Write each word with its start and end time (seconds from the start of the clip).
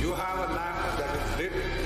You 0.00 0.12
have 0.12 0.38
a 0.38 0.52
lamp 0.52 0.96
that 0.98 1.16
is 1.16 1.38
lit, 1.38 1.77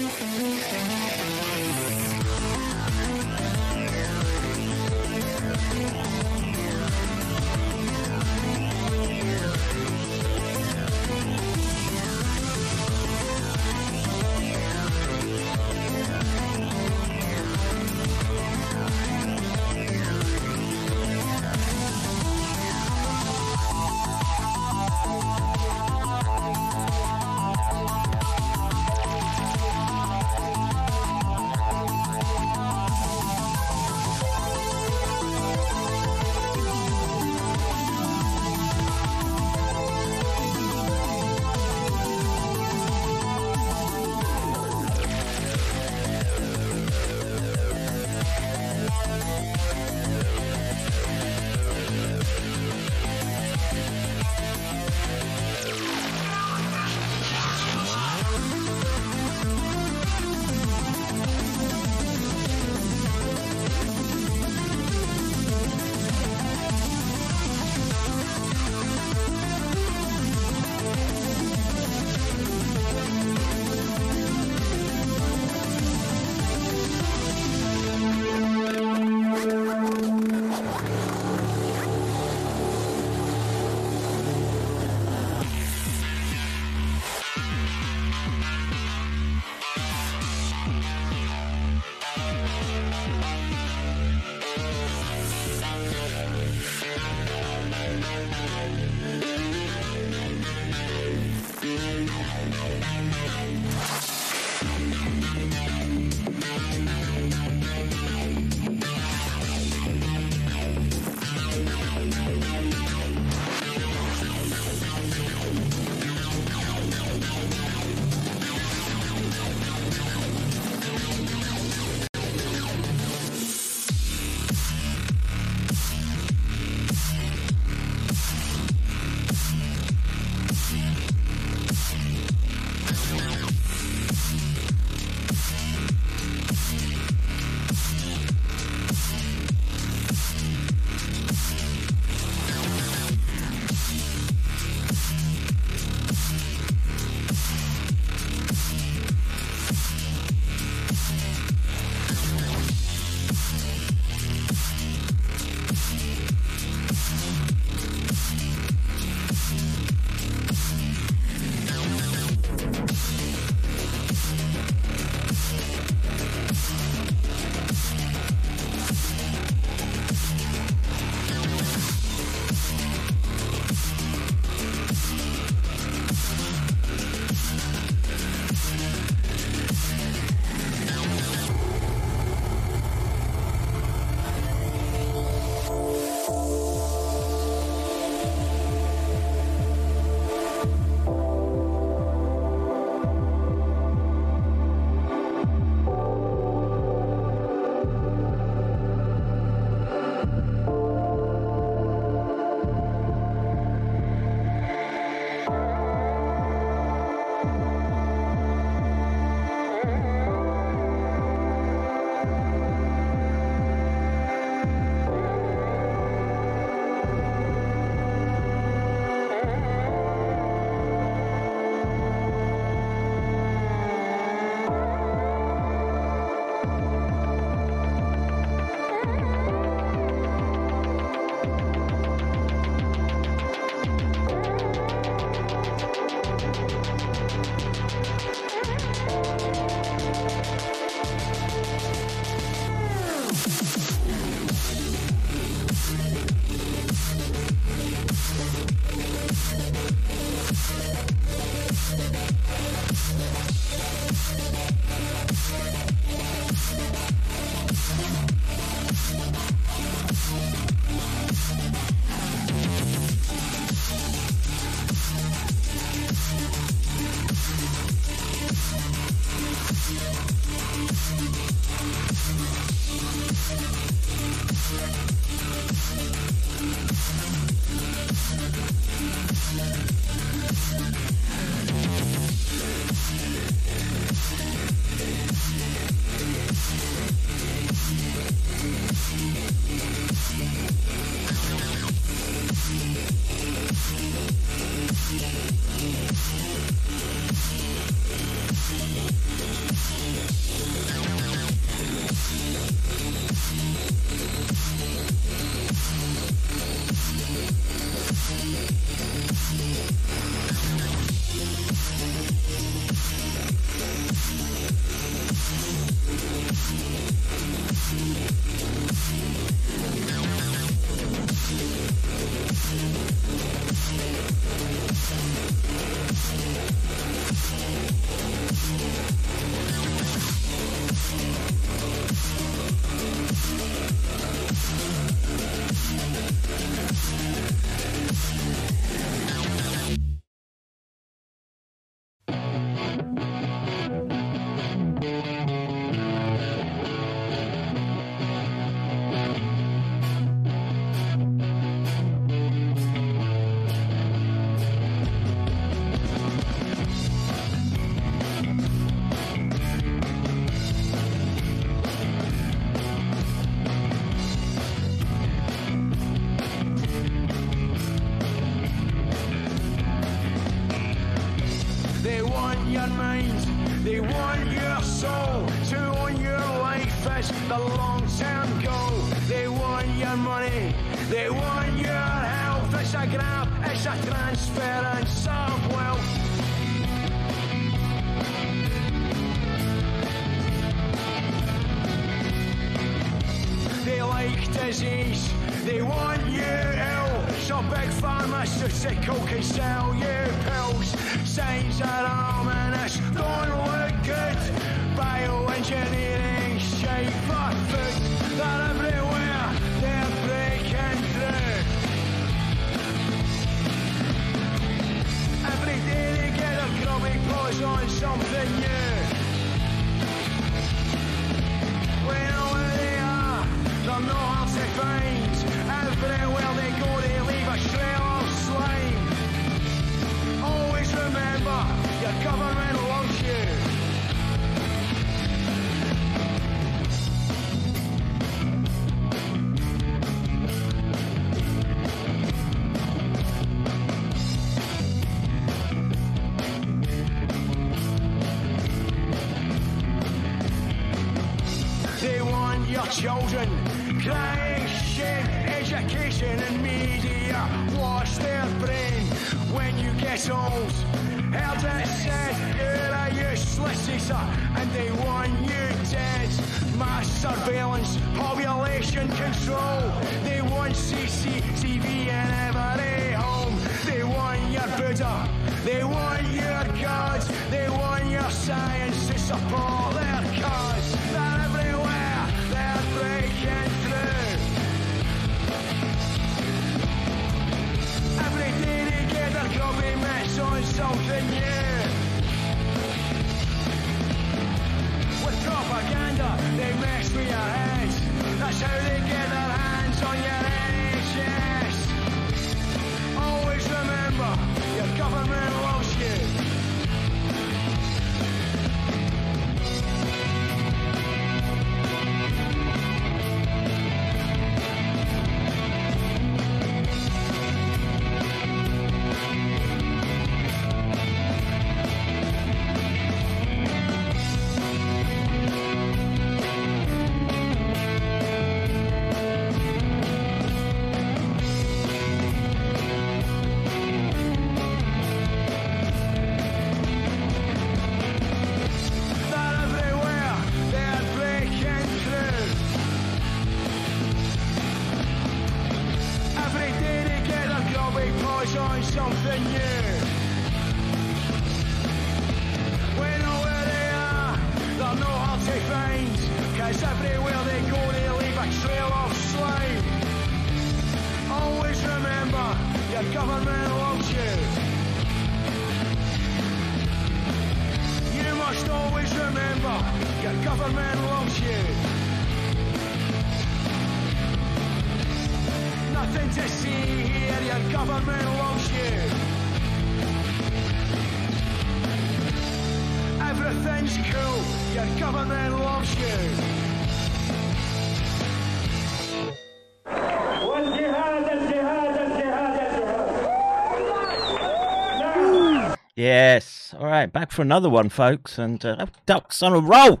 Yes. 596.02 596.74
All 596.76 596.86
right, 596.86 597.06
back 597.06 597.30
for 597.30 597.42
another 597.42 597.70
one, 597.70 597.88
folks, 597.88 598.36
and 598.36 598.64
uh, 598.64 598.86
ducks 599.06 599.40
on 599.40 599.52
a 599.52 599.60
roll. 599.60 600.00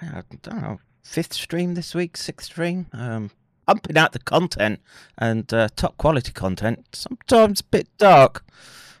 I 0.00 0.22
don't 0.42 0.62
know, 0.62 0.78
fifth 1.02 1.32
stream 1.32 1.74
this 1.74 1.92
week, 1.92 2.16
sixth 2.16 2.46
stream. 2.46 2.86
Um, 2.92 3.32
pumping 3.66 3.96
out 3.96 4.12
the 4.12 4.20
content 4.20 4.78
and 5.18 5.52
uh, 5.52 5.70
top 5.74 5.96
quality 5.96 6.30
content. 6.30 6.86
Sometimes 6.92 7.62
a 7.62 7.64
bit 7.64 7.88
dark, 7.98 8.44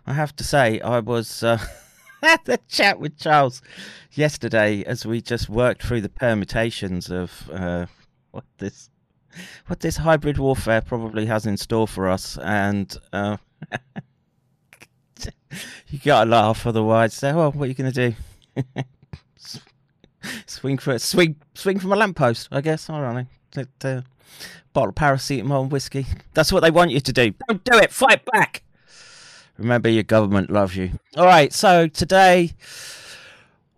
I 0.04 0.14
have 0.14 0.34
to 0.34 0.42
say. 0.42 0.80
I 0.80 0.98
was 0.98 1.44
uh, 1.44 1.64
at 2.22 2.46
the 2.46 2.58
chat 2.66 2.98
with 2.98 3.16
Charles 3.16 3.62
yesterday 4.10 4.82
as 4.82 5.06
we 5.06 5.20
just 5.20 5.48
worked 5.48 5.84
through 5.84 6.00
the 6.00 6.08
permutations 6.08 7.12
of 7.12 7.48
uh, 7.52 7.86
what 8.32 8.44
this 8.58 8.90
what 9.68 9.78
this 9.78 9.98
hybrid 9.98 10.38
warfare 10.38 10.80
probably 10.80 11.26
has 11.26 11.46
in 11.46 11.56
store 11.56 11.86
for 11.86 12.08
us, 12.08 12.38
and. 12.38 12.96
You 15.88 15.98
gotta 16.02 16.30
laugh, 16.30 16.66
otherwise, 16.66 17.12
so 17.12 17.36
well, 17.36 17.52
what 17.52 17.64
are 17.64 17.68
you 17.68 17.74
gonna 17.74 17.92
do? 17.92 18.14
swing 20.46 20.78
for 20.78 20.98
swing, 20.98 21.36
swing 21.54 21.78
from 21.78 21.92
a 21.92 21.96
lamppost, 21.96 22.48
I 22.50 22.62
guess. 22.62 22.88
I 22.88 23.00
don't 23.00 23.14
know. 23.14 23.26
Let, 23.54 23.68
uh, 23.84 24.02
bottle 24.72 24.90
of 24.90 24.94
paracetamol 24.94 25.62
and 25.62 25.72
whiskey. 25.72 26.06
That's 26.34 26.52
what 26.52 26.60
they 26.60 26.70
want 26.70 26.90
you 26.90 27.00
to 27.00 27.12
do. 27.12 27.34
Don't 27.48 27.62
do 27.64 27.78
it. 27.78 27.92
Fight 27.92 28.24
back. 28.24 28.62
Remember, 29.58 29.88
your 29.88 30.02
government 30.02 30.50
loves 30.50 30.76
you. 30.76 30.92
All 31.16 31.26
right. 31.26 31.52
So 31.52 31.86
today 31.86 32.52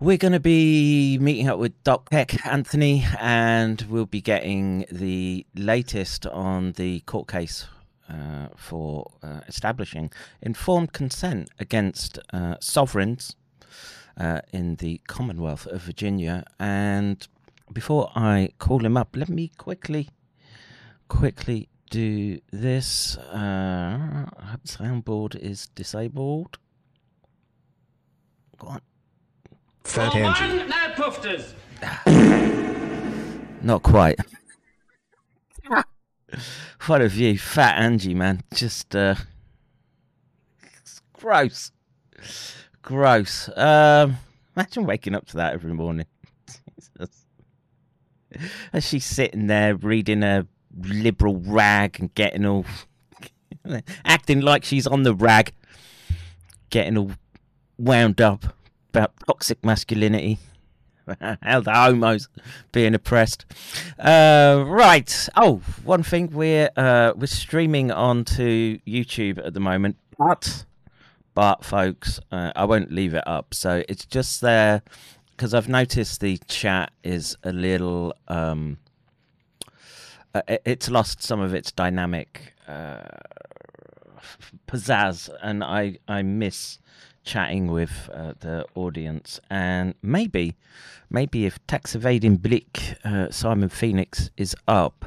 we're 0.00 0.16
going 0.16 0.32
to 0.32 0.40
be 0.40 1.18
meeting 1.18 1.48
up 1.48 1.58
with 1.58 1.82
Doc 1.82 2.08
Heck 2.12 2.46
Anthony, 2.46 3.04
and 3.20 3.82
we'll 3.82 4.06
be 4.06 4.20
getting 4.20 4.86
the 4.90 5.46
latest 5.54 6.26
on 6.26 6.72
the 6.72 7.00
court 7.00 7.28
case 7.28 7.66
uh, 8.08 8.48
for 8.56 9.10
uh, 9.22 9.40
establishing 9.48 10.10
informed 10.42 10.92
consent 10.92 11.48
against 11.58 12.18
uh, 12.32 12.56
sovereigns 12.60 13.36
uh, 14.16 14.40
in 14.52 14.76
the 14.76 15.00
Commonwealth 15.06 15.66
of 15.66 15.82
Virginia. 15.82 16.44
And 16.58 17.26
before 17.72 18.10
I 18.14 18.50
call 18.58 18.84
him 18.84 18.96
up, 18.96 19.16
let 19.16 19.28
me 19.28 19.50
quickly, 19.56 20.10
quickly 21.08 21.68
do 21.90 22.40
this. 22.50 23.16
Uh, 23.16 24.26
I 24.38 24.44
hope 24.46 24.64
soundboard 24.64 25.36
is 25.36 25.68
disabled. 25.68 26.58
Go 28.58 28.68
on. 28.68 28.80
Fat 29.84 30.14
Angie. 30.14 30.58
One, 30.58 30.68
now 30.68 30.92
pufters. 30.94 31.54
Not 33.62 33.82
quite. 33.82 34.18
what 36.86 37.00
a 37.00 37.08
view, 37.08 37.38
fat 37.38 37.78
Angie, 37.78 38.14
man. 38.14 38.42
Just 38.54 38.94
uh, 38.94 39.14
gross, 41.12 41.72
gross. 42.82 43.48
Um, 43.56 44.18
imagine 44.56 44.84
waking 44.86 45.14
up 45.14 45.26
to 45.28 45.36
that 45.36 45.54
every 45.54 45.72
morning. 45.72 46.06
As 48.72 48.84
she's 48.84 49.04
sitting 49.04 49.46
there 49.46 49.76
reading 49.76 50.22
a 50.22 50.46
liberal 50.76 51.36
rag 51.36 52.00
and 52.00 52.12
getting 52.14 52.44
all 52.44 52.64
acting 54.04 54.40
like 54.40 54.64
she's 54.64 54.86
on 54.86 55.02
the 55.02 55.14
rag, 55.14 55.52
getting 56.70 56.98
all 56.98 57.12
wound 57.78 58.20
up 58.20 58.56
about 58.90 59.12
toxic 59.26 59.64
masculinity. 59.64 60.38
How 61.42 61.60
the 61.60 61.72
homos 61.72 62.28
being 62.72 62.94
oppressed. 62.94 63.44
Uh, 63.98 64.64
right. 64.66 65.28
Oh, 65.36 65.60
one 65.84 66.02
thing 66.02 66.30
we're 66.30 66.70
uh, 66.76 67.12
we're 67.16 67.26
streaming 67.26 67.90
onto 67.90 68.78
YouTube 68.86 69.44
at 69.44 69.54
the 69.54 69.60
moment, 69.60 69.96
but 70.18 70.64
but 71.34 71.64
folks, 71.64 72.20
uh, 72.30 72.52
I 72.56 72.64
won't 72.64 72.92
leave 72.92 73.14
it 73.14 73.26
up. 73.26 73.54
So 73.54 73.82
it's 73.88 74.06
just 74.06 74.40
there 74.40 74.82
because 75.30 75.52
I've 75.52 75.68
noticed 75.68 76.20
the 76.20 76.38
chat 76.48 76.92
is 77.02 77.36
a 77.42 77.52
little. 77.52 78.14
Um, 78.28 78.78
uh, 80.34 80.42
it's 80.64 80.90
lost 80.90 81.22
some 81.22 81.40
of 81.40 81.54
its 81.54 81.70
dynamic 81.70 82.54
uh, 82.66 83.02
pizzazz, 84.66 85.28
and 85.42 85.62
I 85.62 85.98
I 86.08 86.22
miss 86.22 86.78
chatting 87.24 87.66
with 87.68 88.08
uh, 88.12 88.34
the 88.40 88.66
audience. 88.74 89.40
And 89.50 89.94
maybe, 90.02 90.56
maybe 91.10 91.46
if 91.46 91.64
tax 91.66 91.94
evading 91.94 92.36
Blick 92.36 92.96
uh, 93.04 93.30
Simon 93.30 93.68
Phoenix 93.68 94.30
is 94.36 94.54
up, 94.68 95.06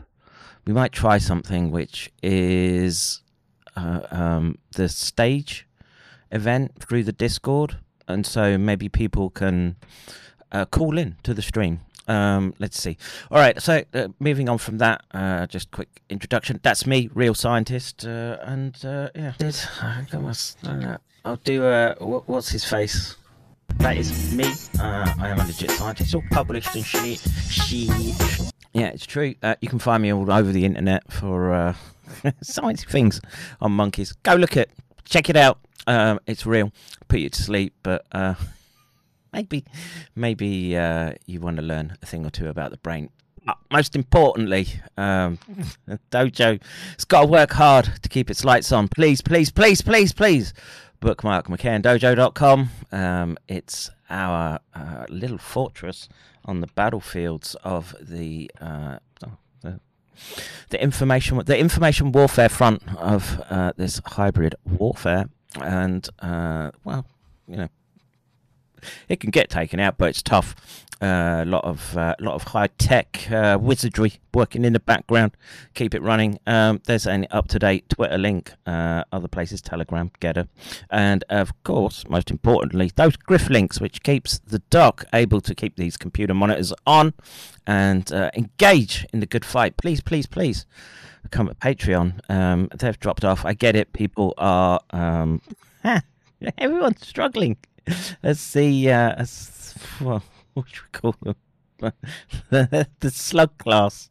we 0.65 0.73
might 0.73 0.91
try 0.91 1.17
something 1.17 1.71
which 1.71 2.11
is 2.21 3.21
uh, 3.75 4.01
um, 4.11 4.57
the 4.73 4.89
stage 4.89 5.67
event 6.31 6.73
through 6.79 7.03
the 7.03 7.13
Discord, 7.13 7.77
and 8.07 8.25
so 8.25 8.57
maybe 8.57 8.89
people 8.89 9.29
can 9.29 9.77
uh, 10.51 10.65
call 10.65 10.97
in 10.97 11.15
to 11.23 11.33
the 11.33 11.41
stream. 11.41 11.81
Um, 12.07 12.53
let's 12.59 12.79
see. 12.79 12.97
All 13.29 13.37
right, 13.37 13.61
so 13.61 13.83
uh, 13.93 14.07
moving 14.19 14.47
on 14.49 14.57
from 14.57 14.77
that, 14.77 15.03
uh, 15.11 15.45
just 15.47 15.71
quick 15.71 16.01
introduction. 16.09 16.59
That's 16.63 16.85
me, 16.85 17.09
real 17.13 17.33
scientist, 17.33 18.05
uh, 18.05 18.37
and 18.41 18.75
uh, 18.85 19.09
yeah. 19.15 19.33
I 19.39 19.51
think 19.51 20.13
I 20.15 20.17
must- 20.19 20.57
I'll 21.25 21.35
do. 21.37 21.65
Uh, 21.65 21.95
what, 21.99 22.27
what's 22.29 22.49
his 22.49 22.63
face? 22.63 23.17
That 23.79 23.97
is 23.97 24.33
me. 24.33 24.45
Uh, 24.79 25.13
I 25.19 25.27
am 25.29 25.39
a 25.39 25.45
legit 25.45 25.71
scientist, 25.71 26.15
all 26.15 26.23
published 26.31 26.73
and 26.75 26.85
shit. 26.85 27.19
Shit. 27.49 27.89
Yeah, 28.73 28.87
it's 28.87 29.05
true. 29.05 29.35
Uh, 29.43 29.55
you 29.59 29.67
can 29.67 29.79
find 29.79 30.01
me 30.01 30.13
all 30.13 30.31
over 30.31 30.51
the 30.51 30.63
internet 30.63 31.11
for 31.11 31.53
uh, 31.53 31.73
science 32.41 32.85
things 32.85 33.19
on 33.59 33.73
monkeys. 33.73 34.13
Go 34.23 34.35
look 34.35 34.55
it, 34.55 34.71
check 35.03 35.29
it 35.29 35.35
out. 35.35 35.59
Um, 35.85 36.19
it's 36.27 36.45
real. 36.45 36.71
Put 37.09 37.19
you 37.19 37.29
to 37.29 37.41
sleep, 37.41 37.73
but 37.83 38.05
uh, 38.13 38.35
maybe, 39.33 39.65
maybe 40.15 40.77
uh, 40.77 41.13
you 41.25 41.39
want 41.39 41.57
to 41.57 41.63
learn 41.63 41.97
a 42.01 42.05
thing 42.05 42.25
or 42.25 42.29
two 42.29 42.47
about 42.47 42.71
the 42.71 42.77
brain. 42.77 43.09
But 43.45 43.57
most 43.71 43.95
importantly, 43.95 44.67
um, 44.97 45.39
Dojo, 46.11 46.61
it's 46.93 47.05
got 47.05 47.21
to 47.21 47.27
work 47.27 47.51
hard 47.51 47.89
to 48.01 48.09
keep 48.09 48.29
its 48.29 48.43
lights 48.43 48.71
on. 48.71 48.89
Please, 48.89 49.21
please, 49.21 49.51
please, 49.51 49.81
please, 49.81 50.11
please. 50.11 50.53
Bookmark 50.99 51.47
McCannDojo.com. 51.47 52.69
Um, 52.91 53.37
it's 53.47 53.89
our 54.09 54.59
uh, 54.73 55.05
little 55.09 55.37
fortress 55.37 56.09
on 56.45 56.61
the 56.61 56.67
battlefields 56.67 57.55
of 57.63 57.95
the, 58.01 58.49
uh, 58.59 58.99
oh, 59.25 59.37
the 59.61 59.79
the 60.69 60.81
information 60.81 61.41
the 61.45 61.57
information 61.57 62.11
warfare 62.11 62.49
front 62.49 62.81
of 62.97 63.41
uh, 63.49 63.73
this 63.77 64.01
hybrid 64.05 64.55
warfare, 64.65 65.29
and 65.61 66.09
uh, 66.19 66.71
well, 66.83 67.05
you 67.47 67.57
know, 67.57 67.69
it 69.09 69.19
can 69.19 69.31
get 69.31 69.49
taken 69.49 69.79
out, 69.79 69.97
but 69.97 70.09
it's 70.09 70.21
tough. 70.21 70.55
A 70.99 71.45
lot 71.45 71.63
of 71.63 71.95
a 71.95 72.15
lot 72.19 72.33
of 72.33 72.43
high 72.43 72.67
tech 72.79 73.27
uh, 73.31 73.59
wizardry 73.61 74.13
working 74.33 74.65
in 74.65 74.73
the 74.73 74.79
background, 74.79 75.37
keep 75.75 75.93
it 75.93 76.01
running. 76.01 76.39
Um, 76.47 76.81
there's 76.85 77.05
an 77.05 77.27
up 77.29 77.47
to 77.49 77.59
date 77.59 77.87
Twitter 77.89 78.17
link, 78.17 78.51
uh, 78.65 79.03
other 79.11 79.27
places, 79.27 79.61
Telegram, 79.61 80.09
Gettr, 80.19 80.47
and 80.89 81.23
of 81.29 81.51
course, 81.63 82.03
most 82.09 82.31
importantly, 82.31 82.91
those 82.95 83.15
Griff 83.15 83.47
links, 83.47 83.79
which 83.79 84.01
keeps 84.01 84.39
the 84.39 84.59
doc 84.71 85.05
able 85.13 85.39
to 85.41 85.53
keep 85.53 85.75
these 85.75 85.97
computer 85.97 86.33
monitors 86.33 86.73
on 86.87 87.13
and 87.67 88.11
uh, 88.11 88.31
engage 88.35 89.05
in 89.13 89.19
the 89.19 89.27
good 89.27 89.45
fight. 89.45 89.77
Please, 89.77 90.01
please, 90.01 90.25
please 90.25 90.65
become 91.21 91.47
a 91.47 91.55
Patreon. 91.55 92.19
Um, 92.29 92.69
they've 92.75 92.99
dropped 92.99 93.23
off. 93.23 93.45
I 93.45 93.53
get 93.53 93.75
it. 93.75 93.93
People 93.93 94.33
are 94.37 94.79
um, 94.91 95.41
everyone's 96.57 97.05
struggling. 97.05 97.57
As 98.23 98.51
the 98.53 98.91
uh, 98.91 99.13
as 99.17 99.75
well, 100.01 100.23
what 100.53 100.65
should 100.69 100.83
we 100.83 100.99
call 100.99 101.15
them? 101.21 101.35
the 102.49 103.11
slug 103.11 103.57
class. 103.57 104.09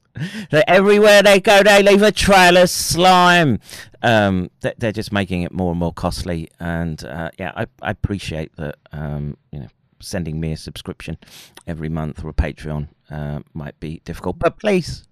Everywhere 0.66 1.22
they 1.22 1.40
go, 1.40 1.62
they 1.62 1.82
leave 1.82 2.00
a 2.02 2.10
trail 2.12 2.56
of 2.56 2.70
slime. 2.70 3.58
Um, 4.02 4.50
they- 4.60 4.72
they're 4.78 4.92
just 4.92 5.12
making 5.12 5.42
it 5.42 5.52
more 5.52 5.72
and 5.72 5.78
more 5.78 5.92
costly, 5.92 6.48
and 6.58 7.04
uh, 7.04 7.30
yeah, 7.38 7.52
I, 7.54 7.66
I 7.82 7.90
appreciate 7.90 8.54
that. 8.56 8.76
Um, 8.92 9.36
you 9.52 9.58
know, 9.60 9.68
sending 10.00 10.40
me 10.40 10.52
a 10.52 10.56
subscription 10.56 11.18
every 11.66 11.88
month 11.88 12.24
or 12.24 12.28
a 12.28 12.34
Patreon 12.34 12.88
uh, 13.10 13.40
might 13.54 13.78
be 13.78 14.00
difficult, 14.04 14.38
but 14.38 14.58
please, 14.58 15.04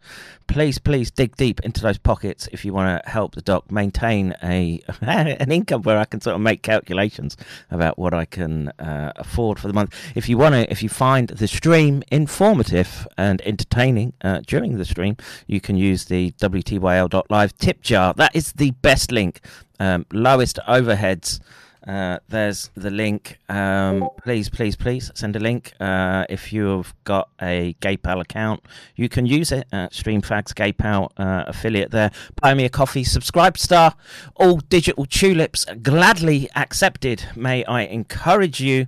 please, 0.46 0.78
please 0.78 1.10
dig 1.10 1.36
deep 1.36 1.60
into 1.60 1.80
those 1.80 1.98
pockets 1.98 2.48
if 2.52 2.64
you 2.64 2.72
want 2.72 3.02
to 3.02 3.08
help 3.08 3.34
the 3.34 3.42
doc 3.42 3.70
maintain 3.70 4.34
a 4.42 4.82
an 5.00 5.52
income 5.52 5.82
where 5.82 5.98
I 5.98 6.04
can 6.04 6.20
sort 6.20 6.34
of 6.34 6.40
make 6.40 6.62
calculations 6.62 7.36
about 7.70 7.98
what 7.98 8.12
I 8.12 8.24
can 8.24 8.68
uh, 8.78 9.12
afford 9.16 9.60
for 9.60 9.68
the 9.68 9.74
month. 9.74 9.94
If 10.14 10.28
you 10.28 10.38
want 10.38 10.54
to, 10.54 10.70
if 10.70 10.82
you 10.82 10.88
find 10.88 11.28
the 11.28 11.46
stream 11.46 12.02
informative 12.10 13.06
and 13.16 13.40
entertaining 13.42 14.14
uh, 14.22 14.40
during 14.46 14.76
the 14.76 14.84
stream, 14.84 15.16
you 15.46 15.60
can 15.60 15.76
use 15.76 16.06
the 16.06 16.32
WTYL.live 16.32 17.56
tip 17.58 17.80
jar. 17.82 18.12
That 18.14 18.34
is 18.34 18.52
the 18.52 18.72
best 18.72 19.12
link, 19.12 19.40
um, 19.78 20.06
lowest 20.12 20.58
overheads. 20.66 21.40
Uh, 21.86 22.18
there's 22.28 22.70
the 22.74 22.90
link. 22.90 23.38
Um, 23.48 24.08
please, 24.22 24.48
please, 24.48 24.76
please 24.76 25.10
send 25.14 25.36
a 25.36 25.38
link. 25.38 25.72
Uh, 25.80 26.24
if 26.28 26.52
you've 26.52 26.94
got 27.04 27.28
a 27.40 27.74
GayPal 27.80 28.20
account, 28.20 28.62
you 28.96 29.08
can 29.08 29.26
use 29.26 29.52
it. 29.52 29.66
Uh, 29.72 29.88
StreamFags 29.88 30.54
GayPal 30.54 31.10
uh, 31.16 31.44
affiliate 31.46 31.90
there. 31.90 32.10
Buy 32.40 32.54
me 32.54 32.64
a 32.64 32.70
coffee. 32.70 33.04
Subscribe 33.04 33.58
star. 33.58 33.94
All 34.36 34.58
digital 34.58 35.04
tulips 35.04 35.64
gladly 35.82 36.48
accepted. 36.56 37.24
May 37.36 37.64
I 37.64 37.82
encourage 37.82 38.60
you 38.60 38.86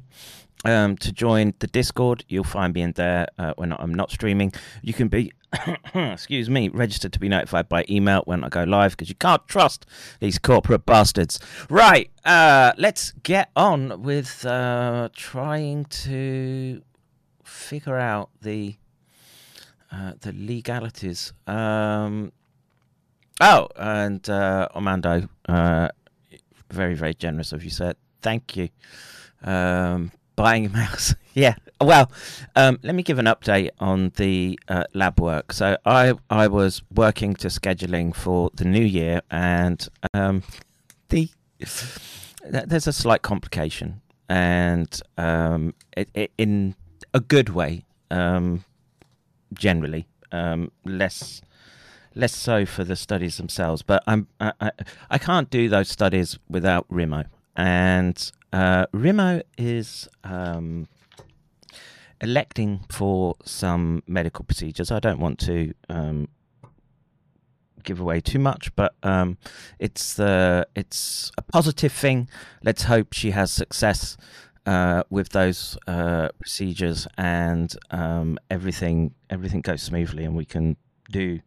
um, 0.65 0.97
to 0.99 1.13
join 1.13 1.55
the 1.59 1.67
Discord. 1.67 2.25
You'll 2.29 2.45
find 2.45 2.75
me 2.75 2.83
in 2.83 2.93
there 2.93 3.29
uh, 3.39 3.53
when 3.57 3.73
I'm 3.73 3.95
not 3.95 4.11
streaming. 4.11 4.53
You 4.83 4.93
can 4.95 5.09
be, 5.09 5.33
excuse 5.95 6.49
me, 6.51 6.69
registered 6.69 7.13
to 7.13 7.21
be 7.21 7.29
notified 7.29 7.69
by 7.69 7.85
email 7.89 8.23
when 8.25 8.45
I 8.45 8.49
go 8.49 8.65
live 8.65 8.93
because 8.93 9.09
you 9.09 9.15
can't 9.15 9.47
trust 9.47 9.87
these 10.21 10.39
corporate 10.39 10.87
bastards. 10.87 11.39
Right, 11.69 12.11
uh, 12.25 12.73
let's 12.79 13.13
get 13.23 13.51
on 13.57 14.03
with 14.03 14.45
uh, 14.45 15.09
trying 15.15 15.85
to 15.87 16.83
figure 17.45 17.99
out 17.99 18.31
the 18.43 18.77
uh, 19.93 20.13
the 20.21 20.33
legalities. 20.33 21.33
Um, 21.47 22.33
oh, 23.41 23.69
and 23.77 24.29
uh, 24.29 24.69
Armando, 24.75 25.29
uh, 25.49 25.89
very 26.71 26.95
very 26.95 27.15
generous 27.15 27.53
of 27.53 27.65
you, 27.65 27.71
sir. 27.71 27.95
Thank 28.23 28.57
you. 28.57 28.69
Um, 29.43 30.13
buying 30.37 30.67
a 30.67 30.69
mouse. 30.69 31.15
yeah. 31.35 31.55
Well, 31.81 32.11
um, 32.55 32.79
let 32.83 32.95
me 32.95 33.03
give 33.03 33.19
an 33.19 33.27
update 33.27 33.71
on 33.81 34.13
the 34.17 34.59
uh, 34.69 34.85
lab 34.95 35.21
work. 35.21 35.53
So 35.53 35.77
I 35.85 36.15
I 36.31 36.47
was 36.47 36.83
working 36.95 37.35
to 37.37 37.49
scheduling 37.49 38.15
for 38.15 38.51
the 38.55 38.65
new 38.65 38.85
year, 38.85 39.23
and 39.31 39.87
um, 40.15 40.43
the 41.09 41.29
there's 42.49 42.87
a 42.87 42.93
slight 42.93 43.23
complication, 43.23 44.01
and 44.29 45.01
um, 45.19 45.75
it, 45.97 46.09
it, 46.15 46.33
in 46.39 46.77
a 47.13 47.21
good 47.21 47.51
way, 47.51 47.85
um, 48.11 48.65
generally, 49.53 50.07
um, 50.33 50.71
less 50.85 51.43
less 52.15 52.35
so 52.35 52.65
for 52.65 52.85
the 52.85 52.97
studies 52.97 53.37
themselves. 53.37 53.83
But 53.83 54.03
I'm 54.07 54.29
I, 54.41 54.53
I, 54.61 54.71
I 55.11 55.19
can't 55.19 55.51
do 55.51 55.69
those 55.69 55.89
studies 55.89 56.39
without 56.49 56.89
Rimo, 56.89 57.27
and 57.55 58.33
uh, 58.53 58.87
Rimo 58.95 59.43
is 59.59 60.09
um, 60.25 60.89
electing 62.21 62.85
for 62.91 63.37
some 63.45 64.03
medical 64.07 64.45
procedures. 64.45 64.91
I 64.91 65.01
don't 65.01 65.21
want 65.21 65.39
to 65.41 65.75
um, 65.89 66.29
give 67.83 68.01
away 68.01 68.21
too 68.21 68.39
much, 68.39 68.75
but 68.77 68.95
um, 69.03 69.39
it's 69.79 70.19
uh, 70.19 70.65
it's 70.75 71.31
a 71.37 71.43
positive 71.43 71.93
thing. 71.93 72.29
Let's 72.63 72.85
hope 72.85 73.13
she 73.13 73.31
has 73.33 73.51
success. 73.53 74.17
uh, 74.67 75.05
with 75.11 75.29
those 75.31 75.79
uh, 75.87 76.29
procedures 76.41 77.07
and 77.17 77.75
um, 77.91 78.39
everything 78.51 79.15
everything 79.31 79.61
goes 79.61 79.83
smoothly 79.83 80.25
and 80.25 80.35
we 80.37 80.45
can 80.45 80.77
do 81.11 81.41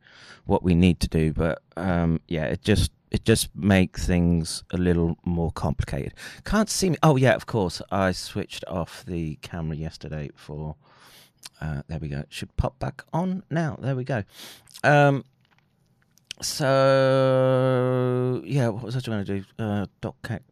what 0.46 0.64
we 0.64 0.74
need 0.74 1.00
to 1.02 1.08
do. 1.08 1.34
But 1.34 1.62
um, 1.76 2.22
yeah, 2.28 2.46
it 2.46 2.62
just 2.62 2.92
it 3.12 3.26
just 3.26 3.56
makes 3.56 4.06
things 4.06 4.64
a 4.72 4.78
little 4.78 5.18
more 5.26 5.52
complicated. 5.52 6.14
Can't 6.46 6.70
see 6.70 6.92
me. 6.92 6.98
Oh 7.02 7.16
yeah, 7.16 7.34
of 7.34 7.46
course. 7.46 7.82
I 7.92 8.12
switched 8.12 8.64
off 8.68 9.04
the 9.06 9.36
camera 9.42 9.76
yesterday 9.76 10.30
for. 10.36 10.76
Uh, 11.62 11.82
there 11.88 12.00
we 12.00 12.10
go. 12.10 12.20
It 12.20 12.28
should 12.30 12.56
pop 12.58 12.80
back 12.80 13.04
on 13.14 13.44
now. 13.50 13.78
There 13.82 13.96
we 13.96 14.04
go. 14.04 14.24
Um, 14.84 15.24
so 16.42 18.42
yeah, 18.46 18.70
what 18.70 18.84
was 18.84 18.96
I 18.96 19.00
trying 19.00 19.26
to 19.26 19.40
do? 19.40 19.46
Uh, 19.58 19.86
dot 20.02 20.16
cat. 20.24 20.44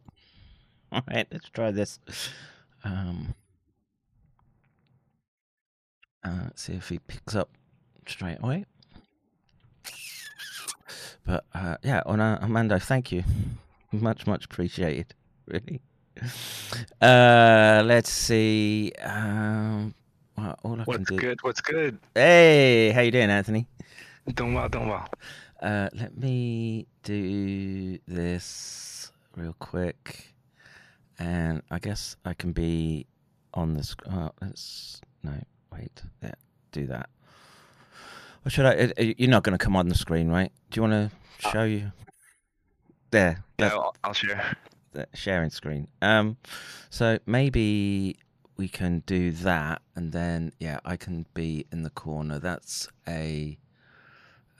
All 0.92 1.02
right, 1.08 1.26
let's 1.30 1.48
try 1.50 1.70
this. 1.70 1.98
Um, 2.84 3.34
uh, 6.24 6.50
see 6.54 6.74
if 6.74 6.88
he 6.88 6.98
picks 6.98 7.34
up 7.34 7.50
straight 8.06 8.38
away. 8.42 8.64
But 11.28 11.44
uh, 11.52 11.76
yeah, 11.84 12.02
on 12.06 12.20
uh, 12.20 12.38
Armando, 12.40 12.78
thank 12.78 13.12
you, 13.12 13.22
much 13.92 14.26
much 14.26 14.46
appreciated. 14.46 15.12
Really. 15.46 15.82
Uh, 17.02 17.82
let's 17.84 18.10
see. 18.10 18.92
Um, 19.02 19.94
well, 20.38 20.58
all 20.64 20.80
I 20.80 20.84
What's 20.84 21.04
can 21.04 21.16
do. 21.16 21.22
good? 21.22 21.42
What's 21.42 21.60
good? 21.60 21.98
Hey, 22.14 22.92
how 22.92 23.02
you 23.02 23.10
doing, 23.10 23.28
Anthony? 23.28 23.66
Doing 24.34 24.54
well, 24.54 24.70
doing 24.70 24.88
well. 24.88 25.06
Uh, 25.60 25.90
let 25.92 26.16
me 26.16 26.86
do 27.02 27.98
this 28.08 29.12
real 29.36 29.54
quick, 29.58 30.32
and 31.18 31.60
I 31.70 31.78
guess 31.78 32.16
I 32.24 32.32
can 32.32 32.52
be 32.52 33.04
on 33.52 33.74
the 33.74 33.82
screen. 33.84 34.14
Oh, 34.14 34.30
let's 34.40 35.02
no, 35.22 35.34
wait, 35.70 36.02
yeah, 36.22 36.32
do 36.72 36.86
that. 36.86 37.10
Or 38.46 38.50
should 38.50 38.66
I? 38.66 38.74
uh, 38.76 38.88
uh, 38.98 39.12
You're 39.18 39.30
not 39.30 39.42
going 39.42 39.56
to 39.56 39.62
come 39.62 39.76
on 39.76 39.88
the 39.88 39.94
screen, 39.94 40.28
right? 40.28 40.52
Do 40.70 40.78
you 40.80 40.88
want 40.88 41.10
to 41.10 41.48
show 41.50 41.64
you? 41.64 41.92
There, 43.10 43.42
Yeah, 43.58 43.68
I'll, 43.68 43.94
I'll 44.04 44.12
share. 44.12 44.56
the 44.92 45.06
sharing 45.14 45.50
screen. 45.50 45.88
Um, 46.02 46.36
so 46.90 47.18
maybe 47.26 48.16
we 48.56 48.68
can 48.68 49.02
do 49.06 49.30
that, 49.32 49.80
and 49.96 50.12
then 50.12 50.52
yeah, 50.58 50.80
I 50.84 50.96
can 50.96 51.24
be 51.32 51.66
in 51.72 51.82
the 51.84 51.90
corner. 51.90 52.38
That's 52.38 52.88
a 53.06 53.56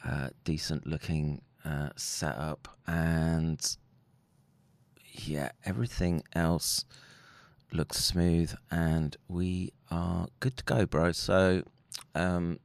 uh, 0.05 0.29
decent 0.45 0.87
looking 0.87 1.43
uh, 1.64 1.91
setup, 1.97 2.69
and 2.87 3.77
yeah, 5.12 5.51
everything 5.67 6.23
else 6.35 6.85
looks 7.73 8.03
smooth, 8.03 8.55
and 8.71 9.14
we 9.29 9.73
are 9.91 10.29
good 10.41 10.57
to 10.57 10.64
go, 10.64 10.87
bro. 10.87 11.12
So, 11.12 11.64
um, 12.14 12.61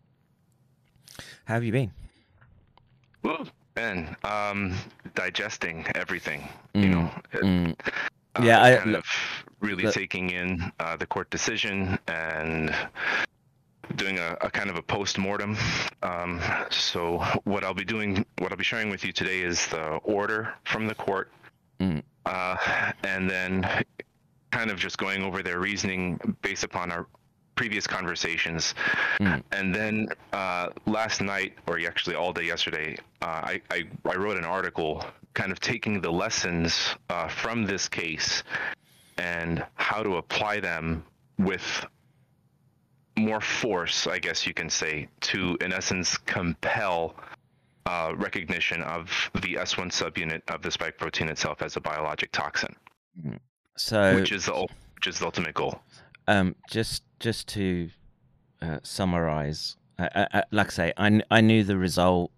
how 1.45 1.53
have 1.55 1.63
you 1.63 1.71
been? 1.71 1.91
Woo. 3.23 3.45
Ben, 3.75 4.15
um, 4.23 4.75
digesting 5.15 5.85
everything. 5.95 6.47
You 6.75 6.89
know, 6.89 7.11
Mm, 7.33 7.75
uh, 8.35 8.41
Yeah, 8.43 8.61
I- 8.61 8.75
kind 8.77 8.95
of 8.95 9.05
really 9.61 9.85
the- 9.85 9.91
taking 9.91 10.29
in 10.29 10.71
uh, 10.79 10.95
the 10.97 11.07
court 11.07 11.29
decision 11.31 11.97
and 12.07 12.75
doing 13.95 14.19
a, 14.19 14.37
a 14.41 14.49
kind 14.51 14.69
of 14.69 14.75
a 14.75 14.81
post 14.81 15.17
mortem. 15.17 15.57
Um, 16.03 16.39
so 16.69 17.19
what 17.45 17.63
I'll 17.63 17.73
be 17.73 17.83
doing, 17.85 18.25
what 18.39 18.51
I'll 18.51 18.57
be 18.57 18.63
sharing 18.63 18.89
with 18.89 19.03
you 19.03 19.11
today 19.11 19.41
is 19.41 19.65
the 19.67 19.95
order 20.03 20.53
from 20.65 20.87
the 20.87 20.95
court, 20.95 21.31
Mm. 21.79 22.03
uh, 22.27 22.55
and 23.03 23.27
then 23.29 23.67
kind 24.51 24.69
of 24.69 24.77
just 24.77 24.97
going 24.99 25.23
over 25.23 25.41
their 25.41 25.59
reasoning 25.59 26.19
based 26.43 26.63
upon 26.63 26.91
our 26.91 27.07
previous 27.55 27.87
conversations. 27.87 28.75
Mm. 29.19 29.43
And 29.51 29.75
then 29.75 30.07
uh, 30.31 30.69
last 30.85 31.21
night, 31.21 31.53
or 31.67 31.79
actually 31.85 32.15
all 32.15 32.33
day 32.33 32.43
yesterday, 32.43 32.97
uh, 33.21 33.25
I, 33.25 33.61
I, 33.69 33.83
I 34.05 34.15
wrote 34.15 34.37
an 34.37 34.45
article 34.45 35.03
kind 35.33 35.51
of 35.51 35.59
taking 35.59 36.01
the 36.01 36.11
lessons 36.11 36.95
uh, 37.09 37.27
from 37.27 37.65
this 37.65 37.87
case 37.87 38.43
and 39.17 39.65
how 39.75 40.03
to 40.03 40.17
apply 40.17 40.59
them 40.59 41.03
with 41.37 41.85
more 43.17 43.41
force, 43.41 44.07
I 44.07 44.19
guess 44.19 44.45
you 44.47 44.53
can 44.53 44.69
say, 44.69 45.07
to 45.21 45.57
in 45.61 45.71
essence 45.71 46.17
compel 46.17 47.15
uh, 47.85 48.13
recognition 48.15 48.81
of 48.81 49.09
the 49.35 49.55
S1 49.55 49.91
subunit 49.91 50.41
of 50.47 50.61
the 50.61 50.71
spike 50.71 50.97
protein 50.97 51.29
itself 51.29 51.61
as 51.61 51.75
a 51.75 51.81
biologic 51.81 52.31
toxin, 52.31 52.75
so 53.77 54.15
which 54.15 54.31
is 54.31 54.45
the 54.45 54.67
which 54.95 55.07
is 55.07 55.19
the 55.19 55.25
ultimate 55.25 55.53
goal. 55.53 55.79
Um, 56.27 56.55
just 56.69 57.03
just 57.19 57.47
to 57.49 57.89
uh, 58.61 58.79
summarize, 58.83 59.75
I, 59.99 60.09
I, 60.15 60.27
I- 60.39 60.43
like 60.51 60.67
I 60.67 60.69
say, 60.71 60.93
I, 60.97 61.21
I 61.29 61.41
knew 61.41 61.63
the 61.63 61.77
result. 61.77 62.31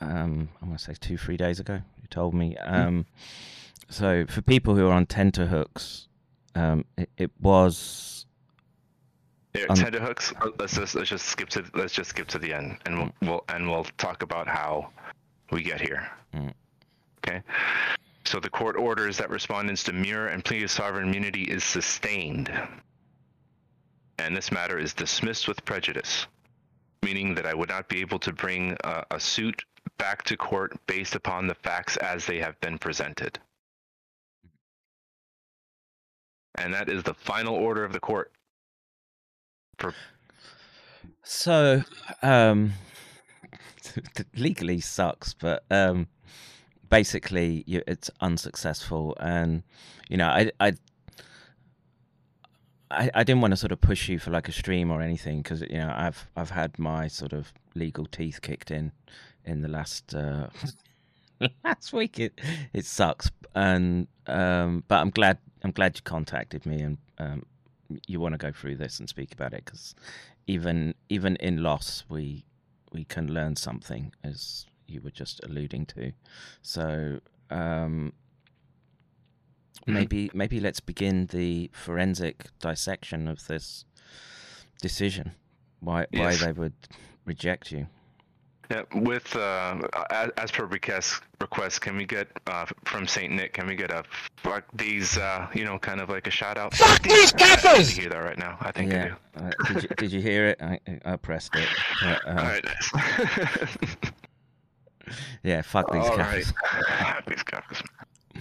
Um, 0.00 0.48
I 0.60 0.66
want 0.66 0.78
to 0.78 0.84
say 0.84 0.94
two 1.00 1.16
three 1.16 1.36
days 1.36 1.60
ago. 1.60 1.74
You 2.00 2.08
told 2.10 2.34
me. 2.34 2.56
Um, 2.58 3.06
so 3.88 4.26
for 4.26 4.42
people 4.42 4.74
who 4.74 4.86
are 4.88 4.92
on 4.92 5.06
tenterhooks, 5.06 6.08
um, 6.54 6.84
it, 6.96 7.08
it 7.18 7.30
was 7.40 8.26
Yeah, 9.54 9.66
Um, 9.68 9.76
tenterhooks. 9.76 10.32
uh, 10.42 10.50
Let's 10.58 10.74
just 10.74 10.94
let's 10.94 11.08
just 11.10 11.26
skip 11.26 11.48
to 11.50 11.64
let's 11.74 11.92
just 11.94 12.10
skip 12.10 12.26
to 12.28 12.38
the 12.38 12.52
end, 12.52 12.78
and 12.86 12.98
we'll, 12.98 13.12
we'll 13.22 13.44
and 13.48 13.68
we'll 13.70 13.84
talk 13.98 14.22
about 14.22 14.48
how 14.48 14.90
we 15.50 15.62
get 15.62 15.80
here. 15.80 16.10
Mm. 16.34 16.52
Okay. 17.26 17.42
So 18.24 18.40
the 18.40 18.50
court 18.50 18.76
orders 18.76 19.16
that 19.18 19.30
respondents' 19.30 19.84
demur 19.84 20.28
and 20.28 20.44
plea 20.44 20.62
of 20.64 20.70
sovereign 20.70 21.08
immunity 21.08 21.42
is 21.42 21.62
sustained, 21.64 22.50
and 24.18 24.36
this 24.36 24.52
matter 24.52 24.78
is 24.78 24.94
dismissed 24.94 25.48
with 25.48 25.64
prejudice, 25.64 26.26
meaning 27.02 27.34
that 27.34 27.46
I 27.46 27.54
would 27.54 27.68
not 27.68 27.88
be 27.88 28.00
able 28.00 28.18
to 28.20 28.32
bring 28.32 28.76
a, 28.84 29.04
a 29.12 29.20
suit 29.20 29.64
back 29.98 30.22
to 30.24 30.36
court 30.36 30.76
based 30.86 31.14
upon 31.14 31.46
the 31.46 31.54
facts 31.54 31.96
as 31.98 32.26
they 32.26 32.38
have 32.38 32.60
been 32.60 32.78
presented. 32.78 33.38
And 36.56 36.72
that 36.74 36.88
is 36.88 37.02
the 37.02 37.14
final 37.14 37.54
order 37.54 37.84
of 37.84 37.92
the 37.92 38.00
court. 38.00 38.32
so 41.24 41.82
um, 42.22 42.72
legally 44.36 44.80
sucks, 44.80 45.34
but 45.34 45.64
um, 45.70 46.08
basically 46.92 47.64
you, 47.66 47.82
it's 47.86 48.10
unsuccessful, 48.20 49.16
and 49.18 49.62
you 50.08 50.16
know 50.16 50.28
I 50.28 50.50
I. 50.60 50.74
I, 52.92 53.10
I 53.14 53.24
didn't 53.24 53.40
want 53.40 53.52
to 53.52 53.56
sort 53.56 53.72
of 53.72 53.80
push 53.80 54.08
you 54.08 54.18
for 54.18 54.30
like 54.30 54.48
a 54.48 54.52
stream 54.52 54.90
or 54.90 55.00
anything 55.00 55.38
because 55.38 55.62
you 55.62 55.78
know 55.78 55.92
I've 55.94 56.28
I've 56.36 56.50
had 56.50 56.78
my 56.78 57.08
sort 57.08 57.32
of 57.32 57.52
legal 57.74 58.06
teeth 58.06 58.40
kicked 58.42 58.70
in 58.70 58.92
in 59.44 59.62
the 59.62 59.68
last 59.68 60.14
uh, 60.14 60.48
last 61.64 61.92
week. 61.92 62.18
It 62.18 62.38
it 62.72 62.84
sucks, 62.84 63.30
and 63.54 64.06
um, 64.26 64.84
but 64.88 65.00
I'm 65.00 65.10
glad 65.10 65.38
I'm 65.64 65.72
glad 65.72 65.96
you 65.96 66.02
contacted 66.02 66.66
me 66.66 66.80
and 66.82 66.98
um, 67.18 67.46
you 68.06 68.20
want 68.20 68.34
to 68.34 68.38
go 68.38 68.52
through 68.52 68.76
this 68.76 69.00
and 69.00 69.08
speak 69.08 69.32
about 69.32 69.54
it 69.54 69.64
because 69.64 69.94
even 70.46 70.94
even 71.08 71.36
in 71.36 71.62
loss 71.62 72.04
we 72.08 72.44
we 72.92 73.04
can 73.04 73.32
learn 73.32 73.56
something 73.56 74.12
as 74.22 74.66
you 74.86 75.00
were 75.00 75.10
just 75.10 75.40
alluding 75.44 75.86
to. 75.86 76.12
So 76.60 77.20
um. 77.50 78.12
Maybe 79.86 80.30
maybe 80.34 80.60
let's 80.60 80.80
begin 80.80 81.26
the 81.26 81.70
forensic 81.72 82.46
dissection 82.60 83.28
of 83.28 83.46
this 83.46 83.84
decision. 84.80 85.32
Why 85.80 86.06
why 86.10 86.30
Yes. 86.30 86.40
they 86.44 86.52
would 86.52 86.74
reject 87.24 87.72
you? 87.72 87.86
Yeah, 88.70 88.82
with 88.94 89.36
uh, 89.36 89.82
as, 90.10 90.30
as 90.38 90.50
per 90.50 90.64
request, 90.64 91.20
request, 91.40 91.82
can 91.82 91.94
we 91.96 92.06
get 92.06 92.28
uh, 92.46 92.64
from 92.84 93.06
Saint 93.06 93.32
Nick? 93.34 93.52
Can 93.52 93.66
we 93.66 93.74
get 93.76 93.90
a 93.90 94.02
fuck 94.36 94.64
these? 94.72 95.18
Uh, 95.18 95.46
you 95.52 95.64
know, 95.64 95.78
kind 95.78 96.00
of 96.00 96.08
like 96.08 96.26
a 96.26 96.30
shout 96.30 96.56
out. 96.56 96.72
Fuck 96.74 97.02
these 97.02 97.32
gaffers! 97.32 97.88
I 97.90 98.00
hear 98.00 98.08
that 98.08 98.18
right 98.24 98.38
now. 98.38 98.56
I 98.60 98.70
think 98.72 98.94
I 98.94 99.08
do. 99.08 99.14
Uh, 99.36 99.50
did 99.66 99.82
you 99.82 99.88
did 99.96 100.12
you 100.12 100.20
hear 100.22 100.46
it? 100.46 100.62
I 100.62 100.78
I 101.04 101.16
pressed 101.16 101.54
it. 101.56 101.68
But, 102.02 102.26
uh, 102.26 102.30
All 102.30 102.36
right, 102.36 102.64
nice. 102.64 103.66
Yeah, 105.42 105.60
fuck 105.62 105.92
these 105.92 106.04
All 106.04 106.16
guys. 106.16 106.52
right. 106.72 107.22
These 107.26 107.42
gaffers. 107.42 107.82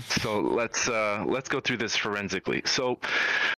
So 0.01 0.39
let's 0.39 0.87
uh, 0.87 1.23
let's 1.27 1.49
go 1.49 1.59
through 1.59 1.77
this 1.77 1.95
forensically. 1.95 2.61
So, 2.65 2.99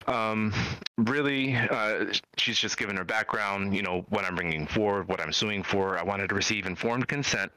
um, 0.06 0.52
really, 0.98 1.56
uh, 1.56 2.12
she's 2.36 2.58
just 2.58 2.76
given 2.76 2.96
her 2.96 3.04
background. 3.04 3.74
You 3.74 3.82
know 3.82 4.04
what 4.08 4.24
I'm 4.24 4.34
bringing 4.34 4.66
forward, 4.66 5.08
what 5.08 5.20
I'm 5.20 5.32
suing 5.32 5.62
for. 5.62 5.98
I 5.98 6.02
wanted 6.02 6.28
to 6.28 6.34
receive 6.34 6.66
informed 6.66 7.08
consent. 7.08 7.52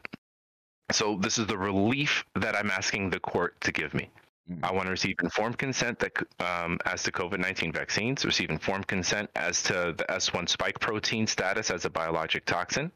So 0.91 1.17
this 1.19 1.37
is 1.37 1.47
the 1.47 1.57
relief 1.57 2.23
that 2.35 2.55
I'm 2.55 2.69
asking 2.69 3.09
the 3.09 3.19
court 3.19 3.59
to 3.61 3.71
give 3.71 3.93
me. 3.93 4.09
Mm. 4.49 4.59
I 4.63 4.71
want 4.71 4.85
to 4.85 4.91
receive 4.91 5.15
informed 5.23 5.57
consent 5.57 5.99
that 5.99 6.13
um, 6.39 6.77
as 6.85 7.01
to 7.03 7.11
COVID-19 7.11 7.73
vaccines, 7.73 8.23
receive 8.23 8.51
informed 8.51 8.87
consent 8.87 9.29
as 9.35 9.63
to 9.63 9.95
the 9.97 10.05
S1 10.09 10.47
spike 10.47 10.79
protein 10.79 11.25
status 11.25 11.71
as 11.71 11.85
a 11.85 11.89
biologic 11.89 12.45
toxin, 12.45 12.91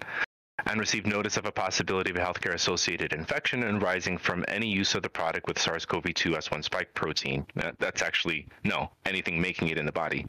and 0.66 0.80
received 0.80 1.08
notice 1.08 1.38
of 1.38 1.46
a 1.46 1.52
possibility 1.52 2.12
of 2.12 2.18
a 2.18 2.20
healthcare 2.20 2.54
associated 2.54 3.14
infection 3.14 3.64
arising 3.64 4.18
from 4.18 4.44
any 4.48 4.68
use 4.68 4.96
of 4.96 5.04
the 5.04 5.10
product 5.10 5.48
with 5.48 5.60
SARS 5.60 5.86
CoV 5.86 6.14
2 6.14 6.32
S1 6.32 6.64
spike 6.64 6.94
protein. 6.94 7.46
That's 7.80 8.02
actually, 8.02 8.48
no, 8.64 8.90
anything 9.06 9.40
making 9.40 9.70
it 9.70 9.78
in 9.78 9.86
the 9.86 9.92
body. 9.92 10.26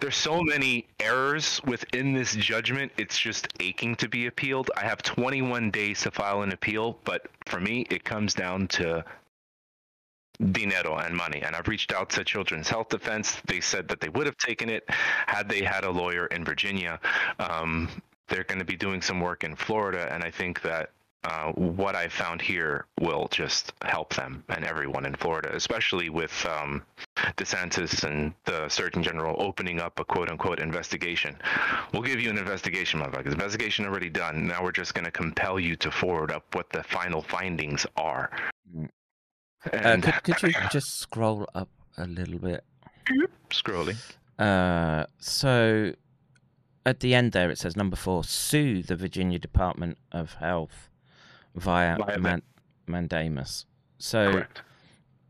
There's 0.00 0.16
so 0.16 0.42
many 0.42 0.86
errors 1.00 1.60
within 1.64 2.12
this 2.12 2.34
judgment, 2.34 2.92
it's 2.96 3.18
just 3.18 3.48
aching 3.60 3.96
to 3.96 4.08
be 4.08 4.26
appealed. 4.26 4.70
I 4.76 4.84
have 4.84 5.02
21 5.02 5.70
days 5.70 6.02
to 6.02 6.10
file 6.10 6.42
an 6.42 6.52
appeal, 6.52 6.98
but 7.04 7.26
for 7.46 7.60
me, 7.60 7.86
it 7.90 8.04
comes 8.04 8.34
down 8.34 8.68
to 8.68 9.04
dinero 10.52 10.96
and 10.96 11.14
money. 11.14 11.42
And 11.42 11.54
I've 11.54 11.68
reached 11.68 11.92
out 11.92 12.10
to 12.10 12.24
Children's 12.24 12.68
Health 12.68 12.88
Defense. 12.88 13.40
They 13.46 13.60
said 13.60 13.88
that 13.88 14.00
they 14.00 14.08
would 14.08 14.26
have 14.26 14.36
taken 14.36 14.68
it 14.68 14.84
had 14.88 15.48
they 15.48 15.62
had 15.62 15.84
a 15.84 15.90
lawyer 15.90 16.26
in 16.26 16.44
Virginia. 16.44 17.00
Um, 17.38 17.88
they're 18.28 18.44
going 18.44 18.58
to 18.58 18.64
be 18.64 18.76
doing 18.76 19.02
some 19.02 19.20
work 19.20 19.44
in 19.44 19.56
Florida, 19.56 20.12
and 20.12 20.22
I 20.22 20.30
think 20.30 20.62
that 20.62 20.90
uh, 21.24 21.52
what 21.52 21.96
I 21.96 22.08
found 22.08 22.42
here 22.42 22.86
will 23.00 23.28
just 23.30 23.72
help 23.82 24.14
them 24.14 24.44
and 24.50 24.64
everyone 24.64 25.06
in 25.06 25.14
Florida, 25.14 25.54
especially 25.54 26.10
with 26.10 26.44
um, 26.44 26.82
DeSantis 27.36 28.04
and 28.04 28.34
the 28.44 28.68
Surgeon 28.68 29.02
General 29.02 29.34
opening 29.38 29.80
up 29.80 29.98
a 29.98 30.04
quote 30.04 30.28
unquote 30.28 30.58
investigation. 30.60 31.36
We'll 31.92 32.02
give 32.02 32.20
you 32.20 32.28
an 32.28 32.36
investigation, 32.36 33.00
motherfuckers. 33.00 33.32
Investigation 33.32 33.86
already 33.86 34.10
done. 34.10 34.46
Now 34.46 34.62
we're 34.62 34.72
just 34.72 34.92
going 34.92 35.06
to 35.06 35.10
compel 35.10 35.58
you 35.58 35.76
to 35.76 35.90
forward 35.90 36.30
up 36.30 36.54
what 36.54 36.68
the 36.70 36.82
final 36.82 37.22
findings 37.22 37.86
are. 37.96 38.30
Mm. 38.76 38.88
Uh, 39.72 39.96
could, 40.22 40.36
could 40.36 40.42
you 40.42 40.60
just 40.70 40.98
scroll 40.98 41.48
up 41.54 41.70
a 41.96 42.06
little 42.06 42.38
bit? 42.38 42.64
scrolling. 43.50 43.96
Uh, 44.38 45.06
so 45.18 45.92
at 46.86 47.00
the 47.00 47.14
end 47.14 47.32
there 47.32 47.50
it 47.50 47.58
says 47.58 47.76
number 47.76 47.96
four: 47.96 48.24
sue 48.24 48.82
the 48.82 48.96
Virginia 48.96 49.38
Department 49.38 49.98
of 50.12 50.34
Health 50.34 50.90
via, 51.54 51.96
Via 51.96 52.18
man- 52.18 52.42
mandamus. 52.86 53.66
So 53.98 54.44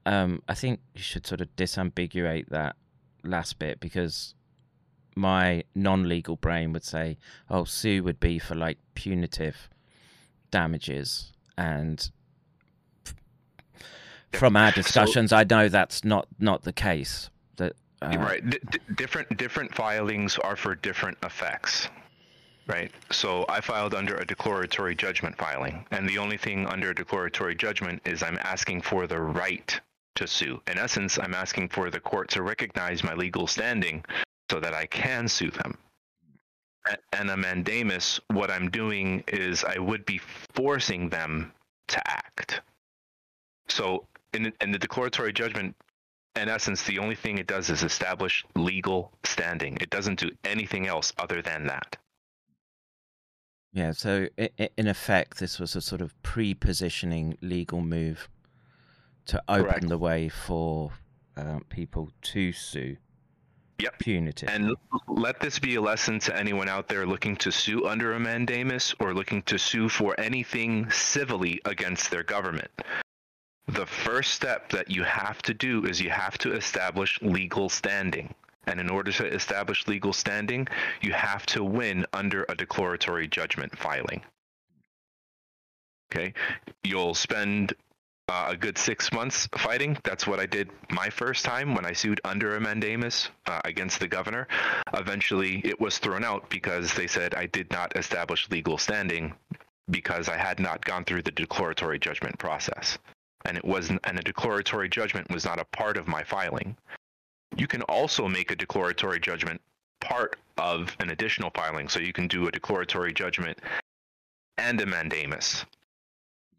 um, 0.06 0.42
I 0.48 0.54
think 0.54 0.80
you 0.94 1.02
should 1.02 1.26
sort 1.26 1.40
of 1.40 1.54
disambiguate 1.56 2.48
that 2.48 2.76
last 3.22 3.58
bit 3.58 3.80
because 3.80 4.34
my 5.16 5.62
non-legal 5.74 6.36
brain 6.36 6.72
would 6.72 6.84
say, 6.84 7.18
"Oh, 7.48 7.64
sue 7.64 8.02
would 8.02 8.20
be 8.20 8.38
for 8.38 8.54
like 8.54 8.78
punitive 8.94 9.68
damages," 10.50 11.32
and 11.56 12.10
from 14.32 14.56
our 14.56 14.72
discussions, 14.72 15.32
I 15.32 15.44
know 15.44 15.68
that's 15.68 16.04
not 16.04 16.26
not 16.38 16.62
the 16.62 16.72
case. 16.72 17.30
Uh, 18.04 18.18
right. 18.18 18.48
D- 18.48 18.78
different 18.96 19.36
different 19.36 19.74
filings 19.74 20.38
are 20.38 20.56
for 20.56 20.74
different 20.74 21.18
effects. 21.22 21.88
Right. 22.66 22.90
So 23.10 23.44
I 23.48 23.60
filed 23.60 23.94
under 23.94 24.16
a 24.16 24.24
declaratory 24.24 24.94
judgment 24.94 25.36
filing, 25.36 25.86
and 25.90 26.08
the 26.08 26.18
only 26.18 26.38
thing 26.38 26.66
under 26.66 26.90
a 26.90 26.94
declaratory 26.94 27.54
judgment 27.54 28.00
is 28.06 28.22
I'm 28.22 28.38
asking 28.38 28.80
for 28.82 29.06
the 29.06 29.20
right 29.20 29.78
to 30.14 30.26
sue. 30.26 30.60
In 30.68 30.78
essence, 30.78 31.18
I'm 31.18 31.34
asking 31.34 31.68
for 31.68 31.90
the 31.90 32.00
court 32.00 32.30
to 32.30 32.42
recognize 32.42 33.04
my 33.04 33.14
legal 33.14 33.46
standing 33.46 34.04
so 34.50 34.60
that 34.60 34.72
I 34.72 34.86
can 34.86 35.28
sue 35.28 35.50
them. 35.50 35.76
And 37.12 37.30
a 37.30 37.36
mandamus, 37.36 38.20
what 38.28 38.50
I'm 38.50 38.70
doing 38.70 39.24
is 39.28 39.64
I 39.64 39.78
would 39.78 40.04
be 40.06 40.18
forcing 40.52 41.08
them 41.08 41.52
to 41.88 42.10
act. 42.10 42.60
So 43.68 44.06
in, 44.34 44.52
in 44.60 44.70
the 44.70 44.78
declaratory 44.78 45.32
judgment, 45.32 45.74
in 46.36 46.48
essence, 46.48 46.82
the 46.82 46.98
only 46.98 47.14
thing 47.14 47.38
it 47.38 47.46
does 47.46 47.70
is 47.70 47.82
establish 47.82 48.44
legal 48.56 49.12
standing. 49.24 49.78
It 49.80 49.90
doesn't 49.90 50.18
do 50.18 50.30
anything 50.44 50.86
else 50.86 51.12
other 51.18 51.42
than 51.42 51.66
that. 51.66 51.96
Yeah, 53.72 53.90
so 53.90 54.28
in 54.76 54.86
effect, 54.86 55.38
this 55.38 55.58
was 55.58 55.74
a 55.74 55.80
sort 55.80 56.00
of 56.00 56.20
pre-positioning 56.22 57.38
legal 57.40 57.80
move 57.80 58.28
to 59.26 59.42
open 59.48 59.64
Correct. 59.64 59.88
the 59.88 59.98
way 59.98 60.28
for 60.28 60.92
uh, 61.36 61.58
people 61.68 62.10
to 62.22 62.52
sue. 62.52 62.96
Yep. 63.80 63.98
Punitive. 63.98 64.48
And 64.48 64.76
let 65.08 65.40
this 65.40 65.58
be 65.58 65.74
a 65.74 65.80
lesson 65.80 66.20
to 66.20 66.38
anyone 66.38 66.68
out 66.68 66.86
there 66.86 67.04
looking 67.04 67.34
to 67.38 67.50
sue 67.50 67.86
under 67.86 68.12
a 68.12 68.20
mandamus 68.20 68.94
or 69.00 69.12
looking 69.12 69.42
to 69.42 69.58
sue 69.58 69.88
for 69.88 70.14
anything 70.20 70.88
civilly 70.90 71.60
against 71.64 72.12
their 72.12 72.22
government. 72.22 72.70
The 73.68 73.86
first 73.86 74.32
step 74.32 74.70
that 74.70 74.90
you 74.90 75.04
have 75.04 75.40
to 75.42 75.54
do 75.54 75.84
is 75.86 76.00
you 76.00 76.10
have 76.10 76.36
to 76.38 76.52
establish 76.52 77.20
legal 77.22 77.68
standing. 77.68 78.34
And 78.66 78.80
in 78.80 78.90
order 78.90 79.12
to 79.12 79.26
establish 79.26 79.86
legal 79.86 80.12
standing, 80.12 80.68
you 81.00 81.12
have 81.12 81.44
to 81.46 81.64
win 81.64 82.06
under 82.12 82.44
a 82.48 82.54
declaratory 82.54 83.28
judgment 83.28 83.76
filing. 83.78 84.22
Okay? 86.12 86.34
You'll 86.82 87.14
spend 87.14 87.74
uh, 88.28 88.46
a 88.48 88.56
good 88.56 88.78
six 88.78 89.12
months 89.12 89.48
fighting. 89.56 89.98
That's 90.02 90.26
what 90.26 90.40
I 90.40 90.46
did 90.46 90.70
my 90.90 91.10
first 91.10 91.44
time 91.44 91.74
when 91.74 91.84
I 91.84 91.92
sued 91.92 92.20
under 92.24 92.56
a 92.56 92.60
mandamus 92.60 93.28
uh, 93.46 93.60
against 93.64 94.00
the 94.00 94.08
governor. 94.08 94.48
Eventually, 94.94 95.60
it 95.64 95.80
was 95.80 95.98
thrown 95.98 96.24
out 96.24 96.48
because 96.48 96.94
they 96.94 97.06
said 97.06 97.34
I 97.34 97.46
did 97.46 97.70
not 97.70 97.96
establish 97.96 98.48
legal 98.50 98.78
standing 98.78 99.34
because 99.90 100.28
I 100.28 100.38
had 100.38 100.58
not 100.58 100.84
gone 100.84 101.04
through 101.04 101.22
the 101.22 101.30
declaratory 101.30 101.98
judgment 101.98 102.38
process, 102.38 102.96
and 103.44 103.56
it 103.56 103.64
wasn't. 103.64 104.00
And 104.04 104.18
a 104.18 104.22
declaratory 104.22 104.88
judgment 104.88 105.30
was 105.30 105.44
not 105.44 105.60
a 105.60 105.64
part 105.66 105.96
of 105.96 106.08
my 106.08 106.22
filing. 106.22 106.76
You 107.56 107.66
can 107.66 107.82
also 107.82 108.28
make 108.28 108.50
a 108.50 108.56
declaratory 108.56 109.20
judgment 109.20 109.60
part 110.00 110.36
of 110.58 110.96
an 111.00 111.10
additional 111.10 111.50
filing, 111.50 111.88
so 111.88 112.00
you 112.00 112.12
can 112.12 112.28
do 112.28 112.48
a 112.48 112.52
declaratory 112.52 113.12
judgment 113.12 113.58
and 114.58 114.80
a 114.80 114.86
mandamus 114.86 115.64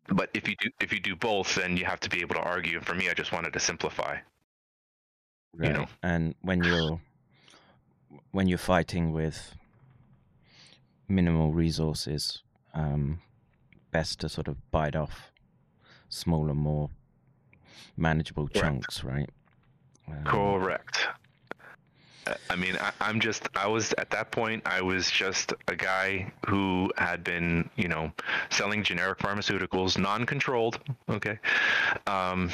but 0.09 0.29
if 0.35 0.47
you 0.47 0.55
do 0.59 0.69
if 0.81 0.91
you 0.93 0.99
do 0.99 1.15
both 1.15 1.55
then 1.55 1.77
you 1.77 1.85
have 1.85 1.99
to 1.99 2.09
be 2.09 2.19
able 2.19 2.35
to 2.35 2.41
argue 2.41 2.77
and 2.77 2.85
for 2.85 2.93
me 2.93 3.09
i 3.09 3.13
just 3.13 3.31
wanted 3.31 3.53
to 3.53 3.59
simplify 3.59 4.17
you 5.61 5.73
know. 5.73 5.85
And 6.03 6.35
when 6.41 6.63
you're 6.63 6.99
when 8.31 8.47
you're 8.47 8.57
fighting 8.57 9.11
with 9.11 9.55
minimal 11.07 11.51
resources, 11.51 12.41
um, 12.73 13.19
best 13.91 14.19
to 14.19 14.29
sort 14.29 14.47
of 14.47 14.71
bite 14.71 14.95
off 14.95 15.31
smaller, 16.09 16.53
more 16.53 16.89
manageable 17.97 18.47
Correct. 18.47 18.63
chunks, 18.65 19.03
right? 19.03 19.29
Um, 20.07 20.23
correct 20.23 21.07
i 22.49 22.55
mean 22.55 22.75
I, 22.79 22.91
i'm 23.01 23.19
just 23.19 23.47
i 23.55 23.65
was 23.67 23.93
at 23.97 24.09
that 24.11 24.31
point 24.31 24.61
i 24.65 24.81
was 24.81 25.09
just 25.09 25.53
a 25.67 25.75
guy 25.75 26.31
who 26.47 26.91
had 26.97 27.23
been 27.23 27.69
you 27.75 27.87
know 27.87 28.11
selling 28.51 28.83
generic 28.83 29.17
pharmaceuticals 29.19 29.97
non-controlled 29.97 30.79
okay 31.09 31.39
um 32.07 32.51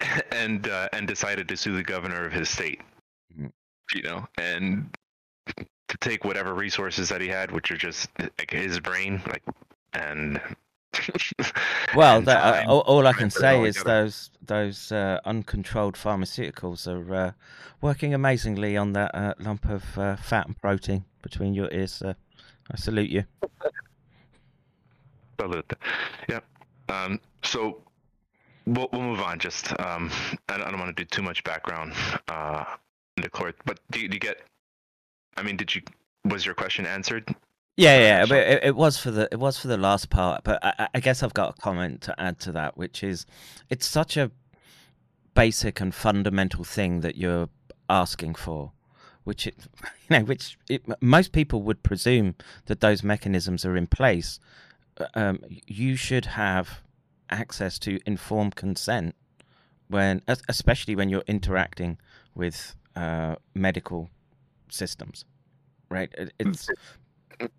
and 0.32 0.68
uh, 0.68 0.88
and 0.92 1.08
decided 1.08 1.48
to 1.48 1.56
sue 1.56 1.74
the 1.76 1.82
governor 1.82 2.24
of 2.24 2.32
his 2.32 2.48
state 2.48 2.80
Mhm. 3.36 3.50
you 3.94 4.02
know 4.02 4.26
and 4.38 4.96
to 5.88 5.96
take 5.98 6.24
whatever 6.24 6.54
resources 6.54 7.08
that 7.08 7.20
he 7.20 7.28
had 7.28 7.50
which 7.50 7.70
are 7.72 7.76
just 7.76 8.08
like 8.18 8.50
his 8.50 8.78
brain 8.80 9.20
like 9.28 9.42
and 9.92 10.40
Well, 11.94 12.20
that, 12.22 12.66
uh, 12.66 12.70
all, 12.70 12.80
all 12.80 13.06
I 13.06 13.12
can 13.12 13.30
put 13.30 13.42
it 13.42 13.44
all 13.44 13.62
say 13.62 13.68
is 13.68 13.82
those 13.82 14.30
those 14.42 14.92
uh, 14.92 15.20
uncontrolled 15.24 15.94
pharmaceuticals 15.94 16.86
are 16.86 17.14
uh, 17.14 17.32
working 17.80 18.12
amazingly 18.14 18.76
on 18.76 18.92
that 18.92 19.14
uh, 19.14 19.34
lump 19.38 19.64
of 19.66 19.98
uh, 19.98 20.16
fat 20.16 20.46
and 20.46 20.60
protein 20.60 21.04
between 21.22 21.54
your 21.54 21.70
ears. 21.72 21.92
So 21.92 22.14
I 22.70 22.76
salute 22.76 23.10
you. 23.10 23.24
Salute. 25.40 25.72
Yeah. 26.28 26.40
Um, 26.88 27.20
so 27.42 27.82
we'll, 28.66 28.88
we'll 28.92 29.02
move 29.02 29.20
on. 29.20 29.38
Just 29.38 29.72
um, 29.80 30.10
I 30.48 30.58
don't, 30.58 30.66
I 30.66 30.70
don't 30.70 30.80
want 30.80 30.96
to 30.96 31.02
do 31.02 31.06
too 31.06 31.22
much 31.22 31.42
background 31.44 31.94
uh, 32.28 32.64
in 33.16 33.22
the 33.22 33.30
court, 33.30 33.56
but 33.64 33.80
do 33.90 34.06
do 34.06 34.14
you 34.14 34.20
get? 34.20 34.42
I 35.36 35.42
mean, 35.42 35.56
did 35.56 35.74
you? 35.74 35.82
Was 36.24 36.44
your 36.44 36.54
question 36.54 36.86
answered? 36.86 37.34
Yeah, 37.76 37.98
yeah, 37.98 38.26
but 38.26 38.38
it, 38.38 38.64
it 38.64 38.76
was 38.76 38.96
for 38.98 39.10
the 39.10 39.28
it 39.30 39.38
was 39.38 39.58
for 39.58 39.68
the 39.68 39.76
last 39.76 40.08
part. 40.08 40.44
But 40.44 40.64
I, 40.64 40.88
I- 40.94 41.00
guess 41.00 41.22
I've 41.22 41.34
got 41.34 41.58
a 41.58 41.60
comment 41.60 42.00
to 42.02 42.18
add 42.20 42.38
to 42.40 42.52
that, 42.52 42.76
which 42.78 43.02
is 43.04 43.26
it's 43.68 43.86
such 43.86 44.16
a 44.16 44.30
basic 45.34 45.80
and 45.80 45.94
fundamental 45.94 46.64
thing 46.64 47.00
that 47.00 47.16
you're 47.16 47.48
asking 47.90 48.34
for, 48.36 48.72
which 49.24 49.46
it, 49.46 49.56
you 50.08 50.18
know, 50.18 50.24
which 50.24 50.58
it, 50.70 50.82
most 51.02 51.32
people 51.32 51.62
would 51.62 51.82
presume 51.82 52.34
that 52.66 52.80
those 52.80 53.02
mechanisms 53.02 53.64
are 53.64 53.76
in 53.76 53.86
place. 53.86 54.40
Uh, 54.98 55.06
Um, 55.14 55.40
you 55.66 55.96
should 55.96 56.24
have 56.26 56.80
access 57.28 57.78
to 57.80 57.98
informed 58.06 58.54
consent 58.56 59.14
when, 59.88 60.22
especially 60.48 60.96
when 60.96 61.08
you're 61.10 61.24
interacting 61.28 61.98
with 62.34 62.74
uh, 62.96 63.36
medical 63.54 64.08
systems, 64.70 65.24
right? 65.90 66.10
It, 66.16 66.32
it's 66.38 66.68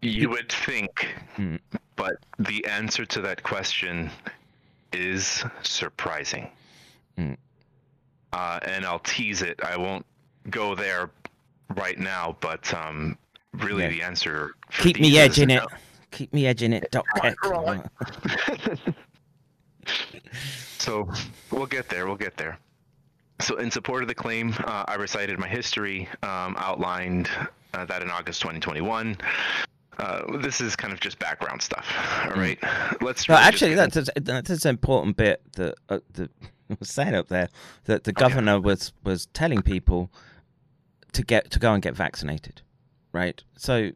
You 0.01 0.29
would 0.29 0.51
think, 0.51 1.07
Hmm. 1.35 1.55
but 1.95 2.15
the 2.39 2.65
answer 2.65 3.05
to 3.05 3.21
that 3.21 3.43
question 3.43 4.09
is 4.93 5.43
surprising. 5.63 6.49
Hmm. 7.17 7.33
Uh, 8.33 8.59
and 8.63 8.85
I'll 8.85 8.99
tease 8.99 9.41
it. 9.41 9.59
I 9.63 9.77
won't 9.77 10.05
go 10.49 10.75
there 10.75 11.11
right 11.75 11.97
now, 11.99 12.35
but 12.41 12.73
um, 12.73 13.17
really 13.53 13.83
Yeah. 13.83 13.89
the 13.89 14.01
answer. 14.03 14.51
for 14.69 14.83
keep 14.83 14.99
me 14.99 15.17
edging 15.17 15.49
it. 15.49 15.55
no. 15.61 15.67
Keep 16.11 16.33
me 16.33 16.47
edging 16.47 16.73
it, 16.73 16.89
Doc. 16.91 17.05
So 20.77 21.09
we'll 21.51 21.65
get 21.65 21.89
there. 21.89 22.05
We'll 22.07 22.15
get 22.15 22.37
there. 22.37 22.57
So, 23.39 23.57
in 23.57 23.69
support 23.69 24.01
of 24.03 24.07
the 24.07 24.15
claim, 24.15 24.53
uh, 24.65 24.85
I 24.87 24.95
recited 24.95 25.37
my 25.37 25.47
history, 25.47 26.07
um, 26.23 26.55
outlined 26.57 27.29
uh, 27.77 27.85
that 27.85 28.01
in 28.01 28.09
August 28.09 28.41
2021. 28.41 29.17
Uh, 29.99 30.37
this 30.37 30.61
is 30.61 30.75
kind 30.75 30.93
of 30.93 30.99
just 30.99 31.17
background 31.19 31.61
stuff. 31.61 31.87
All 32.25 32.31
right. 32.31 32.59
Let's. 33.01 33.27
No, 33.27 33.35
really 33.35 33.47
actually, 33.47 33.73
that's 33.75 33.95
that's 33.95 34.09
that's 34.21 34.65
an 34.65 34.69
important 34.69 35.17
bit 35.17 35.41
that 35.53 35.75
uh, 35.89 35.99
the 36.13 36.29
was 36.79 36.89
saying 36.89 37.15
up 37.15 37.27
there 37.29 37.49
that 37.85 38.03
the 38.03 38.13
governor 38.13 38.59
was 38.59 38.93
was 39.03 39.25
telling 39.27 39.61
people 39.61 40.11
to 41.13 41.23
get 41.23 41.49
to 41.51 41.59
go 41.59 41.73
and 41.73 41.81
get 41.81 41.95
vaccinated, 41.95 42.61
right? 43.11 43.41
So, 43.57 43.91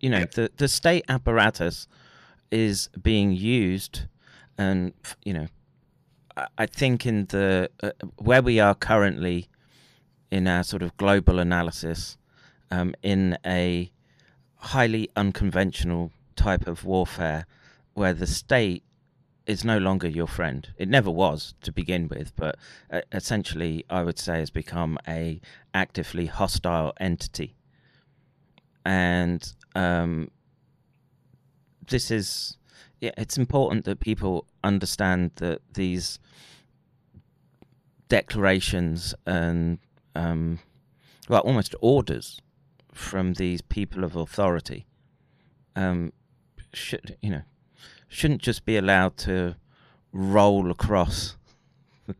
you 0.00 0.08
know, 0.10 0.24
the 0.34 0.50
the 0.56 0.68
state 0.68 1.04
apparatus 1.08 1.86
is 2.50 2.88
being 3.02 3.32
used, 3.32 4.02
and 4.56 4.94
you 5.24 5.34
know, 5.34 5.48
I- 6.36 6.46
I 6.56 6.66
think 6.66 7.04
in 7.04 7.26
the 7.26 7.70
uh, 7.82 7.90
where 8.16 8.40
we 8.42 8.58
are 8.58 8.74
currently 8.74 9.48
in 10.30 10.48
our 10.48 10.62
sort 10.62 10.82
of 10.82 10.96
global 10.96 11.38
analysis, 11.38 12.16
um, 12.72 12.94
in 13.02 13.36
a 13.44 13.92
highly 14.56 15.10
unconventional 15.14 16.10
type 16.36 16.66
of 16.66 16.84
warfare 16.84 17.46
where 17.92 18.14
the 18.14 18.26
state 18.26 18.82
is 19.46 19.62
no 19.62 19.76
longer 19.76 20.08
your 20.08 20.26
friend. 20.26 20.70
It 20.78 20.88
never 20.88 21.10
was 21.10 21.54
to 21.62 21.70
begin 21.70 22.08
with, 22.08 22.34
but 22.34 22.56
uh, 22.90 23.02
essentially, 23.12 23.84
I 23.90 24.02
would 24.02 24.18
say, 24.18 24.38
has 24.38 24.48
become 24.48 24.98
a 25.06 25.40
actively 25.74 26.26
hostile 26.26 26.94
entity. 26.98 27.54
And 28.86 29.52
um, 29.74 30.30
this 31.86 32.10
is, 32.10 32.56
yeah, 33.02 33.10
it's 33.18 33.36
important 33.36 33.84
that 33.84 34.00
people 34.00 34.46
understand 34.64 35.32
that 35.36 35.60
these 35.74 36.18
declarations 38.08 39.14
and, 39.26 39.78
um, 40.14 40.60
well, 41.28 41.40
almost 41.40 41.74
orders 41.82 42.40
from 42.92 43.34
these 43.34 43.62
people 43.62 44.04
of 44.04 44.14
authority 44.14 44.86
um, 45.76 46.12
should 46.72 47.16
you 47.20 47.30
know 47.30 47.42
shouldn't 48.08 48.42
just 48.42 48.64
be 48.64 48.76
allowed 48.76 49.16
to 49.16 49.56
roll 50.12 50.70
across 50.70 51.36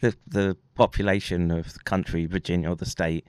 the 0.00 0.14
the 0.26 0.56
population 0.74 1.50
of 1.50 1.72
the 1.72 1.80
country, 1.80 2.26
Virginia 2.26 2.70
or 2.70 2.76
the 2.76 2.86
state, 2.86 3.26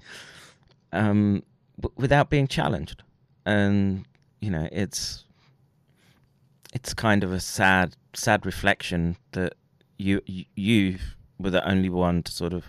um, 0.92 1.44
w- 1.80 1.94
without 1.98 2.30
being 2.30 2.48
challenged. 2.48 3.04
And 3.46 4.06
you 4.42 4.52
know, 4.52 4.68
it's 4.72 5.26
it's 6.74 6.94
kind 6.94 7.24
of 7.24 7.32
a 7.32 7.40
sad 7.40 7.96
sad 8.14 8.46
reflection 8.46 9.18
that 9.32 9.54
you 9.98 10.22
you, 10.26 10.46
you 10.56 10.98
were 11.40 11.50
the 11.50 11.68
only 11.68 11.90
one 11.90 12.24
to 12.24 12.32
sort 12.32 12.54
of 12.54 12.66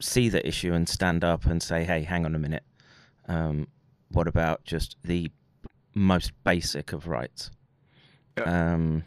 see 0.00 0.28
the 0.28 0.46
issue 0.46 0.74
and 0.74 0.88
stand 0.88 1.24
up 1.24 1.46
and 1.46 1.62
say, 1.62 1.84
"Hey, 1.84 2.02
hang 2.02 2.26
on 2.26 2.34
a 2.34 2.38
minute. 2.38 2.64
Um, 3.28 3.68
what 4.10 4.28
about 4.28 4.64
just 4.64 4.96
the 5.04 5.30
most 5.94 6.32
basic 6.44 6.92
of 6.92 7.08
rights?" 7.08 7.50
Yeah. 8.38 8.72
Um, 8.74 9.04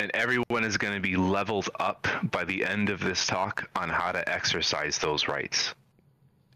and 0.00 0.10
everyone 0.14 0.64
is 0.64 0.76
going 0.78 0.94
to 0.94 1.00
be 1.00 1.16
leveled 1.16 1.68
up 1.78 2.06
by 2.30 2.44
the 2.44 2.64
end 2.64 2.88
of 2.90 3.00
this 3.00 3.26
talk 3.26 3.68
on 3.76 3.88
how 3.88 4.12
to 4.12 4.28
exercise 4.28 4.98
those 4.98 5.28
rights 5.28 5.74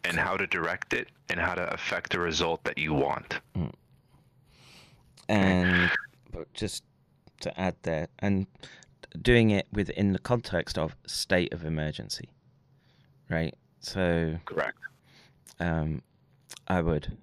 and 0.05 0.19
how 0.19 0.37
to 0.37 0.47
direct 0.47 0.93
it 0.95 1.09
and 1.29 1.38
how 1.38 1.55
to 1.55 1.62
affect 1.73 2.11
the 2.12 2.19
result 2.19 2.62
that 2.64 2.79
you 2.79 2.95
want. 2.95 3.40
and 5.29 5.90
but 6.31 6.53
just 6.53 6.85
to 7.40 7.61
add 7.61 7.77
there 7.83 8.09
and 8.19 8.47
doing 9.23 9.51
it 9.51 9.67
within 9.73 10.12
the 10.12 10.19
context 10.19 10.77
of 10.77 10.97
state 11.07 11.53
of 11.53 11.64
emergency 11.64 12.29
right 13.31 13.55
so 13.81 14.37
Correct. 14.45 14.77
Um 15.61 16.03
i 16.69 16.81
would 16.81 17.17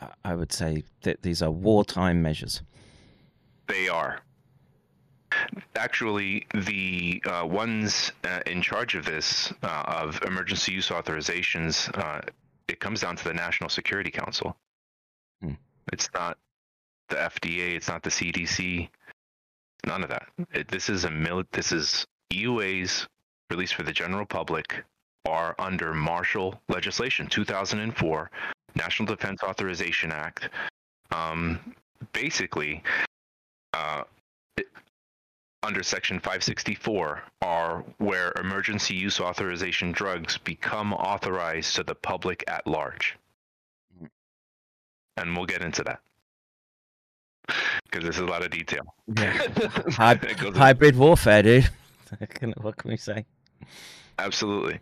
I- 0.00 0.08
I 0.24 0.34
would 0.34 0.52
say 0.52 0.82
that 1.02 1.22
these 1.22 1.42
are 1.42 1.50
wartime 1.50 2.20
measures. 2.20 2.60
They 3.68 3.88
are. 3.88 4.20
Actually, 5.76 6.46
the 6.54 7.22
uh, 7.26 7.46
ones 7.46 8.10
uh, 8.24 8.40
in 8.46 8.62
charge 8.62 8.94
of 8.96 9.04
this, 9.04 9.52
uh, 9.62 9.84
of 9.86 10.20
emergency 10.22 10.72
use 10.72 10.88
authorizations, 10.88 11.96
uh, 11.98 12.20
it 12.68 12.80
comes 12.80 13.00
down 13.02 13.14
to 13.16 13.24
the 13.24 13.34
National 13.34 13.68
Security 13.68 14.10
Council. 14.10 14.56
Hmm. 15.42 15.52
It's 15.92 16.08
not 16.14 16.38
the 17.08 17.16
FDA. 17.16 17.76
It's 17.76 17.88
not 17.88 18.02
the 18.02 18.10
CDC. 18.10 18.88
None 19.86 20.02
of 20.02 20.08
that. 20.08 20.26
It, 20.52 20.66
this 20.68 20.88
is 20.88 21.04
a 21.04 21.10
mil- 21.10 21.44
This 21.52 21.70
is 21.70 22.06
EUAs 22.32 23.06
released 23.50 23.74
for 23.74 23.84
the 23.84 23.92
general 23.92 24.26
public 24.26 24.82
are 25.26 25.54
under 25.58 25.92
martial 25.92 26.60
legislation, 26.68 27.26
2004 27.26 28.30
National 28.74 29.06
Defense 29.06 29.42
Authorization 29.42 30.12
Act. 30.12 30.48
Um, 31.10 31.74
basically, 32.12 32.82
uh, 33.72 34.04
it- 34.56 34.68
under 35.62 35.82
Section 35.82 36.20
564 36.20 37.22
are 37.42 37.80
where 37.98 38.32
emergency 38.36 38.94
use 38.94 39.20
authorization 39.20 39.92
drugs 39.92 40.38
become 40.38 40.92
authorized 40.92 41.74
to 41.76 41.82
the 41.82 41.94
public 41.94 42.44
at 42.48 42.66
large. 42.66 43.16
And 45.16 45.34
we'll 45.36 45.46
get 45.46 45.62
into 45.62 45.82
that 45.84 46.00
because 47.84 48.02
there's 48.02 48.18
a 48.18 48.26
lot 48.26 48.44
of 48.44 48.50
detail. 48.50 48.94
It 49.16 50.56
hybrid 50.56 50.96
warfare, 50.96 51.42
dude. 51.42 51.70
what 52.58 52.76
can 52.76 52.90
we 52.90 52.96
say? 52.96 53.24
Absolutely. 54.18 54.78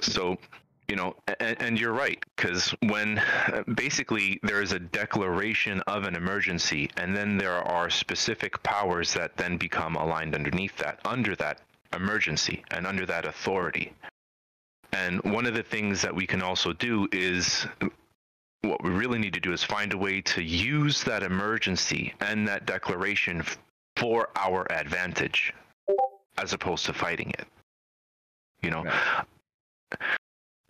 So, 0.00 0.36
you 0.88 0.96
know, 0.96 1.16
and, 1.40 1.60
and 1.60 1.80
you're 1.80 1.92
right, 1.92 2.22
because 2.36 2.74
when 2.82 3.18
uh, 3.18 3.62
basically 3.74 4.38
there 4.42 4.62
is 4.62 4.72
a 4.72 4.78
declaration 4.78 5.80
of 5.86 6.04
an 6.04 6.14
emergency, 6.14 6.90
and 6.96 7.16
then 7.16 7.36
there 7.36 7.62
are 7.62 7.88
specific 7.90 8.62
powers 8.62 9.14
that 9.14 9.36
then 9.36 9.56
become 9.56 9.96
aligned 9.96 10.34
underneath 10.34 10.76
that, 10.78 11.00
under 11.04 11.34
that 11.36 11.60
emergency, 11.94 12.62
and 12.70 12.86
under 12.86 13.06
that 13.06 13.24
authority. 13.24 13.92
And 14.92 15.22
one 15.22 15.46
of 15.46 15.54
the 15.54 15.62
things 15.62 16.02
that 16.02 16.14
we 16.14 16.26
can 16.26 16.42
also 16.42 16.72
do 16.72 17.08
is 17.10 17.66
what 18.62 18.82
we 18.82 18.90
really 18.90 19.18
need 19.18 19.34
to 19.34 19.40
do 19.40 19.52
is 19.52 19.64
find 19.64 19.92
a 19.92 19.98
way 19.98 20.20
to 20.20 20.42
use 20.42 21.02
that 21.04 21.22
emergency 21.22 22.14
and 22.20 22.46
that 22.48 22.66
declaration 22.66 23.44
for 23.96 24.28
our 24.36 24.70
advantage 24.72 25.52
as 26.38 26.52
opposed 26.52 26.86
to 26.86 26.92
fighting 26.92 27.30
it 27.30 27.46
you 28.64 28.70
know 28.70 28.84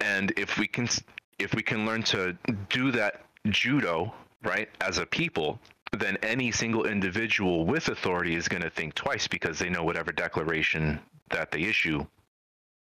and 0.01 0.33
if 0.37 0.59
we 0.59 0.67
can 0.67 0.89
if 1.39 1.55
we 1.55 1.63
can 1.63 1.87
learn 1.87 2.03
to 2.03 2.37
do 2.69 2.91
that 2.91 3.23
judo 3.51 4.13
right 4.43 4.69
as 4.81 4.99
a 4.99 5.07
people 5.07 5.59
then 5.93 6.17
any 6.23 6.51
single 6.51 6.87
individual 6.87 7.65
with 7.65 7.89
authority 7.89 8.35
is 8.35 8.49
going 8.49 8.63
to 8.63 8.71
think 8.71 8.95
twice 8.95 9.29
because 9.29 9.59
they 9.59 9.69
know 9.71 9.85
whatever 9.85 10.11
declaration 10.13 10.99
that 11.31 11.51
they 11.53 11.61
issue 11.63 12.05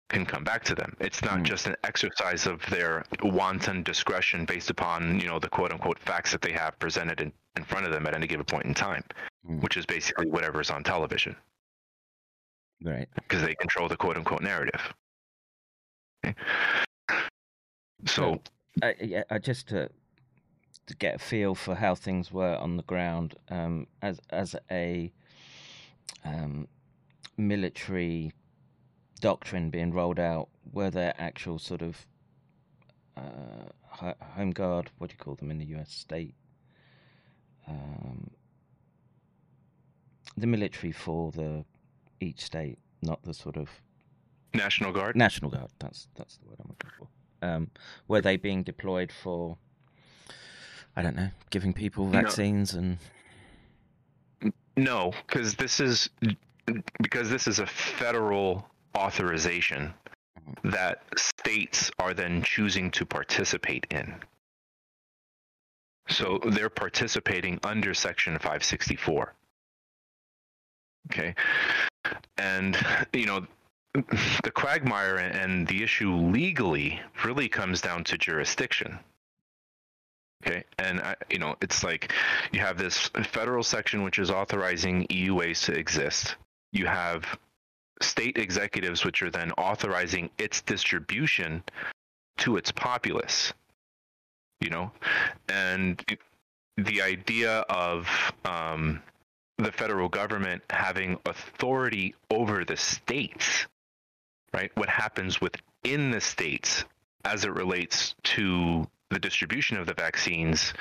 can 0.08 0.24
come 0.26 0.42
back 0.44 0.64
to 0.64 0.74
them 0.74 0.96
it's 1.00 1.22
not 1.22 1.38
Mm. 1.40 1.44
just 1.44 1.66
an 1.66 1.76
exercise 1.84 2.46
of 2.46 2.64
their 2.70 3.04
wanton 3.22 3.82
discretion 3.82 4.44
based 4.44 4.70
upon 4.70 5.20
you 5.20 5.26
know 5.26 5.38
the 5.38 5.48
quote 5.48 5.72
unquote 5.72 5.98
facts 5.98 6.32
that 6.32 6.42
they 6.42 6.52
have 6.52 6.78
presented 6.78 7.20
in, 7.20 7.32
in 7.56 7.64
front 7.64 7.86
of 7.86 7.92
them 7.92 8.06
at 8.06 8.14
any 8.14 8.26
given 8.26 8.44
point 8.46 8.64
in 8.66 8.74
time 8.74 9.04
Mm. 9.48 9.60
which 9.62 9.76
is 9.76 9.86
basically 9.86 10.26
whatever's 10.26 10.70
on 10.70 10.82
television 10.84 11.34
Right. 12.82 13.08
because 13.14 13.42
they 13.42 13.54
control 13.54 13.88
the 13.88 13.96
quote 13.96 14.16
unquote 14.16 14.42
narrative. 14.42 14.80
So, 18.06 18.40
I, 18.82 18.94
yeah, 19.00 19.24
I 19.30 19.38
just 19.38 19.68
to 19.68 19.90
to 20.86 20.96
get 20.96 21.14
a 21.16 21.18
feel 21.18 21.54
for 21.54 21.74
how 21.74 21.94
things 21.94 22.32
were 22.32 22.56
on 22.56 22.76
the 22.76 22.82
ground 22.82 23.36
um, 23.48 23.86
as 24.02 24.20
as 24.30 24.56
a 24.70 25.12
um, 26.24 26.66
military 27.36 28.32
doctrine 29.20 29.70
being 29.70 29.92
rolled 29.92 30.18
out. 30.18 30.48
Were 30.72 30.90
there 30.90 31.14
actual 31.18 31.58
sort 31.58 31.82
of 31.82 32.06
uh, 33.16 34.12
home 34.20 34.50
guard? 34.50 34.90
What 34.98 35.10
do 35.10 35.14
you 35.14 35.24
call 35.24 35.34
them 35.34 35.50
in 35.50 35.58
the 35.58 35.66
U.S. 35.66 35.92
state? 35.92 36.34
Um, 37.68 38.30
the 40.36 40.46
military 40.46 40.92
for 40.92 41.30
the 41.32 41.64
each 42.20 42.40
state, 42.40 42.78
not 43.02 43.22
the 43.22 43.34
sort 43.34 43.56
of 43.56 43.68
National 44.54 44.92
Guard. 44.92 45.16
National 45.16 45.50
Guard. 45.50 45.70
That's 45.78 46.08
that's 46.16 46.36
the 46.38 46.48
word 46.48 46.56
I'm 46.60 46.68
looking 46.68 46.90
for. 46.98 47.08
Um, 47.46 47.70
were 48.08 48.20
they 48.20 48.36
being 48.36 48.62
deployed 48.62 49.12
for? 49.12 49.56
I 50.96 51.02
don't 51.02 51.16
know, 51.16 51.30
giving 51.50 51.72
people 51.72 52.06
vaccines 52.08 52.74
and 52.74 52.98
No, 54.76 55.12
because 55.26 55.54
this 55.54 55.80
is 55.80 56.10
because 57.00 57.30
this 57.30 57.46
is 57.46 57.58
a 57.58 57.66
federal 57.66 58.66
authorization 58.96 59.94
that 60.64 61.02
states 61.16 61.90
are 61.98 62.12
then 62.14 62.42
choosing 62.42 62.90
to 62.92 63.06
participate 63.06 63.86
in. 63.90 64.14
So 66.08 66.40
they're 66.44 66.70
participating 66.70 67.60
under 67.62 67.94
Section 67.94 68.34
564. 68.34 69.34
Okay. 71.10 71.34
And, 72.36 72.76
you 73.12 73.26
know, 73.26 73.46
the 74.44 74.52
quagmire 74.52 75.16
and 75.16 75.66
the 75.66 75.82
issue 75.82 76.14
legally 76.14 77.00
really 77.24 77.48
comes 77.48 77.80
down 77.80 78.04
to 78.04 78.16
jurisdiction. 78.16 78.98
Okay, 80.42 80.64
and 80.78 81.00
I, 81.00 81.16
you 81.28 81.38
know 81.38 81.56
it's 81.60 81.84
like 81.84 82.12
you 82.52 82.60
have 82.60 82.78
this 82.78 83.08
federal 83.24 83.62
section 83.62 84.02
which 84.02 84.18
is 84.18 84.30
authorizing 84.30 85.06
EUAs 85.08 85.64
to 85.64 85.72
exist. 85.72 86.36
You 86.72 86.86
have 86.86 87.38
state 88.00 88.38
executives 88.38 89.04
which 89.04 89.22
are 89.22 89.30
then 89.30 89.52
authorizing 89.52 90.30
its 90.38 90.62
distribution 90.62 91.62
to 92.38 92.56
its 92.56 92.72
populace. 92.72 93.52
You 94.60 94.70
know, 94.70 94.92
and 95.48 96.02
the 96.76 97.02
idea 97.02 97.60
of 97.68 98.08
um, 98.44 99.02
the 99.58 99.72
federal 99.72 100.08
government 100.08 100.62
having 100.70 101.18
authority 101.26 102.14
over 102.30 102.64
the 102.64 102.76
states, 102.76 103.66
right? 104.52 104.70
What 104.74 104.88
happens 104.88 105.40
within 105.40 106.10
the 106.10 106.20
states 106.20 106.84
as 107.24 107.44
it 107.44 107.52
relates 107.52 108.14
to 108.22 108.86
the 109.10 109.18
distribution 109.18 109.76
of 109.76 109.86
the 109.86 109.94
vaccines 109.94 110.72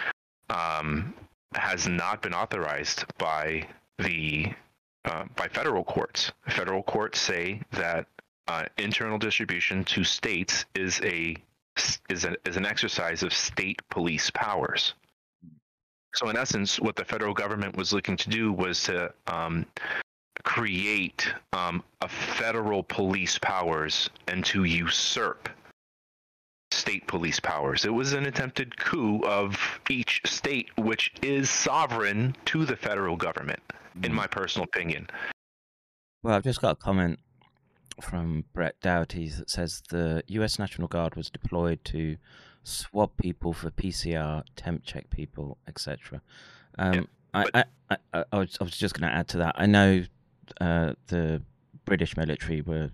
um, 0.50 1.14
has 1.54 1.88
not 1.88 2.22
been 2.22 2.34
authorized 2.34 3.06
by 3.18 3.68
the 3.98 4.48
uh, 5.06 5.24
by 5.36 5.48
federal 5.48 5.84
courts. 5.84 6.32
Federal 6.50 6.84
courts 6.84 7.20
say 7.20 7.62
that 7.72 8.06
uh, 8.48 8.66
internal 8.78 9.18
distribution 9.18 9.84
to 9.86 10.04
states 10.04 10.66
is 10.76 11.00
a 11.04 11.36
is, 12.10 12.26
a, 12.26 12.36
is 12.46 12.58
an 12.58 12.66
exercise 12.66 13.24
of 13.24 13.34
state 13.34 13.82
police 13.90 14.30
powers. 14.32 14.94
So, 16.16 16.30
in 16.30 16.36
essence, 16.36 16.80
what 16.80 16.96
the 16.96 17.06
federal 17.06 17.34
government 17.34 17.78
was 17.78 17.94
looking 17.94 18.18
to 18.18 18.30
do 18.30 18.52
was 18.52 18.84
to 18.84 19.14
um, 19.28 19.66
create 20.44 21.28
um, 21.54 21.84
a 22.02 22.08
federal 22.08 22.84
police 22.84 23.38
powers 23.40 24.10
and 24.28 24.44
to 24.46 24.64
usurp 24.64 25.50
state 26.72 27.06
police 27.08 27.40
powers. 27.40 27.86
It 27.86 27.94
was 27.94 28.14
an 28.14 28.26
attempted 28.26 28.78
coup 28.78 29.22
of 29.26 29.58
each 29.90 30.22
state, 30.26 30.70
which 30.78 31.12
is 31.22 31.50
sovereign 31.50 32.36
to 32.46 32.66
the 32.66 32.76
federal 32.76 33.16
government, 33.16 33.60
in 34.04 34.14
my 34.14 34.28
personal 34.28 34.66
opinion. 34.66 35.08
Well, 36.24 36.36
I've 36.36 36.44
just 36.44 36.62
got 36.62 36.72
a 36.72 36.76
comment 36.76 37.20
from 38.02 38.46
Brett 38.54 38.80
Doughty 38.82 39.30
that 39.30 39.50
says 39.50 39.82
the 39.90 40.24
U.S. 40.28 40.60
National 40.60 40.88
Guard 40.88 41.16
was 41.16 41.30
deployed 41.30 41.84
to 41.86 42.18
swab 42.64 43.12
people 43.18 43.52
for 43.54 43.72
PCR, 43.72 44.44
temp 44.56 44.84
check 44.86 45.10
people, 45.10 45.58
etc. 45.68 46.22
Um, 46.78 46.94
Yeah, 46.94 47.02
I, 47.34 47.44
but- 47.44 47.56
I, 47.56 47.64
I, 47.90 47.98
I, 48.14 48.20
I 48.20 48.24
I 48.32 48.64
was 48.64 48.78
just 48.78 48.98
going 49.00 49.10
to 49.10 49.16
add 49.16 49.28
to 49.30 49.38
that. 49.38 49.56
I 49.58 49.66
know 49.66 50.04
uh, 50.62 50.94
the 51.08 51.42
British 51.86 52.16
military 52.18 52.62
were 52.62 52.92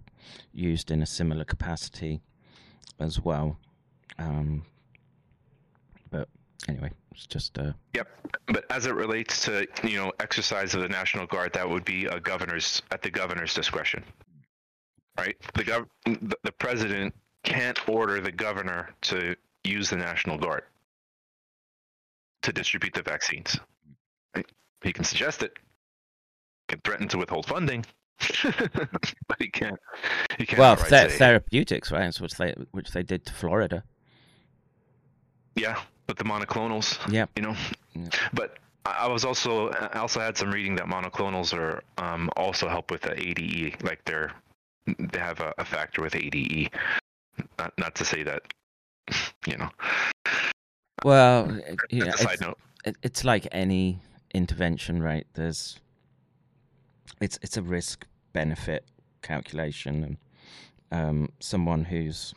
used 0.53 0.91
in 0.91 1.01
a 1.01 1.05
similar 1.05 1.43
capacity 1.43 2.21
as 2.99 3.19
well. 3.19 3.57
Um, 4.17 4.63
but 6.09 6.29
anyway, 6.67 6.91
it's 7.11 7.27
just 7.27 7.57
uh, 7.57 7.73
Yep. 7.93 8.07
But 8.47 8.65
as 8.69 8.85
it 8.85 8.95
relates 8.95 9.43
to 9.45 9.67
you 9.83 9.97
know 9.97 10.11
exercise 10.19 10.73
of 10.73 10.81
the 10.81 10.89
National 10.89 11.25
Guard, 11.25 11.53
that 11.53 11.69
would 11.69 11.85
be 11.85 12.05
a 12.05 12.19
governor's 12.19 12.81
at 12.91 13.01
the 13.01 13.11
governor's 13.11 13.53
discretion, 13.53 14.03
right? 15.17 15.35
The 15.53 15.63
gov 15.63 15.87
the, 16.05 16.51
president 16.51 17.13
can't 17.43 17.87
order 17.87 18.21
the 18.21 18.31
governor 18.31 18.89
to 19.01 19.35
use 19.63 19.89
the 19.89 19.97
National 19.97 20.37
Guard 20.37 20.63
to 22.43 22.53
distribute 22.53 22.93
the 22.93 23.01
vaccines. 23.01 23.59
He 24.83 24.93
can 24.93 25.03
suggest 25.03 25.41
it, 25.41 25.57
can 26.67 26.79
threaten 26.83 27.07
to 27.09 27.17
withhold 27.17 27.45
funding, 27.45 27.85
but 28.43 29.37
he 29.39 29.49
can't. 29.49 29.79
He 30.37 30.45
can't. 30.45 30.59
well, 30.59 30.75
th- 30.75 31.11
therapeutics, 31.11 31.91
right? 31.91 32.15
Which 32.19 32.33
they 32.35 32.53
which 32.71 32.91
they 32.91 33.03
did 33.03 33.25
to 33.25 33.33
Florida. 33.33 33.83
Yeah, 35.55 35.79
but 36.07 36.17
the 36.17 36.23
monoclonals. 36.23 36.99
Yep. 37.11 37.29
You 37.35 37.41
know, 37.43 37.55
Yeah. 37.93 38.09
but 38.33 38.57
I 38.85 39.07
was 39.07 39.25
also 39.25 39.69
I 39.71 39.99
also 39.99 40.19
had 40.19 40.37
some 40.37 40.51
reading 40.51 40.75
that 40.75 40.85
monoclonals 40.85 41.53
are 41.53 41.81
um, 41.97 42.29
also 42.35 42.67
help 42.67 42.91
with 42.91 43.01
the 43.01 43.13
ADE, 43.19 43.81
like 43.83 44.03
they're 44.05 44.31
they 44.85 45.19
have 45.19 45.39
a, 45.39 45.53
a 45.57 45.65
factor 45.65 46.01
with 46.01 46.15
ADE. 46.15 46.69
Not 47.57 47.73
not 47.77 47.95
to 47.95 48.05
say 48.05 48.23
that, 48.23 48.41
you 49.47 49.57
know. 49.57 49.69
Well, 51.03 51.49
it- 51.51 51.79
you 51.89 51.99
know, 51.99 52.05
That's 52.07 52.21
a 52.21 52.23
side 52.23 52.33
it's, 52.33 52.41
note. 52.41 52.57
it, 52.85 52.95
it's 53.03 53.23
like 53.23 53.47
any 53.51 53.99
intervention, 54.33 55.01
right? 55.01 55.25
There's 55.33 55.79
it's 57.21 57.39
it's 57.41 57.57
a 57.57 57.61
risk 57.61 58.05
benefit 58.33 58.85
calculation, 59.21 60.03
and 60.03 60.17
um, 60.91 61.29
someone 61.39 61.85
who's 61.85 62.33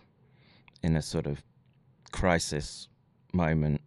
in 0.82 0.96
a 0.96 1.02
sort 1.02 1.26
of 1.26 1.42
crisis 2.12 2.88
moment, 3.32 3.80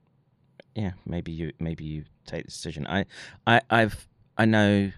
yeah, 0.75 0.91
maybe 1.05 1.31
you 1.31 1.51
maybe 1.59 1.83
you 1.83 2.03
take 2.25 2.45
the 2.45 2.51
decision. 2.51 2.85
I 2.87 3.05
I 3.47 3.61
I've 3.69 4.07
I 4.37 4.45
know 4.45 4.91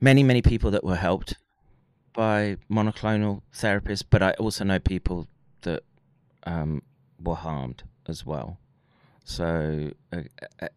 many 0.00 0.22
many 0.22 0.42
people 0.42 0.70
that 0.70 0.84
were 0.84 0.96
helped 0.96 1.34
by 2.12 2.56
monoclonal 2.70 3.42
therapies, 3.54 4.02
but 4.08 4.22
I 4.22 4.32
also 4.32 4.64
know 4.64 4.78
people 4.78 5.26
that 5.62 5.82
um, 6.44 6.82
were 7.22 7.36
harmed 7.36 7.82
as 8.08 8.26
well. 8.26 8.58
So 9.24 9.92
uh, 10.12 10.22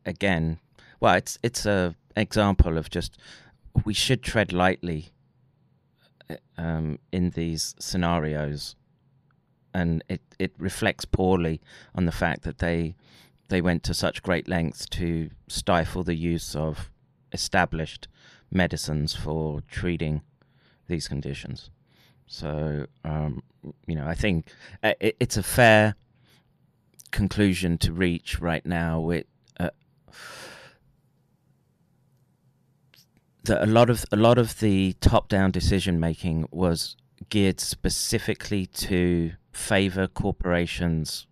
again, 0.06 0.60
well, 1.00 1.16
it's 1.16 1.40
it's 1.44 1.66
a 1.66 1.96
example 2.16 2.78
of 2.78 2.90
just 2.90 3.18
we 3.86 3.94
should 3.94 4.22
tread 4.22 4.54
lightly 4.54 5.12
uh, 6.30 6.36
um, 6.58 7.00
in 7.12 7.32
these 7.32 7.76
scenarios, 7.80 8.76
and 9.74 10.04
it 10.10 10.22
it 10.40 10.54
reflects 10.58 11.06
poorly 11.06 11.62
on 11.96 12.06
the 12.06 12.12
fact 12.12 12.44
that 12.44 12.60
they 12.60 12.96
they 13.50 13.62
went 13.62 13.84
to 13.84 13.94
such 13.94 14.24
great 14.24 14.48
lengths 14.48 14.86
to 14.86 15.30
stifle 15.48 16.04
the 16.04 16.16
use 16.16 16.56
of 16.56 16.90
established 17.32 18.08
medicines 18.52 19.16
for 19.16 19.62
treating 19.62 20.22
these 20.88 21.08
conditions. 21.08 21.70
So, 22.28 22.88
um, 23.04 23.44
you 23.86 23.96
know, 23.96 24.08
I 24.08 24.16
think 24.16 24.48
uh, 24.82 24.94
it, 25.00 25.18
it's 25.20 25.38
a 25.38 25.44
fair 25.44 25.96
conclusion 27.12 27.78
to 27.80 27.94
reach 27.94 28.40
right 28.40 28.66
now 28.66 29.00
with 29.00 29.26
uh, 29.60 29.70
that 33.44 33.62
a 33.62 33.66
lot 33.66 33.90
of 33.90 34.06
a 34.12 34.16
lot 34.16 34.38
of 34.38 34.60
the 34.60 34.94
top-down 35.02 35.52
decision 35.52 36.00
making 36.00 36.48
was 36.52 36.96
geared 37.30 37.60
specifically 37.60 38.66
to 38.66 39.32
favor 39.52 40.08
corporations 40.08 41.28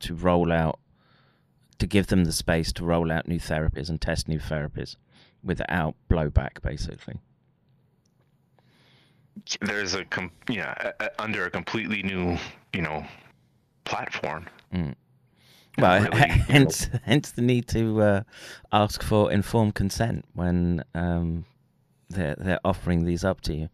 to 0.00 0.14
roll 0.14 0.52
out 0.52 0.78
to 1.78 1.86
give 1.86 2.06
them 2.08 2.24
the 2.24 2.32
space 2.32 2.72
to 2.72 2.84
roll 2.84 3.10
out 3.12 3.28
new 3.28 3.38
therapies 3.38 3.88
and 3.88 4.00
test 4.00 4.28
new 4.28 4.38
therapies 4.38 4.96
without 5.44 5.94
blowback 6.08 6.60
basically 6.62 7.16
There's 9.60 9.94
a 9.94 10.04
com- 10.06 10.30
yeah 10.48 10.74
a- 11.00 11.04
a- 11.04 11.22
under 11.22 11.44
a 11.46 11.50
completely 11.50 12.02
new 12.02 12.36
you 12.72 12.82
know 12.82 13.04
platform. 13.84 14.46
Mm. 14.74 14.94
Well, 15.76 16.02
really, 16.02 16.16
you 16.16 16.26
hence, 16.48 16.88
hence 17.04 17.30
the 17.32 17.42
need 17.42 17.68
to 17.68 18.00
uh, 18.02 18.22
ask 18.72 19.02
for 19.02 19.30
informed 19.30 19.74
consent 19.74 20.24
when 20.34 20.82
um, 20.94 21.44
they're 22.08 22.36
they're 22.38 22.60
offering 22.64 23.04
these 23.04 23.24
up 23.24 23.40
to 23.42 23.54
you. 23.54 23.68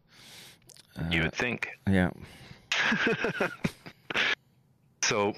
you 1.10 1.20
Uh, 1.20 1.24
would 1.24 1.34
think. 1.34 1.68
yeah, 1.88 2.10
So, 5.04 5.34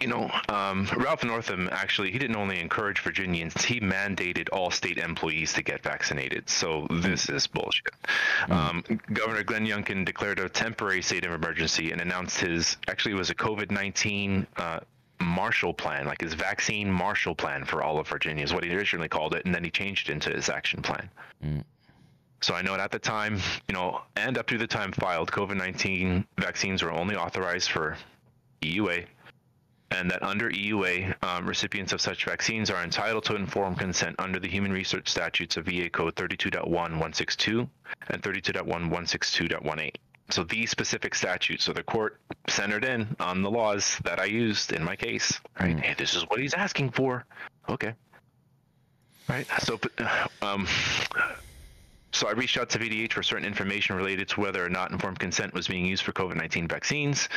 you 0.00 0.06
know, 0.06 0.30
um, 0.48 0.88
Ralph 0.96 1.24
Northam 1.24 1.68
actually, 1.72 2.12
he 2.12 2.18
didn't 2.18 2.36
only 2.36 2.60
encourage 2.60 3.00
Virginians, 3.00 3.64
he 3.64 3.80
mandated 3.80 4.48
all 4.52 4.70
state 4.70 4.96
employees 4.96 5.52
to 5.54 5.62
get 5.62 5.82
vaccinated. 5.82 6.48
So 6.48 6.86
this 6.88 7.28
is 7.28 7.48
bullshit. 7.48 7.92
Um, 8.48 8.84
Governor 9.12 9.42
Glenn 9.42 9.66
Youngkin 9.66 10.04
declared 10.04 10.38
a 10.38 10.48
temporary 10.48 11.02
state 11.02 11.26
of 11.26 11.32
emergency 11.32 11.90
and 11.90 12.00
announced 12.00 12.40
his, 12.40 12.76
actually, 12.86 13.12
it 13.12 13.18
was 13.18 13.30
a 13.30 13.34
COVID 13.34 13.72
19 13.72 14.46
uh, 14.56 14.80
Marshall 15.20 15.74
Plan, 15.74 16.06
like 16.06 16.20
his 16.20 16.34
vaccine 16.34 16.90
Marshall 16.90 17.34
Plan 17.34 17.64
for 17.64 17.82
all 17.82 17.98
of 17.98 18.08
Virginia, 18.08 18.42
is 18.44 18.52
what 18.54 18.64
he 18.64 18.74
originally 18.74 19.08
called 19.08 19.34
it. 19.34 19.44
And 19.44 19.54
then 19.54 19.64
he 19.64 19.70
changed 19.70 20.08
it 20.08 20.12
into 20.12 20.30
his 20.30 20.48
action 20.48 20.82
plan. 20.82 21.10
So 22.42 22.54
I 22.54 22.62
know 22.62 22.74
at 22.74 22.90
the 22.90 22.98
time, 22.98 23.38
you 23.68 23.74
know, 23.74 24.00
and 24.16 24.38
up 24.38 24.46
to 24.46 24.58
the 24.58 24.66
time 24.66 24.92
filed, 24.92 25.30
COVID 25.30 25.56
19 25.56 26.26
vaccines 26.38 26.82
were 26.82 26.90
only 26.90 27.14
authorized 27.16 27.70
for 27.70 27.98
EUA, 28.62 29.06
and 29.90 30.10
that 30.10 30.22
under 30.22 30.50
EUA, 30.50 31.14
um, 31.22 31.46
recipients 31.46 31.92
of 31.92 32.00
such 32.00 32.24
vaccines 32.24 32.70
are 32.70 32.82
entitled 32.82 33.24
to 33.24 33.36
informed 33.36 33.78
consent 33.78 34.16
under 34.18 34.38
the 34.38 34.48
Human 34.48 34.72
Research 34.72 35.08
Statutes 35.08 35.56
of 35.56 35.66
VA 35.66 35.90
Code 35.90 36.14
32.1162 36.14 37.68
and 38.08 38.22
32.1162.18. 38.22 39.94
So 40.30 40.44
these 40.44 40.70
specific 40.70 41.14
statutes. 41.14 41.64
So 41.64 41.72
the 41.72 41.82
court 41.82 42.20
centered 42.48 42.84
in 42.84 43.16
on 43.18 43.42
the 43.42 43.50
laws 43.50 43.98
that 44.04 44.18
I 44.18 44.26
used 44.26 44.72
in 44.72 44.82
my 44.82 44.96
case. 44.96 45.38
Right. 45.58 45.76
Mm. 45.76 45.80
Hey, 45.80 45.94
this 45.96 46.14
is 46.14 46.22
what 46.24 46.40
he's 46.40 46.54
asking 46.54 46.90
for. 46.90 47.24
Okay. 47.68 47.94
Right. 49.28 49.46
So, 49.60 49.78
um, 50.42 50.66
so 52.12 52.28
I 52.28 52.32
reached 52.32 52.58
out 52.58 52.68
to 52.70 52.78
VDH 52.78 53.12
for 53.12 53.22
certain 53.22 53.44
information 53.44 53.96
related 53.96 54.28
to 54.30 54.40
whether 54.40 54.64
or 54.64 54.68
not 54.68 54.90
informed 54.90 55.18
consent 55.18 55.54
was 55.54 55.68
being 55.68 55.86
used 55.86 56.02
for 56.02 56.12
COVID-19 56.12 56.68
vaccines. 56.68 57.28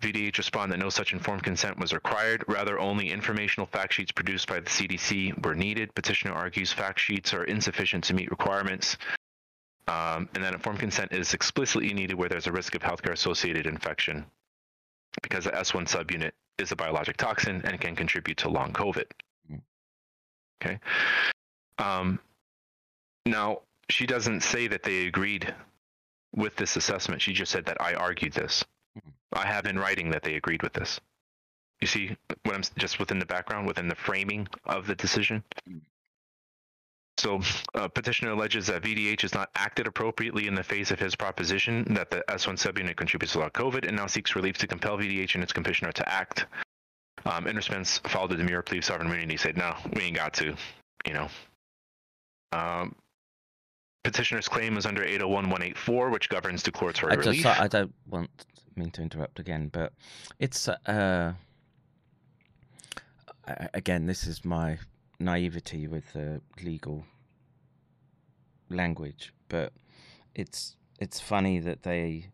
VDH 0.00 0.38
responded 0.38 0.74
that 0.74 0.82
no 0.82 0.88
such 0.88 1.12
informed 1.12 1.42
consent 1.42 1.78
was 1.78 1.92
required. 1.92 2.42
Rather, 2.48 2.80
only 2.80 3.10
informational 3.10 3.66
fact 3.66 3.92
sheets 3.92 4.10
produced 4.10 4.48
by 4.48 4.58
the 4.58 4.70
CDC 4.70 5.44
were 5.44 5.54
needed. 5.54 5.94
Petitioner 5.94 6.34
argues 6.34 6.72
fact 6.72 6.98
sheets 6.98 7.34
are 7.34 7.44
insufficient 7.44 8.04
to 8.04 8.14
meet 8.14 8.30
requirements, 8.30 8.96
um, 9.90 10.28
and 10.34 10.44
that 10.44 10.54
informed 10.54 10.78
consent 10.78 11.12
is 11.12 11.34
explicitly 11.34 11.92
needed 11.92 12.14
where 12.14 12.28
there's 12.28 12.46
a 12.46 12.52
risk 12.52 12.76
of 12.76 12.82
healthcare 12.82 13.12
associated 13.12 13.66
infection 13.66 14.24
because 15.20 15.44
the 15.44 15.50
S1 15.50 15.88
subunit 15.88 16.30
is 16.58 16.70
a 16.70 16.76
biologic 16.76 17.16
toxin 17.16 17.60
and 17.64 17.80
can 17.80 17.96
contribute 17.96 18.36
to 18.36 18.48
long 18.48 18.72
COVID. 18.72 19.06
Mm. 19.50 19.60
Okay. 20.62 20.78
Um, 21.78 22.20
now, 23.26 23.62
she 23.88 24.06
doesn't 24.06 24.42
say 24.42 24.68
that 24.68 24.84
they 24.84 25.06
agreed 25.06 25.52
with 26.36 26.54
this 26.54 26.76
assessment. 26.76 27.20
She 27.20 27.32
just 27.32 27.50
said 27.50 27.66
that 27.66 27.80
I 27.80 27.94
argued 27.94 28.32
this. 28.32 28.64
I 29.32 29.44
have 29.44 29.66
in 29.66 29.76
writing 29.76 30.10
that 30.10 30.22
they 30.22 30.36
agreed 30.36 30.62
with 30.62 30.72
this. 30.72 31.00
You 31.80 31.88
see 31.88 32.16
what 32.44 32.54
I'm 32.54 32.62
just 32.76 33.00
within 33.00 33.18
the 33.18 33.26
background, 33.26 33.66
within 33.66 33.88
the 33.88 33.96
framing 33.96 34.46
of 34.66 34.86
the 34.86 34.94
decision. 34.94 35.42
So, 37.20 37.42
uh, 37.74 37.86
petitioner 37.88 38.30
alleges 38.30 38.66
that 38.68 38.82
VDH 38.82 39.20
has 39.20 39.34
not 39.34 39.50
acted 39.54 39.86
appropriately 39.86 40.46
in 40.46 40.54
the 40.54 40.62
face 40.62 40.90
of 40.90 40.98
his 40.98 41.14
proposition 41.14 41.84
that 41.90 42.10
the 42.10 42.24
S1 42.28 42.54
subunit 42.54 42.96
contributes 42.96 43.34
to 43.34 43.40
COVID, 43.40 43.86
and 43.86 43.94
now 43.94 44.06
seeks 44.06 44.34
relief 44.34 44.56
to 44.56 44.66
compel 44.66 44.96
VDH 44.96 45.34
and 45.34 45.44
its 45.44 45.52
commissioner 45.52 45.92
to 45.92 46.08
act. 46.08 46.46
Um, 47.26 47.46
in 47.46 47.56
response, 47.56 47.98
followed 47.98 48.30
the 48.30 48.36
demure 48.36 48.62
plea 48.62 48.78
of 48.78 48.86
sovereign 48.86 49.08
immunity. 49.08 49.36
Said, 49.36 49.58
"No, 49.58 49.76
we 49.92 50.04
ain't 50.04 50.16
got 50.16 50.32
to," 50.34 50.56
you 51.06 51.12
know. 51.12 51.28
Um, 52.52 52.94
petitioner's 54.02 54.48
claim 54.48 54.78
is 54.78 54.86
under 54.86 55.04
801.184, 55.04 56.10
which 56.10 56.30
governs 56.30 56.62
declaratory 56.62 57.12
I 57.12 57.16
just 57.16 57.26
relief. 57.26 57.46
I 57.46 57.68
don't 57.68 57.92
want 58.06 58.30
mean 58.76 58.90
to 58.92 59.02
interrupt 59.02 59.38
again, 59.38 59.68
but 59.68 59.92
it's 60.38 60.68
uh 60.68 61.34
a- 63.46 63.70
again 63.74 64.06
this 64.06 64.26
is 64.26 64.42
my 64.42 64.78
naivety 65.20 65.86
with 65.86 66.12
the 66.12 66.40
legal 66.62 67.04
language, 68.68 69.32
but 69.48 69.72
it's 70.34 70.76
it's 70.98 71.20
funny 71.20 71.58
that 71.58 71.82
they 71.82 72.30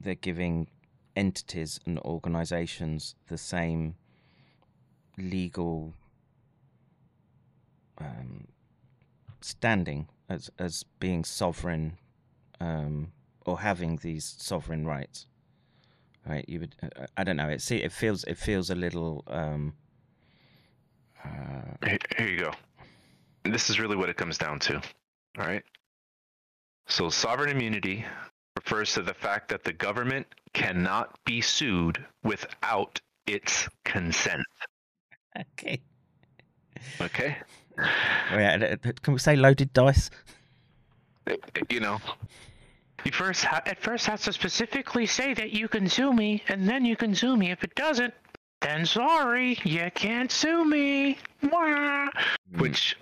they're 0.00 0.14
giving 0.14 0.68
entities 1.14 1.78
and 1.86 1.98
organizations 2.00 3.14
the 3.28 3.38
same 3.38 3.94
legal 5.18 5.94
um, 7.98 8.48
standing 9.40 10.08
as 10.28 10.50
as 10.58 10.84
being 10.98 11.24
sovereign 11.24 11.98
um, 12.60 13.12
or 13.46 13.60
having 13.60 13.96
these 13.96 14.36
sovereign 14.38 14.86
rights. 14.86 15.26
Right? 16.26 16.44
You 16.48 16.60
would. 16.60 16.76
I- 16.82 17.06
I 17.16 17.24
don't 17.24 17.36
know. 17.36 17.48
It 17.48 17.60
see. 17.60 17.78
It 17.78 17.92
feels. 17.92 18.24
It 18.24 18.38
feels 18.38 18.70
a 18.70 18.74
little. 18.74 19.24
Um, 19.26 19.74
uh, 21.24 21.28
Here, 21.86 21.98
here 22.16 22.28
you 22.28 22.38
go. 22.38 22.52
This 23.44 23.70
is 23.70 23.80
really 23.80 23.96
what 23.96 24.08
it 24.08 24.16
comes 24.16 24.38
down 24.38 24.58
to. 24.60 24.76
All 25.38 25.46
right. 25.46 25.62
So, 26.86 27.08
sovereign 27.10 27.50
immunity 27.50 28.04
refers 28.56 28.92
to 28.94 29.02
the 29.02 29.14
fact 29.14 29.48
that 29.48 29.64
the 29.64 29.72
government 29.72 30.26
cannot 30.52 31.18
be 31.24 31.40
sued 31.40 32.04
without 32.22 33.00
its 33.26 33.68
consent. 33.84 34.42
okay. 35.38 35.80
Okay. 37.00 37.36
Oh, 37.78 37.84
yeah, 38.38 38.76
uh, 38.84 38.92
Can 39.02 39.14
we 39.14 39.18
say 39.18 39.36
loaded 39.36 39.72
dice? 39.72 40.10
You 41.70 41.80
know, 41.80 41.98
you 43.04 43.12
first 43.12 43.44
ha- 43.44 43.62
at 43.64 43.80
first 43.80 44.06
has 44.06 44.22
to 44.22 44.32
specifically 44.32 45.06
say 45.06 45.34
that 45.34 45.52
you 45.52 45.68
can 45.68 45.88
sue 45.88 46.12
me, 46.12 46.42
and 46.48 46.68
then 46.68 46.84
you 46.84 46.96
can 46.96 47.14
sue 47.14 47.36
me. 47.36 47.50
If 47.50 47.64
it 47.64 47.74
doesn't, 47.74 48.12
then 48.62 48.86
sorry, 48.86 49.58
you 49.64 49.90
can't 49.94 50.30
sue 50.30 50.64
me. 50.64 51.18
Wah. 51.50 52.08
Which 52.58 52.96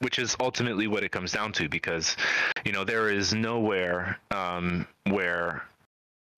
which 0.00 0.18
is 0.18 0.36
ultimately 0.40 0.86
what 0.86 1.02
it 1.04 1.10
comes 1.10 1.32
down 1.32 1.52
to, 1.52 1.68
because 1.68 2.16
you 2.64 2.72
know 2.72 2.84
there 2.84 3.08
is 3.10 3.32
nowhere 3.32 4.18
um, 4.30 4.86
where 5.04 5.62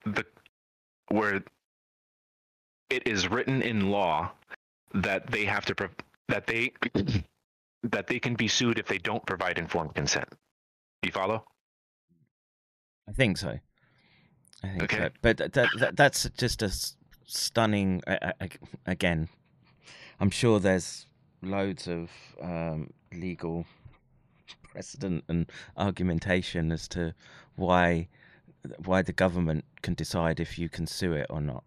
the 0.04 0.24
where 1.08 1.42
it 2.90 3.06
is 3.06 3.28
written 3.28 3.62
in 3.62 3.90
law 3.90 4.30
that 4.94 5.26
they 5.30 5.44
have 5.44 5.64
to 5.66 5.90
that 6.28 6.46
they 6.46 6.72
that 7.82 8.06
they 8.06 8.18
can 8.18 8.34
be 8.34 8.48
sued 8.48 8.78
if 8.78 8.86
they 8.86 8.98
don't 8.98 9.24
provide 9.26 9.58
informed 9.58 9.94
consent. 9.94 10.28
You 11.02 11.12
follow? 11.12 11.44
I 13.08 13.12
think 13.12 13.38
so. 13.38 13.58
I 14.62 14.68
think 14.68 14.82
Okay. 14.84 14.96
so. 14.98 15.08
But 15.22 15.36
that, 15.38 15.52
that, 15.54 15.68
that 15.78 15.96
that's 15.96 16.28
just 16.36 16.62
a 16.62 16.70
stunning. 17.28 18.02
Again, 18.86 19.28
I'm 20.18 20.30
sure 20.30 20.58
there's 20.58 21.06
loads 21.42 21.86
of 21.86 22.10
um, 22.42 22.90
legal 23.12 23.64
precedent 24.64 25.24
and 25.28 25.50
argumentation 25.76 26.72
as 26.72 26.88
to 26.88 27.14
why 27.56 28.08
why 28.84 29.02
the 29.02 29.12
government 29.12 29.64
can 29.82 29.94
decide 29.94 30.40
if 30.40 30.58
you 30.58 30.68
can 30.68 30.86
sue 30.86 31.12
it 31.12 31.26
or 31.30 31.40
not. 31.40 31.62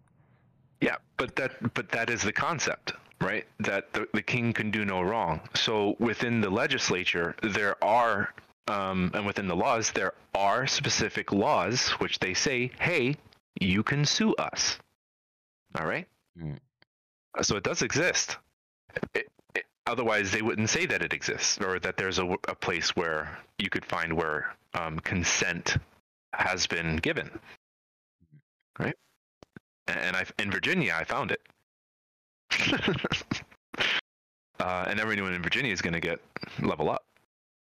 Yeah, 0.80 0.96
but 1.16 1.34
that 1.36 1.72
but 1.74 1.88
that 1.90 2.10
is 2.10 2.22
the 2.22 2.32
concept, 2.32 2.92
right? 3.20 3.46
That 3.60 3.92
the, 3.92 4.06
the 4.12 4.22
king 4.22 4.52
can 4.52 4.70
do 4.70 4.84
no 4.84 5.00
wrong. 5.00 5.40
So 5.54 5.96
within 5.98 6.40
the 6.40 6.50
legislature, 6.50 7.34
there 7.42 7.82
are 7.82 8.34
um, 8.68 9.10
and 9.14 9.24
within 9.26 9.48
the 9.48 9.56
laws, 9.56 9.90
there 9.92 10.14
are 10.34 10.66
specific 10.66 11.32
laws 11.32 11.90
which 12.00 12.18
they 12.18 12.34
say, 12.34 12.70
"Hey, 12.78 13.16
you 13.60 13.82
can 13.82 14.04
sue 14.04 14.34
us." 14.34 14.78
All 15.78 15.86
right. 15.86 16.06
Mm. 16.38 16.58
So 17.40 17.56
it 17.56 17.62
does 17.62 17.82
exist. 17.82 18.36
It, 19.14 19.28
it, 19.54 19.64
otherwise, 19.86 20.30
they 20.30 20.42
wouldn't 20.42 20.70
say 20.70 20.86
that 20.86 21.02
it 21.02 21.12
exists 21.12 21.58
or 21.58 21.78
that 21.80 21.96
there's 21.96 22.18
a, 22.18 22.26
a 22.48 22.54
place 22.54 22.94
where 22.94 23.38
you 23.58 23.70
could 23.70 23.84
find 23.84 24.12
where 24.12 24.54
um, 24.74 24.98
consent 25.00 25.76
has 26.34 26.66
been 26.66 26.96
given. 26.96 27.30
Right. 28.78 28.96
And 29.88 30.16
I 30.16 30.24
in 30.38 30.50
Virginia, 30.50 30.94
I 30.98 31.04
found 31.04 31.32
it. 31.32 31.40
uh, 34.60 34.84
and 34.88 35.00
everyone 35.00 35.32
in 35.32 35.42
Virginia 35.42 35.72
is 35.72 35.82
going 35.82 35.94
to 35.94 36.00
get 36.00 36.20
level 36.60 36.90
up. 36.90 37.04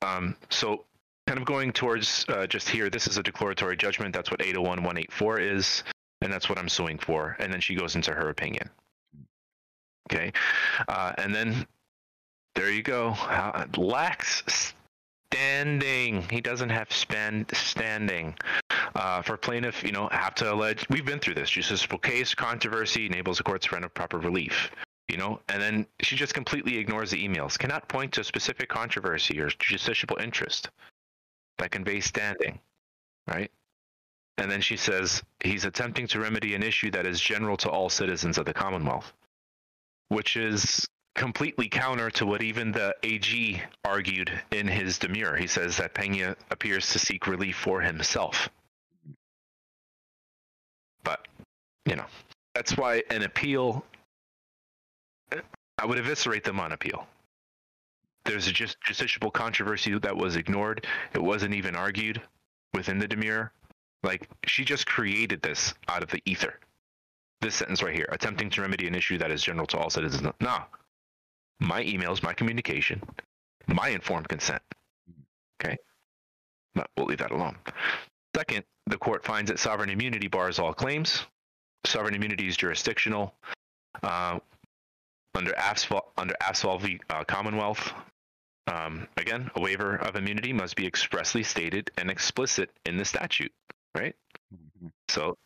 Um, 0.02 0.36
so, 0.50 0.86
kind 1.28 1.40
of 1.40 1.46
going 1.46 1.72
towards 1.74 2.26
uh, 2.30 2.48
just 2.48 2.70
here, 2.70 2.90
this 2.90 3.08
is 3.08 3.18
a 3.18 3.24
declaratory 3.24 3.78
judgment. 3.78 4.14
That's 4.14 4.32
what 4.32 4.40
801.184 4.40 5.56
is, 5.56 5.84
and 6.22 6.32
that's 6.32 6.50
what 6.50 6.58
I'm 6.58 6.70
suing 6.70 6.98
for. 6.98 7.36
And 7.40 7.52
then 7.52 7.62
she 7.62 7.76
goes 7.76 7.96
into 7.96 8.14
her 8.14 8.30
opinion. 8.30 8.70
Okay, 10.12 10.32
uh, 10.88 11.14
and 11.18 11.36
then 11.36 11.68
there 12.56 12.72
you 12.72 12.82
go. 12.82 13.10
Uh, 13.10 13.66
lacks 13.76 14.74
standing. 15.32 16.24
He 16.30 16.42
doesn't 16.42 16.70
have 16.70 16.92
spend 16.92 17.52
standing. 17.54 18.36
Uh, 18.96 19.22
for 19.22 19.38
plaintiff, 19.38 19.84
you 19.84 19.92
know, 19.92 20.08
have 20.12 20.34
to 20.36 20.52
allege. 20.52 20.88
We've 20.90 21.06
been 21.06 21.20
through 21.20 21.36
this. 21.36 21.50
Justiciable 21.50 22.02
case 22.02 22.34
controversy 22.34 23.06
enables 23.06 23.38
the 23.38 23.44
court 23.44 23.62
to 23.64 23.72
render 23.74 23.90
proper 23.90 24.18
relief. 24.18 24.72
You 25.10 25.18
know, 25.18 25.40
and 25.50 25.62
then 25.62 25.86
she 26.02 26.16
just 26.16 26.34
completely 26.34 26.78
ignores 26.78 27.12
the 27.12 27.28
emails. 27.28 27.58
Cannot 27.58 27.88
point 27.88 28.12
to 28.14 28.22
a 28.22 28.24
specific 28.24 28.68
controversy 28.70 29.40
or 29.40 29.50
justiciable 29.50 30.22
interest 30.22 30.70
that 31.60 31.72
conveys 31.72 32.06
standing, 32.06 32.60
right? 33.28 33.52
And 34.38 34.52
then 34.52 34.62
she 34.62 34.78
says 34.78 35.24
he's 35.44 35.66
attempting 35.66 36.08
to 36.08 36.20
remedy 36.20 36.54
an 36.54 36.64
issue 36.64 36.92
that 36.92 37.08
is 37.08 37.20
general 37.20 37.58
to 37.58 37.70
all 37.70 37.90
citizens 37.90 38.38
of 38.38 38.46
the 38.46 38.54
Commonwealth, 38.54 39.12
which 40.10 40.38
is 40.38 40.88
completely 41.16 41.68
counter 41.68 42.12
to 42.12 42.26
what 42.26 42.44
even 42.44 42.72
the 42.72 42.96
AG 43.04 43.62
argued 43.84 44.32
in 44.52 44.68
his 44.68 45.00
demur. 45.00 45.36
He 45.36 45.48
says 45.48 45.78
that 45.78 45.96
Pena 45.96 46.36
appears 46.52 46.92
to 46.92 47.00
seek 47.00 47.26
relief 47.26 47.58
for 47.58 47.82
himself. 47.82 48.50
But, 51.04 51.28
you 51.86 51.96
know, 51.96 52.06
that's 52.54 52.78
why 52.78 53.02
an 53.10 53.24
appeal, 53.24 53.84
I 55.80 55.86
would 55.86 55.98
eviscerate 55.98 56.44
them 56.44 56.60
on 56.60 56.72
appeal. 56.72 57.08
There's 58.24 58.48
a 58.48 58.52
just 58.52 58.78
justiciable 58.88 59.34
controversy 59.34 59.98
that 59.98 60.16
was 60.16 60.36
ignored. 60.36 60.86
It 61.14 61.24
wasn't 61.24 61.56
even 61.56 61.76
argued 61.76 62.22
within 62.74 63.00
the 63.00 63.08
demur. 63.08 63.52
Like, 64.04 64.30
she 64.46 64.64
just 64.64 64.86
created 64.86 65.42
this 65.42 65.74
out 65.88 66.04
of 66.04 66.10
the 66.10 66.22
ether. 66.26 66.60
This 67.42 67.56
sentence 67.56 67.84
right 67.84 67.96
here 67.96 68.08
attempting 68.12 68.50
to 68.52 68.62
remedy 68.62 68.88
an 68.88 68.96
issue 68.96 69.18
that 69.18 69.32
is 69.32 69.44
general 69.44 69.68
to 69.68 69.78
all 69.78 69.90
citizens. 69.90 70.28
Nah. 70.40 70.64
My 71.60 71.84
emails, 71.84 72.22
my 72.22 72.34
communication, 72.34 73.02
my 73.68 73.90
informed 73.90 74.30
consent. 74.30 74.62
Okay. 75.60 75.78
But 76.76 76.90
we'll 76.96 77.08
leave 77.08 77.18
that 77.18 77.32
alone. 77.32 77.56
Second, 78.36 78.64
the 78.86 78.98
court 78.98 79.26
finds 79.26 79.50
that 79.50 79.60
sovereign 79.60 79.90
immunity 79.90 80.28
bars 80.28 80.60
all 80.60 80.74
claims. 80.74 81.26
Sovereign 81.86 82.14
immunity 82.14 82.48
is 82.48 82.56
jurisdictional. 82.56 83.34
Uh, 84.04 84.40
under 85.34 85.52
Afzall, 85.54 86.04
under 86.18 86.36
Afzall 86.42 86.80
v 86.80 87.00
uh, 87.10 87.24
Commonwealth, 87.24 87.92
um, 88.68 89.08
again, 89.18 89.50
a 89.56 89.60
waiver 89.60 89.96
of 89.96 90.16
immunity 90.16 90.54
must 90.54 90.76
be 90.76 90.86
expressly 90.86 91.42
stated 91.42 91.90
and 91.98 92.12
explicit 92.12 92.70
in 92.86 92.98
the 92.98 93.06
statute, 93.06 93.52
right? 93.96 94.16
Mhm. 94.54 94.92
So, 95.10 95.38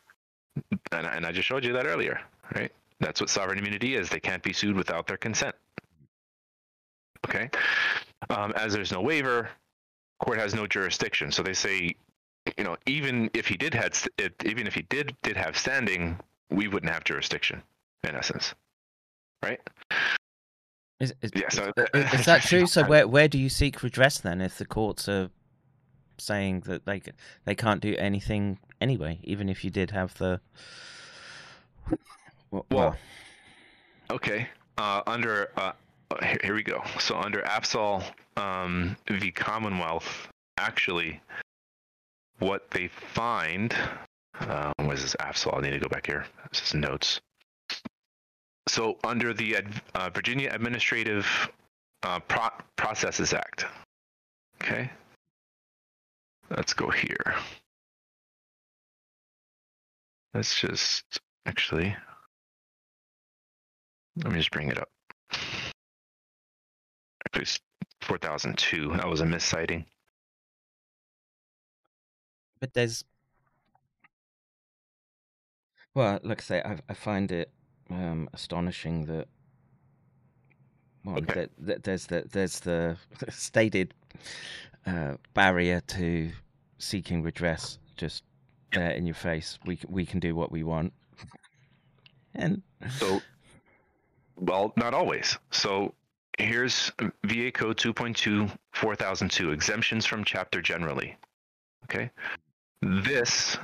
and, 0.92 1.06
and 1.06 1.26
I 1.26 1.32
just 1.32 1.46
showed 1.48 1.64
you 1.64 1.72
that 1.72 1.86
earlier, 1.86 2.20
right? 2.54 2.70
That's 3.00 3.20
what 3.20 3.30
sovereign 3.30 3.58
immunity 3.58 3.94
is. 3.96 4.08
They 4.08 4.20
can't 4.20 4.42
be 4.42 4.52
sued 4.52 4.76
without 4.76 5.06
their 5.06 5.16
consent. 5.16 5.54
Okay. 7.26 7.50
Um, 8.30 8.52
as 8.52 8.72
there's 8.72 8.92
no 8.92 9.00
waiver, 9.00 9.48
court 10.20 10.38
has 10.38 10.54
no 10.54 10.66
jurisdiction. 10.66 11.32
So 11.32 11.42
they 11.42 11.54
say, 11.54 11.94
you 12.58 12.64
know, 12.64 12.76
even 12.86 13.30
if 13.34 13.46
he 13.46 13.56
did 13.56 13.74
had, 13.74 13.94
st- 13.94 14.12
it, 14.18 14.34
even 14.44 14.66
if 14.66 14.74
he 14.74 14.82
did 14.82 15.16
did 15.22 15.36
have 15.36 15.56
standing, 15.56 16.18
we 16.50 16.68
wouldn't 16.68 16.92
have 16.92 17.04
jurisdiction, 17.04 17.62
in 18.04 18.14
essence, 18.14 18.54
right? 19.42 19.60
Is, 21.00 21.14
is, 21.22 21.30
Yeah, 21.34 21.48
so- 21.48 21.72
is, 21.94 22.12
is 22.20 22.26
that 22.26 22.42
true? 22.42 22.66
So 22.66 22.84
where 22.84 23.08
where 23.08 23.28
do 23.28 23.38
you 23.38 23.48
seek 23.48 23.82
redress 23.82 24.18
then 24.18 24.40
if 24.40 24.58
the 24.58 24.64
courts 24.66 25.08
are 25.08 25.30
saying 26.22 26.60
that 26.66 26.84
they 26.86 27.02
they 27.44 27.54
can't 27.54 27.80
do 27.80 27.94
anything 27.98 28.58
anyway, 28.80 29.18
even 29.22 29.48
if 29.48 29.64
you 29.64 29.70
did 29.70 29.90
have 29.90 30.16
the 30.18 30.40
well, 32.50 32.66
Well, 32.70 32.96
okay. 34.10 34.48
Uh, 34.78 35.02
under 35.06 35.50
uh, 35.56 35.72
here, 36.22 36.38
here 36.44 36.54
we 36.54 36.62
go. 36.62 36.82
So 36.98 37.16
under 37.16 37.40
Absol 37.42 38.04
um, 38.36 38.96
v 39.08 39.30
Commonwealth, 39.30 40.28
actually, 40.58 41.20
what 42.38 42.70
they 42.70 42.88
find. 42.88 43.74
Uh, 44.40 44.72
what 44.76 44.94
is 44.94 45.02
this 45.02 45.16
Absol. 45.20 45.56
I 45.56 45.60
need 45.60 45.70
to 45.70 45.78
go 45.78 45.88
back 45.88 46.06
here. 46.06 46.24
This 46.50 46.62
is 46.62 46.74
notes. 46.74 47.20
So 48.68 48.98
under 49.04 49.34
the 49.34 49.58
uh, 49.94 50.10
Virginia 50.10 50.50
Administrative 50.52 51.26
uh, 52.02 52.20
Pro- 52.20 52.48
Processes 52.76 53.32
Act. 53.32 53.66
Okay. 54.62 54.90
Let's 56.54 56.74
go 56.74 56.90
here. 56.90 57.34
Let's 60.34 60.58
just 60.60 61.20
actually. 61.46 61.96
Let 64.16 64.32
me 64.32 64.38
just 64.38 64.50
bring 64.50 64.68
it 64.68 64.78
up. 64.78 64.88
Actually, 67.26 67.46
4002. 68.02 68.92
That 68.96 69.08
was 69.08 69.20
a 69.20 69.26
misciting. 69.26 69.86
but 72.62 72.72
there's 72.74 73.04
well, 75.94 76.20
like 76.22 76.40
I 76.40 76.44
say, 76.44 76.62
I, 76.64 76.78
I 76.88 76.94
find 76.94 77.30
it 77.32 77.50
um, 77.90 78.30
astonishing 78.32 79.04
that 79.06 79.26
well, 81.04 81.18
Okay. 81.18 81.34
that, 81.34 81.50
that 81.58 81.82
there's 81.82 82.06
the 82.06 82.24
there's 82.30 82.60
the 82.60 82.96
stated 83.30 83.94
uh, 84.86 85.14
barrier 85.34 85.80
to 85.80 86.30
seeking 86.78 87.22
redress 87.22 87.78
just 87.96 88.24
there 88.72 88.90
in 88.90 89.06
your 89.06 89.14
face. 89.14 89.58
We 89.64 89.78
we 89.88 90.06
can 90.06 90.20
do 90.20 90.34
what 90.34 90.50
we 90.50 90.62
want, 90.62 90.92
and 92.34 92.62
So, 92.90 93.20
well, 94.36 94.72
not 94.76 94.94
always. 94.94 95.38
So 95.50 95.94
here's 96.38 96.90
VA 97.24 97.52
Code 97.52 97.76
2.2 97.76 98.50
4002 98.72 99.50
exemptions 99.52 100.06
from 100.06 100.24
chapter 100.24 100.60
generally. 100.60 101.16
Okay. 101.84 102.10
This 102.80 103.58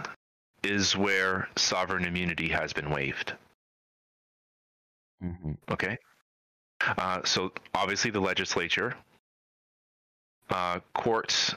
is 0.63 0.97
where 0.97 1.49
sovereign 1.57 2.05
immunity 2.05 2.49
has 2.49 2.73
been 2.73 2.91
waived. 2.91 3.33
Mhm. 5.23 5.57
Okay. 5.71 5.97
Uh, 6.81 7.25
so 7.25 7.53
obviously 7.75 8.11
the 8.11 8.21
legislature, 8.21 8.95
uh, 10.51 10.81
courts, 10.95 11.55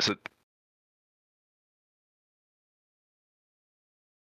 so 0.00 0.14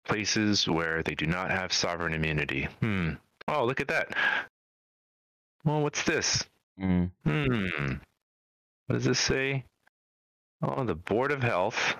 places 0.05 0.69
where 0.69 1.03
they 1.03 1.15
do 1.15 1.27
not 1.27 1.51
have 1.51 1.73
sovereign 1.73 2.15
immunity. 2.15 2.69
Hmm. 2.81 3.13
Oh, 3.49 3.65
look 3.65 3.81
at 3.81 3.89
that. 3.89 4.09
Well, 5.65 5.83
what's 5.83 6.05
this? 6.05 6.45
Mm. 6.81 7.11
Hmm. 7.25 7.95
What 8.87 8.95
does 8.95 9.05
this 9.05 9.19
say? 9.19 9.65
Oh, 10.63 10.85
the 10.85 10.95
Board 10.95 11.33
of 11.33 11.43
Health, 11.43 11.97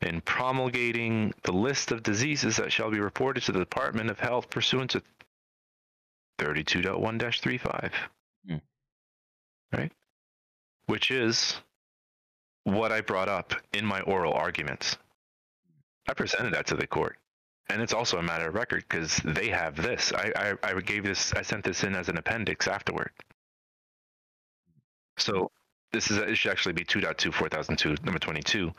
in 0.00 0.20
promulgating 0.22 1.32
the 1.44 1.52
list 1.52 1.92
of 1.92 2.02
diseases 2.02 2.56
that 2.56 2.72
shall 2.72 2.90
be 2.90 2.98
reported 2.98 3.42
to 3.44 3.52
the 3.52 3.58
Department 3.58 4.10
of 4.10 4.18
Health 4.18 4.50
pursuant 4.50 4.90
to 4.92 5.02
32.1-35. 6.40 7.92
Hmm. 8.46 8.56
Right? 9.72 9.92
Which 10.86 11.10
is 11.10 11.56
what 12.64 12.92
I 12.92 13.00
brought 13.00 13.28
up 13.28 13.54
in 13.72 13.84
my 13.84 14.00
oral 14.02 14.32
arguments. 14.32 14.96
I 16.08 16.14
presented 16.14 16.54
that 16.54 16.66
to 16.68 16.76
the 16.76 16.86
court. 16.86 17.16
And 17.68 17.80
it's 17.80 17.92
also 17.92 18.18
a 18.18 18.22
matter 18.22 18.48
of 18.48 18.54
record 18.54 18.84
because 18.88 19.16
they 19.24 19.48
have 19.48 19.76
this. 19.76 20.12
I, 20.12 20.56
I, 20.62 20.70
I 20.70 20.80
gave 20.80 21.04
this, 21.04 21.32
I 21.32 21.42
sent 21.42 21.64
this 21.64 21.84
in 21.84 21.94
as 21.94 22.08
an 22.08 22.18
appendix 22.18 22.66
afterward. 22.66 23.10
So 25.16 25.50
this 25.92 26.10
is 26.10 26.18
it 26.18 26.36
should 26.36 26.50
actually 26.50 26.72
be 26.72 26.84
2.2 26.84 27.32
4002 27.32 27.96
number 28.04 28.18
22 28.18 28.72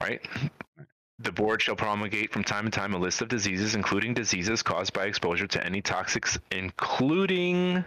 right 0.00 0.26
the 1.18 1.32
board 1.32 1.62
shall 1.62 1.76
promulgate 1.76 2.32
from 2.32 2.42
time 2.42 2.64
to 2.64 2.70
time 2.70 2.94
a 2.94 2.98
list 2.98 3.20
of 3.22 3.28
diseases 3.28 3.74
including 3.74 4.14
diseases 4.14 4.62
caused 4.62 4.92
by 4.92 5.04
exposure 5.04 5.46
to 5.46 5.64
any 5.64 5.82
toxics 5.82 6.38
including 6.50 7.84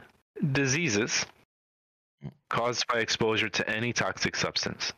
diseases 0.51 1.25
caused 2.49 2.85
by 2.87 2.99
exposure 2.99 3.49
to 3.49 3.67
any 3.69 3.93
toxic 3.93 4.35
substance 4.35 4.93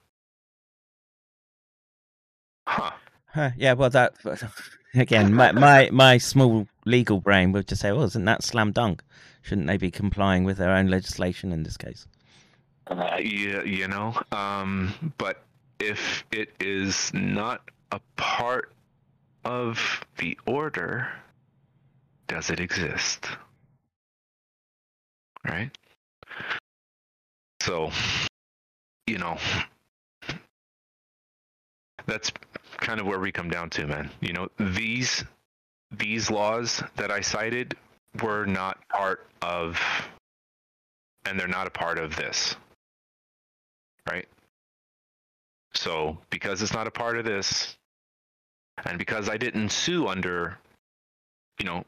huh 2.67 2.91
Huh, 3.31 3.51
yeah, 3.55 3.73
well, 3.73 3.89
that 3.91 4.15
again, 4.95 5.31
my, 5.33 5.51
my 5.67 5.89
my 5.91 6.17
small 6.17 6.67
legal 6.85 7.19
brain 7.19 7.51
would 7.51 7.67
just 7.67 7.81
say, 7.81 7.91
"Well, 7.91 8.05
isn't 8.05 8.25
that 8.25 8.41
slam 8.41 8.71
dunk? 8.71 9.03
Shouldn't 9.43 9.67
they 9.67 9.77
be 9.77 9.91
complying 9.91 10.43
with 10.43 10.57
their 10.57 10.71
own 10.71 10.87
legislation 10.87 11.51
in 11.51 11.61
this 11.61 11.77
case?" 11.77 12.07
uh, 12.89 13.17
you, 13.21 13.61
you 13.63 13.87
know 13.87 14.13
um 14.31 14.93
but 15.17 15.43
if 15.79 16.23
it 16.31 16.49
is 16.59 17.13
not 17.13 17.69
a 17.91 17.99
part 18.15 18.71
of 19.45 20.05
the 20.17 20.37
order 20.45 21.07
does 22.27 22.49
it 22.49 22.59
exist 22.59 23.27
right 25.45 25.77
so 27.67 27.91
you 29.05 29.19
know 29.19 29.37
that's 32.07 32.31
kind 32.77 32.99
of 32.99 33.05
where 33.05 33.19
we 33.19 33.31
come 33.31 33.49
down 33.49 33.69
to 33.69 33.85
man 33.85 34.09
you 34.21 34.33
know 34.33 34.47
these 34.57 35.23
these 35.91 36.31
laws 36.31 36.81
that 36.95 37.11
i 37.11 37.21
cited 37.21 37.75
were 38.23 38.45
not 38.45 38.77
part 38.89 39.27
of 39.41 39.79
and 41.25 41.39
they're 41.39 41.47
not 41.47 41.67
a 41.67 41.71
part 41.71 41.99
of 41.99 42.15
this 42.15 42.55
right? 44.09 44.27
So 45.73 46.17
because 46.29 46.61
it's 46.61 46.73
not 46.73 46.87
a 46.87 46.91
part 46.91 47.17
of 47.17 47.25
this, 47.25 47.77
and 48.85 48.97
because 48.97 49.29
I 49.29 49.37
didn't 49.37 49.69
sue 49.69 50.07
under, 50.07 50.57
you 51.59 51.65
know, 51.65 51.83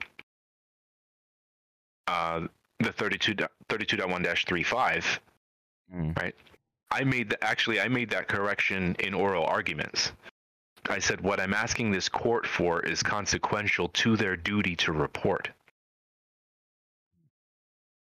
uh, 2.08 2.48
the 2.80 2.92
32 2.92 3.36
32.1-35, 3.70 5.20
Mm. 5.94 6.18
right? 6.20 6.36
I 6.92 7.04
made 7.04 7.30
the, 7.30 7.44
actually 7.44 7.80
I 7.80 7.88
made 7.88 8.10
that 8.12 8.28
correction 8.28 8.96
in 9.00 9.14
oral 9.14 9.46
arguments. 9.46 10.12
I 10.90 11.00
said 11.00 11.22
what 11.22 11.40
I'm 11.40 11.54
asking 11.54 11.92
this 11.92 12.10
court 12.10 12.48
for 12.48 12.82
is 12.82 13.04
consequential 13.04 13.90
to 13.90 14.16
their 14.16 14.36
duty 14.36 14.76
to 14.78 14.92
report. 14.92 15.50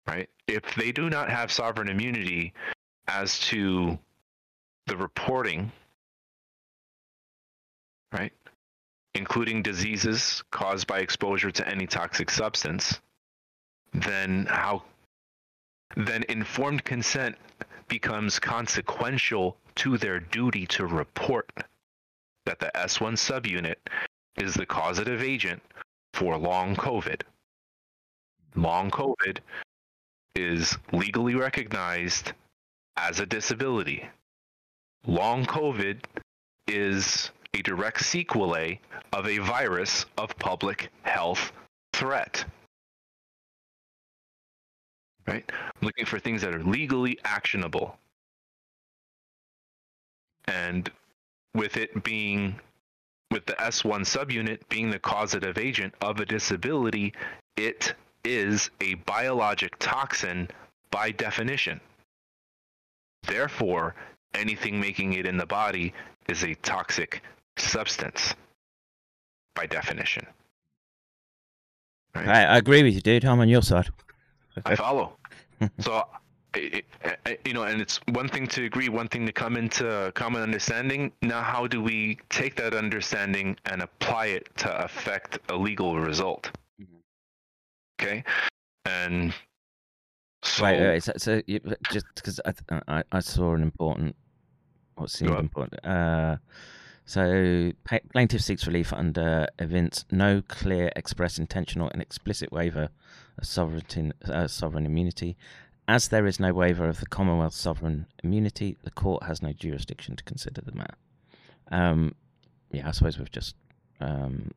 Right? 0.07 0.29
If 0.47 0.75
they 0.75 0.93
do 0.93 1.11
not 1.11 1.31
have 1.31 1.53
sovereign 1.53 1.89
immunity 1.89 2.55
as 3.09 3.39
to 3.41 3.99
the 4.87 4.97
reporting, 4.97 5.71
right? 8.13 8.33
Including 9.15 9.63
diseases 9.63 10.43
caused 10.51 10.87
by 10.87 10.99
exposure 10.99 11.51
to 11.51 11.69
any 11.69 11.87
toxic 11.87 12.31
substance, 12.31 13.01
then 13.93 14.47
how 14.49 14.83
then 15.97 16.25
informed 16.29 16.85
consent 16.85 17.37
becomes 17.89 18.39
consequential 18.39 19.57
to 19.75 19.99
their 19.99 20.21
duty 20.21 20.67
to 20.67 20.87
report 20.87 21.51
that 22.47 22.59
the 22.59 22.71
S1 22.75 23.15
subunit 23.15 23.77
is 24.37 24.55
the 24.55 24.67
causative 24.67 25.23
agent 25.23 25.63
for 26.15 26.37
long 26.37 26.75
COVID. 26.77 27.23
Long 28.55 28.91
COVID 28.91 29.39
is 30.35 30.77
legally 30.93 31.35
recognized 31.35 32.33
as 32.97 33.21
a 33.21 33.27
disability. 33.27 34.09
Long 35.07 35.45
COVID 35.45 35.99
is 36.67 37.31
a 37.55 37.63
direct 37.63 38.05
sequelae 38.05 38.81
of 39.13 39.27
a 39.27 39.39
virus 39.39 40.07
of 40.17 40.37
public 40.39 40.91
health 41.03 41.53
threat. 41.93 42.45
Right? 45.27 45.51
Looking 45.81 46.07
for 46.07 46.19
things 46.19 46.43
that 46.43 46.55
are 46.55 46.63
legally 46.63 47.19
actionable. 47.25 47.97
And 50.47 50.91
with 51.55 51.77
it 51.77 52.03
being, 52.03 52.59
with 53.31 53.47
the 53.47 53.55
S1 53.55 54.01
subunit 54.01 54.61
being 54.69 54.91
the 54.91 54.99
causative 54.99 55.59
agent 55.59 55.95
of 56.01 56.21
a 56.21 56.25
disability, 56.25 57.15
it 57.57 57.95
is 58.25 58.71
a 58.81 58.95
biologic 58.95 59.79
toxin 59.79 60.49
by 60.91 61.11
definition. 61.11 61.81
Therefore, 63.27 63.95
anything 64.35 64.81
making 64.81 65.15
it 65.15 65.27
in 65.27 65.37
the 65.37 65.47
body 65.47 65.93
is 66.29 66.43
a 66.43 66.55
toxic 66.57 67.23
substance 67.57 68.35
by 69.55 69.67
definition. 69.67 70.27
Right. 72.15 72.29
I 72.29 72.59
agree 72.59 72.83
with 72.83 72.95
you, 72.95 73.01
dude. 73.01 73.25
I'm 73.25 73.41
on 73.41 73.49
your 73.49 73.63
side. 73.63 73.91
I 74.65 74.75
follow. 74.75 75.17
so, 75.81 76.07
you 76.57 77.53
know, 77.53 77.63
and 77.65 77.81
it's 77.81 78.01
one 78.13 78.29
thing 78.29 78.47
to 78.49 78.65
agree, 78.65 78.89
one 78.89 79.09
thing 79.09 79.27
to 79.27 79.33
come 79.33 79.57
into 79.57 80.13
common 80.15 80.43
understanding. 80.43 81.13
Now, 81.23 81.43
how 81.43 81.67
do 81.67 81.83
we 81.83 82.19
take 82.29 82.57
that 82.57 82.75
understanding 82.75 83.57
and 83.67 83.83
apply 83.83 84.27
it 84.27 84.49
to 84.59 84.85
affect 84.85 85.39
a 85.49 85.57
legal 85.57 85.99
result? 85.99 86.51
Okay, 88.01 88.25
and 88.85 89.33
so 90.43 90.65
Right, 90.65 90.81
right. 90.81 91.03
So, 91.03 91.13
so 91.17 91.43
you, 91.47 91.61
just 91.91 92.07
because 92.17 92.41
I, 92.45 92.53
I 92.89 93.03
I 93.13 93.21
saw 93.21 93.55
an 93.55 93.63
important, 93.63 94.17
what 94.97 95.11
seemed 95.11 95.39
important. 95.39 95.85
Uh, 95.87 96.37
so 97.05 97.73
plaintiff 98.13 98.43
seeks 98.43 98.67
relief 98.67 98.93
under 98.93 99.49
evince 99.59 100.05
no 100.11 100.43
clear, 100.47 100.91
express, 100.95 101.39
intentional, 101.39 101.91
and 101.93 102.01
explicit 102.01 102.53
waiver 102.53 102.89
of 103.39 103.47
sovereignty, 103.47 104.13
uh, 104.27 104.47
sovereign 104.47 104.87
immunity. 104.87 105.37
As 105.89 106.09
there 106.09 106.27
is 106.27 106.39
no 106.39 106.53
waiver 106.53 106.89
of 106.89 107.01
the 107.01 107.07
Commonwealth's 107.07 107.57
sovereign 107.57 108.07
immunity, 108.23 108.77
the 108.85 108.91
court 108.91 109.25
has 109.25 109.43
no 109.43 109.53
jurisdiction 109.53 110.17
to 110.17 110.25
consider 110.25 110.61
the 110.61 110.73
matter. 110.73 110.95
Um, 111.71 112.15
yeah, 112.71 112.89
I 112.89 112.93
suppose 112.93 113.19
we've 113.19 113.31
just 113.31 113.57
um, 114.01 114.53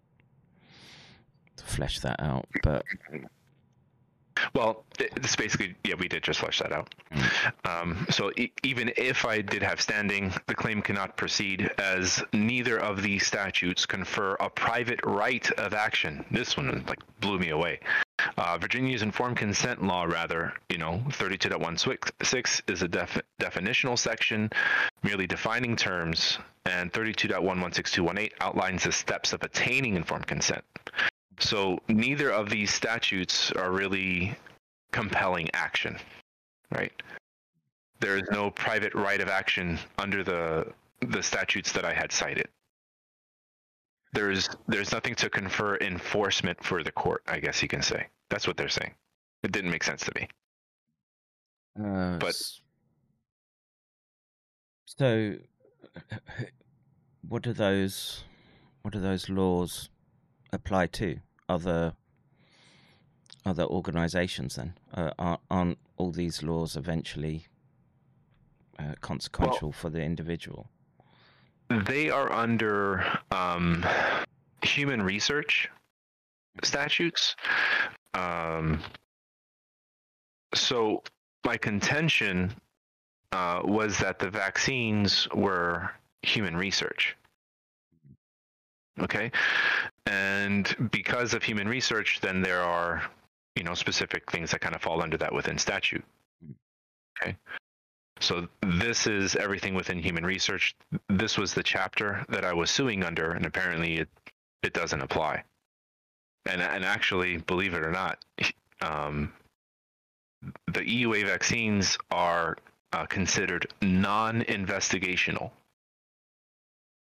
fleshed 1.57 2.03
that 2.03 2.19
out, 2.19 2.47
but 2.61 2.85
Well, 4.53 4.83
it's 4.99 5.35
basically 5.35 5.75
yeah, 5.83 5.95
we 5.95 6.07
did 6.07 6.23
just 6.23 6.39
flesh 6.39 6.59
that 6.59 6.71
out. 6.71 6.93
Um, 7.63 8.05
so 8.09 8.31
e- 8.37 8.51
even 8.63 8.91
if 8.97 9.25
I 9.25 9.41
did 9.41 9.61
have 9.63 9.81
standing, 9.81 10.33
the 10.47 10.55
claim 10.55 10.81
cannot 10.81 11.17
proceed 11.17 11.71
as 11.77 12.23
neither 12.33 12.79
of 12.79 13.01
these 13.01 13.25
statutes 13.25 13.85
confer 13.85 14.35
a 14.35 14.49
private 14.49 14.99
right 15.05 15.49
of 15.53 15.73
action. 15.73 16.25
This 16.31 16.57
one 16.57 16.83
like 16.87 16.99
blew 17.19 17.39
me 17.39 17.49
away. 17.49 17.79
Uh, 18.37 18.57
Virginia's 18.57 19.01
informed 19.01 19.37
consent 19.37 19.83
law, 19.83 20.03
rather, 20.03 20.53
you 20.69 20.77
know, 20.77 21.01
32.16 21.09 22.61
is 22.69 22.81
a 22.81 22.87
def- 22.87 23.21
definitional 23.39 23.97
section, 23.97 24.49
merely 25.03 25.27
defining 25.27 25.75
terms, 25.75 26.39
and 26.65 26.91
32.116.218 26.93 28.31
outlines 28.41 28.83
the 28.83 28.91
steps 28.91 29.33
of 29.33 29.43
attaining 29.43 29.95
informed 29.95 30.27
consent. 30.27 30.63
So 31.39 31.79
neither 31.87 32.31
of 32.31 32.49
these 32.49 32.73
statutes 32.73 33.51
are 33.51 33.71
really 33.71 34.35
compelling 34.91 35.49
action, 35.53 35.97
right? 36.71 36.93
There 37.99 38.17
is 38.17 38.23
no 38.31 38.51
private 38.51 38.93
right 38.93 39.19
of 39.21 39.27
action 39.29 39.79
under 39.97 40.23
the 40.23 40.71
the 41.01 41.21
statutes 41.21 41.71
that 41.73 41.85
I 41.85 41.93
had 41.93 42.11
cited. 42.11 42.47
There's 44.13 44.49
there's 44.67 44.91
nothing 44.91 45.15
to 45.15 45.29
confer 45.29 45.77
enforcement 45.77 46.63
for 46.63 46.83
the 46.83 46.91
court, 46.91 47.21
I 47.27 47.39
guess 47.39 47.61
you 47.61 47.67
can 47.67 47.81
say. 47.81 48.07
That's 48.29 48.47
what 48.47 48.57
they're 48.57 48.69
saying. 48.69 48.93
It 49.43 49.51
didn't 49.51 49.71
make 49.71 49.83
sense 49.83 50.05
to 50.05 50.11
me. 50.15 50.27
Uh, 51.79 52.17
But- 52.17 52.35
so, 54.87 55.35
what 57.27 57.41
do 57.41 57.51
those 57.51 58.23
what 58.83 58.93
do 58.93 59.01
those 59.01 59.27
laws 59.29 59.89
apply 60.55 60.87
to 60.87 61.19
other 61.47 61.93
other 63.45 63.65
organisations? 63.65 64.55
Then 64.55 64.73
uh, 64.93 65.11
aren't, 65.19 65.41
aren't 65.51 65.77
all 65.97 66.11
these 66.11 66.41
laws 66.41 66.75
eventually 66.75 67.45
uh, 68.79 68.95
consequential 69.01 69.71
for 69.71 69.89
the 69.89 70.01
individual? 70.01 70.67
They 71.69 72.09
are 72.09 72.31
under 72.31 73.05
um, 73.31 73.85
human 74.61 75.01
research 75.01 75.69
statutes. 76.63 77.35
Um, 78.13 78.81
so 80.53 81.03
my 81.45 81.57
contention 81.57 82.53
uh, 83.31 83.61
was 83.63 83.97
that 83.99 84.19
the 84.19 84.29
vaccines 84.29 85.27
were 85.33 85.91
human 86.21 86.55
research. 86.55 87.15
Okay, 88.99 89.31
and 90.05 90.89
because 90.91 91.33
of 91.33 91.43
human 91.43 91.67
research, 91.67 92.19
then 92.21 92.41
there 92.41 92.61
are 92.61 93.03
you 93.55 93.63
know 93.63 93.73
specific 93.73 94.29
things 94.31 94.51
that 94.51 94.61
kind 94.61 94.75
of 94.75 94.81
fall 94.81 95.01
under 95.01 95.17
that 95.17 95.33
within 95.33 95.57
statute. 95.57 96.03
Okay. 97.21 97.35
So 98.21 98.47
this 98.61 99.07
is 99.07 99.35
everything 99.35 99.73
within 99.73 99.99
human 99.99 100.25
research. 100.25 100.75
This 101.09 101.37
was 101.37 101.53
the 101.53 101.63
chapter 101.63 102.25
that 102.29 102.45
I 102.45 102.53
was 102.53 102.71
suing 102.71 103.03
under, 103.03 103.31
and 103.31 103.45
apparently 103.45 103.97
it 103.97 104.09
it 104.63 104.73
doesn't 104.73 105.01
apply. 105.01 105.43
And 106.45 106.61
and 106.61 106.85
actually, 106.85 107.37
believe 107.37 107.73
it 107.73 107.83
or 107.83 107.91
not, 107.91 108.23
um, 108.81 109.33
the 110.67 110.81
EUA 110.81 111.25
vaccines 111.25 111.97
are 112.11 112.57
uh, 112.93 113.05
considered 113.05 113.67
non-investigational. 113.81 115.51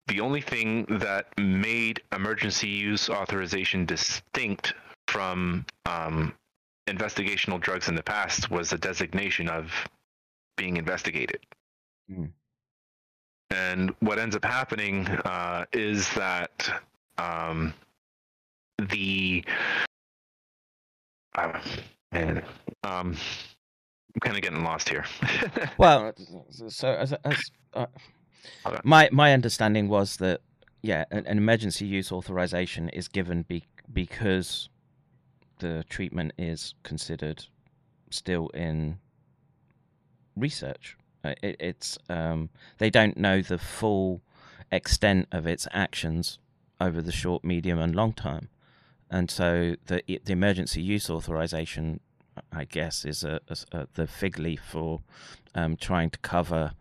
The 0.08 0.20
only 0.20 0.42
thing 0.42 0.86
that 1.00 1.28
made 1.38 2.02
emergency 2.14 2.68
use 2.68 3.10
authorization 3.10 3.86
distinct 3.86 4.74
from 5.08 5.66
um, 5.86 6.34
investigational 6.88 7.60
drugs 7.60 7.88
in 7.88 7.96
the 7.96 8.04
past 8.04 8.52
was 8.52 8.70
the 8.70 8.78
designation 8.78 9.48
of 9.48 9.72
being 10.58 10.78
investigated. 10.78 11.40
Hmm. 12.10 12.26
And 13.50 13.94
what 14.00 14.20
ends 14.20 14.36
up 14.36 14.44
happening 14.44 15.08
uh, 15.08 15.66
is 15.72 16.12
that 16.16 16.70
um, 17.18 17.74
the 18.90 19.46
uh, 21.36 21.60
man, 22.12 22.44
um, 22.84 23.16
I'm 24.16 24.20
kind 24.22 24.36
of 24.36 24.42
getting 24.42 24.64
lost 24.64 24.90
here. 24.90 25.06
Well, 25.78 26.14
so 26.68 26.90
as, 26.90 27.14
as 27.24 27.42
uh, 27.74 27.86
Okay. 27.86 28.23
My 28.84 29.10
my 29.12 29.34
understanding 29.34 29.88
was 29.88 30.18
that 30.18 30.42
yeah, 30.84 31.06
an, 31.12 31.26
an 31.26 31.38
emergency 31.38 31.86
use 31.86 32.12
authorization 32.12 32.90
is 32.90 33.08
given 33.08 33.44
be, 33.44 33.64
because 33.92 34.70
the 35.60 35.86
treatment 35.90 36.34
is 36.38 36.76
considered 36.84 37.46
still 38.10 38.50
in 38.50 39.00
research. 40.36 40.98
Uh, 41.24 41.36
It, 41.42 41.56
it's 41.60 41.98
um, 42.10 42.50
they 42.78 42.90
don't 42.90 43.18
know 43.18 43.42
the 43.42 43.58
full 43.58 44.22
extent 44.72 45.28
of 45.32 45.48
its 45.48 45.68
actions 45.72 46.40
over 46.82 47.02
the 47.02 47.12
short, 47.14 47.44
medium, 47.46 47.80
and 47.80 47.96
long 47.96 48.14
term, 48.14 48.50
and 49.10 49.32
so 49.32 49.76
the 49.86 50.04
the 50.06 50.34
emergency 50.34 50.82
use 50.82 51.10
authorization, 51.10 52.02
I 52.52 52.66
guess, 52.66 53.06
is 53.06 53.24
a, 53.24 53.40
a, 53.48 53.78
a 53.78 53.88
the 53.94 54.08
fig 54.08 54.38
leaf 54.38 54.62
for 54.70 55.02
um, 55.56 55.78
trying 55.78 56.10
to 56.10 56.20
cover 56.20 56.74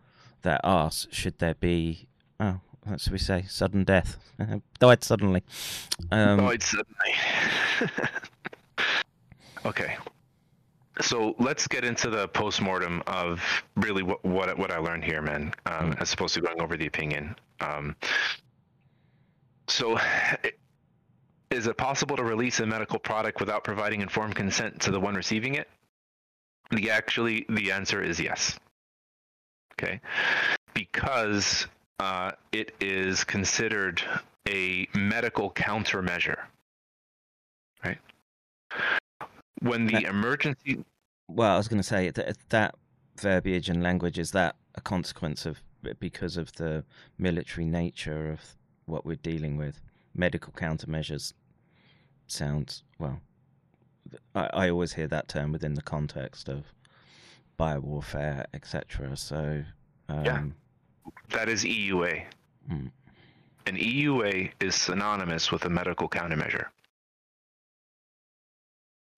their 0.43 0.63
arse 0.63 1.07
should 1.11 1.37
there 1.39 1.55
be 1.55 2.07
oh 2.39 2.59
what 2.83 3.01
should 3.01 3.13
we 3.13 3.19
say 3.19 3.43
sudden 3.47 3.83
death 3.83 4.17
died 4.79 5.03
suddenly 5.03 5.41
um, 6.11 6.39
it's 6.51 6.65
suddenly. 6.65 7.97
okay. 9.65 9.97
So 11.01 11.35
let's 11.39 11.67
get 11.67 11.83
into 11.83 12.09
the 12.09 12.27
postmortem 12.27 13.01
of 13.07 13.41
really 13.75 14.03
what 14.03 14.23
what, 14.23 14.55
what 14.57 14.71
I 14.71 14.77
learned 14.77 15.03
here, 15.03 15.21
man, 15.21 15.53
um, 15.65 15.95
as 15.99 16.13
opposed 16.13 16.35
to 16.35 16.41
going 16.41 16.61
over 16.61 16.77
the 16.77 16.85
opinion. 16.85 17.35
Um, 17.59 17.95
so, 19.67 19.97
is 21.49 21.65
it 21.67 21.77
possible 21.77 22.15
to 22.15 22.23
release 22.23 22.59
a 22.59 22.65
medical 22.65 22.99
product 22.99 23.39
without 23.39 23.63
providing 23.63 24.01
informed 24.01 24.35
consent 24.35 24.81
to 24.81 24.91
the 24.91 24.99
one 24.99 25.15
receiving 25.15 25.55
it? 25.55 25.67
The 26.71 26.91
actually, 26.91 27.45
the 27.49 27.71
answer 27.71 28.03
is 28.03 28.19
yes. 28.19 28.59
Okay, 29.73 29.99
because 30.73 31.67
uh, 31.99 32.31
it 32.51 32.73
is 32.79 33.23
considered 33.23 34.01
a 34.47 34.87
medical 34.95 35.51
countermeasure, 35.51 36.39
right? 37.83 37.97
When 39.61 39.85
the 39.85 40.05
Uh, 40.05 40.09
emergency, 40.09 40.83
well 41.27 41.53
i 41.53 41.57
was 41.57 41.67
going 41.67 41.81
to 41.81 41.87
say 41.87 42.09
that 42.09 42.37
that 42.49 42.75
verbiage 43.17 43.69
and 43.69 43.81
language 43.81 44.19
is 44.19 44.31
that 44.31 44.55
a 44.75 44.81
consequence 44.81 45.45
of 45.45 45.61
because 45.99 46.37
of 46.37 46.51
the 46.53 46.83
military 47.17 47.65
nature 47.65 48.31
of 48.31 48.39
what 48.85 49.05
we're 49.05 49.15
dealing 49.17 49.57
with. 49.57 49.79
Medical 50.15 50.53
countermeasures 50.53 51.33
sounds 52.27 52.83
well. 52.99 53.21
I, 54.35 54.49
I 54.53 54.69
always 54.69 54.93
hear 54.93 55.07
that 55.07 55.27
term 55.27 55.51
within 55.51 55.73
the 55.73 55.81
context 55.81 56.47
of 56.49 56.65
biowarfare, 57.59 58.45
etc. 58.53 59.15
So, 59.17 59.63
um, 60.09 60.25
Yeah. 60.25 60.43
That 61.29 61.49
is 61.49 61.63
EUA. 61.63 62.25
Hmm. 62.67 62.87
An 63.65 63.75
EUA 63.77 64.51
is 64.59 64.75
synonymous 64.75 65.51
with 65.51 65.65
a 65.65 65.69
medical 65.69 66.07
countermeasure. 66.09 66.67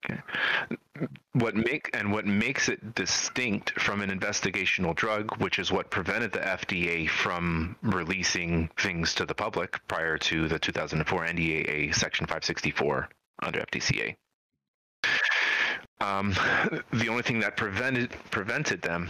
Okay. 0.04 0.20
What 1.32 1.54
make 1.56 1.90
and 1.94 2.12
what 2.12 2.26
makes 2.26 2.68
it 2.68 2.94
distinct 2.94 3.78
from 3.80 4.00
an 4.02 4.10
investigational 4.10 4.94
drug, 4.94 5.36
which 5.40 5.58
is 5.58 5.72
what 5.72 5.90
prevented 5.90 6.32
the 6.32 6.38
FDA 6.40 7.08
from 7.08 7.76
releasing 7.82 8.68
things 8.78 9.14
to 9.14 9.26
the 9.26 9.34
public 9.34 9.80
prior 9.88 10.16
to 10.18 10.48
the 10.48 10.58
2004 10.58 11.26
NDAA 11.26 11.94
Section 11.94 12.26
564 12.26 13.08
under 13.42 13.60
FDCA. 13.60 14.16
Um, 16.00 16.32
the 16.92 17.08
only 17.08 17.22
thing 17.22 17.40
that 17.40 17.56
prevented 17.56 18.10
prevented 18.30 18.82
them 18.82 19.08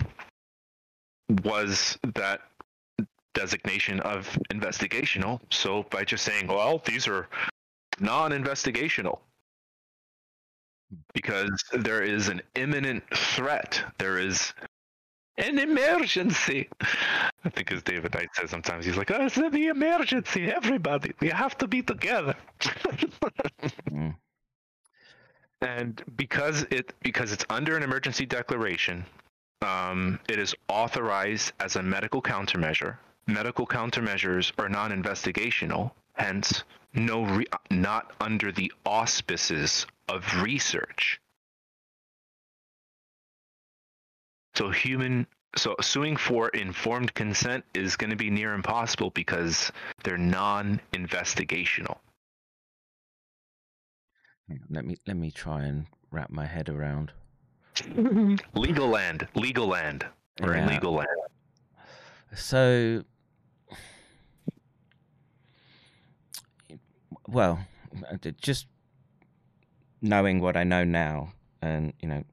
was 1.42 1.98
that 2.14 2.42
designation 3.34 4.00
of 4.00 4.26
investigational. 4.52 5.40
So 5.50 5.84
by 5.90 6.04
just 6.04 6.24
saying, 6.24 6.46
well, 6.46 6.82
these 6.84 7.06
are 7.06 7.28
non-investigational, 8.00 9.18
because 11.12 11.50
there 11.72 12.02
is 12.02 12.28
an 12.28 12.40
imminent 12.54 13.04
threat, 13.14 13.82
there 13.98 14.18
is 14.18 14.54
an 15.38 15.58
emergency. 15.58 16.68
I 17.44 17.50
think 17.50 17.72
as 17.72 17.82
David 17.82 18.14
Knight 18.14 18.28
says 18.34 18.50
sometimes, 18.50 18.86
he's 18.86 18.96
like, 18.96 19.10
oh, 19.10 19.26
it's 19.26 19.34
the 19.34 19.66
emergency, 19.68 20.50
everybody, 20.50 21.12
we 21.20 21.28
have 21.28 21.58
to 21.58 21.66
be 21.66 21.82
together. 21.82 22.34
Mm. 23.90 24.14
And 25.60 26.02
because 26.16 26.62
it 26.70 26.92
because 27.02 27.32
it's 27.32 27.44
under 27.48 27.76
an 27.76 27.82
emergency 27.82 28.26
declaration, 28.26 29.04
um, 29.62 30.18
it 30.28 30.38
is 30.38 30.54
authorized 30.68 31.52
as 31.60 31.76
a 31.76 31.82
medical 31.82 32.20
countermeasure. 32.20 32.96
Medical 33.26 33.66
countermeasures 33.66 34.52
are 34.58 34.68
non-investigational, 34.68 35.90
hence 36.14 36.62
no 36.94 37.24
re- 37.24 37.46
not 37.70 38.12
under 38.20 38.52
the 38.52 38.72
auspices 38.84 39.86
of 40.08 40.42
research. 40.42 41.20
So 44.54 44.70
human 44.70 45.26
so 45.56 45.74
suing 45.80 46.16
for 46.16 46.48
informed 46.50 47.14
consent 47.14 47.64
is 47.74 47.96
going 47.96 48.10
to 48.10 48.16
be 48.16 48.30
near 48.30 48.52
impossible 48.52 49.10
because 49.10 49.72
they're 50.04 50.18
non-investigational. 50.18 51.96
Let 54.70 54.84
me 54.84 54.96
let 55.06 55.16
me 55.16 55.30
try 55.30 55.64
and 55.64 55.86
wrap 56.10 56.30
my 56.30 56.46
head 56.46 56.68
around. 56.68 57.12
Legal 58.54 58.88
land, 58.88 59.28
legal 59.34 59.66
land, 59.66 60.06
or 60.42 60.54
Yeah. 60.54 60.64
illegal 60.66 60.94
land. 60.94 61.08
So, 62.34 63.04
well, 67.28 67.66
just 68.40 68.66
knowing 70.00 70.40
what 70.40 70.56
I 70.56 70.64
know 70.64 70.84
now, 70.84 71.32
and 71.62 71.92
you 72.00 72.08
know, 72.08 72.24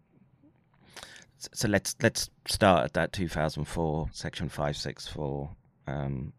so 1.37 1.67
let's 1.67 1.95
let's 2.01 2.29
start 2.47 2.85
at 2.85 2.93
that 2.93 3.11
2004 3.11 4.09
Section 4.11 4.49
564 4.49 5.49
um, 5.87 6.33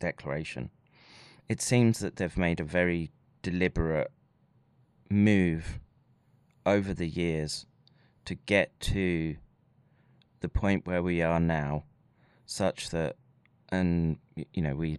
declaration. 0.00 0.70
It 1.48 1.60
seems 1.60 1.98
that 2.00 2.16
they've 2.16 2.36
made 2.36 2.60
a 2.60 2.64
very 2.64 3.10
deliberate 3.42 4.10
move 5.12 5.78
over 6.64 6.94
the 6.94 7.06
years 7.06 7.66
to 8.24 8.34
get 8.34 8.78
to 8.80 9.36
the 10.40 10.48
point 10.48 10.86
where 10.86 11.02
we 11.02 11.22
are 11.22 11.40
now 11.40 11.84
such 12.46 12.90
that 12.90 13.16
and 13.70 14.18
you 14.52 14.62
know 14.62 14.74
we 14.74 14.98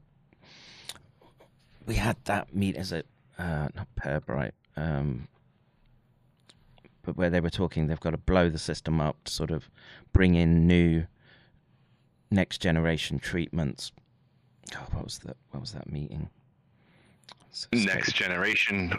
we 1.85 1.95
had 1.95 2.17
that 2.25 2.55
meet 2.55 2.75
as 2.75 2.91
a 2.91 3.03
uh, 3.37 3.67
not 3.75 3.87
Pirbright, 3.99 4.51
um, 4.77 5.27
but 7.01 7.17
where 7.17 7.29
they 7.29 7.39
were 7.39 7.49
talking, 7.49 7.87
they've 7.87 7.99
got 7.99 8.11
to 8.11 8.17
blow 8.17 8.49
the 8.49 8.59
system 8.59 9.01
up 9.01 9.23
to 9.25 9.31
sort 9.31 9.51
of 9.51 9.69
bring 10.13 10.35
in 10.35 10.67
new 10.67 11.05
next 12.31 12.59
generation 12.59 13.19
treatments. 13.19 13.91
Oh, 14.75 14.85
what 14.91 15.03
was 15.03 15.19
that? 15.19 15.35
What 15.51 15.61
was 15.61 15.71
that 15.73 15.91
meeting? 15.91 16.29
Next 17.71 18.13
generation, 18.13 18.93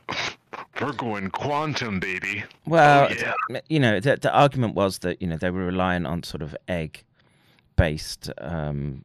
we're 0.80 0.92
going 0.92 1.30
quantum, 1.30 2.00
baby. 2.00 2.44
Well, 2.66 3.08
Oh, 3.10 3.14
yeah. 3.50 3.60
you 3.68 3.78
know, 3.80 4.00
the, 4.00 4.16
the 4.16 4.32
argument 4.32 4.74
was 4.74 4.98
that 4.98 5.20
you 5.22 5.28
know 5.28 5.36
they 5.36 5.50
were 5.50 5.64
relying 5.66 6.06
on 6.06 6.22
sort 6.22 6.42
of 6.42 6.56
egg-based 6.68 8.30
um, 8.38 9.04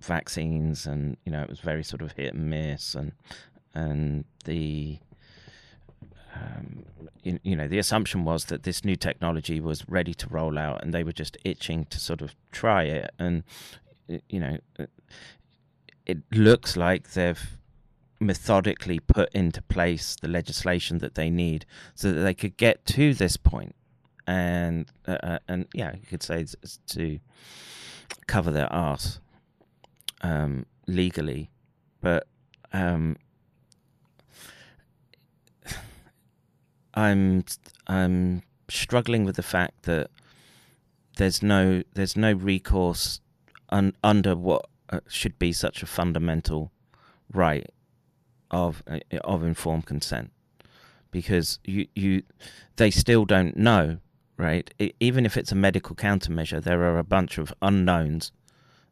vaccines, 0.00 0.86
and 0.86 1.16
you 1.24 1.32
know 1.32 1.42
it 1.42 1.48
was 1.50 1.60
very 1.60 1.82
sort 1.84 2.02
of 2.02 2.12
hit 2.12 2.34
and 2.34 2.48
miss, 2.50 2.94
and 2.94 3.12
and 3.74 4.24
the 4.44 4.98
um, 6.34 6.84
you, 7.22 7.38
you 7.42 7.56
know 7.56 7.68
the 7.68 7.78
assumption 7.78 8.24
was 8.24 8.46
that 8.46 8.62
this 8.64 8.84
new 8.84 8.96
technology 8.96 9.60
was 9.60 9.88
ready 9.88 10.14
to 10.14 10.28
roll 10.28 10.58
out, 10.58 10.82
and 10.82 10.92
they 10.92 11.02
were 11.04 11.12
just 11.12 11.36
itching 11.44 11.86
to 11.86 11.98
sort 12.00 12.20
of 12.22 12.34
try 12.52 12.84
it, 12.84 13.10
and 13.18 13.42
you 14.28 14.40
know 14.40 14.58
it- 14.78 14.90
it 16.06 16.18
looks 16.32 16.76
like 16.76 17.12
they've 17.14 17.56
methodically 18.26 18.98
put 18.98 19.30
into 19.32 19.62
place 19.62 20.16
the 20.20 20.28
legislation 20.28 20.98
that 20.98 21.14
they 21.14 21.30
need 21.30 21.66
so 21.94 22.12
that 22.12 22.20
they 22.20 22.34
could 22.34 22.56
get 22.56 22.84
to 22.86 23.14
this 23.14 23.36
point 23.36 23.74
and 24.26 24.86
uh, 25.06 25.18
uh, 25.22 25.38
and 25.48 25.66
yeah 25.74 25.92
you 25.94 26.06
could 26.06 26.22
say 26.22 26.46
to 26.86 27.18
cover 28.26 28.50
their 28.50 28.72
ass 28.72 29.20
um, 30.22 30.66
legally. 30.86 31.50
But 32.00 32.26
um, 32.72 33.16
I'm 36.94 37.44
I'm 37.86 38.42
struggling 38.68 39.24
with 39.24 39.36
the 39.36 39.42
fact 39.42 39.82
that 39.82 40.10
there's 41.16 41.42
no 41.42 41.82
there's 41.94 42.16
no 42.16 42.32
recourse 42.32 43.20
un, 43.68 43.94
under 44.02 44.34
what 44.34 44.66
uh, 44.90 45.00
should 45.08 45.38
be 45.38 45.52
such 45.52 45.82
a 45.82 45.86
fundamental 45.86 46.72
right 47.32 47.68
of 48.54 48.82
uh, 48.86 49.00
of 49.24 49.42
informed 49.42 49.84
consent. 49.86 50.30
Because 51.10 51.58
you 51.64 51.86
you 51.94 52.22
they 52.76 52.90
still 52.90 53.24
don't 53.24 53.56
know 53.56 53.98
right? 54.36 54.72
E- 54.78 54.92
even 55.00 55.24
if 55.26 55.36
it's 55.36 55.52
a 55.52 55.54
medical 55.54 55.94
countermeasure 55.94 56.62
there 56.62 56.82
are 56.82 56.98
a 56.98 57.04
bunch 57.04 57.38
of 57.38 57.52
unknowns 57.62 58.32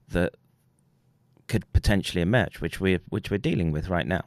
that 0.08 0.34
could 1.48 1.70
potentially 1.72 2.22
emerge 2.22 2.60
which 2.60 2.80
we 2.80 2.98
which 3.08 3.30
we're 3.30 3.38
dealing 3.38 3.72
with 3.72 3.88
right 3.88 4.06
now. 4.06 4.24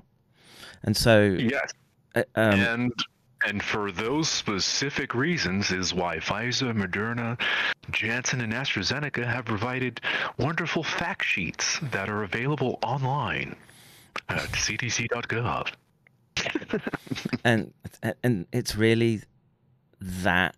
And 0.83 0.95
so 0.95 1.35
Yes, 1.39 1.71
uh, 2.15 2.23
um, 2.35 2.59
and 2.59 2.93
and 3.45 3.63
for 3.63 3.91
those 3.91 4.27
specific 4.29 5.13
reasons 5.13 5.71
is 5.71 5.93
why 5.93 6.17
Pfizer, 6.17 6.73
Moderna, 6.73 7.39
Janssen, 7.91 8.41
and 8.41 8.53
AstraZeneca 8.53 9.25
have 9.25 9.45
provided 9.45 10.01
wonderful 10.37 10.83
fact 10.83 11.23
sheets 11.23 11.79
that 11.91 12.09
are 12.09 12.23
available 12.23 12.79
online 12.81 13.55
at 14.29 14.39
cdc.gov. 14.49 15.67
and 17.43 17.73
and 18.23 18.45
it's 18.51 18.75
really 18.75 19.21
that 20.01 20.55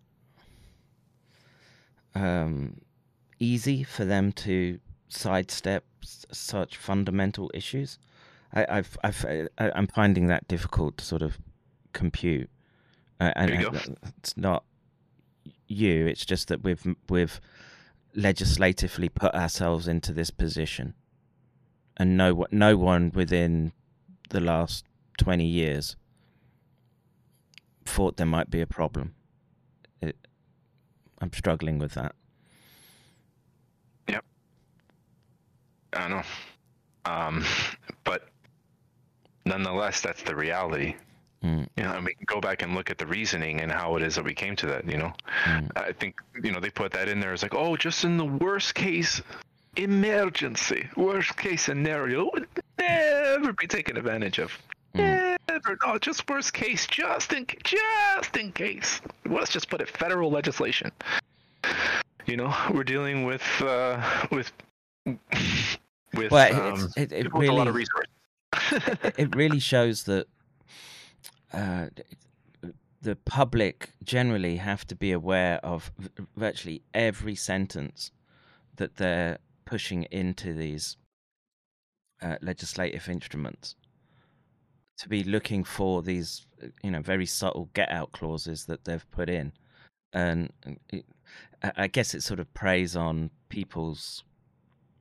um, 2.15 2.82
easy 3.39 3.84
for 3.84 4.05
them 4.05 4.32
to 4.32 4.80
sidestep 5.09 5.86
s- 6.03 6.26
such 6.32 6.78
fundamental 6.78 7.51
issues. 7.53 7.99
I, 8.53 8.65
I've, 8.70 8.97
I've, 9.03 9.26
I- 9.57 9.72
I'm 9.76 9.88
finding 9.88 10.28
that 10.28 10.47
difficult 10.47 10.97
to 10.97 11.05
sort 11.05 11.22
of 11.22 11.38
compute. 11.93 12.49
Uh, 13.20 13.34
and 13.36 13.51
There 13.51 13.61
you 13.61 13.72
go. 13.72 13.80
it's 14.18 14.36
not 14.38 14.63
you. 15.68 16.05
It's 16.07 16.26
just 16.26 16.47
that 16.47 16.63
we've 16.63 16.86
we've 17.09 17.39
legislatively 18.15 19.09
put 19.09 19.34
ourselves 19.36 19.88
into 19.88 20.11
this 20.13 20.32
position, 20.32 20.93
and 21.97 22.15
no 22.17 22.33
one- 22.35 22.49
no 22.51 22.77
one 22.77 23.11
within 23.13 23.71
the 24.29 24.39
last 24.39 24.85
twenty 25.17 25.45
years 25.45 25.95
thought 27.85 28.17
there 28.17 28.25
might 28.27 28.49
be 28.49 28.61
a 28.61 28.67
problem. 28.67 29.13
It, 30.01 30.15
I'm 31.19 31.31
struggling 31.33 31.79
with 31.79 31.93
that. 31.93 32.13
Yep. 34.09 34.25
I 35.93 36.07
know. 36.09 36.21
Um, 37.05 37.45
but 38.03 38.27
nonetheless, 39.45 40.01
that's 40.01 40.21
the 40.23 40.35
reality. 40.35 40.95
Mm. 41.43 41.67
You 41.77 41.83
know, 41.83 41.91
and 41.93 42.05
we 42.05 42.13
can 42.15 42.25
go 42.25 42.41
back 42.41 42.61
and 42.61 42.75
look 42.75 42.89
at 42.91 42.97
the 42.97 43.05
reasoning 43.07 43.61
and 43.61 43.71
how 43.71 43.95
it 43.95 44.03
is 44.03 44.15
that 44.15 44.25
we 44.25 44.33
came 44.33 44.55
to 44.57 44.65
that. 44.67 44.89
You 44.89 44.97
know, 44.97 45.13
Mm. 45.45 45.71
I 45.77 45.91
think 45.93 46.19
you 46.43 46.51
know 46.51 46.59
they 46.59 46.69
put 46.69 46.91
that 46.91 47.07
in 47.07 47.19
there 47.19 47.31
as 47.31 47.41
like, 47.43 47.55
oh, 47.55 47.77
just 47.77 48.03
in 48.03 48.17
the 48.17 48.25
worst 48.25 48.75
case 48.75 49.21
emergency, 49.78 50.88
worst 50.95 51.38
case 51.38 51.63
scenario 51.63 52.30
would 52.34 52.47
never 52.80 53.53
be 53.53 53.67
taken 53.67 53.97
advantage 53.97 54.39
of. 54.39 54.51
Never, 54.93 55.78
no, 55.86 55.97
just 55.99 56.28
worst 56.30 56.53
case, 56.53 56.88
just 56.88 57.34
in 57.34 57.45
just 57.63 58.36
in 58.36 58.51
case. 58.51 58.99
Let's 59.25 59.51
just 59.51 59.69
put 59.69 59.82
it 59.82 59.89
federal 59.89 60.32
legislation. 60.32 60.91
You 62.25 62.38
know, 62.38 62.53
we're 62.73 62.84
dealing 62.84 63.23
with 63.23 63.43
uh, 63.61 64.28
with 64.32 64.51
with 65.05 66.32
Well, 66.32 66.73
um, 66.73 66.89
it, 66.97 67.11
it 67.11 67.23
people 67.23 67.39
with 67.39 67.49
a 67.49 67.53
lot 67.53 67.67
of 67.67 67.75
really 67.75 67.88
resources. 68.53 69.13
it 69.17 69.36
really 69.36 69.59
shows 69.59 70.03
that 70.03 70.28
uh, 71.53 71.88
the 73.01 73.15
public 73.15 73.91
generally 74.03 74.57
have 74.57 74.86
to 74.88 74.95
be 74.95 75.11
aware 75.11 75.59
of 75.63 75.91
v- 75.97 76.09
virtually 76.36 76.82
every 76.93 77.36
sentence 77.36 78.11
that 78.78 78.97
they're 78.97 79.38
pushing 79.68 80.03
into 80.11 80.53
these 80.53 80.97
uh, 82.22 82.38
legislative 82.41 83.07
instruments. 83.09 83.76
To 84.99 85.09
be 85.09 85.24
looking 85.24 85.63
for 85.63 86.01
these, 86.01 86.47
uh, 86.63 86.68
you 86.82 86.89
know, 86.89 87.01
very 87.01 87.28
subtle 87.28 87.70
get-out 87.76 88.13
clauses 88.13 88.65
that 88.65 88.86
they've 88.86 89.05
put 89.11 89.30
in, 89.30 89.51
and 90.13 90.51
it, 90.89 91.05
I 91.76 91.86
guess 91.88 92.15
it 92.15 92.24
sort 92.24 92.39
of 92.39 92.51
preys 92.55 92.95
on 92.95 93.30
people's 93.49 94.24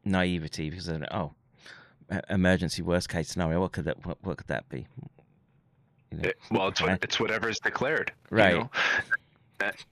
naivety 0.05 0.69
because 0.69 0.85
they're 0.87 0.99
like, 0.99 1.14
oh, 1.14 1.33
emergency 2.29 2.83
worst 2.83 3.09
case 3.09 3.29
scenario. 3.29 3.61
What 3.61 3.73
could 3.73 3.87
that? 3.87 4.05
What, 4.05 4.19
what 4.23 4.37
could 4.37 4.49
that 4.49 4.69
be? 4.69 4.87
You 6.11 6.19
know, 6.19 6.29
It- 6.29 6.39
well, 6.51 6.69
it's 6.69 6.83
what, 6.83 7.03
it's 7.03 7.19
whatever's 7.19 7.59
declared, 7.61 8.12
you 8.31 8.37
Right. 8.37 8.55
know? 8.55 8.71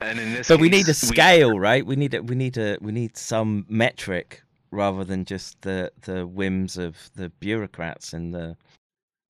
And 0.03 0.21
in 0.21 0.35
this, 0.35 0.49
but 0.49 0.61
we 0.61 0.69
need 0.69 0.83
a 0.83 0.93
case, 0.93 1.03
we- 1.11 1.17
scale, 1.17 1.59
right? 1.59 1.85
We 1.87 1.97
need 1.97 2.13
a, 2.13 2.23
we 2.23 2.35
need 2.35 2.59
a 2.59 2.77
we 2.83 2.93
need 2.93 3.17
some 3.17 3.65
metric 3.71 4.43
rather 4.75 5.05
than 5.05 5.25
just 5.25 5.61
the 5.63 5.91
the 6.03 6.27
whims 6.27 6.77
of 6.77 6.97
the 7.15 7.29
bureaucrats 7.41 8.13
in 8.13 8.31
the 8.31 8.57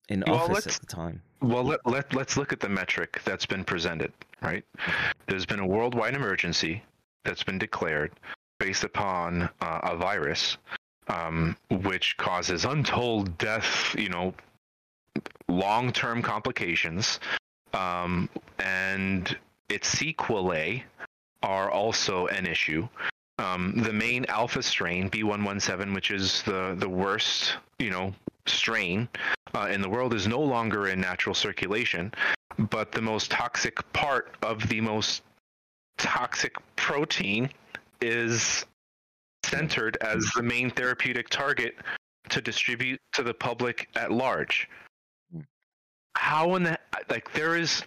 in 0.09 0.25
Well, 0.27 0.37
office 0.37 0.67
at 0.67 0.75
the 0.75 0.87
time. 0.87 1.23
Well, 1.41 1.65
let, 1.65 1.87
let, 1.87 2.15
let's 2.15 2.37
look 2.37 2.53
at 2.53 2.61
the 2.61 2.69
metric 2.69 3.21
that's 3.25 3.47
been 3.47 3.65
presented, 3.65 4.13
right? 4.43 4.65
There's 5.27 5.47
been 5.47 5.61
a 5.61 5.67
worldwide 5.67 6.15
emergency 6.15 6.83
that's 7.25 7.43
been 7.43 7.59
declared 7.59 8.13
based 8.59 8.85
upon 8.85 9.49
uh, 9.61 9.81
a 9.83 9.97
virus 9.97 10.57
um, 11.09 11.57
which 11.71 12.17
causes 12.17 12.65
untold 12.65 13.37
death, 13.39 13.95
you 13.99 14.09
know, 14.09 14.35
long 15.49 15.93
term 15.93 16.23
complications. 16.23 17.21
Um, 17.73 18.29
and 18.59 19.37
its 19.69 19.89
sequelae 19.89 20.85
are 21.43 21.71
also 21.71 22.27
an 22.29 22.47
issue. 22.47 22.89
Um, 23.39 23.74
the 23.76 23.93
main 23.93 24.24
alpha 24.28 24.62
strain, 24.62 25.11
B117, 25.11 25.93
which 25.95 26.11
is 26.11 26.43
the, 26.43 26.76
the 26.78 26.89
worst, 26.89 27.57
you 27.78 27.91
know, 27.91 28.14
strain 28.47 29.09
uh, 29.55 29.68
in 29.70 29.80
the 29.80 29.89
world 29.89 30.14
is 30.14 30.26
no 30.26 30.41
longer 30.41 30.89
in 30.89 31.01
natural 31.01 31.35
circulation, 31.35 32.12
but 32.70 32.93
the 32.93 33.03
most 33.03 33.30
toxic 33.30 33.93
part 33.93 34.37
of 34.43 34.68
the 34.68 34.80
most 34.80 35.22
toxic 35.99 36.55
protein 36.76 37.51
is 38.01 38.64
centered 39.45 39.97
as 40.01 40.24
the 40.35 40.43
main 40.43 40.70
therapeutic 40.70 41.28
target 41.28 41.76
to 42.28 42.41
distribute 42.41 43.01
to 43.12 43.22
the 43.22 43.35
public 43.35 43.89
at 43.97 44.11
large. 44.11 44.68
How 46.16 46.55
in 46.55 46.62
the 46.62 46.78
like 47.11 47.32
there 47.32 47.57
is 47.57 47.82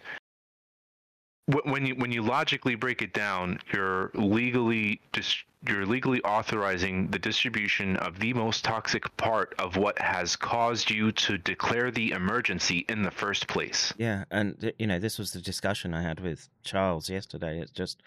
when 1.48 1.86
you 1.86 1.96
when 1.96 2.12
you 2.12 2.22
logically 2.22 2.76
break 2.76 3.02
it 3.02 3.14
down, 3.14 3.60
you're 3.72 4.12
legally 4.14 5.00
dis- 5.14 5.44
you're 5.68 5.86
legally 5.86 6.22
authorizing 6.22 7.08
the 7.08 7.20
distribution 7.20 7.96
of 7.98 8.20
the 8.20 8.34
most 8.34 8.64
toxic 8.64 9.16
part 9.18 9.56
of 9.58 9.78
what 9.78 9.98
has 10.00 10.36
caused 10.36 10.90
you 10.90 11.12
to 11.12 11.38
declare 11.38 11.90
the 11.90 12.12
emergency 12.12 12.86
in 12.90 13.02
the 13.02 13.12
first 13.12 13.48
place. 13.48 13.94
Yeah, 13.98 14.26
and 14.30 14.74
you 14.78 14.88
know 14.88 15.00
this 15.00 15.18
was 15.18 15.32
the 15.32 15.42
discussion 15.42 15.94
I 15.94 16.02
had 16.02 16.20
with 16.20 16.50
Charles 16.64 17.10
yesterday. 17.10 17.60
It's 17.62 17.72
just 17.72 18.04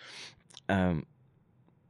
um, 0.68 1.06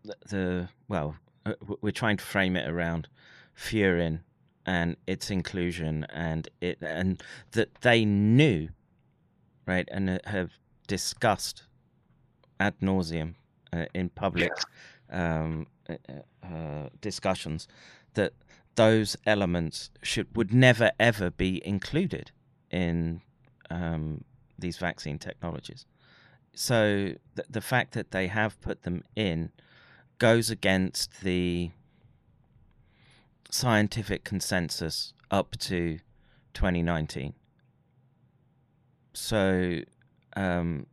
the, 0.05 0.17
the 0.29 0.69
well, 0.89 1.17
uh, 1.45 1.55
we're 1.81 1.91
trying 1.91 2.17
to 2.19 2.25
frame 2.25 2.55
it 2.55 2.69
around 2.69 3.09
furin 3.57 4.21
and 4.67 4.97
its 5.09 5.31
inclusion, 5.31 6.07
and 6.11 6.49
it 6.61 6.79
and 6.81 7.21
that 7.53 7.75
they 7.81 8.05
knew, 8.05 8.69
right, 9.67 9.89
and 9.91 10.21
have 10.27 10.53
discussed 10.91 11.63
ad 12.59 12.75
nauseum 12.83 13.35
uh, 13.73 13.85
in 13.95 14.09
public 14.09 14.53
um, 15.11 15.69
uh, 15.89 15.95
uh, 16.43 16.89
discussions 17.01 17.69
that 18.15 18.33
those 18.75 19.17
elements 19.25 19.91
should 20.03 20.27
would 20.37 20.53
never 20.53 20.91
ever 20.99 21.31
be 21.31 21.63
included 21.65 22.33
in 22.73 23.21
um, 23.71 24.25
these 24.59 24.79
vaccine 24.79 25.17
technologies. 25.17 25.87
So 26.55 27.15
th- 27.37 27.49
the 27.49 27.61
fact 27.61 27.93
that 27.93 28.11
they 28.11 28.27
have 28.27 28.61
put 28.61 28.83
them 28.83 29.05
in 29.15 29.53
goes 30.19 30.51
against 30.51 31.21
the 31.21 31.71
scientific 33.49 34.25
consensus 34.25 35.15
up 35.31 35.57
to 35.59 36.01
2019. 36.55 37.35
So, 39.13 39.81
um, 40.37 40.87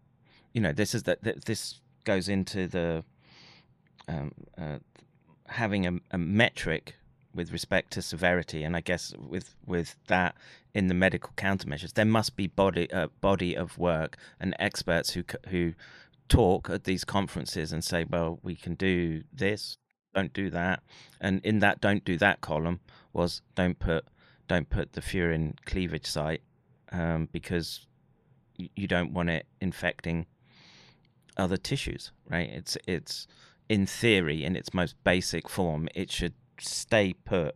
you 0.53 0.61
know, 0.61 0.73
this 0.73 0.95
is 0.95 1.03
that 1.03 1.23
th- 1.23 1.41
this 1.45 1.79
goes 2.03 2.29
into 2.29 2.67
the 2.67 3.03
um, 4.07 4.31
uh, 4.57 4.79
having 5.47 5.85
a, 5.85 5.93
a 6.11 6.17
metric 6.17 6.95
with 7.33 7.51
respect 7.51 7.91
to 7.91 8.01
severity, 8.01 8.63
and 8.63 8.75
I 8.75 8.81
guess 8.81 9.13
with 9.17 9.55
with 9.65 9.95
that 10.07 10.35
in 10.73 10.88
the 10.88 10.93
medical 10.93 11.31
countermeasures, 11.38 11.93
there 11.93 12.05
must 12.05 12.35
be 12.35 12.47
body 12.47 12.91
uh, 12.91 13.07
body 13.21 13.55
of 13.55 13.77
work 13.77 14.17
and 14.39 14.55
experts 14.59 15.11
who 15.11 15.23
who 15.49 15.73
talk 16.29 16.69
at 16.69 16.83
these 16.83 17.05
conferences 17.05 17.71
and 17.71 17.83
say, 17.83 18.03
well, 18.03 18.39
we 18.43 18.55
can 18.55 18.75
do 18.75 19.23
this, 19.31 19.77
don't 20.13 20.33
do 20.33 20.49
that, 20.49 20.81
and 21.21 21.45
in 21.45 21.59
that 21.59 21.79
don't 21.79 22.03
do 22.03 22.17
that 22.17 22.41
column 22.41 22.79
was 23.13 23.41
don't 23.55 23.79
put 23.79 24.05
don't 24.47 24.69
put 24.69 24.93
the 24.93 25.01
furin 25.01 25.53
cleavage 25.65 26.05
site 26.05 26.41
um, 26.91 27.29
because 27.31 27.86
you 28.57 28.87
don't 28.87 29.13
want 29.13 29.29
it 29.29 29.45
infecting 29.61 30.25
other 31.37 31.57
tissues, 31.57 32.11
right? 32.29 32.49
It's 32.49 32.77
it's 32.87 33.27
in 33.69 33.85
theory, 33.85 34.43
in 34.43 34.55
its 34.55 34.73
most 34.73 34.95
basic 35.03 35.49
form, 35.49 35.87
it 35.93 36.11
should 36.11 36.33
stay 36.59 37.13
put 37.13 37.55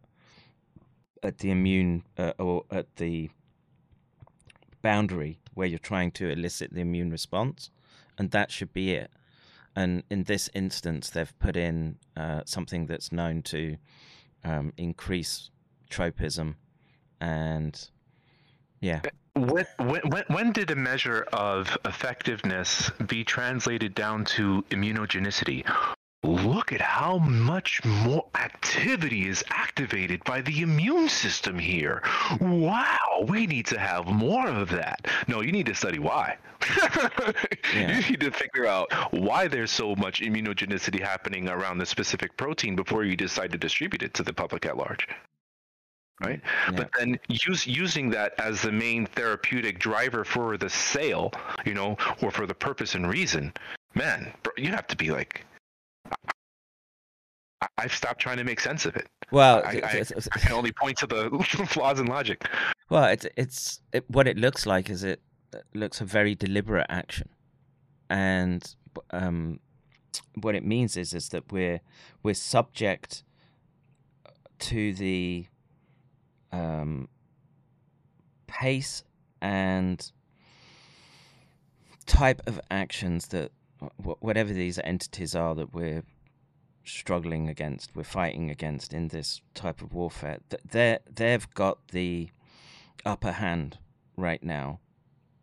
at 1.23 1.39
the 1.39 1.51
immune 1.51 2.03
uh, 2.17 2.33
or 2.37 2.63
at 2.71 2.95
the 2.97 3.29
boundary 4.81 5.39
where 5.53 5.67
you're 5.67 5.79
trying 5.79 6.11
to 6.11 6.29
elicit 6.29 6.73
the 6.73 6.81
immune 6.81 7.11
response, 7.11 7.69
and 8.17 8.31
that 8.31 8.51
should 8.51 8.73
be 8.73 8.93
it. 8.93 9.11
And 9.75 10.03
in 10.09 10.23
this 10.23 10.49
instance, 10.53 11.09
they've 11.09 11.39
put 11.39 11.55
in 11.55 11.97
uh, 12.17 12.41
something 12.45 12.87
that's 12.87 13.11
known 13.11 13.41
to 13.43 13.77
um, 14.43 14.73
increase 14.77 15.49
tropism, 15.89 16.57
and 17.19 17.89
yeah, 18.81 19.01
When, 19.33 19.65
when, 19.77 20.23
when- 20.27 20.51
did 20.51 20.71
a 20.71 20.75
measure 20.75 21.25
of 21.31 21.77
effectiveness 21.85 22.89
be 23.07 23.23
translated 23.23 23.95
down 23.95 24.25
to 24.25 24.63
immunogenicity? 24.69 25.65
Look 26.23 26.71
at 26.71 26.81
how 26.81 27.17
much 27.17 27.83
more 27.85 28.25
activity 28.35 29.27
is 29.27 29.43
activated 29.49 30.23
by 30.23 30.41
the 30.41 30.61
immune 30.61 31.09
system 31.09 31.57
here. 31.57 32.03
Wow, 32.39 33.25
we 33.27 33.47
need 33.47 33.65
to 33.67 33.79
have 33.79 34.05
more 34.05 34.47
of 34.47 34.69
that. 34.69 35.07
No, 35.27 35.41
you 35.41 35.51
need 35.51 35.65
to 35.67 35.75
study 35.75 35.99
why. 35.99 36.37
Yeah. 37.73 37.99
You 37.99 38.09
need 38.09 38.19
to 38.19 38.31
figure 38.31 38.65
out 38.67 38.91
why 39.13 39.47
there's 39.47 39.71
so 39.71 39.95
much 39.95 40.19
immunogenicity 40.19 40.99
happening 40.99 41.47
around 41.47 41.77
the 41.77 41.85
specific 41.85 42.35
protein 42.35 42.75
before 42.75 43.05
you 43.05 43.15
decide 43.15 43.53
to 43.53 43.57
distribute 43.57 44.03
it 44.03 44.13
to 44.15 44.23
the 44.23 44.33
public 44.33 44.65
at 44.65 44.75
large. 44.75 45.07
Right? 46.21 46.39
Yeah. 46.69 46.75
But 46.77 46.91
then 46.97 47.19
use, 47.27 47.65
using 47.65 48.09
that 48.11 48.33
as 48.39 48.61
the 48.61 48.71
main 48.71 49.05
therapeutic 49.07 49.79
driver 49.79 50.23
for 50.23 50.57
the 50.57 50.69
sale, 50.69 51.31
you 51.65 51.73
know, 51.73 51.97
or 52.21 52.29
for 52.31 52.45
the 52.45 52.53
purpose 52.53 52.93
and 52.95 53.09
reason, 53.09 53.51
man, 53.95 54.31
you 54.57 54.69
have 54.69 54.87
to 54.87 54.95
be 54.95 55.09
like, 55.11 55.45
I- 57.61 57.67
I've 57.77 57.93
stopped 57.93 58.21
trying 58.21 58.37
to 58.37 58.43
make 58.43 58.59
sense 58.59 58.85
of 58.85 58.95
it. 58.95 59.07
well, 59.31 59.61
I, 59.65 59.69
I, 59.83 59.91
th- 59.91 60.07
th- 60.09 60.27
I 60.31 60.39
can 60.39 60.53
only 60.53 60.71
point 60.71 60.97
to 60.99 61.07
the 61.07 61.29
flaws 61.67 61.99
in 61.99 62.05
logic. 62.07 62.45
Well, 62.89 63.05
it's 63.05 63.25
it's 63.37 63.81
it, 63.93 64.03
what 64.09 64.27
it 64.27 64.37
looks 64.37 64.65
like 64.65 64.89
is 64.89 65.03
it 65.03 65.21
looks 65.73 66.01
a 66.01 66.05
very 66.05 66.35
deliberate 66.35 66.87
action, 66.89 67.29
and 68.09 68.75
um, 69.11 69.59
what 70.35 70.55
it 70.55 70.65
means 70.65 70.97
is 70.97 71.13
is 71.13 71.29
that 71.29 71.51
we're 71.51 71.79
we're 72.23 72.33
subject 72.33 73.23
to 74.59 74.93
the 74.93 75.45
um, 76.51 77.07
pace 78.47 79.03
and 79.41 80.11
type 82.05 82.41
of 82.47 82.59
actions 82.69 83.27
that 83.29 83.51
whatever 83.97 84.53
these 84.53 84.79
entities 84.83 85.33
are 85.35 85.55
that 85.55 85.73
we're 85.73 86.03
struggling 86.83 87.47
against, 87.47 87.95
we're 87.95 88.03
fighting 88.03 88.49
against 88.49 88.93
in 88.93 89.07
this 89.09 89.41
type 89.53 89.81
of 89.81 89.93
warfare. 89.93 90.39
th- 90.49 90.61
They 90.69 90.97
they've 91.13 91.49
got 91.53 91.87
the 91.89 92.29
upper 93.05 93.31
hand 93.31 93.77
right 94.17 94.43
now, 94.43 94.79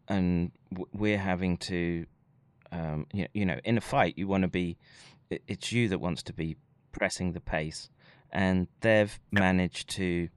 and 0.08 0.52
we're 0.92 1.18
having 1.18 1.56
to, 1.56 2.06
um, 2.70 3.06
you, 3.12 3.26
you 3.34 3.46
know, 3.46 3.58
in 3.64 3.78
a 3.78 3.80
fight, 3.80 4.14
you 4.16 4.28
want 4.28 4.42
to 4.42 4.48
be, 4.48 4.76
it's 5.30 5.72
you 5.72 5.88
that 5.88 6.00
wants 6.00 6.22
to 6.24 6.32
be 6.32 6.56
pressing 6.92 7.32
the 7.32 7.40
pace, 7.40 7.88
and 8.30 8.68
they've 8.80 9.18
managed 9.32 9.88
to, 9.90 10.28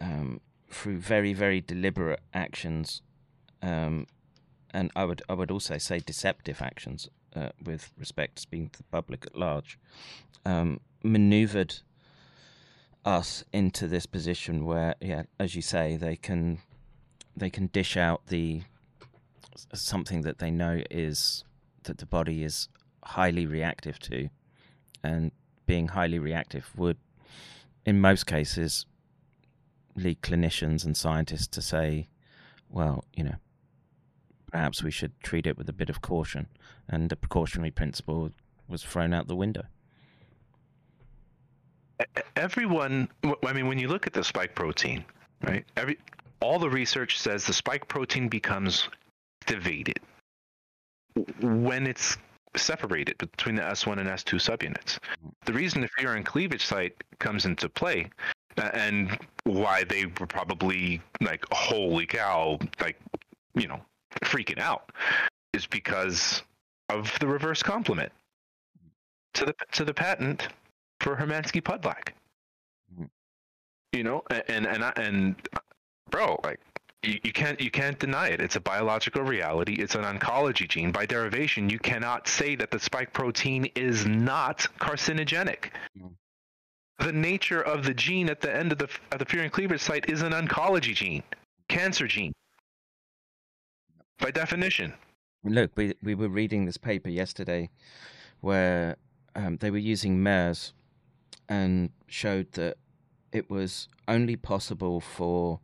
um, 0.00 0.40
through 0.70 0.98
very 0.98 1.32
very 1.32 1.60
deliberate 1.60 2.20
actions, 2.32 3.02
um, 3.62 4.06
and 4.72 4.90
I 4.96 5.04
would 5.04 5.22
I 5.28 5.34
would 5.34 5.50
also 5.50 5.78
say 5.78 6.00
deceptive 6.00 6.60
actions 6.62 7.08
uh, 7.34 7.50
with 7.62 7.92
respect 7.98 8.36
to 8.36 8.42
speaking 8.42 8.70
to 8.70 8.78
the 8.78 8.84
public 8.84 9.26
at 9.26 9.36
large, 9.36 9.78
um, 10.44 10.80
maneuvered 11.02 11.76
us 13.04 13.44
into 13.52 13.86
this 13.86 14.06
position 14.06 14.64
where, 14.64 14.94
yeah, 15.00 15.24
as 15.38 15.54
you 15.54 15.62
say, 15.62 15.96
they 15.96 16.16
can 16.16 16.58
they 17.36 17.50
can 17.50 17.66
dish 17.66 17.96
out 17.96 18.26
the 18.28 18.62
something 19.72 20.22
that 20.22 20.38
they 20.38 20.50
know 20.50 20.82
is 20.90 21.44
that 21.84 21.98
the 21.98 22.06
body 22.06 22.42
is 22.42 22.68
highly 23.04 23.46
reactive 23.46 23.98
to, 23.98 24.28
and 25.02 25.32
being 25.66 25.88
highly 25.88 26.18
reactive 26.18 26.70
would, 26.76 26.96
in 27.84 28.00
most 28.00 28.26
cases, 28.26 28.86
clinicians 29.96 30.84
and 30.84 30.96
scientists 30.96 31.46
to 31.48 31.62
say, 31.62 32.08
well, 32.70 33.04
you 33.14 33.24
know, 33.24 33.36
perhaps 34.50 34.82
we 34.82 34.90
should 34.90 35.12
treat 35.20 35.46
it 35.46 35.56
with 35.56 35.68
a 35.68 35.72
bit 35.72 35.90
of 35.90 36.00
caution, 36.00 36.46
and 36.88 37.10
the 37.10 37.16
precautionary 37.16 37.70
principle 37.70 38.30
was 38.68 38.82
thrown 38.82 39.12
out 39.12 39.28
the 39.28 39.36
window. 39.36 39.64
everyone 42.36 43.08
I 43.46 43.52
mean 43.52 43.68
when 43.68 43.78
you 43.78 43.88
look 43.88 44.06
at 44.06 44.12
the 44.12 44.24
spike 44.24 44.54
protein 44.54 45.04
right 45.42 45.64
every 45.76 45.98
all 46.40 46.58
the 46.58 46.68
research 46.68 47.18
says 47.20 47.46
the 47.46 47.52
spike 47.52 47.86
protein 47.86 48.28
becomes 48.28 48.88
activated 49.42 50.00
when 51.40 51.86
it's 51.86 52.16
separated 52.56 53.16
between 53.18 53.54
the 53.54 53.62
s1 53.62 53.98
and 53.98 54.08
s2 54.08 54.40
subunits 54.40 54.98
the 55.44 55.52
reason 55.52 55.80
the 55.80 55.88
furin 55.88 56.24
cleavage 56.24 56.64
site 56.64 56.94
comes 57.20 57.46
into 57.46 57.68
play 57.68 58.10
and 58.58 59.18
why 59.44 59.84
they 59.84 60.06
were 60.06 60.26
probably 60.26 61.00
like 61.20 61.44
holy 61.52 62.06
cow 62.06 62.58
like 62.80 62.98
you 63.54 63.68
know 63.68 63.80
freaking 64.22 64.58
out 64.58 64.90
is 65.52 65.66
because 65.66 66.42
of 66.88 67.16
the 67.20 67.26
reverse 67.26 67.62
complement 67.62 68.12
to 69.34 69.44
the 69.46 69.54
to 69.72 69.84
the 69.84 69.94
patent 69.94 70.48
for 71.00 71.16
Hermansky 71.16 71.60
Pudlak. 71.62 72.10
Mhm. 72.96 73.08
You 73.92 74.04
know, 74.04 74.22
a- 74.30 74.50
and 74.50 74.66
and 74.66 74.84
I- 74.84 74.92
and 74.96 75.36
bro, 76.10 76.40
like 76.44 76.60
you, 77.02 77.18
you 77.24 77.32
can't 77.32 77.60
you 77.60 77.70
can't 77.70 77.98
deny 77.98 78.28
it. 78.28 78.40
It's 78.40 78.56
a 78.56 78.60
biological 78.60 79.22
reality. 79.22 79.74
It's 79.74 79.94
an 79.94 80.02
oncology 80.04 80.68
gene. 80.68 80.92
By 80.92 81.06
derivation, 81.06 81.68
you 81.68 81.78
cannot 81.78 82.28
say 82.28 82.54
that 82.56 82.70
the 82.70 82.78
spike 82.80 83.12
protein 83.12 83.66
is 83.74 84.06
not 84.06 84.66
carcinogenic. 84.80 85.70
Mhm. 85.98 86.14
The 86.98 87.12
nature 87.12 87.60
of 87.60 87.84
the 87.84 87.92
gene 87.94 88.28
at 88.28 88.40
the 88.40 88.54
end 88.54 88.72
of 88.72 88.78
the 88.78 88.88
of 89.10 89.18
the 89.18 89.24
furin 89.24 89.50
cleavage 89.50 89.80
site 89.80 90.08
is 90.08 90.22
an 90.22 90.32
oncology 90.32 90.94
gene, 90.94 91.22
cancer 91.68 92.06
gene. 92.06 92.32
By 94.18 94.30
definition. 94.30 94.94
Look, 95.42 95.72
we 95.76 95.94
we 96.02 96.14
were 96.14 96.28
reading 96.28 96.64
this 96.64 96.76
paper 96.76 97.10
yesterday, 97.10 97.68
where 98.40 98.96
um, 99.34 99.56
they 99.56 99.70
were 99.70 99.78
using 99.78 100.22
MERS, 100.22 100.72
and 101.48 101.90
showed 102.06 102.52
that 102.52 102.78
it 103.32 103.50
was 103.50 103.88
only 104.06 104.36
possible 104.36 105.00
for 105.00 105.60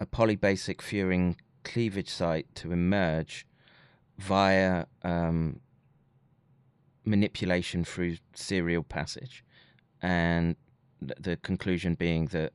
a 0.00 0.06
polybasic 0.06 0.78
furin 0.78 1.36
cleavage 1.62 2.10
site 2.10 2.52
to 2.56 2.72
emerge 2.72 3.46
via 4.18 4.86
um, 5.02 5.60
manipulation 7.04 7.84
through 7.84 8.16
serial 8.34 8.82
passage, 8.82 9.44
and 10.02 10.56
the 11.18 11.36
conclusion 11.36 11.94
being 11.94 12.26
that 12.26 12.52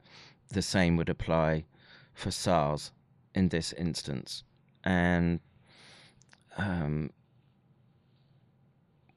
the 0.50 0.62
same 0.62 0.98
would 0.98 1.10
apply 1.10 1.66
for 2.14 2.32
SARS 2.32 2.92
in 3.36 3.50
this 3.50 3.74
instance, 3.74 4.44
and 4.84 5.40
um, 6.58 7.12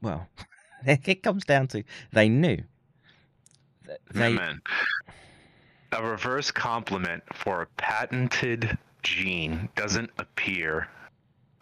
well, 0.01 0.29
it 0.87 1.23
comes 1.23 1.45
down 1.45 1.69
to 1.69 1.83
they 2.13 2.29
knew. 2.29 2.59
They 4.13 4.33
man. 4.33 4.61
A 5.93 6.03
reverse 6.03 6.51
complement 6.51 7.23
for 7.35 7.63
a 7.63 7.67
patented 7.77 8.79
gene 9.03 9.69
doesn't 9.77 10.11
appear 10.19 10.89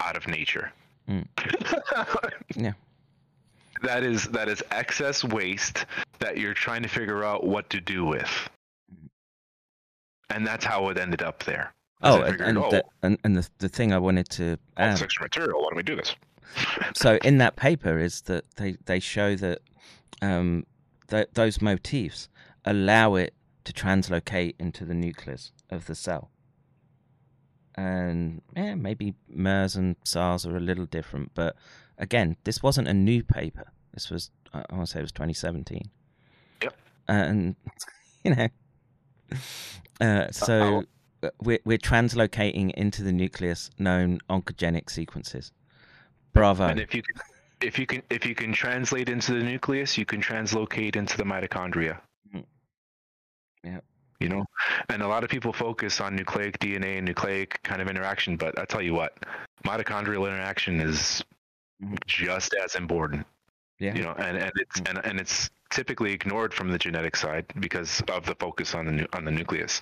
out 0.00 0.16
of 0.16 0.26
nature. 0.28 0.72
Mm. 1.08 1.26
Yeah. 2.56 2.72
That 3.82 4.02
is 4.02 4.24
that 4.24 4.48
is 4.48 4.62
excess 4.70 5.24
waste 5.24 5.86
that 6.18 6.38
you're 6.38 6.54
trying 6.54 6.82
to 6.82 6.88
figure 6.88 7.24
out 7.24 7.44
what 7.44 7.70
to 7.70 7.80
do 7.80 8.04
with. 8.04 8.50
And 10.28 10.46
that's 10.46 10.64
how 10.64 10.88
it 10.90 10.98
ended 10.98 11.22
up 11.22 11.42
there. 11.44 11.72
Oh, 12.02 12.22
and 12.22 12.30
figured, 12.30 12.48
and, 12.48 12.58
oh, 12.58 12.70
the, 12.70 12.84
and 13.02 13.18
and 13.24 13.36
the 13.36 13.48
the 13.58 13.68
thing 13.68 13.92
I 13.92 13.98
wanted 13.98 14.28
to 14.30 14.58
add 14.76 15.02
extra 15.02 15.24
material. 15.24 15.60
Why 15.60 15.68
don't 15.70 15.76
we 15.76 15.82
do 15.82 15.96
this? 15.96 16.14
so 16.94 17.18
in 17.24 17.38
that 17.38 17.56
paper 17.56 17.98
is 17.98 18.22
that 18.22 18.44
they, 18.56 18.76
they 18.86 19.00
show 19.00 19.36
that 19.36 19.60
um, 20.22 20.64
th- 21.08 21.28
those 21.34 21.60
motifs 21.60 22.28
allow 22.64 23.14
it 23.14 23.34
to 23.64 23.72
translocate 23.72 24.54
into 24.58 24.84
the 24.84 24.94
nucleus 24.94 25.52
of 25.70 25.86
the 25.86 25.94
cell. 25.94 26.30
And 27.76 28.42
yeah, 28.56 28.74
maybe 28.74 29.14
MERS 29.28 29.76
and 29.76 29.96
SARS 30.04 30.44
are 30.44 30.56
a 30.56 30.60
little 30.60 30.86
different, 30.86 31.32
but 31.34 31.56
again, 32.00 32.36
this 32.44 32.62
wasn't 32.62 32.88
a 32.88 32.94
new 32.94 33.22
paper. 33.22 33.70
This 33.94 34.10
was 34.10 34.30
I 34.52 34.64
want 34.72 34.86
to 34.86 34.92
say 34.92 34.98
it 34.98 35.02
was 35.02 35.12
2017. 35.12 35.90
Yep. 36.62 36.76
And 37.06 37.54
you 38.24 38.34
know, 38.34 38.48
uh, 40.00 40.30
so 40.32 40.84
uh, 41.22 41.30
we're 41.40 41.60
we're 41.64 41.78
translocating 41.78 42.72
into 42.72 43.02
the 43.02 43.12
nucleus 43.12 43.70
known 43.78 44.18
oncogenic 44.28 44.90
sequences. 44.90 45.52
Bravo. 46.32 46.64
And 46.64 46.80
if 46.80 46.94
you 46.94 47.02
can, 47.02 47.14
if 47.60 47.78
you 47.78 47.86
can 47.86 48.02
if 48.10 48.26
you 48.26 48.34
can 48.34 48.52
translate 48.52 49.08
into 49.08 49.34
the 49.34 49.42
nucleus, 49.42 49.96
you 49.98 50.06
can 50.06 50.20
translocate 50.20 50.96
into 50.96 51.16
the 51.16 51.24
mitochondria. 51.24 52.00
Mhm. 52.34 52.44
Yep. 53.64 53.84
You 54.20 54.28
know, 54.28 54.44
and 54.90 55.02
a 55.02 55.08
lot 55.08 55.24
of 55.24 55.30
people 55.30 55.50
focus 55.52 55.98
on 55.98 56.14
nucleic 56.14 56.58
DNA 56.58 56.98
and 56.98 57.06
nucleic 57.06 57.58
kind 57.62 57.80
of 57.80 57.88
interaction, 57.88 58.36
but 58.36 58.58
I 58.58 58.66
tell 58.66 58.82
you 58.82 58.92
what, 58.92 59.16
mitochondrial 59.64 60.26
interaction 60.28 60.78
is. 60.80 61.24
Just 62.06 62.54
as 62.62 62.74
important. 62.74 63.26
Yeah. 63.78 63.94
You 63.94 64.02
know, 64.02 64.14
and, 64.18 64.36
and 64.36 64.52
it's 64.56 64.80
and, 64.86 65.00
and 65.04 65.18
it's 65.20 65.50
typically 65.70 66.12
ignored 66.12 66.52
from 66.52 66.70
the 66.70 66.78
genetic 66.78 67.16
side 67.16 67.46
because 67.60 68.02
of 68.08 68.26
the 68.26 68.34
focus 68.34 68.74
on 68.74 68.86
the 68.86 68.92
nu- 68.92 69.06
on 69.14 69.24
the 69.24 69.30
nucleus. 69.30 69.80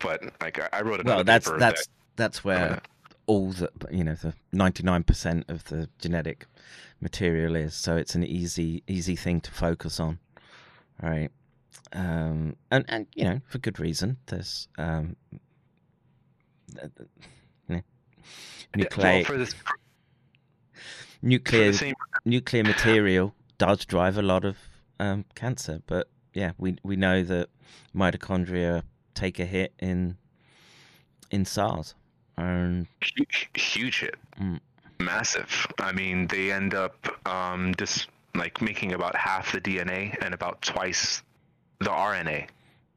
But 0.00 0.22
like 0.40 0.58
I, 0.58 0.68
I 0.72 0.82
wrote 0.82 1.00
another 1.00 1.16
well, 1.16 1.24
that's 1.24 1.50
that's 1.50 1.86
that- 1.86 1.88
that's 2.16 2.44
where 2.44 2.80
all 3.26 3.52
the 3.52 3.70
you 3.90 4.04
know 4.04 4.14
the 4.14 4.32
ninety 4.52 4.82
nine 4.82 5.02
percent 5.02 5.44
of 5.48 5.64
the 5.64 5.88
genetic 5.98 6.46
material 7.00 7.56
is. 7.56 7.74
So 7.74 7.96
it's 7.96 8.14
an 8.14 8.24
easy 8.24 8.82
easy 8.86 9.16
thing 9.16 9.42
to 9.42 9.50
focus 9.50 10.00
on, 10.00 10.18
right? 11.02 11.30
Um, 11.92 12.56
and 12.70 12.84
and 12.88 13.06
you 13.14 13.24
know 13.24 13.40
for 13.48 13.58
good 13.58 13.78
reason. 13.78 14.16
There's 14.26 14.68
um, 14.78 15.16
yeah. 16.74 16.88
Yeah, 17.68 17.80
nucleic 18.74 19.14
well, 19.14 19.24
for 19.24 19.38
this 19.38 19.54
nuclear 21.26 21.72
nuclear 22.24 22.64
material 22.74 23.34
does 23.58 23.84
drive 23.84 24.16
a 24.16 24.22
lot 24.22 24.44
of 24.44 24.56
um, 25.00 25.24
cancer, 25.34 25.82
but 25.86 26.08
yeah, 26.32 26.52
we 26.58 26.76
we 26.82 26.96
know 26.96 27.22
that 27.22 27.48
mitochondria 27.94 28.82
take 29.14 29.38
a 29.38 29.44
hit 29.46 29.72
in 29.78 30.16
in 31.30 31.44
SARS, 31.44 31.94
and 32.36 32.86
hu- 33.16 33.24
huge 33.54 34.00
hit 34.00 34.14
Mm. 34.40 34.60
massive 35.00 35.66
i 35.78 35.92
mean 35.92 36.26
they 36.26 36.52
end 36.52 36.74
up 36.74 36.94
um 37.26 37.74
just 37.78 38.08
like 38.34 38.60
making 38.60 38.92
about 38.92 39.16
half 39.16 39.52
the 39.52 39.60
dna 39.62 40.14
and 40.22 40.34
about 40.34 40.60
twice 40.60 41.22
the 41.80 41.88
rna 41.88 42.46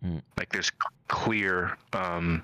Mm. 0.06 0.22
like 0.38 0.50
there's 0.52 0.72
clear 1.08 1.78
um 1.94 2.44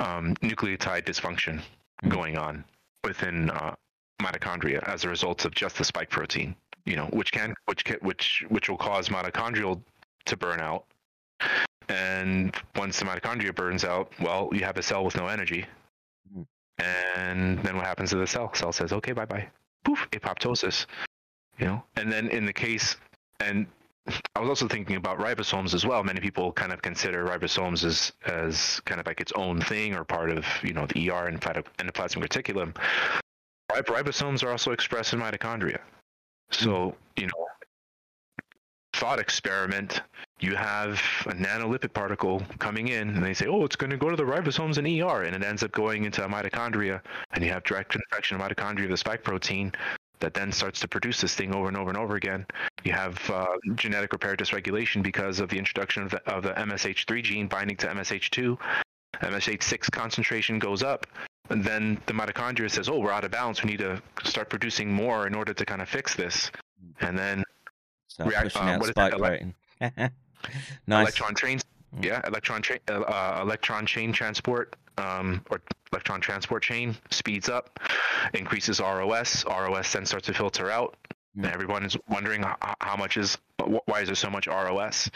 um 0.00 0.34
nucleotide 0.42 1.04
dysfunction 1.04 1.60
Mm. 2.04 2.08
going 2.10 2.36
on 2.36 2.64
within 3.04 3.50
uh, 3.50 3.74
mitochondria 4.22 4.82
as 4.88 5.04
a 5.04 5.08
result 5.08 5.44
of 5.44 5.54
just 5.54 5.76
the 5.76 5.84
spike 5.84 6.10
protein 6.10 6.54
you 6.84 6.96
know 6.96 7.06
which 7.06 7.32
can 7.32 7.54
which 7.66 7.84
can 7.84 7.96
which 8.00 8.44
which 8.48 8.68
will 8.68 8.76
cause 8.76 9.08
mitochondrial 9.08 9.80
to 10.24 10.36
burn 10.36 10.60
out 10.60 10.84
and 11.88 12.54
once 12.76 12.98
the 12.98 13.04
mitochondria 13.04 13.54
burns 13.54 13.84
out 13.84 14.10
well 14.20 14.48
you 14.52 14.64
have 14.64 14.76
a 14.78 14.82
cell 14.82 15.04
with 15.04 15.16
no 15.16 15.28
energy 15.28 15.66
Mhm. 16.34 16.46
and 16.78 17.62
then 17.62 17.76
what 17.76 17.84
happens 17.84 18.10
to 18.10 18.16
the 18.16 18.26
cell 18.26 18.52
cell 18.54 18.72
says 18.72 18.92
okay 18.92 19.12
bye 19.12 19.26
bye 19.26 19.46
poof 19.84 20.08
apoptosis 20.12 20.86
You 21.58 21.66
know, 21.66 21.84
and 21.96 22.10
then 22.12 22.28
in 22.30 22.46
the 22.46 22.52
case, 22.52 22.96
and 23.38 23.66
I 24.34 24.40
was 24.40 24.48
also 24.48 24.66
thinking 24.66 24.96
about 24.96 25.18
ribosomes 25.20 25.72
as 25.72 25.86
well. 25.86 26.02
Many 26.02 26.18
people 26.20 26.52
kind 26.52 26.72
of 26.72 26.82
consider 26.82 27.24
ribosomes 27.24 27.84
as 27.84 28.12
as 28.26 28.80
kind 28.86 29.00
of 29.00 29.06
like 29.06 29.20
its 29.20 29.30
own 29.36 29.60
thing 29.60 29.94
or 29.94 30.02
part 30.02 30.30
of 30.30 30.44
you 30.64 30.72
know 30.72 30.86
the 30.86 31.10
ER 31.10 31.28
and 31.28 31.40
endoplasmic 31.40 32.26
reticulum. 32.26 32.74
Rib- 33.72 33.86
ribosomes 33.86 34.42
are 34.42 34.50
also 34.50 34.72
expressed 34.72 35.12
in 35.12 35.20
mitochondria. 35.20 35.80
So 36.50 36.94
you 37.16 37.26
know, 37.26 37.46
thought 38.94 39.18
experiment. 39.18 40.02
You 40.40 40.56
have 40.56 41.00
a 41.26 41.32
nanolipid 41.32 41.92
particle 41.92 42.42
coming 42.58 42.88
in, 42.88 43.08
and 43.08 43.24
they 43.24 43.34
say, 43.34 43.46
"Oh, 43.46 43.64
it's 43.64 43.76
going 43.76 43.90
to 43.90 43.96
go 43.96 44.10
to 44.10 44.16
the 44.16 44.24
ribosomes 44.24 44.78
in 44.78 44.86
ER," 44.86 45.22
and 45.22 45.34
it 45.34 45.44
ends 45.44 45.62
up 45.62 45.72
going 45.72 46.04
into 46.04 46.24
a 46.24 46.28
mitochondria, 46.28 47.00
and 47.32 47.44
you 47.44 47.50
have 47.50 47.64
direct 47.64 47.94
infection 47.94 48.40
of 48.40 48.42
mitochondria 48.42 48.84
of 48.84 48.90
the 48.90 48.96
spike 48.96 49.24
protein 49.24 49.72
that 50.20 50.34
then 50.34 50.52
starts 50.52 50.80
to 50.80 50.88
produce 50.88 51.20
this 51.20 51.34
thing 51.34 51.54
over 51.54 51.68
and 51.68 51.76
over 51.76 51.90
and 51.90 51.98
over 51.98 52.16
again. 52.16 52.46
You 52.84 52.92
have 52.92 53.18
uh, 53.30 53.46
genetic 53.74 54.12
repair 54.12 54.36
dysregulation 54.36 55.02
because 55.02 55.40
of 55.40 55.48
the 55.48 55.58
introduction 55.58 56.02
of 56.02 56.10
the, 56.10 56.22
of 56.30 56.42
the 56.42 56.52
MSH3 56.52 57.22
gene 57.22 57.48
binding 57.48 57.76
to 57.78 57.88
MSH2. 57.88 58.58
MSH6 59.16 59.90
concentration 59.90 60.58
goes 60.58 60.82
up, 60.82 61.06
and 61.50 61.64
then 61.64 62.00
the 62.06 62.12
mitochondria 62.12 62.70
says, 62.70 62.88
"Oh, 62.88 62.98
we're 62.98 63.12
out 63.12 63.24
of 63.24 63.30
balance. 63.30 63.62
We 63.62 63.70
need 63.70 63.80
to 63.80 64.02
start 64.24 64.48
producing 64.50 64.92
more 64.92 65.26
in 65.26 65.34
order 65.34 65.52
to 65.54 65.64
kind 65.64 65.82
of 65.82 65.88
fix 65.88 66.14
this." 66.14 66.50
And 67.00 67.18
then 67.18 67.44
Start 68.14 68.30
React- 68.30 68.56
uh, 68.56 68.78
what 68.78 68.88
is 68.88 68.94
that, 68.94 69.12
protein. 69.12 69.54
nice. 69.80 70.10
electron 70.86 71.34
train, 71.34 71.58
yeah, 72.00 72.20
electron 72.26 72.62
chain, 72.62 72.78
uh, 72.88 73.00
uh, 73.00 73.40
electron 73.42 73.86
chain 73.86 74.12
transport, 74.12 74.76
um, 74.98 75.44
or 75.50 75.60
electron 75.92 76.20
transport 76.20 76.62
chain 76.62 76.96
speeds 77.10 77.48
up, 77.48 77.80
increases 78.32 78.78
ROS. 78.78 79.44
ROS 79.46 79.92
then 79.92 80.06
starts 80.06 80.26
to 80.26 80.34
filter 80.34 80.70
out. 80.70 80.96
Mm. 81.36 81.52
Everyone 81.52 81.84
is 81.84 81.96
wondering 82.08 82.44
how 82.80 82.96
much 82.96 83.16
is 83.16 83.36
why 83.86 84.00
is 84.00 84.06
there 84.06 84.14
so 84.14 84.30
much 84.30 84.46
ROS? 84.46 85.10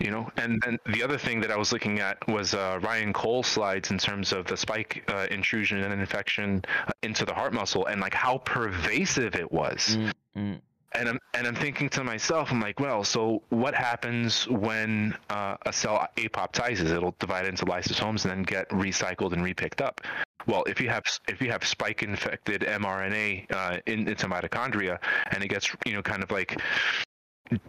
You 0.00 0.10
know, 0.10 0.30
and 0.36 0.60
then 0.62 0.78
the 0.92 1.02
other 1.02 1.16
thing 1.16 1.40
that 1.40 1.50
I 1.52 1.56
was 1.56 1.72
looking 1.72 2.00
at 2.00 2.18
was 2.28 2.52
uh, 2.52 2.80
Ryan 2.82 3.12
Cole 3.12 3.42
slides 3.44 3.90
in 3.90 3.98
terms 3.98 4.32
of 4.32 4.46
the 4.46 4.56
spike 4.56 5.04
uh, 5.08 5.28
intrusion 5.30 5.82
and 5.82 5.92
infection 5.92 6.64
uh, 6.86 6.90
into 7.02 7.24
the 7.24 7.32
heart 7.32 7.52
muscle 7.52 7.86
and 7.86 8.00
like 8.00 8.12
how 8.12 8.38
pervasive 8.38 9.36
it 9.36 9.50
was 9.52 9.96
Mm, 9.96 10.12
mm. 10.36 10.60
and 10.92 11.08
I'm 11.08 11.18
and 11.34 11.46
I'm 11.46 11.54
thinking 11.54 11.88
to 11.90 12.04
myself, 12.04 12.50
I'm 12.52 12.60
like, 12.60 12.80
well, 12.80 13.04
so 13.04 13.42
what 13.48 13.74
happens 13.74 14.48
when 14.48 15.16
uh, 15.30 15.56
a 15.66 15.72
cell 15.72 16.08
apoptizes? 16.16 16.90
It'll 16.90 17.14
divide 17.18 17.46
into 17.46 17.64
lysosomes 17.64 18.24
and 18.24 18.30
then 18.30 18.42
get 18.42 18.68
recycled 18.70 19.32
and 19.32 19.42
repicked 19.42 19.80
up. 19.80 20.00
Well, 20.46 20.64
if 20.64 20.80
you 20.80 20.88
have 20.90 21.04
if 21.28 21.40
you 21.40 21.50
have 21.50 21.64
spike 21.64 22.02
infected 22.02 22.62
mRNA 22.62 23.52
uh, 23.52 23.78
in, 23.86 24.08
into 24.08 24.26
mitochondria 24.26 24.98
and 25.30 25.42
it 25.42 25.48
gets 25.48 25.74
you 25.86 25.92
know 25.94 26.02
kind 26.02 26.22
of 26.22 26.30
like 26.30 26.60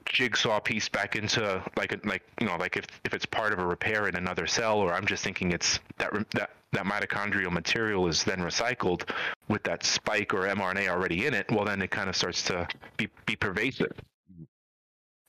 jigsaw 0.05 0.59
piece 0.59 0.87
back 0.87 1.15
into 1.15 1.61
like 1.77 1.91
a, 1.91 1.99
like 2.07 2.23
you 2.39 2.47
know 2.47 2.55
like 2.57 2.77
if 2.77 2.85
if 3.03 3.13
it's 3.13 3.25
part 3.25 3.51
of 3.53 3.59
a 3.59 3.65
repair 3.65 4.07
in 4.07 4.15
another 4.15 4.47
cell 4.47 4.79
or 4.79 4.93
I'm 4.93 5.05
just 5.05 5.23
thinking 5.23 5.51
it's 5.51 5.79
that 5.97 6.11
that 6.31 6.51
that 6.71 6.85
mitochondrial 6.85 7.51
material 7.51 8.07
is 8.07 8.23
then 8.23 8.39
recycled 8.39 9.09
with 9.47 9.63
that 9.63 9.83
spike 9.83 10.33
or 10.33 10.41
mRNA 10.47 10.87
already 10.87 11.25
in 11.25 11.33
it 11.33 11.49
well 11.51 11.65
then 11.65 11.81
it 11.81 11.91
kind 11.91 12.09
of 12.09 12.15
starts 12.15 12.43
to 12.43 12.67
be 12.97 13.09
be 13.25 13.35
pervasive 13.35 13.91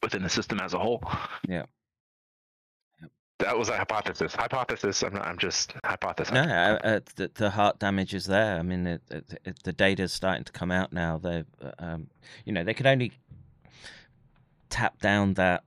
within 0.02 0.22
the 0.22 0.28
system 0.30 0.60
as 0.60 0.74
a 0.74 0.78
whole 0.78 1.02
Yeah. 1.48 1.64
Yep. 3.02 3.10
that 3.40 3.58
was 3.58 3.68
a 3.68 3.76
hypothesis 3.76 4.34
hypothesis 4.34 5.02
I'm 5.02 5.14
not, 5.14 5.26
I'm 5.26 5.38
just 5.38 5.74
hypothesizing 5.84 6.34
No, 6.34 6.42
uh, 6.42 6.78
uh, 6.84 7.00
the, 7.16 7.30
the 7.34 7.50
heart 7.50 7.80
damage 7.80 8.14
is 8.14 8.26
there. 8.26 8.58
I 8.58 8.62
mean, 8.62 8.86
it, 8.86 9.02
it, 9.10 9.40
it, 9.44 9.62
the 9.64 9.72
data's 9.72 10.12
starting 10.12 10.44
to 10.44 10.52
come 10.52 10.70
out 10.70 10.92
now. 10.92 11.18
They, 11.18 11.44
um, 11.80 12.06
you 12.44 12.52
know, 12.52 12.62
they 12.64 12.74
could 12.74 12.86
only 12.86 13.12
tap 14.70 15.00
down 15.00 15.34
that 15.34 15.62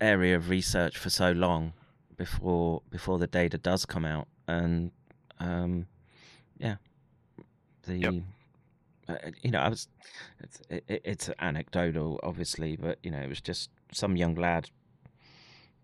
area 0.00 0.36
of 0.36 0.48
research 0.48 0.96
for 0.96 1.10
so 1.10 1.32
long 1.32 1.72
before 2.16 2.82
before 2.90 3.18
the 3.18 3.26
data 3.26 3.58
does 3.58 3.84
come 3.84 4.04
out, 4.04 4.28
and 4.48 4.90
um, 5.38 5.86
yeah, 6.58 6.76
the. 7.82 7.96
Yep. 7.96 8.14
Uh, 9.08 9.14
you 9.40 9.52
know, 9.52 9.60
I 9.60 9.68
was. 9.68 9.86
It's, 10.40 10.60
it, 10.68 11.02
it's 11.04 11.30
anecdotal, 11.38 12.18
obviously, 12.24 12.74
but 12.76 12.98
you 13.04 13.10
know, 13.12 13.20
it 13.20 13.28
was 13.28 13.40
just 13.40 13.70
some 13.92 14.16
young 14.16 14.34
lad 14.34 14.68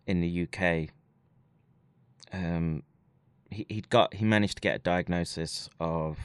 in 0.06 0.20
the 0.20 0.48
UK. 0.48 0.88
Um, 2.32 2.82
he 3.50 3.66
he'd 3.68 3.90
got 3.90 4.14
he 4.14 4.24
managed 4.24 4.56
to 4.56 4.60
get 4.60 4.74
a 4.74 4.78
diagnosis 4.80 5.68
of 5.78 6.18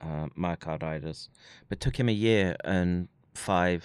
uh, 0.00 0.26
myocarditis, 0.36 1.28
but 1.68 1.80
took 1.80 1.98
him 1.98 2.08
a 2.08 2.12
year 2.12 2.56
and 2.64 3.08
five 3.34 3.84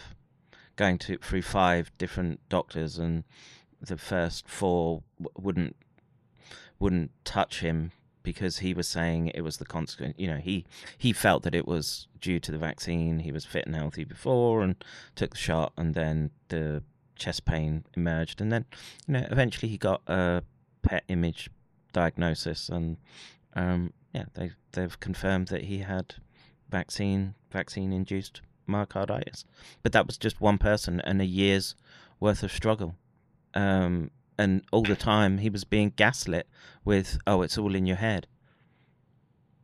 going 0.75 0.97
to 0.99 1.17
through 1.17 1.41
five 1.41 1.91
different 1.97 2.39
doctors, 2.49 2.97
and 2.97 3.23
the 3.81 3.97
first 3.97 4.47
four 4.47 5.03
wouldn't 5.37 5.75
wouldn't 6.79 7.11
touch 7.23 7.61
him 7.61 7.91
because 8.23 8.59
he 8.59 8.73
was 8.73 8.87
saying 8.87 9.27
it 9.27 9.41
was 9.41 9.57
the 9.57 9.65
consequence. 9.65 10.15
You 10.17 10.27
know, 10.27 10.37
he 10.37 10.65
he 10.97 11.13
felt 11.13 11.43
that 11.43 11.55
it 11.55 11.67
was 11.67 12.07
due 12.19 12.39
to 12.39 12.51
the 12.51 12.57
vaccine. 12.57 13.19
He 13.19 13.31
was 13.31 13.45
fit 13.45 13.65
and 13.65 13.75
healthy 13.75 14.03
before 14.03 14.61
and 14.63 14.75
took 15.15 15.31
the 15.31 15.37
shot, 15.37 15.73
and 15.77 15.93
then 15.93 16.31
the 16.47 16.83
chest 17.15 17.45
pain 17.45 17.85
emerged, 17.95 18.41
and 18.41 18.51
then 18.51 18.65
you 19.07 19.13
know 19.13 19.27
eventually 19.29 19.69
he 19.69 19.77
got 19.77 20.01
a 20.07 20.43
PET 20.81 21.03
image 21.07 21.49
diagnosis, 21.91 22.69
and 22.69 22.97
um, 23.53 23.93
yeah, 24.13 24.25
they 24.33 24.51
they've 24.71 24.99
confirmed 24.99 25.49
that 25.49 25.65
he 25.65 25.79
had 25.79 26.15
vaccine 26.69 27.35
vaccine 27.51 27.93
induced 27.93 28.41
myocarditis, 28.67 29.45
but 29.81 29.91
that 29.91 30.07
was 30.07 30.17
just 30.17 30.41
one 30.41 30.57
person 30.57 30.99
and 31.01 31.21
a 31.21 31.25
year's 31.25 31.75
worth 32.19 32.43
of 32.43 32.51
struggle. 32.51 32.95
Um, 33.53 34.11
and 34.37 34.63
all 34.71 34.83
the 34.83 34.95
time 34.95 35.37
he 35.37 35.49
was 35.49 35.63
being 35.63 35.93
gaslit 35.95 36.47
with, 36.83 37.19
"Oh, 37.27 37.41
it's 37.43 37.57
all 37.57 37.75
in 37.75 37.85
your 37.85 37.97
head," 37.97 38.27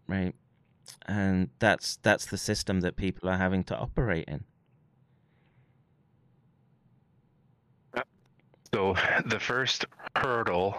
right? 0.08 0.36
And 1.06 1.50
that's 1.60 1.98
that's 1.98 2.26
the 2.26 2.38
system 2.38 2.82
that 2.82 2.96
people 2.96 3.30
are 3.30 3.38
having 3.38 3.64
to 3.66 3.78
operate 3.78 4.28
in. 4.28 4.44
So 8.74 8.96
the 9.26 9.40
first 9.40 9.86
hurdle 10.16 10.76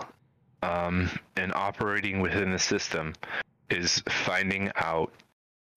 um, 0.62 1.10
in 1.36 1.52
operating 1.54 2.20
within 2.20 2.52
the 2.52 2.58
system 2.58 3.14
is 3.68 4.02
finding 4.08 4.70
out 4.76 5.12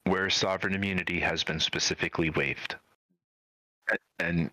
where 0.05 0.29
sovereign 0.29 0.75
immunity 0.75 1.19
has 1.19 1.43
been 1.43 1.59
specifically 1.59 2.29
waived. 2.29 2.75
And 4.19 4.49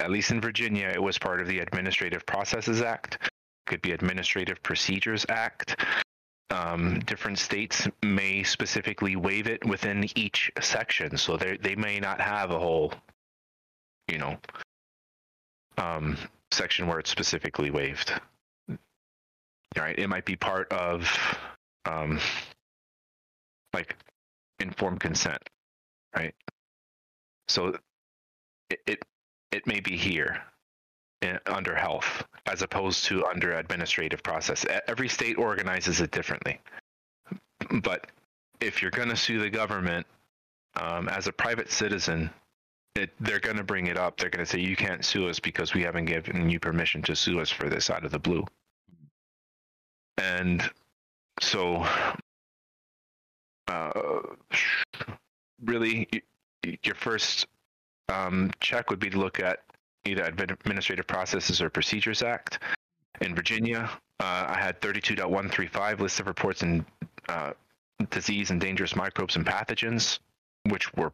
at 0.00 0.10
least 0.10 0.30
in 0.30 0.40
Virginia, 0.40 0.90
it 0.92 1.02
was 1.02 1.18
part 1.18 1.40
of 1.40 1.48
the 1.48 1.60
Administrative 1.60 2.24
Processes 2.26 2.80
Act. 2.80 3.18
Could 3.66 3.82
be 3.82 3.92
Administrative 3.92 4.62
Procedures 4.62 5.26
Act. 5.28 5.84
Um, 6.50 7.00
different 7.00 7.38
states 7.38 7.88
may 8.02 8.42
specifically 8.42 9.16
waive 9.16 9.48
it 9.48 9.64
within 9.64 10.08
each 10.16 10.50
section, 10.60 11.16
so 11.16 11.36
they 11.36 11.56
they 11.56 11.74
may 11.74 11.98
not 11.98 12.20
have 12.20 12.52
a 12.52 12.58
whole, 12.58 12.94
you 14.06 14.18
know, 14.18 14.38
um, 15.76 16.16
section 16.52 16.86
where 16.86 17.00
it's 17.00 17.10
specifically 17.10 17.70
waived. 17.70 18.12
Right? 19.76 19.98
It 19.98 20.08
might 20.08 20.24
be 20.24 20.36
part 20.36 20.72
of 20.72 21.10
um, 21.84 22.20
like 23.74 23.96
informed 24.60 25.00
consent, 25.00 25.42
right? 26.14 26.34
So 27.48 27.76
it 28.70 28.80
it, 28.86 29.04
it 29.52 29.66
may 29.66 29.80
be 29.80 29.96
here 29.96 30.42
in, 31.22 31.38
under 31.46 31.74
health 31.74 32.24
as 32.46 32.62
opposed 32.62 33.04
to 33.06 33.24
under 33.26 33.52
administrative 33.52 34.22
process. 34.22 34.64
Every 34.86 35.08
state 35.08 35.38
organizes 35.38 36.00
it 36.00 36.10
differently. 36.10 36.60
But 37.82 38.06
if 38.60 38.82
you're 38.82 38.90
going 38.90 39.08
to 39.08 39.16
sue 39.16 39.38
the 39.38 39.50
government 39.50 40.06
um, 40.76 41.08
as 41.08 41.26
a 41.26 41.32
private 41.32 41.70
citizen, 41.70 42.30
it, 42.94 43.10
they're 43.20 43.40
going 43.40 43.56
to 43.56 43.64
bring 43.64 43.86
it 43.86 43.98
up. 43.98 44.16
They're 44.16 44.30
going 44.30 44.44
to 44.44 44.50
say 44.50 44.60
you 44.60 44.76
can't 44.76 45.04
sue 45.04 45.28
us 45.28 45.40
because 45.40 45.74
we 45.74 45.82
haven't 45.82 46.06
given 46.06 46.48
you 46.48 46.60
permission 46.60 47.02
to 47.02 47.16
sue 47.16 47.40
us 47.40 47.50
for 47.50 47.68
this 47.68 47.90
out 47.90 48.04
of 48.04 48.12
the 48.12 48.18
blue. 48.18 48.44
And 50.18 50.62
so, 51.40 51.86
uh, 53.68 54.20
really, 55.64 56.08
your 56.82 56.94
first 56.94 57.46
um, 58.08 58.50
check 58.60 58.90
would 58.90 58.98
be 58.98 59.10
to 59.10 59.18
look 59.18 59.40
at 59.40 59.60
either 60.04 60.22
Administrative 60.24 61.06
Processes 61.06 61.60
or 61.60 61.70
Procedures 61.70 62.22
Act. 62.22 62.60
In 63.20 63.34
Virginia, 63.34 63.90
uh, 64.20 64.46
I 64.48 64.58
had 64.58 64.80
32.135 64.80 66.00
list 66.00 66.20
of 66.20 66.26
reports 66.26 66.62
in 66.62 66.84
uh, 67.28 67.52
disease 68.10 68.50
and 68.50 68.60
dangerous 68.60 68.94
microbes 68.94 69.36
and 69.36 69.44
pathogens, 69.44 70.18
which 70.68 70.92
were 70.94 71.12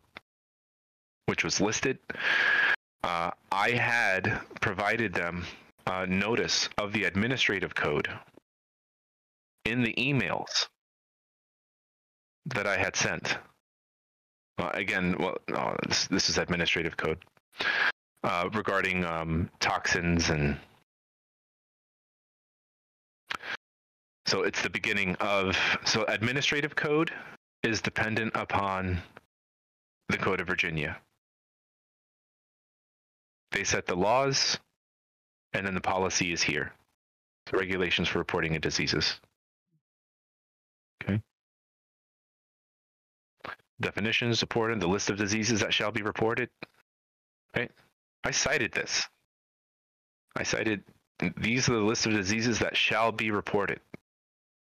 which 1.26 1.44
was 1.44 1.60
listed. 1.60 1.98
Uh, 3.04 3.30
I 3.52 3.70
had 3.70 4.40
provided 4.60 5.14
them 5.14 5.46
uh, 5.86 6.04
notice 6.08 6.68
of 6.78 6.92
the 6.92 7.04
administrative 7.04 7.74
code 7.74 8.08
in 9.64 9.82
the 9.82 9.94
emails 9.94 10.66
that 12.46 12.66
I 12.66 12.76
had 12.76 12.96
sent. 12.96 13.36
Uh, 14.58 14.70
again, 14.74 15.16
well, 15.18 15.36
no, 15.48 15.76
this, 15.88 16.06
this 16.08 16.28
is 16.28 16.38
administrative 16.38 16.96
code 16.96 17.18
uh, 18.24 18.48
regarding 18.52 19.04
um, 19.04 19.50
toxins 19.60 20.30
and. 20.30 20.56
So 24.26 24.42
it's 24.44 24.62
the 24.62 24.70
beginning 24.70 25.16
of 25.16 25.58
so 25.84 26.04
administrative 26.04 26.74
code 26.74 27.10
is 27.62 27.82
dependent 27.82 28.32
upon 28.34 29.02
the 30.08 30.16
Code 30.16 30.40
of 30.40 30.46
Virginia. 30.46 30.96
They 33.50 33.64
set 33.64 33.86
the 33.86 33.96
laws, 33.96 34.58
and 35.52 35.66
then 35.66 35.74
the 35.74 35.80
policy 35.80 36.32
is 36.32 36.42
here. 36.42 36.72
So 37.50 37.58
regulations 37.58 38.08
for 38.08 38.18
reporting 38.18 38.54
of 38.56 38.62
diseases. 38.62 39.20
Okay. 41.02 41.20
Definitions 43.82 44.38
supported, 44.38 44.80
the 44.80 44.86
list 44.86 45.10
of 45.10 45.18
diseases 45.18 45.60
that 45.60 45.74
shall 45.74 45.90
be 45.90 46.02
reported. 46.02 46.48
Right? 47.54 47.70
I 48.24 48.30
cited 48.30 48.72
this. 48.72 49.08
I 50.36 50.44
cited 50.44 50.82
these 51.36 51.68
are 51.68 51.74
the 51.74 51.80
list 51.80 52.06
of 52.06 52.12
diseases 52.12 52.58
that 52.60 52.76
shall 52.76 53.12
be 53.12 53.30
reported. 53.30 53.80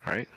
Right? 0.06 0.28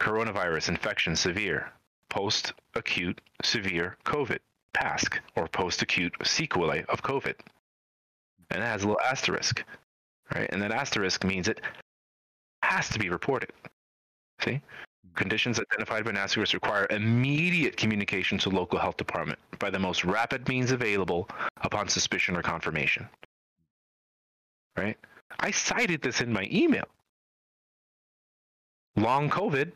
Coronavirus 0.00 0.70
infection 0.70 1.16
severe, 1.16 1.72
post 2.08 2.52
acute 2.74 3.20
severe 3.42 3.96
COVID, 4.04 4.38
PASC, 4.74 5.18
or 5.36 5.46
post 5.48 5.82
acute 5.82 6.14
sequelae 6.24 6.84
of 6.88 7.02
COVID. 7.02 7.34
And 8.50 8.62
it 8.62 8.66
has 8.66 8.82
a 8.82 8.88
little 8.88 9.00
asterisk, 9.00 9.64
right? 10.34 10.48
And 10.52 10.60
that 10.62 10.72
asterisk 10.72 11.22
means 11.24 11.46
it 11.46 11.60
has 12.62 12.88
to 12.88 12.98
be 12.98 13.08
reported. 13.08 13.52
See? 14.42 14.60
Conditions 15.14 15.58
identified 15.58 16.04
by 16.04 16.10
an 16.10 16.28
require 16.52 16.86
immediate 16.90 17.76
communication 17.76 18.38
to 18.38 18.48
local 18.48 18.78
health 18.78 18.96
department 18.96 19.38
by 19.58 19.70
the 19.70 19.78
most 19.78 20.04
rapid 20.04 20.48
means 20.48 20.70
available 20.70 21.28
upon 21.62 21.88
suspicion 21.88 22.36
or 22.36 22.42
confirmation. 22.42 23.08
Right? 24.76 24.96
I 25.38 25.50
cited 25.50 26.02
this 26.02 26.20
in 26.20 26.32
my 26.32 26.48
email. 26.50 26.86
Long 28.96 29.30
COVID 29.30 29.72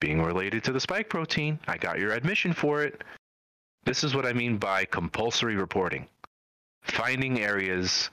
being 0.00 0.22
related 0.22 0.64
to 0.64 0.72
the 0.72 0.80
spike 0.80 1.08
protein. 1.08 1.58
I 1.68 1.76
got 1.76 1.98
your 1.98 2.12
admission 2.12 2.52
for 2.52 2.82
it. 2.82 3.02
This 3.84 4.02
is 4.02 4.14
what 4.14 4.26
I 4.26 4.32
mean 4.32 4.56
by 4.56 4.84
compulsory 4.84 5.56
reporting. 5.56 6.06
Finding 6.82 7.40
areas 7.40 8.10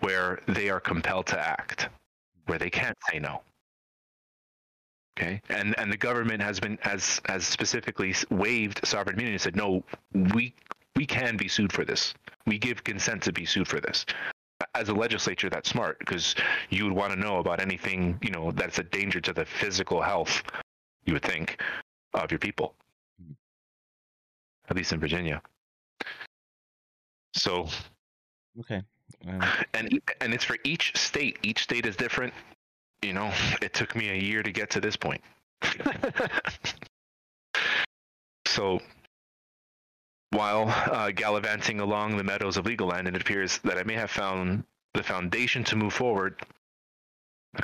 where 0.00 0.40
they 0.46 0.68
are 0.68 0.80
compelled 0.80 1.26
to 1.26 1.38
act, 1.38 1.88
where 2.46 2.58
they 2.58 2.70
can't 2.70 2.96
say 3.10 3.18
no. 3.18 3.42
Okay, 5.18 5.40
and 5.48 5.78
and 5.78 5.90
the 5.90 5.96
government 5.96 6.42
has 6.42 6.60
been 6.60 6.78
has 6.82 7.20
has 7.26 7.46
specifically 7.46 8.14
waived 8.30 8.86
sovereign 8.86 9.14
immunity 9.16 9.34
and 9.34 9.40
said 9.40 9.56
no, 9.56 9.82
we 10.34 10.54
we 10.94 11.06
can 11.06 11.36
be 11.36 11.48
sued 11.48 11.72
for 11.72 11.84
this. 11.84 12.14
We 12.46 12.58
give 12.58 12.84
consent 12.84 13.22
to 13.22 13.32
be 13.32 13.46
sued 13.46 13.66
for 13.66 13.80
this. 13.80 14.04
As 14.74 14.88
a 14.88 14.94
legislature, 14.94 15.48
that's 15.48 15.68
smart 15.68 15.98
because 15.98 16.34
you 16.70 16.84
would 16.84 16.92
want 16.92 17.12
to 17.12 17.18
know 17.18 17.38
about 17.38 17.60
anything 17.60 18.18
you 18.22 18.30
know 18.30 18.52
that's 18.52 18.78
a 18.78 18.82
danger 18.82 19.20
to 19.20 19.32
the 19.32 19.44
physical 19.44 20.02
health. 20.02 20.42
You 21.06 21.14
would 21.14 21.22
think 21.22 21.62
of 22.12 22.30
your 22.30 22.38
people, 22.38 22.74
at 24.68 24.76
least 24.76 24.92
in 24.92 25.00
Virginia. 25.00 25.40
So 27.34 27.68
Okay. 28.60 28.82
Um, 29.26 29.42
and 29.72 30.00
and 30.20 30.34
it's 30.34 30.44
for 30.44 30.56
each 30.62 30.96
state. 30.96 31.38
Each 31.42 31.62
state 31.62 31.86
is 31.86 31.96
different. 31.96 32.34
You 33.02 33.12
know, 33.12 33.32
it 33.62 33.74
took 33.74 33.94
me 33.94 34.10
a 34.10 34.14
year 34.14 34.42
to 34.42 34.50
get 34.50 34.70
to 34.70 34.80
this 34.80 34.96
point. 34.96 35.22
so, 38.46 38.80
while 40.30 40.68
uh, 40.68 41.10
gallivanting 41.10 41.80
along 41.80 42.16
the 42.16 42.24
meadows 42.24 42.56
of 42.56 42.66
legal 42.66 42.88
land, 42.88 43.08
it 43.08 43.20
appears 43.20 43.58
that 43.58 43.78
I 43.78 43.84
may 43.84 43.94
have 43.94 44.10
found 44.10 44.64
the 44.94 45.02
foundation 45.02 45.62
to 45.64 45.76
move 45.76 45.92
forward, 45.92 46.40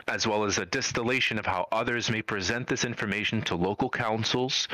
as 0.06 0.26
well 0.26 0.44
as 0.44 0.58
a 0.58 0.66
distillation 0.66 1.38
of 1.38 1.46
how 1.46 1.66
others 1.72 2.10
may 2.10 2.22
present 2.22 2.66
this 2.66 2.84
information 2.84 3.42
to 3.42 3.56
local 3.56 3.90
councils, 3.90 4.68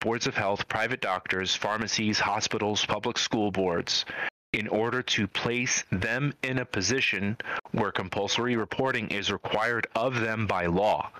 boards 0.00 0.26
of 0.26 0.36
health, 0.36 0.68
private 0.68 1.00
doctors, 1.00 1.54
pharmacies, 1.54 2.18
hospitals, 2.18 2.84
public 2.86 3.18
school 3.18 3.50
boards, 3.50 4.04
in 4.52 4.68
order 4.68 5.02
to 5.02 5.26
place 5.26 5.84
them 5.90 6.32
in 6.42 6.58
a 6.58 6.64
position 6.64 7.36
where 7.72 7.92
compulsory 7.92 8.56
reporting 8.56 9.08
is 9.08 9.30
required 9.30 9.86
of 9.94 10.20
them 10.20 10.46
by 10.46 10.66
law 10.66 11.10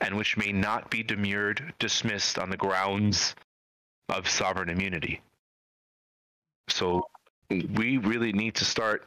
and 0.00 0.14
which 0.14 0.36
may 0.36 0.52
not 0.52 0.90
be 0.90 1.02
demurred, 1.02 1.72
dismissed 1.78 2.38
on 2.38 2.50
the 2.50 2.56
grounds 2.56 3.34
of 4.10 4.28
sovereign 4.28 4.68
immunity. 4.68 5.20
So 6.68 7.08
we 7.48 7.96
really 7.96 8.32
need 8.32 8.56
to 8.56 8.64
start 8.64 9.06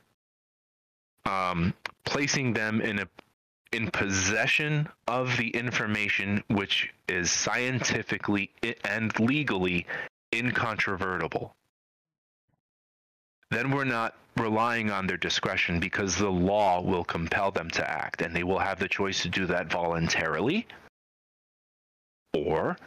um, 1.26 1.74
placing 2.06 2.54
them 2.54 2.82
in 2.82 3.00
a 3.00 3.08
in 3.72 3.92
possession 3.92 4.90
of 5.08 5.38
the 5.38 5.50
information 5.50 6.44
which 6.48 6.92
is 7.08 7.30
scientifically 7.30 8.50
and 8.84 9.20
legally 9.20 9.86
incontrovertible 10.34 11.56
then 13.52 13.72
we're 13.72 13.84
not 13.84 14.16
relying 14.38 14.90
on 14.92 15.06
their 15.08 15.18
discretion 15.18 15.80
because 15.80 16.16
the 16.16 16.30
law 16.30 16.82
will 16.82 17.04
compel 17.04 17.52
them 17.52 17.70
to 17.72 17.90
act 17.90 18.22
and 18.22 18.34
they 18.36 18.44
will 18.44 18.60
have 18.60 18.80
the 18.80 18.88
choice 18.88 19.22
to 19.22 19.30
do 19.30 19.46
that 19.46 19.70
voluntarily 19.72 20.66
or 22.34 22.78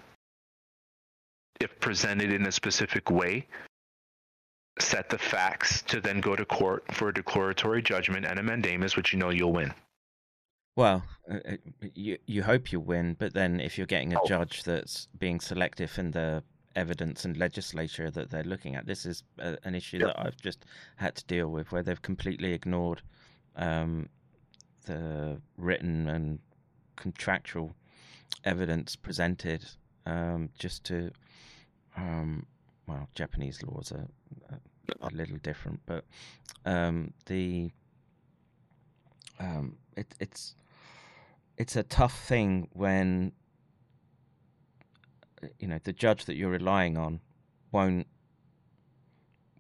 if 1.61 1.79
presented 1.81 2.33
in 2.33 2.47
a 2.47 2.53
specific 2.53 3.11
way 3.11 3.47
set 4.79 5.11
the 5.11 5.19
facts 5.19 5.83
to 5.83 6.01
then 6.01 6.21
go 6.21 6.35
to 6.35 6.45
court 6.47 6.85
for 6.93 7.09
a 7.09 7.15
declaratory 7.15 7.83
judgment 7.83 8.25
and 8.25 8.39
a 8.39 8.43
mandamus 8.43 8.97
which 8.97 9.13
you 9.13 9.19
know 9.19 9.31
you'll 9.31 9.53
win 9.53 9.73
well, 10.75 11.05
uh, 11.31 11.35
uh, 11.47 11.57
you 11.95 12.17
you 12.25 12.43
hope 12.43 12.73
you 12.73 12.81
win, 12.81 13.15
but 13.19 13.35
then 13.35 13.61
if 13.61 13.77
you're 13.77 13.87
getting 13.87 14.15
a 14.15 14.23
Oh. 14.23 14.27
judge 14.27 14.65
that's 14.65 15.07
being 15.19 15.39
selective 15.39 15.99
in 15.99 16.13
the 16.13 16.43
evidence 16.77 17.25
and 17.25 17.37
legislature 17.37 18.11
that 18.11 18.31
they're 18.31 18.45
looking 18.45 18.75
at, 18.77 18.87
this 18.87 19.07
is 19.07 19.23
a, 19.39 19.57
an 19.65 19.75
issue 19.75 19.99
Yep. 19.99 20.07
that 20.09 20.19
I've 20.27 20.37
just 20.37 20.65
had 20.97 21.15
to 21.17 21.25
deal 21.27 21.49
with, 21.49 21.73
where 21.73 21.83
they've 21.83 22.01
completely 22.03 22.53
ignored 22.53 23.03
um, 23.57 24.09
the 24.87 25.41
written 25.57 26.09
and 26.09 26.39
contractual 26.97 27.75
evidence 28.45 28.97
presented, 28.97 29.65
um, 30.07 30.51
just 30.59 30.85
to, 30.85 31.11
um, 31.97 32.47
well, 32.87 33.09
Japanese 33.15 33.63
laws 33.63 33.93
are 33.93 34.09
a, 34.51 35.07
a 35.07 35.11
little 35.11 35.39
different, 35.39 35.81
but 35.87 36.05
um, 36.65 37.13
the 37.27 37.71
um, 39.39 39.77
it, 39.97 40.15
it's 40.21 40.55
it's 41.59 41.77
a 41.77 41.83
tough 41.83 42.19
thing 42.27 42.69
when 42.73 43.33
uh, 43.33 43.42
you 45.59 45.69
know 45.69 45.79
the 45.83 45.93
judge 45.93 46.25
that 46.27 46.37
you're 46.37 46.51
relying 46.51 46.97
on 46.97 47.21
won't 47.71 48.07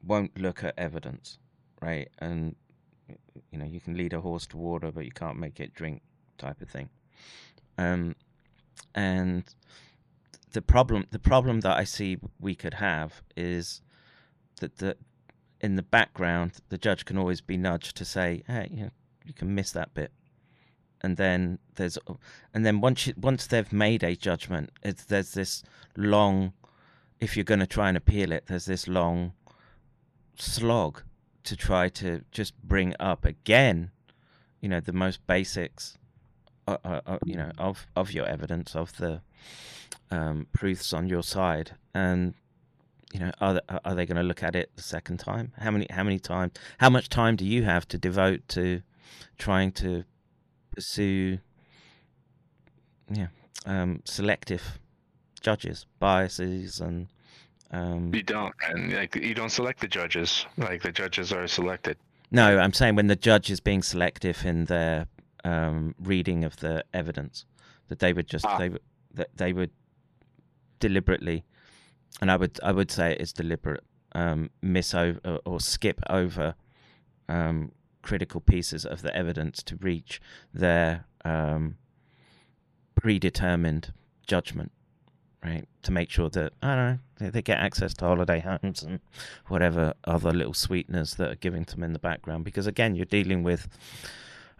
won't 0.04 0.38
look 0.38 0.64
at 0.64 0.74
evidence, 0.76 1.38
right? 1.80 2.09
And 2.18 2.56
you 3.50 3.59
know 3.59 3.64
you 3.64 3.80
can 3.80 3.96
lead 3.96 4.12
a 4.12 4.20
horse 4.20 4.46
to 4.48 4.56
water, 4.56 4.90
but 4.92 5.04
you 5.04 5.12
can't 5.12 5.38
make 5.38 5.60
it 5.60 5.74
drink, 5.74 6.02
type 6.38 6.60
of 6.60 6.68
thing. 6.68 6.88
Um, 7.78 8.14
and 8.94 9.44
the 10.52 10.62
problem 10.62 11.06
the 11.10 11.18
problem 11.18 11.60
that 11.60 11.76
I 11.76 11.84
see 11.84 12.18
we 12.40 12.54
could 12.54 12.74
have 12.74 13.22
is 13.36 13.80
that 14.60 14.78
the 14.78 14.96
in 15.60 15.76
the 15.76 15.82
background 15.82 16.52
the 16.68 16.78
judge 16.78 17.04
can 17.04 17.16
always 17.16 17.40
be 17.40 17.56
nudged 17.56 17.96
to 17.96 18.04
say, 18.04 18.42
hey, 18.46 18.68
you 18.70 18.84
know, 18.84 18.90
you 19.24 19.32
can 19.32 19.54
miss 19.54 19.72
that 19.72 19.94
bit 19.94 20.12
and 21.02 21.16
then 21.16 21.58
there's 21.74 21.98
and 22.54 22.64
then 22.64 22.80
once 22.80 23.06
you, 23.06 23.14
once 23.20 23.46
they've 23.46 23.72
made 23.72 24.02
a 24.02 24.14
judgment 24.14 24.70
there's 25.08 25.32
this 25.32 25.62
long 25.96 26.52
if 27.20 27.36
you're 27.36 27.44
going 27.44 27.60
to 27.60 27.66
try 27.66 27.88
and 27.88 27.96
appeal 27.96 28.32
it 28.32 28.46
there's 28.46 28.66
this 28.66 28.88
long 28.88 29.32
slog 30.36 31.02
to 31.44 31.56
try 31.56 31.88
to 31.88 32.22
just 32.30 32.56
bring 32.62 32.94
up 33.00 33.24
again 33.24 33.90
you 34.60 34.68
know 34.68 34.80
the 34.80 34.92
most 34.92 35.26
basics 35.26 35.98
uh, 36.68 36.76
uh, 36.84 37.00
uh, 37.06 37.18
you 37.24 37.34
know 37.34 37.50
of 37.58 37.86
of 37.96 38.12
your 38.12 38.26
evidence 38.26 38.76
of 38.76 38.96
the 38.98 39.20
um, 40.12 40.46
proofs 40.52 40.92
on 40.92 41.08
your 41.08 41.22
side. 41.22 41.72
And 41.94 42.34
you 43.12 43.20
know 43.20 43.32
are 43.40 43.54
they, 43.54 43.60
are 43.84 43.94
they 43.94 44.06
going 44.06 44.16
to 44.16 44.22
look 44.22 44.42
at 44.42 44.54
it 44.54 44.70
the 44.76 44.82
second 44.82 45.18
time? 45.18 45.52
How 45.58 45.70
many 45.70 45.86
how 45.90 46.04
many 46.04 46.18
times 46.18 46.52
how 46.78 46.90
much 46.90 47.08
time 47.08 47.36
do 47.36 47.44
you 47.44 47.64
have 47.64 47.88
to 47.88 47.98
devote 47.98 48.46
to 48.48 48.82
trying 49.38 49.72
to 49.72 50.04
pursue 50.74 51.39
yeah 53.11 53.28
um, 53.66 54.01
selective 54.05 54.78
judges 55.40 55.86
biases 55.99 56.81
and 56.81 57.09
um, 57.70 58.12
you 58.15 58.23
don't 58.23 58.55
and 58.69 58.93
like 58.93 59.15
you 59.16 59.35
don't 59.35 59.51
select 59.51 59.81
the 59.81 59.89
judges 59.89 60.47
like 60.57 60.82
the 60.82 60.93
judges 60.93 61.32
are 61.32 61.47
selected 61.47 61.97
no 62.31 62.59
i'm 62.59 62.73
saying 62.73 62.94
when 62.97 63.07
the 63.07 63.16
judge 63.16 63.51
is 63.51 63.61
being 63.61 63.82
selective 63.82 64.44
in 64.44 64.66
their 64.66 65.07
um, 65.44 65.94
reading 65.99 66.44
of 66.44 66.57
the 66.57 66.85
evidence 66.94 67.44
that 67.89 67.99
they 67.99 68.12
would 68.12 68.28
just 68.28 68.47
Ah. 68.47 68.59
they 68.59 68.69
would 68.69 68.82
that 69.15 69.28
they 69.36 69.53
would 69.53 69.70
deliberately 70.81 71.44
and 72.20 72.31
I 72.31 72.36
would 72.36 72.59
I 72.62 72.73
would 72.73 72.90
say 72.90 73.16
it's 73.19 73.32
deliberate. 73.32 73.82
Um, 74.15 74.51
miss 74.61 74.94
over 74.94 75.39
or 75.47 75.59
skip 75.59 75.99
over 76.11 76.55
um, 77.28 77.73
critical 78.02 78.40
pieces 78.40 78.84
of 78.84 79.02
the 79.02 79.14
evidence 79.16 79.62
to 79.64 79.76
reach 79.76 80.20
their 80.52 81.04
um, 81.24 81.76
predetermined 82.94 83.92
judgment, 84.26 84.72
right? 85.44 85.66
To 85.82 85.92
make 85.92 86.10
sure 86.10 86.28
that 86.30 86.52
I 86.62 86.74
don't 86.74 86.90
know 86.92 86.98
they, 87.18 87.30
they 87.30 87.42
get 87.42 87.58
access 87.58 87.94
to 87.94 88.04
holiday 88.06 88.40
homes 88.40 88.82
and 88.82 89.00
whatever 89.48 89.94
other 90.04 90.32
little 90.32 90.54
sweeteners 90.54 91.14
that 91.14 91.30
are 91.30 91.36
giving 91.36 91.64
to 91.66 91.74
them 91.74 91.84
in 91.84 91.92
the 91.92 91.98
background. 91.98 92.44
Because 92.44 92.66
again, 92.66 92.94
you're 92.94 93.04
dealing 93.06 93.42
with 93.42 93.68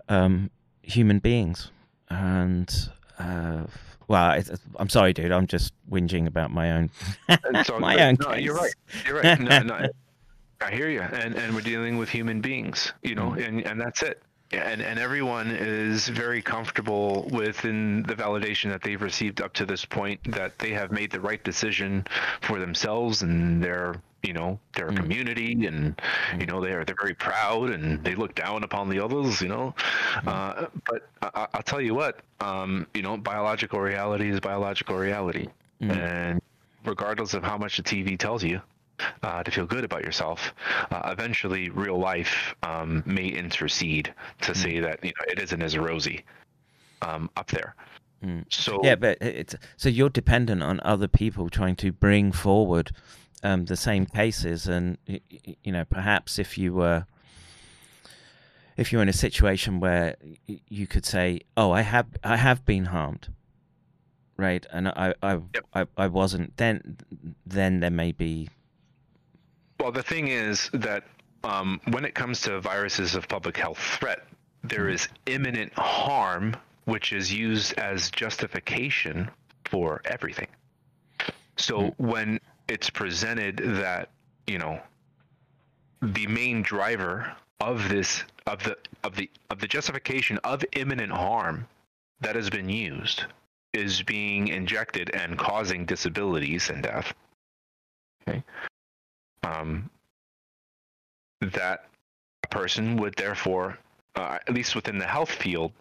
um, 0.09 0.51
human 0.83 1.19
beings, 1.19 1.71
and 2.09 2.89
uh, 3.19 3.65
well, 4.09 4.33
it's, 4.33 4.51
I'm 4.77 4.89
sorry, 4.89 5.13
dude. 5.13 5.33
I'm 5.33 5.47
just 5.47 5.73
whinging 5.91 6.27
about 6.27 6.51
my 6.51 6.73
own 6.73 6.91
my 7.29 7.95
good. 7.95 8.01
own. 8.01 8.17
No, 8.21 8.35
you're 8.35 8.55
right. 8.55 8.75
You're 9.07 9.21
right. 9.21 9.41
No, 9.41 9.59
no, 9.61 9.89
I 10.63 10.71
hear 10.71 10.89
you. 10.89 11.01
And 11.01 11.35
and 11.35 11.55
we're 11.55 11.61
dealing 11.61 11.99
with 11.99 12.09
human 12.09 12.41
beings, 12.41 12.93
you 13.03 13.15
know, 13.15 13.31
mm-hmm. 13.31 13.43
and 13.43 13.67
and 13.67 13.81
that's 13.81 14.03
it. 14.03 14.23
And 14.53 14.83
and 14.83 14.99
everyone 14.99 15.51
is 15.51 16.09
very 16.09 16.43
comfortable 16.43 17.29
within 17.33 18.03
the 18.03 18.15
validation 18.15 18.71
that 18.71 18.83
they've 18.83 19.01
received 19.01 19.41
up 19.41 19.55
to 19.55 19.67
this 19.67 19.85
point 19.85 20.21
that 20.33 20.59
they 20.59 20.71
have 20.71 20.93
made 20.93 21.11
the 21.11 21.21
right 21.21 21.43
decision 21.43 22.07
for 22.43 22.59
themselves 22.59 23.23
and 23.23 23.63
their 23.63 23.95
you 24.23 24.33
know 24.33 24.59
their 24.75 24.89
mm-hmm. 24.89 24.97
community. 24.97 25.67
And 25.67 25.97
mm-hmm. 25.97 26.41
you 26.41 26.47
know 26.47 26.61
they're 26.61 26.85
they're 26.85 26.97
very 27.01 27.15
proud 27.15 27.71
and 27.71 28.03
they 28.05 28.15
look 28.15 28.35
down 28.35 28.63
upon 28.63 28.89
the 28.89 29.01
others 29.01 29.41
you 29.41 29.49
know. 29.49 29.75
Uh, 30.27 30.67
but 30.87 31.09
I, 31.23 31.49
I'll 31.55 31.63
tell 31.63 31.81
you 31.81 31.95
what 31.95 32.21
um, 32.41 32.87
you 32.95 33.03
know 33.03 33.17
biological 33.17 33.81
reality 33.81 34.31
is 34.31 34.41
biological 34.41 34.97
reality. 34.97 35.49
And 35.81 36.41
regardless 36.85 37.35
of 37.35 37.43
how 37.43 37.59
much 37.59 37.77
the 37.77 37.83
TV 37.83 38.17
tells 38.17 38.45
you 38.45 38.63
uh, 39.23 39.43
to 39.43 39.51
feel 39.51 39.67
good 39.67 39.85
about 39.85 40.05
yourself, 40.05 40.53
uh, 40.91 41.03
eventually 41.07 41.71
real 41.71 41.99
life 41.99 42.55
um, 42.63 43.03
may 43.07 43.29
intercede 43.29 44.13
to 44.43 44.55
say 44.55 44.81
that 44.81 45.03
you 45.05 45.11
know 45.11 45.33
it 45.33 45.39
isn't 45.39 45.63
as 45.63 45.77
rosy 45.77 46.25
um, 47.03 47.31
up 47.37 47.51
there. 47.51 47.75
So 48.51 48.81
Yeah, 48.85 48.95
but 48.95 49.19
it's 49.21 49.57
so 49.77 49.89
you're 49.89 50.09
dependent 50.09 50.63
on 50.63 50.81
other 50.85 51.09
people 51.09 51.51
trying 51.51 51.77
to 51.77 51.91
bring 51.91 52.31
forward 52.31 52.93
um, 53.43 53.65
the 53.65 53.77
same 53.77 54.07
cases, 54.07 54.69
and 54.69 54.97
you 55.07 55.73
know 55.73 55.85
perhaps 55.85 56.39
if 56.39 56.57
you 56.57 56.73
were 56.73 57.07
if 58.77 58.93
you're 58.93 59.03
in 59.03 59.09
a 59.09 59.13
situation 59.13 59.81
where 59.81 60.17
you 60.47 60.87
could 60.87 61.05
say, 61.05 61.41
"Oh, 61.57 61.73
I 61.73 61.83
have 61.83 62.07
I 62.23 62.37
have 62.37 62.65
been 62.65 62.87
harmed," 62.87 63.29
right, 64.37 64.65
and 64.73 64.89
I 64.89 65.15
I 65.23 65.41
I, 65.75 65.87
I 65.97 66.07
wasn't, 66.07 66.57
then 66.57 66.99
then 67.45 67.81
there 67.81 67.91
may 67.91 68.13
be 68.13 68.49
Well, 69.83 69.91
the 69.91 70.01
thing 70.01 70.29
is 70.29 70.71
that 70.75 71.03
um, 71.43 71.81
when 71.89 72.05
it 72.05 72.15
comes 72.15 72.41
to 72.43 72.61
viruses 72.61 73.17
of 73.17 73.27
public 73.27 73.57
health 73.57 73.79
threat, 73.79 74.21
there 74.63 74.89
is 74.89 75.09
imminent 75.27 75.73
harm, 75.73 76.55
which 76.85 77.13
is 77.13 77.33
used 77.33 77.75
as 77.81 78.09
justification 78.13 79.29
for 79.65 80.01
everything. 80.05 80.47
So 81.57 81.95
when 81.97 82.39
it's 82.69 82.91
presented 82.91 83.57
that 83.57 84.11
you 84.47 84.59
know 84.59 84.81
the 86.01 86.29
main 86.29 86.63
driver 86.63 87.35
of 87.61 87.89
this 87.89 88.23
of 88.47 88.63
the 88.63 88.79
of 89.03 89.17
the 89.17 89.29
of 89.51 89.59
the 89.59 89.67
justification 89.67 90.39
of 90.45 90.65
imminent 90.75 91.11
harm 91.11 91.67
that 92.21 92.37
has 92.37 92.49
been 92.51 92.69
used 92.69 93.25
is 93.73 94.01
being 94.01 94.47
injected 94.47 95.11
and 95.13 95.37
causing 95.37 95.87
disabilities 95.87 96.71
and 96.71 96.85
death. 96.85 97.13
Um, 99.45 99.91
that 101.41 101.87
a 102.45 102.49
person 102.49 102.97
would 102.97 103.15
therefore, 103.17 103.79
uh, 104.15 104.39
at 104.47 104.55
least 104.55 104.75
within 104.75 104.99
the 104.99 105.07
health 105.07 105.31
field, 105.31 105.73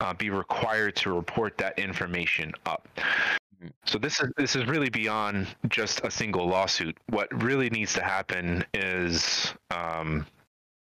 uh, 0.00 0.12
be 0.14 0.30
required 0.30 0.94
to 0.96 1.12
report 1.12 1.56
that 1.58 1.78
information 1.78 2.52
up. 2.66 2.86
So 3.86 3.98
this 3.98 4.20
is 4.20 4.30
this 4.36 4.54
is 4.54 4.66
really 4.66 4.90
beyond 4.90 5.48
just 5.68 6.02
a 6.04 6.10
single 6.10 6.46
lawsuit. 6.46 6.96
What 7.08 7.28
really 7.42 7.70
needs 7.70 7.94
to 7.94 8.02
happen 8.02 8.62
is 8.74 9.54
um, 9.70 10.26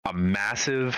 a 0.05 0.13
massive 0.13 0.97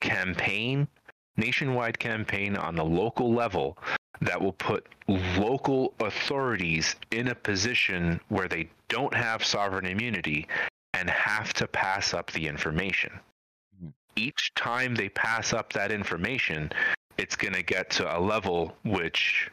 campaign, 0.00 0.88
nationwide 1.36 1.98
campaign 1.98 2.56
on 2.56 2.74
the 2.74 2.84
local 2.84 3.32
level 3.32 3.78
that 4.20 4.40
will 4.40 4.52
put 4.52 4.86
local 5.06 5.94
authorities 6.00 6.96
in 7.12 7.28
a 7.28 7.34
position 7.34 8.20
where 8.28 8.48
they 8.48 8.68
don't 8.90 9.14
have 9.14 9.42
sovereign 9.42 9.86
immunity 9.86 10.46
and 10.92 11.08
have 11.08 11.54
to 11.54 11.66
pass 11.66 12.12
up 12.12 12.30
the 12.32 12.46
information. 12.46 13.12
Mm-hmm. 13.76 13.88
Each 14.16 14.52
time 14.54 14.94
they 14.94 15.08
pass 15.08 15.54
up 15.54 15.72
that 15.72 15.90
information, 15.90 16.70
it's 17.16 17.36
going 17.36 17.54
to 17.54 17.62
get 17.62 17.88
to 17.90 18.18
a 18.18 18.20
level 18.20 18.76
which 18.84 19.50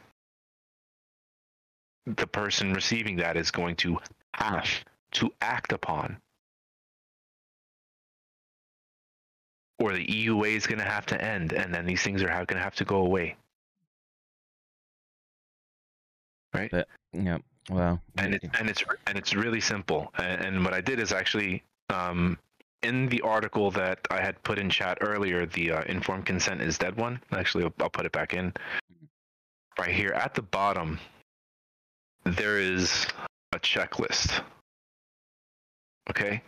the 2.04 2.26
person 2.26 2.74
receiving 2.74 3.16
that 3.16 3.36
is 3.36 3.50
going 3.50 3.76
to 3.76 3.98
have 4.34 4.68
to 5.12 5.32
act 5.40 5.72
upon. 5.72 6.18
Or 9.78 9.92
the 9.92 10.04
EUA 10.04 10.56
is 10.56 10.66
going 10.66 10.80
to 10.80 10.84
have 10.84 11.06
to 11.06 11.22
end, 11.22 11.52
and 11.52 11.72
then 11.72 11.86
these 11.86 12.02
things 12.02 12.20
are 12.22 12.26
going 12.26 12.46
to 12.48 12.58
have 12.58 12.74
to 12.76 12.84
go 12.84 12.96
away. 12.96 13.36
Right? 16.52 16.70
But 16.70 16.88
yeah, 17.12 17.38
well, 17.70 18.00
and 18.16 18.34
it's 18.34 18.46
and 18.58 18.70
it's 18.70 18.84
and 19.06 19.18
it's 19.18 19.34
really 19.34 19.60
simple. 19.60 20.12
And, 20.18 20.44
and 20.44 20.64
what 20.64 20.74
I 20.74 20.80
did 20.80 21.00
is 21.00 21.12
actually 21.12 21.62
um, 21.90 22.38
in 22.82 23.08
the 23.08 23.20
article 23.22 23.70
that 23.72 23.98
I 24.10 24.20
had 24.20 24.42
put 24.42 24.58
in 24.58 24.70
chat 24.70 24.98
earlier, 25.00 25.46
the 25.46 25.72
uh, 25.72 25.82
informed 25.84 26.26
consent 26.26 26.60
is 26.60 26.78
dead 26.78 26.96
one. 26.96 27.20
Actually, 27.32 27.64
I'll, 27.64 27.74
I'll 27.80 27.90
put 27.90 28.06
it 28.06 28.12
back 28.12 28.34
in 28.34 28.52
right 29.78 29.94
here 29.94 30.12
at 30.12 30.34
the 30.34 30.42
bottom. 30.42 30.98
There 32.24 32.58
is 32.58 33.06
a 33.52 33.58
checklist. 33.58 34.42
Okay. 36.10 36.42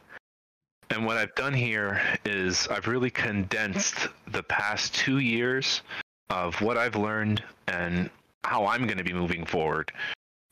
And 0.90 1.06
what 1.06 1.16
I've 1.16 1.34
done 1.36 1.54
here 1.54 2.00
is 2.24 2.66
I've 2.68 2.88
really 2.88 3.10
condensed 3.10 4.08
the 4.26 4.42
past 4.42 4.92
two 4.94 5.18
years 5.18 5.82
of 6.30 6.60
what 6.60 6.76
I've 6.76 6.96
learned 6.96 7.44
and 7.68 8.10
how 8.42 8.66
I'm 8.66 8.86
going 8.86 8.98
to 8.98 9.04
be 9.04 9.12
moving 9.12 9.46
forward 9.46 9.92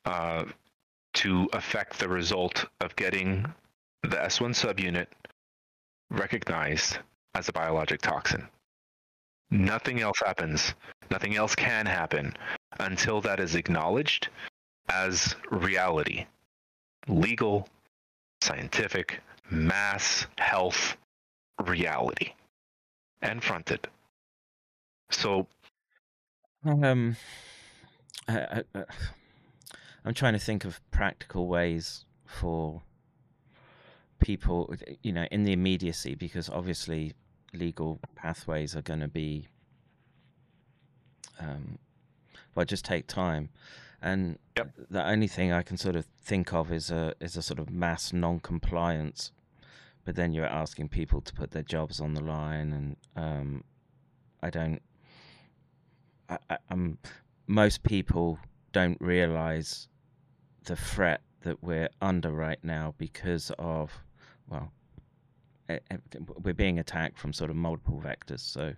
uh, 0.05 0.45
to 1.15 1.49
affect 1.53 1.99
the 1.99 2.09
result 2.09 2.65
of 2.81 2.95
getting 2.97 3.53
the 4.03 4.17
S1 4.17 4.51
subunit 4.55 5.07
recognized 6.11 6.99
as 7.35 7.49
a 7.49 7.53
biologic 7.53 8.01
toxin. 8.01 8.49
Nothing 9.51 10.01
else 10.01 10.19
happens. 10.25 10.75
Nothing 11.11 11.37
else 11.37 11.55
can 11.55 11.87
happen 11.87 12.37
until 12.81 13.21
that 13.23 13.41
is 13.41 13.55
acknowledged 13.55 14.29
as 14.91 15.35
reality. 15.51 16.27
Legal, 17.09 17.69
scientific, 18.43 19.21
mass 19.51 20.27
health 20.37 20.97
reality. 21.65 22.33
And 23.23 23.43
fronted. 23.43 23.89
So 25.11 25.47
Um, 26.65 27.17
I, 28.29 28.39
I, 28.39 28.63
I- 28.75 28.85
I'm 30.09 30.15
trying 30.15 30.33
to 30.33 30.39
think 30.39 30.65
of 30.65 30.81
practical 30.91 31.49
ways 31.49 32.07
for 32.25 32.81
people, 34.21 34.75
you 35.03 35.13
know, 35.13 35.27
in 35.31 35.45
the 35.45 35.53
immediacy, 35.53 36.15
because 36.15 36.49
obviously 36.49 37.13
legal 37.53 38.01
pathways 38.15 38.75
are 38.75 38.81
going 38.81 39.01
to 39.01 39.09
be, 39.09 39.49
um, 41.39 41.79
well, 42.55 42.65
just 42.65 42.87
take 42.87 43.07
time. 43.07 43.51
And 44.01 44.39
Yep. 44.57 44.73
the 44.89 45.07
only 45.07 45.29
thing 45.29 45.53
I 45.53 45.61
can 45.61 45.77
sort 45.77 45.95
of 45.95 46.07
think 46.23 46.55
of 46.55 46.73
is 46.73 46.91
a 46.91 47.15
is 47.21 47.37
a 47.37 47.43
sort 47.43 47.59
of 47.59 47.69
mass 47.69 48.11
non-compliance. 48.11 49.31
But 50.07 50.17
then 50.17 50.33
you're 50.33 50.47
asking 50.47 50.89
people 50.89 51.21
to 51.21 51.35
put 51.35 51.51
their 51.51 51.63
jobs 51.63 52.01
on 52.01 52.15
the 52.15 52.23
line, 52.23 52.73
and 52.73 52.97
um, 53.15 53.65
I 54.43 54.49
don't. 54.49 54.81
I, 56.31 56.39
I, 56.49 56.57
um, 56.71 56.97
most 57.47 57.83
people 57.83 58.39
don't 58.73 58.99
realize 59.03 59.89
the 60.69 60.77
threat 60.77 61.23
that 61.41 61.63
we're 61.63 61.89
under 62.03 62.31
right 62.31 62.63
now 62.63 62.95
because 62.99 63.51
of, 63.59 63.91
well, 64.49 64.71
we're 66.45 66.55
being 66.55 66.79
attacked 66.79 67.19
from 67.19 67.33
sort 67.33 67.51
of 67.51 67.57
multiple 67.57 68.03
vectors. 68.05 68.41
So, 68.41 68.75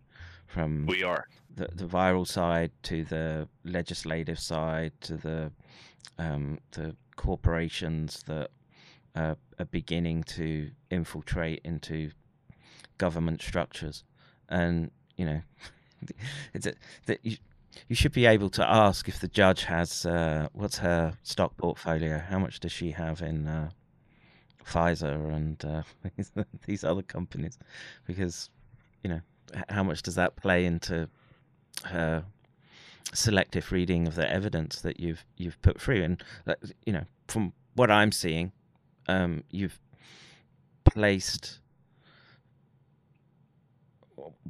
from 0.46 0.86
we 0.86 1.02
are. 1.02 1.26
the, 1.54 1.68
the 1.74 1.84
viral 1.84 2.26
side 2.26 2.70
to 2.84 3.04
the 3.04 3.48
legislative 3.64 4.38
side 4.38 4.92
to 5.02 5.16
the 5.16 5.52
um, 6.18 6.58
the 6.72 6.96
corporations 7.16 8.22
that 8.26 8.50
uh, 9.14 9.34
are 9.58 9.64
beginning 9.66 10.22
to 10.24 10.70
infiltrate 10.90 11.60
into 11.64 12.10
government 12.98 13.42
structures, 13.42 14.04
and 14.48 14.90
you 15.16 15.24
know, 15.24 15.40
it's 16.54 16.66
a, 16.66 16.74
that 17.06 17.20
you, 17.88 17.94
should 17.94 18.12
be 18.12 18.26
able 18.26 18.50
to 18.50 18.68
ask 18.68 19.08
if 19.08 19.20
the 19.20 19.28
judge 19.28 19.64
has 19.64 20.06
uh, 20.06 20.48
what's 20.52 20.78
her 20.78 21.14
stock 21.22 21.56
portfolio. 21.56 22.18
How 22.18 22.38
much 22.38 22.60
does 22.60 22.72
she 22.72 22.90
have 22.92 23.22
in 23.22 23.46
uh, 23.46 23.70
Pfizer 24.64 25.34
and 25.34 25.64
uh, 25.64 25.82
these 26.66 26.84
other 26.84 27.02
companies? 27.02 27.58
Because 28.06 28.50
you 29.02 29.10
know, 29.10 29.20
how 29.68 29.82
much 29.82 30.02
does 30.02 30.14
that 30.16 30.36
play 30.36 30.64
into 30.66 31.08
her 31.84 32.24
selective 33.12 33.72
reading 33.72 34.06
of 34.06 34.14
the 34.14 34.30
evidence 34.30 34.80
that 34.82 35.00
you've 35.00 35.24
you've 35.36 35.60
put 35.62 35.80
through? 35.80 36.02
And 36.02 36.24
you 36.84 36.92
know, 36.92 37.04
from 37.28 37.52
what 37.74 37.90
I'm 37.90 38.12
seeing, 38.12 38.52
um, 39.08 39.44
you've 39.50 39.78
placed 40.84 41.59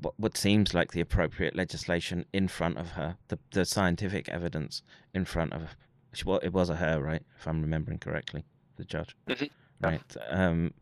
what, 0.01 0.15
what 0.19 0.37
seems 0.37 0.75
like 0.75 0.93
the 0.93 1.01
appropriate 1.01 1.55
legislation 1.57 2.25
in 2.33 2.49
front 2.49 2.79
of 2.79 2.91
her, 2.93 3.17
the 3.29 3.39
the 3.53 3.65
scientific 3.65 4.29
evidence 4.29 4.83
in 5.15 5.25
front 5.25 5.53
of. 5.53 5.77
she- 6.13 6.25
Well, 6.25 6.39
it 6.43 6.53
was 6.53 6.71
a 6.71 6.77
her, 6.77 7.01
right? 7.01 7.23
If 7.39 7.47
I'm 7.47 7.61
remembering 7.63 7.99
correctly, 7.99 8.45
the 8.77 8.85
judge, 8.85 9.17
Mhm. 9.27 9.51
right? 9.81 10.17
Um, 10.29 10.73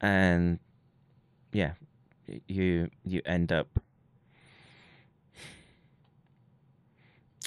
and 0.00 0.58
yeah, 1.52 1.74
you 2.48 2.90
you 3.04 3.20
end 3.26 3.52
up. 3.52 3.68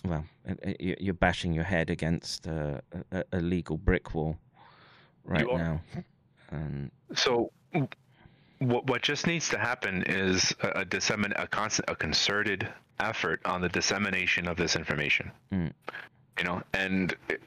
Well, 0.04 0.26
uh, 0.48 0.54
uh, 0.66 0.74
you- 0.80 0.98
you're 1.00 1.14
bashing 1.16 1.54
your 1.54 1.64
head 1.64 1.90
against 1.90 2.46
a, 2.48 2.82
a- 3.12 3.26
a 3.32 3.40
legal 3.42 3.78
brick 3.78 4.14
wall 4.14 4.38
right 5.24 5.48
now, 5.48 5.82
and 6.52 6.92
So, 7.16 7.52
what 8.66 8.88
what 8.88 9.02
just 9.02 9.28
needs 9.28 9.50
to 9.50 9.58
happen 9.58 10.04
is 10.08 10.54
a, 10.62 10.82
a 10.82 10.86
dissemin 10.86 11.34
a 11.36 11.48
constant 11.48 11.90
a 11.90 11.96
concerted 11.96 12.68
effort 13.00 13.42
on 13.46 13.62
the 13.62 13.70
dissemination 13.70 14.48
of 14.48 14.58
this 14.58 14.76
information. 14.76 15.32
Mm. 15.54 15.72
You 16.38 16.44
know, 16.44 16.62
and 16.74 17.16
it, 17.30 17.42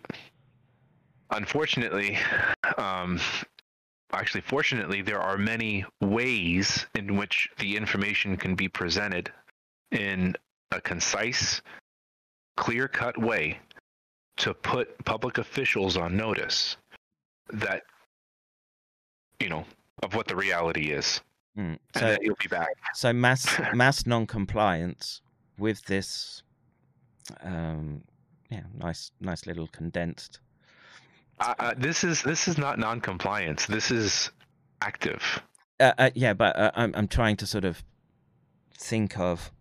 unfortunately, 1.31 2.19
um, 2.79 3.21
actually, 4.13 4.41
fortunately, 4.43 5.03
there 5.03 5.21
are 5.21 5.37
many 5.37 5.85
ways 6.01 6.87
in 6.95 7.17
which 7.17 7.51
the 7.59 7.77
information 7.77 8.37
can 8.37 8.55
be 8.55 8.69
presented 8.69 9.31
in 9.91 10.35
a 10.73 10.81
concise, 10.81 11.61
clear-cut 12.57 13.19
way 13.19 13.59
to 14.39 14.55
put 14.55 15.05
public 15.05 15.39
officials 15.39 15.97
on 15.97 16.17
notice 16.17 16.77
that 17.51 17.83
you 19.41 19.49
know 19.49 19.65
of 20.03 20.15
what 20.15 20.27
the 20.29 20.37
reality 20.37 20.91
is 20.93 21.21
mm. 21.57 21.79
so 21.97 22.17
you'll 22.21 22.37
be 22.41 22.49
back 22.49 22.69
So 22.95 23.13
mass 23.13 23.47
mass 23.75 24.07
non-compliance 24.07 25.23
with 25.59 25.85
this, 25.87 26.43
um, 27.43 28.03
yeah, 28.51 28.63
nice 28.77 29.11
nice 29.21 29.47
little 29.47 29.67
condensed. 29.69 30.41
uh, 31.41 31.55
uh, 31.59 31.75
this 31.77 32.05
is 32.05 32.23
this 32.23 32.49
is 32.49 32.57
not 32.59 32.79
non-compliance 32.79 33.67
this 33.67 33.91
is 33.91 34.31
active 34.83 35.23
Uh, 35.81 35.93
uh, 35.99 36.11
yeah, 36.15 36.35
but 36.35 36.57
uh, 36.57 36.71
I'm 36.75 36.93
I'm 36.95 37.09
trying 37.09 37.37
to 37.37 37.47
sort 37.47 37.65
of 37.65 37.83
think 38.75 39.19
of 39.19 39.53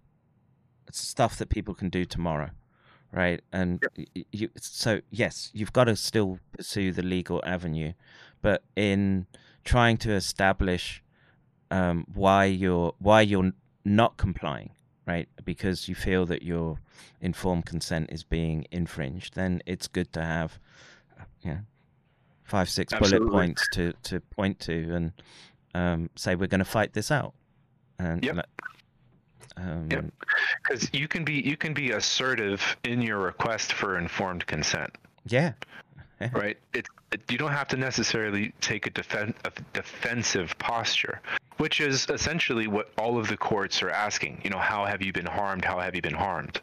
stuff 0.91 1.37
that 1.37 1.49
people 1.49 1.73
can 1.75 1.89
do 1.89 2.05
tomorrow, 2.05 2.49
right? 3.11 3.41
And 3.51 3.83
y- 3.97 4.05
y- 4.15 4.25
you, 4.31 4.49
so 4.57 5.01
yes, 5.11 5.51
you've 5.53 5.73
got 5.73 5.85
to 5.85 5.95
still 5.95 6.39
pursue 6.57 6.91
the 6.91 7.03
legal 7.03 7.41
avenue, 7.45 7.93
but 8.41 8.63
in 8.75 9.27
trying 9.67 9.97
to 9.97 10.13
establish 10.13 11.03
um, 11.69 12.05
why 12.13 12.45
you're 12.45 12.93
why 12.99 13.21
you're 13.21 13.51
not 13.83 14.15
complying, 14.17 14.71
right? 15.05 15.27
Because 15.43 15.89
you 15.89 15.95
feel 15.95 16.25
that 16.27 16.41
your 16.41 16.79
informed 17.21 17.65
consent 17.65 18.09
is 18.11 18.23
being 18.23 18.65
infringed, 18.71 19.35
then 19.35 19.61
it's 19.65 19.87
good 19.87 20.11
to 20.13 20.21
have, 20.23 20.57
uh, 21.19 21.23
yeah, 21.41 21.59
five 22.43 22.69
six 22.69 22.93
bullet 22.93 23.29
points 23.29 23.67
to 23.69 23.93
to 24.03 24.21
point 24.21 24.59
to 24.61 24.95
and 24.95 25.11
um, 25.75 26.09
say 26.15 26.35
we're 26.35 26.47
going 26.47 26.59
to 26.59 26.65
fight 26.65 26.93
this 26.93 27.11
out. 27.11 27.33
And 27.99 28.23
Yep. 28.23 28.35
let- 28.35 28.49
um, 29.57 29.89
Yep. 29.91 30.05
because 30.63 30.89
you 30.93 31.07
can 31.07 31.25
be 31.25 31.41
you 31.41 31.57
can 31.57 31.73
be 31.73 31.91
assertive 31.91 32.77
in 32.83 33.01
your 33.01 33.17
request 33.17 33.73
for 33.73 33.97
informed 33.97 34.45
consent 34.45 34.91
yeah, 35.25 35.53
right? 36.33 36.57
It, 36.73 36.87
it 37.11 37.21
you 37.29 37.37
don't 37.37 37.51
have 37.51 37.67
to 37.69 37.77
necessarily 37.77 38.53
take 38.61 38.87
a, 38.87 38.91
defen- 38.91 39.35
a 39.45 39.51
defensive 39.73 40.57
posture 40.57 41.21
which 41.57 41.81
is 41.81 42.07
essentially 42.09 42.67
what 42.67 42.91
all 42.97 43.17
of 43.17 43.27
the 43.27 43.37
courts 43.37 43.81
are 43.81 43.89
asking. 43.89 44.39
You 44.43 44.51
know 44.51 44.59
how 44.59 44.85
have 44.85 45.01
you 45.01 45.11
been 45.11 45.25
harmed? 45.25 45.65
How 45.65 45.79
have 45.79 45.95
you 45.95 46.01
been 46.01 46.13
harmed? 46.13 46.61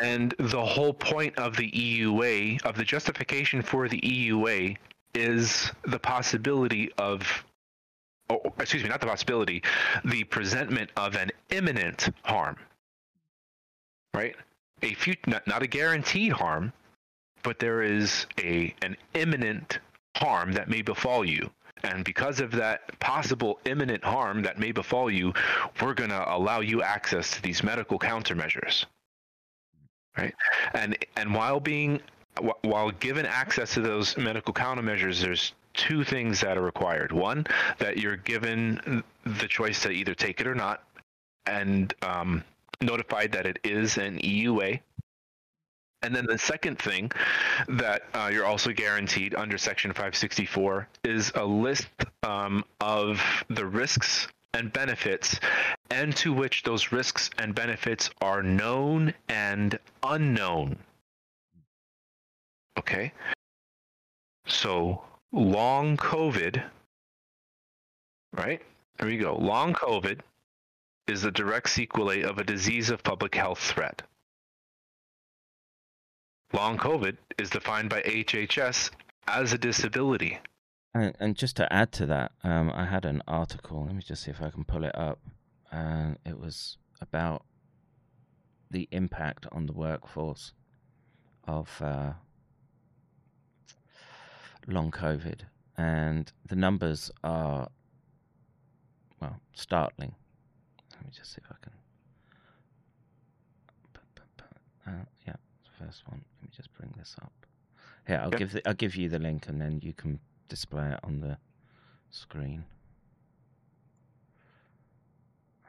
And 0.00 0.34
the 0.38 0.64
whole 0.64 0.92
point 0.92 1.38
of 1.38 1.56
the 1.56 1.70
EUA 1.70 2.62
of 2.64 2.76
the 2.76 2.84
justification 2.84 3.62
for 3.62 3.88
the 3.88 3.98
EUA 4.00 4.76
is 5.14 5.72
the 5.86 5.98
possibility 5.98 6.92
of 6.98 7.44
oh, 8.28 8.40
excuse 8.58 8.82
me 8.82 8.90
not 8.90 9.00
the 9.00 9.06
possibility 9.06 9.62
the 10.04 10.24
presentment 10.24 10.90
of 10.96 11.16
an 11.16 11.30
imminent 11.48 12.10
harm 12.22 12.56
right? 14.12 14.36
A 14.82 14.94
few 14.94 15.14
not, 15.26 15.46
not 15.46 15.62
a 15.62 15.66
guaranteed 15.66 16.32
harm 16.32 16.72
but 17.46 17.60
there 17.60 17.80
is 17.80 18.26
a 18.42 18.74
an 18.82 18.96
imminent 19.14 19.78
harm 20.16 20.52
that 20.52 20.68
may 20.68 20.82
befall 20.82 21.24
you. 21.24 21.48
And 21.84 22.04
because 22.04 22.40
of 22.40 22.50
that 22.50 22.98
possible 22.98 23.60
imminent 23.64 24.02
harm 24.02 24.42
that 24.42 24.58
may 24.58 24.72
befall 24.72 25.08
you 25.08 25.32
we're 25.80 25.94
going 25.94 26.10
to 26.10 26.34
allow 26.34 26.58
you 26.58 26.82
access 26.82 27.30
to 27.30 27.42
these 27.42 27.62
medical 27.62 28.00
countermeasures. 28.00 28.86
Right? 30.18 30.34
And 30.74 30.98
and 31.16 31.32
while 31.32 31.60
being 31.60 32.00
while 32.62 32.90
given 32.90 33.24
access 33.26 33.74
to 33.74 33.80
those 33.80 34.16
medical 34.16 34.52
countermeasures 34.52 35.20
there's 35.20 35.52
two 35.72 36.02
things 36.02 36.40
that 36.40 36.58
are 36.58 36.62
required. 36.62 37.12
One 37.12 37.46
that 37.78 37.98
you're 37.98 38.16
given 38.16 39.04
the 39.24 39.46
choice 39.46 39.82
to 39.82 39.90
either 39.90 40.16
take 40.16 40.40
it 40.40 40.48
or 40.48 40.56
not 40.56 40.82
and 41.46 41.94
um, 42.02 42.42
notified 42.80 43.30
that 43.32 43.46
it 43.46 43.60
is 43.62 43.98
an 43.98 44.18
eua 44.18 44.80
and 46.02 46.14
then 46.14 46.26
the 46.26 46.38
second 46.38 46.78
thing 46.78 47.10
that 47.68 48.02
uh, 48.14 48.30
you're 48.32 48.44
also 48.44 48.72
guaranteed 48.72 49.34
under 49.34 49.58
Section 49.58 49.90
564 49.90 50.88
is 51.04 51.32
a 51.34 51.44
list 51.44 51.88
um, 52.22 52.64
of 52.80 53.20
the 53.48 53.66
risks 53.66 54.28
and 54.54 54.72
benefits, 54.72 55.38
and 55.90 56.16
to 56.16 56.32
which 56.32 56.62
those 56.62 56.92
risks 56.92 57.30
and 57.38 57.54
benefits 57.54 58.10
are 58.20 58.42
known 58.42 59.12
and 59.28 59.78
unknown. 60.02 60.78
Okay? 62.78 63.12
So, 64.46 65.02
long 65.32 65.96
COVID, 65.96 66.62
right? 68.32 68.62
There 68.98 69.08
we 69.08 69.18
go. 69.18 69.36
Long 69.36 69.74
COVID 69.74 70.20
is 71.06 71.22
the 71.22 71.30
direct 71.30 71.68
sequelae 71.68 72.22
of 72.22 72.38
a 72.38 72.44
disease 72.44 72.90
of 72.90 73.02
public 73.02 73.34
health 73.34 73.58
threat. 73.58 74.02
Long 76.52 76.78
COVID 76.78 77.16
is 77.38 77.50
defined 77.50 77.90
by 77.90 78.02
HHS 78.02 78.90
as 79.26 79.52
a 79.52 79.58
disability. 79.58 80.38
and, 80.94 81.14
and 81.20 81.36
just 81.36 81.56
to 81.56 81.70
add 81.72 81.92
to 81.92 82.06
that, 82.06 82.32
um, 82.44 82.70
I 82.74 82.84
had 82.86 83.04
an 83.04 83.22
article. 83.28 83.84
Let 83.84 83.94
me 83.94 84.02
just 84.02 84.22
see 84.22 84.30
if 84.30 84.40
I 84.40 84.50
can 84.50 84.64
pull 84.64 84.84
it 84.84 84.96
up. 84.96 85.18
And 85.70 86.18
it 86.24 86.38
was 86.38 86.78
about 87.00 87.44
the 88.70 88.88
impact 88.90 89.46
on 89.52 89.66
the 89.66 89.72
workforce 89.72 90.52
of 91.46 91.70
uh, 91.82 92.12
long 94.66 94.90
COVID, 94.90 95.40
and 95.76 96.32
the 96.46 96.56
numbers 96.56 97.10
are 97.22 97.68
well 99.20 99.40
startling. 99.54 100.14
Let 100.94 101.04
me 101.04 101.10
just 101.16 101.32
see 101.32 101.40
if 101.44 101.50
I 101.50 101.56
can. 101.62 101.72
Uh, 104.86 105.04
yeah, 105.26 105.34
the 105.64 105.65
first 105.78 106.06
one. 106.08 106.24
Let 106.36 106.42
me 106.42 106.48
just 106.54 106.72
bring 106.74 106.92
this 106.96 107.16
up. 107.22 107.32
Here, 108.06 108.20
I'll 108.22 108.30
Yeah. 108.32 108.38
give 108.38 108.52
the, 108.52 108.66
I'll 108.68 108.74
give 108.74 108.96
you 108.96 109.08
the 109.08 109.18
link, 109.18 109.48
and 109.48 109.60
then 109.60 109.80
you 109.82 109.92
can 109.92 110.20
display 110.48 110.90
it 110.92 111.00
on 111.02 111.20
the 111.20 111.36
screen. 112.10 112.64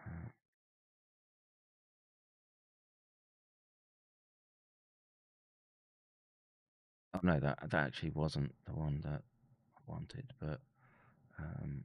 Uh, 0.05 0.29
Oh 7.15 7.19
no, 7.23 7.39
that 7.39 7.57
that 7.69 7.87
actually 7.87 8.11
wasn't 8.11 8.53
the 8.65 8.73
one 8.73 9.01
that 9.03 9.21
I 9.77 9.81
wanted, 9.91 10.25
but 10.39 10.59
um, 11.39 11.83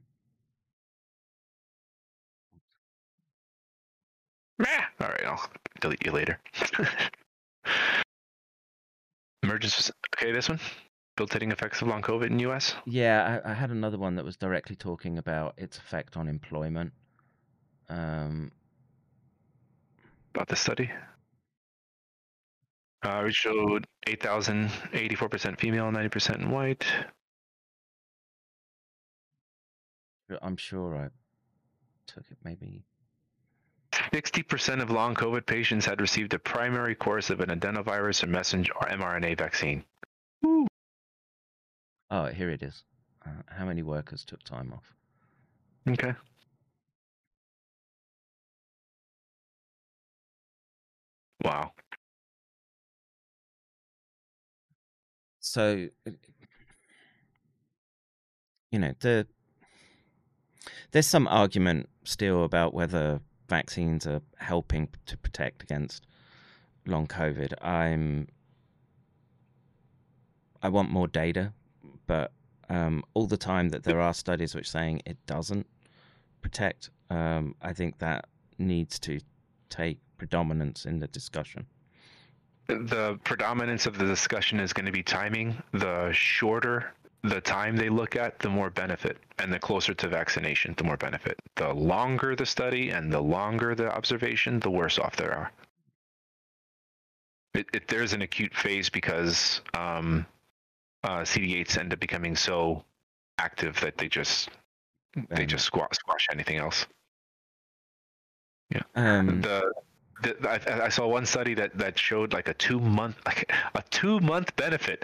All 5.01 5.07
right, 5.09 5.25
I'll 5.25 5.49
delete 5.81 6.05
you 6.05 6.11
later. 6.11 6.39
Emergency. 9.43 9.91
Okay, 10.15 10.31
this 10.31 10.49
one. 10.49 10.59
Debilitating 11.15 11.51
effects 11.51 11.81
of 11.81 11.87
long 11.89 12.01
COVID 12.01 12.27
in 12.27 12.39
U.S. 12.39 12.73
yeah, 12.85 13.39
I, 13.45 13.51
I 13.51 13.53
had 13.53 13.69
another 13.69 13.99
one 13.99 14.15
that 14.15 14.25
was 14.25 14.35
directly 14.35 14.75
talking 14.75 15.19
about 15.19 15.53
its 15.57 15.77
effect 15.77 16.17
on 16.17 16.27
employment. 16.27 16.91
Um, 17.89 18.51
About 20.33 20.47
the 20.47 20.55
study. 20.55 20.89
Uh, 23.03 23.21
we 23.25 23.33
showed 23.33 23.85
8,000, 24.07 24.69
84% 24.93 25.59
female, 25.59 25.91
90% 25.91 26.49
white. 26.49 26.85
I'm 30.41 30.57
sure 30.57 30.95
I 30.95 31.09
took 32.07 32.23
it 32.31 32.37
maybe 32.43 32.85
60% 34.13 34.79
of 34.79 34.91
long 34.91 35.15
COVID 35.15 35.43
patients 35.47 35.85
had 35.85 35.99
received 35.99 36.35
a 36.35 36.39
primary 36.39 36.93
course 36.93 37.31
of 37.31 37.39
an 37.39 37.49
adenovirus 37.49 38.23
or 38.23 38.27
messenger 38.27 38.71
or 38.79 38.87
mRNA 38.87 39.35
vaccine. 39.39 39.83
Oh, 42.11 42.27
here 42.27 42.51
it 42.51 42.61
is. 42.61 42.83
Uh, 43.25 43.31
how 43.47 43.65
many 43.65 43.81
workers 43.81 44.23
took 44.23 44.43
time 44.43 44.71
off? 44.71 44.83
Okay. 45.89 46.13
Wow. 51.43 51.71
So, 55.39 55.89
uh, 56.07 56.11
you 58.71 58.77
know, 58.77 58.93
the 58.99 59.25
there's 60.91 61.07
some 61.07 61.27
argument 61.27 61.89
still 62.03 62.43
about 62.43 62.75
whether 62.75 63.19
vaccines 63.57 64.07
are 64.07 64.21
helping 64.37 64.89
to 65.05 65.15
protect 65.17 65.61
against 65.61 66.07
long 66.87 67.05
COVID. 67.07 67.53
I'm 67.61 68.27
I 70.65 70.69
want 70.69 70.89
more 70.89 71.07
data, 71.07 71.53
but 72.07 72.31
um, 72.69 73.03
all 73.13 73.27
the 73.27 73.41
time 73.51 73.69
that 73.69 73.83
there 73.83 73.99
are 73.99 74.13
studies 74.13 74.55
which 74.55 74.69
saying 74.71 75.01
it 75.05 75.17
doesn't 75.25 75.67
protect, 76.41 76.89
um, 77.09 77.55
I 77.61 77.73
think 77.73 77.99
that 77.99 78.25
needs 78.57 78.97
to 78.99 79.19
take 79.69 79.97
predominance 80.17 80.85
in 80.85 80.99
the 80.99 81.07
discussion. 81.07 81.65
The 82.67 83.19
predominance 83.23 83.85
of 83.85 83.97
the 83.97 84.05
discussion 84.05 84.59
is 84.59 84.71
going 84.71 84.85
to 84.85 84.91
be 84.91 85.03
timing. 85.03 85.61
The 85.73 86.11
shorter 86.13 86.93
the 87.23 87.39
time 87.39 87.77
they 87.77 87.89
look 87.89 88.15
at, 88.15 88.39
the 88.39 88.49
more 88.49 88.69
benefit, 88.69 89.17
and 89.39 89.51
the 89.51 89.59
closer 89.59 89.93
to 89.93 90.07
vaccination, 90.07 90.73
the 90.77 90.83
more 90.83 90.97
benefit. 90.97 91.39
The 91.55 91.73
longer 91.73 92.35
the 92.35 92.45
study 92.45 92.89
and 92.89 93.11
the 93.11 93.21
longer 93.21 93.75
the 93.75 93.93
observation, 93.93 94.59
the 94.59 94.69
worse 94.69 94.99
off 94.99 95.15
they 95.15 95.25
are. 95.25 95.51
It, 97.53 97.67
it, 97.73 97.87
there's 97.87 98.13
an 98.13 98.23
acute 98.23 98.53
phase 98.53 98.89
because 98.89 99.61
um, 99.73 100.25
uh, 101.03 101.19
CD8s 101.19 101.77
end 101.77 101.93
up 101.93 101.99
becoming 101.99 102.35
so 102.35 102.83
active 103.37 103.79
that 103.81 103.97
they 103.97 104.09
just 104.09 104.49
they 105.29 105.45
just 105.45 105.65
squash, 105.65 105.89
squash 105.93 106.27
anything 106.31 106.57
else. 106.57 106.87
Yeah. 108.71 108.81
Um, 108.95 109.41
the 109.41 109.71
I, 110.23 110.59
I 110.67 110.89
saw 110.89 111.07
one 111.07 111.25
study 111.25 111.53
that 111.55 111.77
that 111.77 111.97
showed 111.97 112.33
like 112.33 112.47
a 112.47 112.53
two 112.53 112.79
month 112.79 113.17
like 113.25 113.51
a 113.75 113.83
two 113.89 114.19
month 114.19 114.55
benefit, 114.55 115.03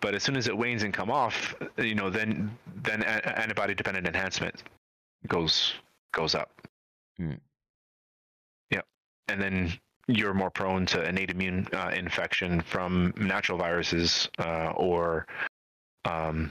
but 0.00 0.14
as 0.14 0.22
soon 0.22 0.36
as 0.36 0.46
it 0.46 0.56
wanes 0.56 0.82
and 0.82 0.92
come 0.94 1.10
off, 1.10 1.54
you 1.76 1.94
know, 1.94 2.10
then 2.10 2.56
then 2.82 3.02
a- 3.02 3.38
antibody 3.38 3.74
dependent 3.74 4.06
enhancement 4.06 4.62
goes 5.26 5.74
goes 6.12 6.34
up. 6.34 6.50
Yep, 8.70 8.86
and 9.28 9.40
then 9.40 9.72
you're 10.06 10.34
more 10.34 10.50
prone 10.50 10.86
to 10.86 11.08
innate 11.08 11.30
immune 11.30 11.66
uh, 11.72 11.90
infection 11.94 12.60
from 12.60 13.12
natural 13.16 13.58
viruses 13.58 14.28
uh, 14.38 14.72
or 14.76 15.26
um, 16.04 16.50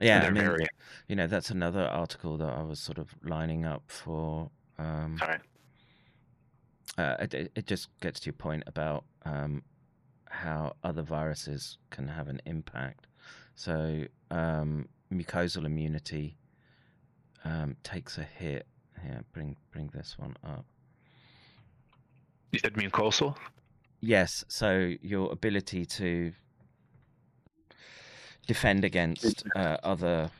yeah, 0.00 0.20
I 0.22 0.30
mean, 0.30 0.42
variant. 0.42 0.70
you 1.08 1.16
know, 1.16 1.26
that's 1.26 1.50
another 1.50 1.86
article 1.86 2.36
that 2.38 2.48
I 2.48 2.62
was 2.62 2.78
sort 2.78 2.98
of 2.98 3.14
lining 3.22 3.64
up 3.64 3.82
for. 3.86 4.50
Um, 4.78 5.16
Sorry. 5.18 5.38
Uh, 6.96 7.16
it, 7.20 7.52
it 7.54 7.66
just 7.66 7.88
gets 8.00 8.20
to 8.20 8.26
your 8.26 8.34
point 8.34 8.62
about 8.66 9.04
um, 9.24 9.62
how 10.26 10.74
other 10.82 11.02
viruses 11.02 11.78
can 11.90 12.08
have 12.08 12.28
an 12.28 12.40
impact. 12.46 13.06
So 13.54 14.04
um, 14.30 14.88
mucosal 15.12 15.66
immunity 15.66 16.36
um, 17.44 17.76
takes 17.82 18.18
a 18.18 18.22
hit. 18.22 18.66
Here, 19.02 19.22
bring 19.32 19.56
bring 19.70 19.90
this 19.94 20.16
one 20.18 20.36
up. 20.44 20.64
You 22.52 22.58
said 22.58 22.74
mucosal. 22.74 23.36
Yes, 24.00 24.44
so 24.48 24.92
your 25.02 25.30
ability 25.32 25.84
to 25.86 26.32
defend 28.46 28.84
against 28.84 29.44
uh, 29.54 29.76
other 29.82 30.30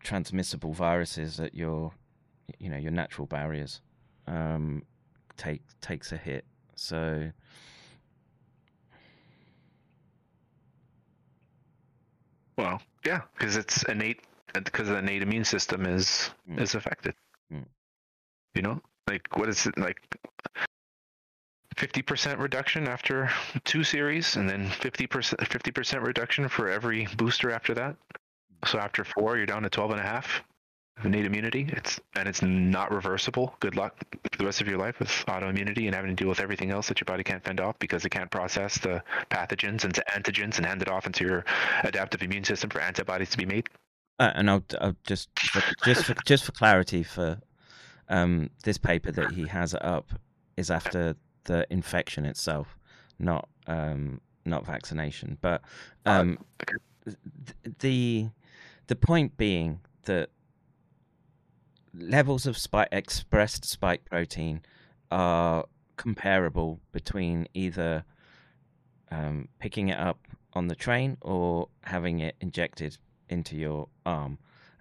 transmissible 0.00 0.72
viruses 0.72 1.40
at 1.40 1.54
your, 1.54 1.92
you 2.58 2.70
know, 2.70 2.76
your 2.76 2.92
natural 2.92 3.26
barriers, 3.26 3.80
um, 4.26 4.82
take 5.38 5.62
takes 5.80 6.12
a 6.12 6.16
hit. 6.18 6.44
So 6.74 7.30
Well, 12.58 12.82
yeah, 13.06 13.20
because 13.38 13.56
it's 13.56 13.84
innate, 13.84 14.20
because 14.52 14.88
the 14.88 14.98
innate 14.98 15.22
immune 15.22 15.44
system 15.44 15.86
is 15.86 16.30
Mm. 16.48 16.60
is 16.60 16.74
affected. 16.74 17.14
Mm. 17.52 17.64
You 18.54 18.62
know, 18.62 18.82
like 19.06 19.36
what 19.36 19.48
is 19.48 19.66
it 19.66 19.78
like? 19.78 20.00
Fifty 21.76 22.02
percent 22.02 22.40
reduction 22.40 22.88
after 22.88 23.30
two 23.64 23.84
series, 23.84 24.34
and 24.34 24.50
then 24.50 24.68
fifty 24.68 25.06
percent 25.06 25.46
fifty 25.46 25.70
percent 25.70 26.02
reduction 26.02 26.48
for 26.48 26.68
every 26.68 27.06
booster 27.16 27.52
after 27.52 27.72
that. 27.74 27.96
So 28.66 28.80
after 28.80 29.04
four, 29.04 29.36
you're 29.36 29.46
down 29.46 29.62
to 29.62 29.70
twelve 29.70 29.92
and 29.92 30.00
a 30.00 30.02
half 30.02 30.42
innate 31.04 31.26
immunity. 31.26 31.68
It's 31.72 32.00
and 32.14 32.28
it's 32.28 32.42
not 32.42 32.92
reversible. 32.92 33.54
Good 33.60 33.76
luck 33.76 33.96
for 34.30 34.38
the 34.38 34.44
rest 34.44 34.60
of 34.60 34.68
your 34.68 34.78
life 34.78 34.98
with 34.98 35.08
autoimmunity 35.08 35.86
and 35.86 35.94
having 35.94 36.10
to 36.10 36.14
deal 36.14 36.28
with 36.28 36.40
everything 36.40 36.70
else 36.70 36.88
that 36.88 37.00
your 37.00 37.06
body 37.06 37.22
can't 37.24 37.44
fend 37.44 37.60
off 37.60 37.78
because 37.78 38.04
it 38.04 38.10
can't 38.10 38.30
process 38.30 38.78
the 38.78 39.02
pathogens 39.30 39.84
into 39.84 40.02
antigens 40.08 40.56
and 40.56 40.66
hand 40.66 40.82
it 40.82 40.88
off 40.88 41.06
into 41.06 41.24
your 41.24 41.44
adaptive 41.84 42.22
immune 42.22 42.44
system 42.44 42.70
for 42.70 42.80
antibodies 42.80 43.30
to 43.30 43.36
be 43.36 43.46
made. 43.46 43.68
Uh, 44.18 44.32
and 44.34 44.50
I'll, 44.50 44.64
I'll 44.80 44.96
just 45.04 45.28
for, 45.38 45.62
just 45.84 46.04
for 46.04 46.14
just 46.24 46.44
for 46.44 46.52
clarity 46.52 47.02
for 47.02 47.38
um, 48.08 48.50
this 48.64 48.78
paper 48.78 49.12
that 49.12 49.32
he 49.32 49.46
has 49.46 49.74
up 49.80 50.08
is 50.56 50.70
after 50.70 51.14
the 51.44 51.66
infection 51.70 52.24
itself, 52.24 52.76
not 53.18 53.48
um, 53.66 54.20
not 54.44 54.66
vaccination. 54.66 55.38
But 55.40 55.62
um, 56.04 56.38
okay. 56.62 56.76
th- 57.04 57.76
the 57.78 58.28
the 58.88 58.96
point 58.96 59.36
being 59.36 59.80
that 60.04 60.30
levels 61.94 62.46
of 62.46 62.56
spike 62.56 62.88
expressed 62.92 63.64
spike 63.64 64.04
protein 64.04 64.62
are 65.10 65.64
comparable 65.96 66.80
between 66.92 67.46
either 67.54 68.04
um, 69.10 69.48
picking 69.58 69.88
it 69.88 69.98
up 69.98 70.18
on 70.52 70.68
the 70.68 70.74
train 70.74 71.16
or 71.20 71.68
having 71.82 72.20
it 72.20 72.36
injected 72.40 72.96
into 73.28 73.56
your 73.56 73.88
arm, 74.06 74.38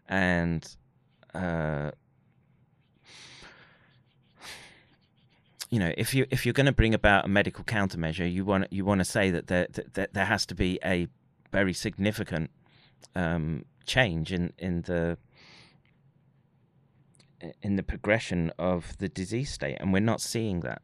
and 0.07 0.75
uh, 1.33 1.91
you 5.69 5.79
know 5.79 5.91
if 5.97 6.13
you 6.13 6.25
if 6.29 6.45
you're 6.45 6.53
going 6.53 6.65
to 6.65 6.71
bring 6.71 6.93
about 6.93 7.25
a 7.25 7.27
medical 7.27 7.63
countermeasure, 7.63 8.31
you 8.31 8.45
want 8.45 8.71
you 8.71 8.85
want 8.85 8.99
to 8.99 9.05
say 9.05 9.31
that 9.31 9.47
there 9.47 9.67
that, 9.93 10.13
there 10.13 10.25
has 10.25 10.45
to 10.45 10.55
be 10.55 10.79
a 10.83 11.07
very 11.51 11.73
significant 11.73 12.49
um, 13.15 13.65
change 13.85 14.31
in 14.31 14.53
in 14.57 14.81
the 14.83 15.17
in 17.61 17.75
the 17.75 17.83
progression 17.83 18.51
of 18.57 18.97
the 18.97 19.09
disease 19.09 19.51
state, 19.51 19.77
and 19.79 19.93
we're 19.93 19.99
not 19.99 20.21
seeing 20.21 20.61
that. 20.61 20.81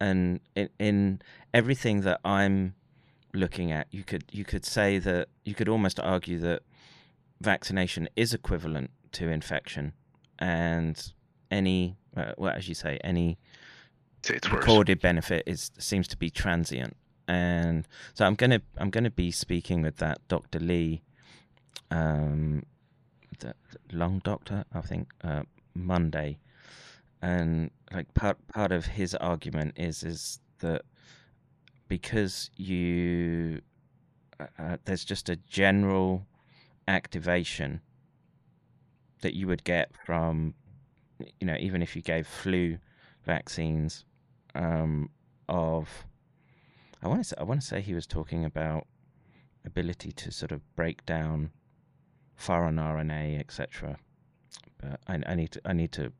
And 0.00 0.40
in, 0.54 0.68
in 0.78 1.22
everything 1.52 2.00
that 2.02 2.20
I'm 2.24 2.74
looking 3.32 3.72
at, 3.72 3.86
you 3.90 4.04
could 4.04 4.24
you 4.30 4.44
could 4.44 4.64
say 4.64 4.98
that 4.98 5.28
you 5.44 5.54
could 5.54 5.68
almost 5.68 6.00
argue 6.00 6.38
that 6.40 6.62
vaccination 7.40 8.08
is 8.16 8.34
equivalent 8.34 8.90
to 9.12 9.28
infection, 9.28 9.92
and 10.38 11.12
any 11.50 11.96
uh, 12.16 12.32
well, 12.36 12.52
as 12.54 12.68
you 12.68 12.74
say, 12.74 12.98
any 13.04 13.38
it's 14.28 14.50
worse. 14.50 14.60
recorded 14.60 15.00
benefit 15.00 15.42
is 15.46 15.70
seems 15.78 16.08
to 16.08 16.16
be 16.16 16.30
transient. 16.30 16.96
And 17.26 17.86
so 18.12 18.24
I'm 18.26 18.34
gonna 18.34 18.60
I'm 18.76 18.90
gonna 18.90 19.10
be 19.10 19.30
speaking 19.30 19.82
with 19.82 19.96
that 19.96 20.26
Dr. 20.28 20.58
Lee, 20.58 21.02
um, 21.90 22.64
the 23.38 23.54
the 23.72 23.96
lung 23.96 24.20
doctor, 24.22 24.64
I 24.72 24.80
think, 24.80 25.08
uh, 25.22 25.42
Monday, 25.74 26.38
and 27.22 27.70
like 27.92 28.12
part 28.14 28.36
part 28.48 28.72
of 28.72 28.86
his 28.86 29.14
argument 29.14 29.74
is 29.76 30.02
is 30.02 30.40
that 30.60 30.82
because 31.88 32.50
you 32.56 33.60
uh, 34.40 34.46
uh, 34.58 34.76
there's 34.84 35.04
just 35.04 35.28
a 35.28 35.36
general 35.36 36.26
activation 36.88 37.80
that 39.22 39.34
you 39.34 39.46
would 39.46 39.64
get 39.64 39.90
from 40.04 40.54
you 41.40 41.46
know 41.46 41.56
even 41.58 41.82
if 41.82 41.96
you 41.96 42.02
gave 42.02 42.26
flu 42.26 42.78
vaccines 43.24 44.04
um, 44.54 45.08
of 45.48 45.88
I 47.02 47.08
want 47.08 47.20
to 47.22 47.28
say, 47.28 47.36
I 47.38 47.44
want 47.44 47.60
to 47.60 47.66
say 47.66 47.80
he 47.80 47.94
was 47.94 48.06
talking 48.06 48.44
about 48.44 48.86
ability 49.64 50.12
to 50.12 50.30
sort 50.30 50.52
of 50.52 50.60
break 50.76 51.04
down 51.06 51.50
foreign 52.34 52.76
RNA 52.76 53.40
etc. 53.40 53.98
But 54.90 55.00
I, 55.08 55.32
I 55.32 55.34
need 55.34 55.52
to 55.52 55.60
I 55.64 55.72
need 55.72 55.92
to 55.92 56.12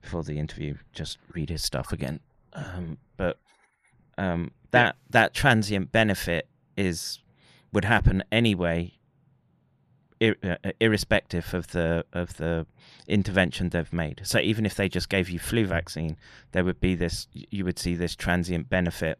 before 0.00 0.22
the 0.24 0.38
interview 0.38 0.74
just 0.92 1.18
read 1.32 1.48
his 1.50 1.62
stuff 1.62 1.92
again. 1.92 2.20
Um, 2.54 2.98
but 3.16 3.38
um, 4.18 4.50
that 4.72 4.96
that 5.10 5.32
transient 5.34 5.92
benefit 5.92 6.48
is 6.76 7.20
would 7.72 7.84
happen 7.84 8.22
anyway, 8.32 8.92
ir- 10.20 10.36
uh, 10.42 10.70
irrespective 10.80 11.54
of 11.54 11.68
the 11.68 12.04
of 12.12 12.36
the 12.36 12.66
intervention 13.06 13.68
they've 13.70 13.92
made. 13.92 14.20
So 14.24 14.38
even 14.38 14.66
if 14.66 14.74
they 14.74 14.88
just 14.88 15.08
gave 15.08 15.30
you 15.30 15.38
flu 15.38 15.66
vaccine, 15.66 16.16
there 16.52 16.64
would 16.64 16.80
be 16.80 16.94
this. 16.94 17.28
You 17.32 17.64
would 17.64 17.78
see 17.78 17.94
this 17.94 18.14
transient 18.16 18.68
benefit 18.68 19.18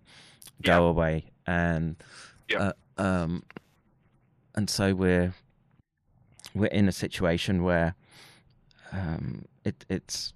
go 0.62 0.84
Yeah. 0.84 0.88
away, 0.90 1.24
and 1.46 1.96
Yeah. 2.50 2.72
uh, 2.98 3.02
um, 3.02 3.44
and 4.54 4.68
so 4.68 4.94
we're 4.94 5.32
we're 6.54 6.66
in 6.66 6.88
a 6.88 6.92
situation 6.92 7.62
where 7.62 7.94
um, 8.92 9.44
it 9.64 9.84
it's 9.88 10.34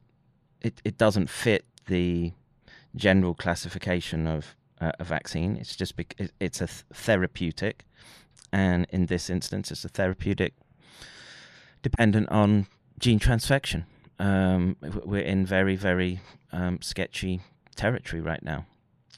it, 0.63 0.81
it 0.85 0.99
doesn't 0.99 1.29
fit 1.29 1.65
the 1.87 2.33
general 2.95 3.35
classification 3.35 4.27
of 4.27 4.57
uh, 4.81 4.93
a 4.99 5.05
vaccine. 5.05 5.57
It's 5.57 5.77
just 5.77 5.97
bec- 5.97 6.15
it, 6.19 6.33
it's 6.41 6.61
a 6.61 6.67
th- 6.67 6.85
therapeutic, 6.93 7.85
and 8.53 8.87
in 8.91 9.07
this 9.07 9.31
instance, 9.31 9.71
it's 9.71 9.85
a 9.85 9.89
therapeutic 9.89 10.55
dependent 11.83 12.29
on 12.31 12.67
gene 12.99 13.21
transfection. 13.21 13.85
Um, 14.19 14.77
we're 14.81 15.21
in 15.21 15.45
very 15.45 15.77
very 15.77 16.21
um, 16.53 16.81
sketchy 16.81 17.43
territory 17.77 18.23
right 18.23 18.43
now, 18.43 18.67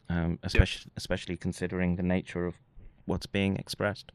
um, 0.09 0.39
especially 0.43 0.91
especially 0.97 1.37
considering 1.37 1.97
the 1.97 2.03
nature 2.03 2.47
of 2.47 2.57
what's 3.07 3.27
being 3.27 3.57
expressed, 3.57 4.11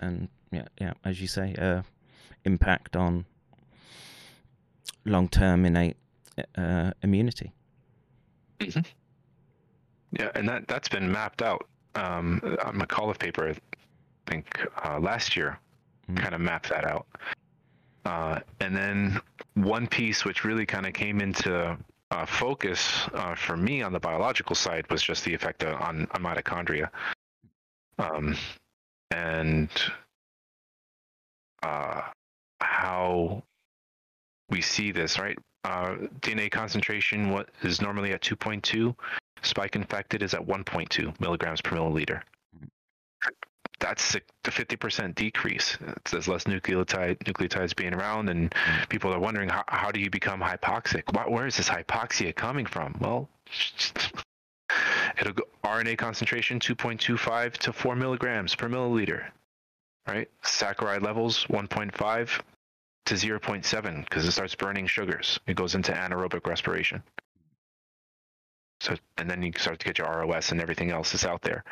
and 0.00 0.28
yeah, 0.52 0.66
yeah, 0.80 0.92
as 1.04 1.20
you 1.20 1.26
say, 1.26 1.54
uh, 1.58 1.82
impact 2.44 2.96
on 2.96 3.24
long 5.04 5.28
term 5.28 5.64
innate 5.64 5.96
uh, 6.56 6.92
immunity. 7.02 7.52
Yeah, 8.58 10.30
and 10.34 10.48
that 10.48 10.68
that's 10.68 10.88
been 10.88 11.10
mapped 11.10 11.42
out. 11.42 11.66
Um, 11.94 12.40
a 12.42 12.72
McAuliffe 12.72 13.18
paper, 13.18 13.50
I 13.50 13.54
think 14.30 14.66
uh, 14.84 14.98
last 14.98 15.36
year, 15.36 15.58
Mm. 16.10 16.16
kind 16.16 16.34
of 16.34 16.40
mapped 16.40 16.68
that 16.68 16.84
out. 16.84 17.06
Uh, 18.04 18.40
and 18.60 18.76
then 18.76 19.20
one 19.54 19.86
piece 19.86 20.24
which 20.24 20.44
really 20.44 20.66
kind 20.66 20.86
of 20.86 20.92
came 20.92 21.20
into 21.20 21.76
uh, 22.10 22.26
focus 22.26 23.08
uh, 23.14 23.34
for 23.34 23.56
me 23.56 23.82
on 23.82 23.92
the 23.92 24.00
biological 24.00 24.56
side 24.56 24.90
was 24.90 25.02
just 25.02 25.24
the 25.24 25.32
effect 25.32 25.62
on, 25.62 26.08
on 26.10 26.22
mitochondria, 26.22 26.88
um, 27.98 28.36
and 29.12 29.70
uh, 31.62 32.02
how 32.60 33.42
we 34.52 34.60
see 34.60 34.92
this. 34.92 35.18
Right, 35.18 35.38
uh, 35.64 35.96
DNA 36.20 36.50
concentration 36.50 37.30
what 37.30 37.48
is 37.62 37.82
normally 37.82 38.12
at 38.12 38.20
2.2 38.20 38.94
spike 39.42 39.74
infected 39.74 40.22
is 40.22 40.34
at 40.34 40.46
1.2 40.46 41.20
milligrams 41.20 41.60
per 41.60 41.76
milliliter. 41.76 42.22
That's 43.80 44.14
a 44.14 44.20
50% 44.44 45.16
decrease. 45.16 45.76
There's 46.10 46.28
less 46.28 46.44
nucleotide 46.44 47.18
nucleotides 47.24 47.74
being 47.74 47.94
around, 47.94 48.28
and 48.28 48.54
people 48.88 49.12
are 49.12 49.18
wondering 49.18 49.48
how, 49.48 49.64
how 49.66 49.90
do 49.90 49.98
you 49.98 50.08
become 50.08 50.40
hypoxic? 50.40 51.02
Wh- 51.10 51.28
Where 51.28 51.48
is 51.48 51.56
this 51.56 51.68
hypoxia 51.68 52.32
coming 52.34 52.64
from? 52.64 52.96
Well, 53.00 53.28
it'll 55.18 55.32
go 55.32 55.42
RNA 55.64 55.98
concentration 55.98 56.60
2.25 56.60 57.54
to 57.54 57.72
4 57.72 57.96
milligrams 57.96 58.54
per 58.54 58.68
milliliter, 58.68 59.24
right? 60.06 60.30
Saccharide 60.44 61.02
levels 61.02 61.44
1.5 61.46 62.40
to 63.06 63.14
0.7 63.14 64.04
because 64.04 64.26
it 64.26 64.32
starts 64.32 64.54
burning 64.54 64.86
sugars. 64.86 65.40
It 65.46 65.56
goes 65.56 65.74
into 65.74 65.92
anaerobic 65.92 66.46
respiration. 66.46 67.02
So, 68.80 68.96
and 69.18 69.30
then 69.30 69.42
you 69.42 69.52
start 69.56 69.78
to 69.80 69.86
get 69.86 69.98
your 69.98 70.08
ROS 70.08 70.50
and 70.50 70.60
everything 70.60 70.90
else 70.90 71.12
that's 71.12 71.24
out 71.24 71.42
there. 71.42 71.64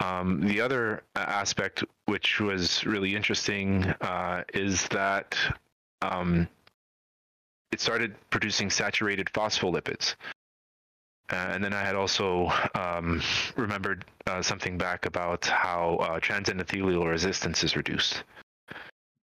Um, 0.00 0.40
the 0.40 0.60
other 0.60 1.02
uh, 1.14 1.20
aspect, 1.20 1.84
which 2.06 2.40
was 2.40 2.84
really 2.86 3.14
interesting, 3.14 3.84
uh, 4.00 4.44
is 4.54 4.88
that 4.88 5.36
um, 6.02 6.48
it 7.70 7.80
started 7.80 8.14
producing 8.30 8.70
saturated 8.70 9.28
phospholipids. 9.28 10.14
Uh, 11.30 11.50
and 11.52 11.62
then 11.62 11.72
I 11.72 11.82
had 11.82 11.94
also 11.94 12.50
um, 12.74 13.22
remembered 13.56 14.04
uh, 14.26 14.42
something 14.42 14.76
back 14.76 15.06
about 15.06 15.46
how 15.46 15.96
uh, 16.00 16.18
transendothelial 16.18 17.08
resistance 17.08 17.62
is 17.62 17.76
reduced. 17.76 18.24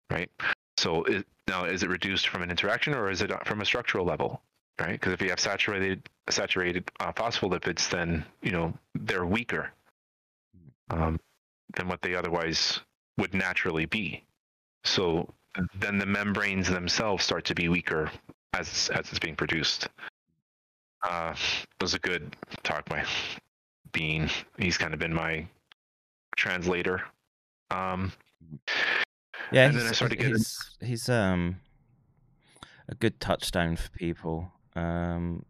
Right. 0.09 0.31
So 0.77 1.03
it, 1.03 1.26
now, 1.48 1.65
is 1.65 1.84
it 1.84 1.89
reduced 1.89 2.30
from 2.30 2.43
an 2.43 2.49
interaction 2.49 2.93
or 2.93 3.10
is 3.10 3.22
it 3.22 3.31
from 3.45 3.61
a 3.61 3.65
structural 3.65 4.06
level? 4.06 4.41
Right. 4.80 4.93
Because 4.93 5.14
if 5.14 5.22
you 5.22 5.30
have 5.30 5.39
saturated 5.39 6.10
saturated 6.30 6.89
uh, 6.99 7.11
phospholipids, 7.11 7.89
then 7.89 8.26
you 8.41 8.52
know 8.52 8.73
they're 8.95 9.26
weaker 9.26 9.72
um, 10.89 11.19
than 11.76 11.88
what 11.88 12.02
they 12.02 12.15
otherwise 12.15 12.80
would 13.18 13.34
naturally 13.34 13.85
be. 13.85 14.23
So 14.84 15.31
then 15.76 15.99
the 15.99 16.06
membranes 16.06 16.68
themselves 16.68 17.23
start 17.23 17.45
to 17.45 17.56
be 17.56 17.69
weaker 17.69 18.10
as 18.53 18.89
as 18.93 19.10
it's 19.10 19.19
being 19.19 19.35
produced. 19.35 19.88
Uh, 21.03 21.34
it 21.35 21.84
was 21.84 21.93
a 21.93 21.99
good 21.99 22.35
talk 22.64 22.88
by 22.88 23.03
Been. 23.91 24.30
He's 24.57 24.77
kind 24.77 24.93
of 24.93 24.99
been 24.99 25.14
my 25.14 25.45
translator. 26.38 27.02
Um, 27.72 28.11
Yeah, 29.51 29.65
And 29.65 29.73
he's, 29.73 29.83
then 29.83 29.89
I 29.91 29.93
started 29.95 30.17
getting- 30.17 30.33
he's, 30.35 30.77
he's 30.81 31.09
um 31.09 31.59
a 32.87 32.95
good 32.95 33.19
touchstone 33.19 33.75
for 33.75 33.89
people. 33.91 34.51
Um, 34.75 35.45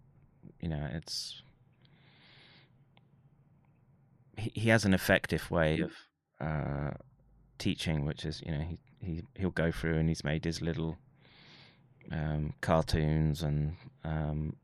you 0.60 0.70
know, 0.70 0.88
it's 0.94 1.42
he, 4.38 4.52
he 4.56 4.70
has 4.70 4.86
an 4.86 4.94
effective 4.94 5.50
way 5.52 5.80
of 5.82 5.92
uh, 6.40 6.92
teaching, 7.58 8.06
which 8.06 8.26
is 8.26 8.42
you 8.46 8.52
know 8.52 8.62
he 8.62 8.80
he 9.00 9.24
he'll 9.36 9.52
go 9.52 9.72
through 9.72 9.98
and 9.98 10.10
he's 10.10 10.24
made 10.24 10.46
his 10.46 10.62
little 10.62 10.98
um, 12.12 12.54
cartoons 12.62 13.42
and 13.44 13.76
um, 14.04 14.56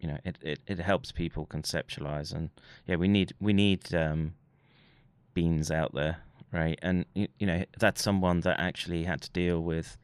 you 0.00 0.08
know 0.08 0.18
it, 0.24 0.38
it, 0.42 0.60
it 0.66 0.78
helps 0.78 1.12
people 1.12 1.46
conceptualize 1.46 2.32
and 2.34 2.50
yeah 2.86 2.96
we 2.96 3.08
need 3.08 3.32
we 3.40 3.52
need 3.52 3.94
um, 3.94 4.34
beans 5.34 5.70
out 5.70 5.94
there 5.94 6.18
right 6.52 6.78
and 6.82 7.04
you, 7.14 7.28
you 7.38 7.46
know 7.46 7.64
that's 7.78 8.02
someone 8.02 8.40
that 8.40 8.58
actually 8.60 9.04
had 9.04 9.20
to 9.20 9.30
deal 9.30 9.60
with 9.62 9.96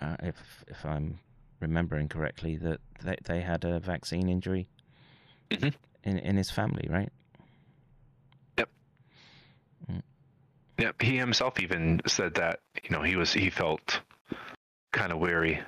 uh, 0.00 0.16
if 0.22 0.64
if 0.68 0.84
I'm 0.84 1.18
remembering 1.60 2.08
correctly 2.08 2.56
that 2.56 2.80
they, 3.02 3.16
they 3.24 3.40
had 3.40 3.64
a 3.64 3.80
vaccine 3.80 4.28
injury 4.28 4.68
Mhm. 5.50 5.74
in 6.04 6.18
in 6.18 6.36
his 6.36 6.50
family 6.50 6.86
right 6.90 7.10
Yep. 8.58 8.68
Yeah, 10.78 10.92
he 11.00 11.16
himself 11.16 11.58
even 11.60 12.00
said 12.06 12.34
that 12.34 12.60
you 12.82 12.90
know 12.90 13.02
he 13.02 13.16
was 13.16 13.32
he 13.32 13.48
felt 13.50 14.00
kind 14.92 15.12
of 15.12 15.18
weary, 15.18 15.60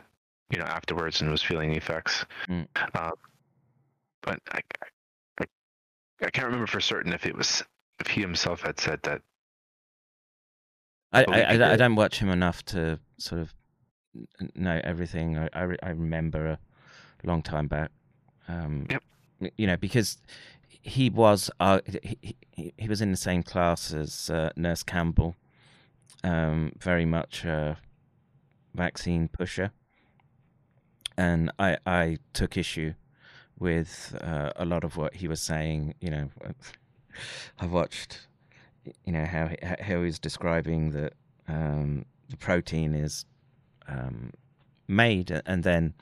you 0.51 0.59
know, 0.59 0.65
afterwards 0.65 1.21
and 1.21 1.31
was 1.31 1.43
feeling 1.43 1.71
the 1.71 1.77
effects. 1.77 2.25
Mm. 2.49 2.67
Um, 2.95 3.13
but 4.23 4.41
I, 4.53 4.61
I 5.41 5.45
I 6.23 6.31
can't 6.31 6.47
remember 6.47 6.67
for 6.67 6.81
certain 6.81 7.13
if 7.13 7.25
it 7.27 7.35
was 7.37 7.63
if 8.01 8.07
he 8.09 8.21
himself 8.21 8.63
had 8.63 8.79
said 8.81 9.01
that. 9.05 9.23
I, 11.13 11.25
I, 11.25 11.41
I, 11.41 11.51
I 11.51 11.57
do- 11.73 11.77
don't 11.79 11.95
watch 11.97 12.19
him 12.19 12.29
enough 12.29 12.65
to 12.67 12.99
sort 13.19 13.41
of 13.41 13.55
know 14.55 14.81
everything. 14.85 15.39
I, 15.39 15.49
I, 15.53 15.77
I 15.83 15.91
remember 15.91 16.47
a 16.47 16.59
long 17.25 17.43
time 17.43 17.67
back. 17.69 17.91
Um, 18.49 18.87
Yep. 18.91 19.03
You 19.57 19.67
know, 19.69 19.77
because 19.77 20.19
he 20.83 21.11
was 21.11 21.49
uh, 21.61 21.81
he, 22.03 22.37
he, 22.53 22.73
he 22.77 22.89
was 22.89 23.01
in 23.01 23.11
the 23.13 23.17
same 23.17 23.43
class 23.45 23.93
as 23.93 24.31
uh, 24.31 24.51
Nurse 24.57 24.83
Campbell, 24.83 25.37
um, 26.25 26.73
very 26.81 27.05
much 27.05 27.45
a 27.45 27.77
vaccine 28.75 29.29
pusher, 29.29 29.71
and 31.17 31.53
I 31.59 31.79
I 31.87 32.19
took 32.33 32.57
issue 32.57 32.95
with 33.61 34.17
uh, 34.21 34.51
a 34.57 34.65
lot 34.65 34.83
of 34.83 34.97
what 34.97 35.15
he 35.15 35.29
was 35.29 35.41
saying. 35.41 35.95
You 36.01 36.11
know, 36.11 36.31
I've 37.61 37.71
watched 37.71 38.27
you 39.05 39.13
know 39.13 39.25
how 39.25 39.51
how 39.81 40.03
he's 40.03 40.19
describing 40.19 40.91
that 40.93 41.15
um, 41.49 42.05
the 42.29 42.37
protein 42.37 42.95
is 42.95 43.25
um, 43.89 44.33
made 44.87 45.31
and 45.31 45.65
then 45.65 45.95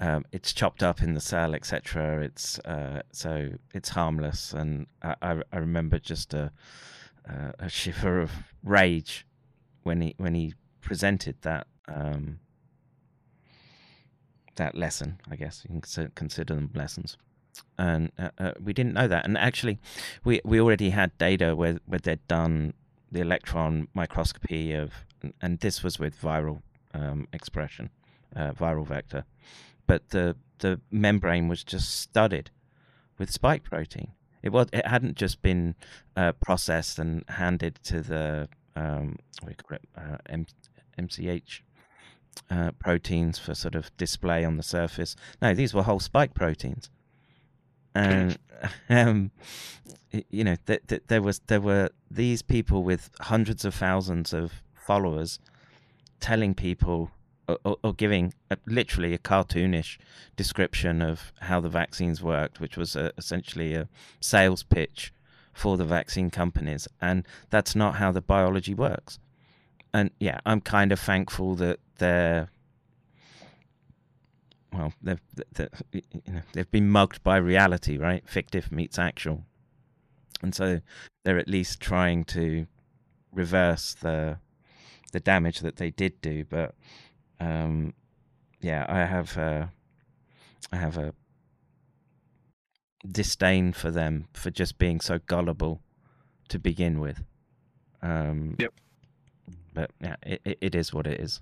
um, 0.00 0.24
it's 0.32 0.52
chopped 0.52 0.82
up 0.82 1.02
in 1.02 1.14
the 1.14 1.20
cell, 1.20 1.54
etc. 1.54 2.22
It's 2.22 2.58
uh, 2.60 3.02
so 3.12 3.50
it's 3.74 3.90
harmless, 3.90 4.52
and 4.52 4.86
I, 5.02 5.42
I, 5.52 5.58
remember 5.58 5.98
just 5.98 6.32
a, 6.34 6.50
a 7.26 7.54
a 7.60 7.68
shiver 7.68 8.20
of 8.20 8.32
rage 8.64 9.26
when 9.82 10.00
he 10.00 10.14
when 10.16 10.34
he 10.34 10.54
presented 10.80 11.36
that 11.42 11.66
um, 11.88 12.40
that 14.56 14.74
lesson. 14.74 15.20
I 15.30 15.36
guess 15.36 15.64
you 15.68 15.80
can 15.80 16.10
consider 16.14 16.54
them 16.54 16.70
lessons 16.74 17.18
and 17.78 18.10
uh, 18.18 18.30
uh, 18.38 18.52
we 18.62 18.72
didn't 18.72 18.94
know 18.94 19.08
that. 19.08 19.24
And 19.24 19.36
actually, 19.38 19.78
we 20.24 20.40
we 20.44 20.60
already 20.60 20.90
had 20.90 21.16
data 21.18 21.54
where 21.56 21.78
where 21.86 21.98
they'd 22.00 22.26
done 22.28 22.74
the 23.10 23.20
electron 23.20 23.88
microscopy 23.94 24.72
of, 24.72 24.92
and 25.40 25.60
this 25.60 25.82
was 25.82 25.98
with 25.98 26.20
viral 26.20 26.62
um, 26.94 27.28
expression, 27.32 27.90
uh, 28.34 28.52
viral 28.52 28.86
vector, 28.86 29.24
but 29.86 30.10
the 30.10 30.36
the 30.58 30.80
membrane 30.90 31.48
was 31.48 31.64
just 31.64 32.00
studded 32.00 32.50
with 33.18 33.30
spike 33.30 33.64
protein. 33.64 34.12
It 34.42 34.50
was. 34.50 34.68
It 34.72 34.86
hadn't 34.86 35.16
just 35.16 35.42
been 35.42 35.74
uh, 36.16 36.32
processed 36.32 36.98
and 36.98 37.24
handed 37.28 37.78
to 37.84 38.00
the 38.00 38.48
um, 38.74 39.16
uh, 39.46 40.16
M- 40.28 40.46
MCH 40.98 41.60
uh, 42.50 42.72
proteins 42.78 43.38
for 43.38 43.54
sort 43.54 43.74
of 43.74 43.96
display 43.96 44.44
on 44.44 44.56
the 44.56 44.62
surface. 44.62 45.14
No, 45.40 45.54
these 45.54 45.74
were 45.74 45.82
whole 45.82 46.00
spike 46.00 46.34
proteins, 46.34 46.90
and 47.94 48.38
um, 48.88 49.30
you 50.30 50.44
know, 50.44 50.56
th- 50.66 50.82
th- 50.88 51.02
there 51.08 51.22
was 51.22 51.40
there 51.46 51.60
were 51.60 51.90
these 52.10 52.42
people 52.42 52.84
with 52.84 53.10
hundreds 53.20 53.64
of 53.64 53.74
thousands 53.74 54.32
of 54.32 54.52
followers 54.74 55.38
telling 56.20 56.54
people 56.54 57.10
or, 57.48 57.76
or, 57.82 57.92
giving 57.92 58.32
a, 58.50 58.56
literally 58.66 59.12
a 59.12 59.18
cartoonish 59.18 59.98
description 60.36 61.02
of 61.02 61.32
how 61.40 61.60
the 61.60 61.68
vaccines 61.68 62.22
worked, 62.22 62.60
which 62.60 62.76
was 62.76 62.94
a, 62.94 63.12
essentially 63.18 63.74
a 63.74 63.88
sales 64.20 64.62
pitch 64.62 65.12
for 65.52 65.76
the 65.76 65.84
vaccine 65.84 66.30
companies, 66.30 66.88
and 67.00 67.26
that's 67.50 67.74
not 67.74 67.96
how 67.96 68.12
the 68.12 68.22
biology 68.22 68.74
works. 68.74 69.18
And 69.92 70.10
yeah, 70.18 70.40
I'm 70.46 70.60
kind 70.60 70.92
of 70.92 71.00
thankful 71.00 71.54
that 71.56 71.80
they're 71.98 72.48
well, 74.72 74.92
they've 75.02 75.20
they 75.54 75.68
you 75.92 76.32
know 76.32 76.42
they've 76.52 76.70
been 76.70 76.88
mugged 76.88 77.22
by 77.22 77.36
reality, 77.36 77.98
right? 77.98 78.26
Fictive 78.28 78.72
meets 78.72 78.98
actual, 78.98 79.44
and 80.42 80.54
so 80.54 80.80
they're 81.24 81.38
at 81.38 81.48
least 81.48 81.80
trying 81.80 82.24
to 82.24 82.66
reverse 83.32 83.94
the 83.94 84.38
the 85.12 85.20
damage 85.20 85.60
that 85.60 85.76
they 85.76 85.90
did 85.90 86.20
do. 86.20 86.44
But 86.44 86.74
um, 87.40 87.94
yeah, 88.60 88.86
I 88.88 89.04
have 89.04 89.36
uh, 89.36 89.66
I 90.72 90.76
have 90.76 90.96
a 90.96 91.12
disdain 93.10 93.72
for 93.72 93.90
them 93.90 94.28
for 94.32 94.50
just 94.50 94.78
being 94.78 95.00
so 95.00 95.18
gullible 95.26 95.80
to 96.48 96.58
begin 96.58 97.00
with. 97.00 97.22
Um, 98.02 98.56
Yep. 98.58 98.72
But 99.74 99.90
yeah, 100.00 100.16
it, 100.22 100.40
it, 100.44 100.58
it 100.60 100.74
is 100.74 100.92
what 100.92 101.06
it 101.06 101.18
is. 101.20 101.40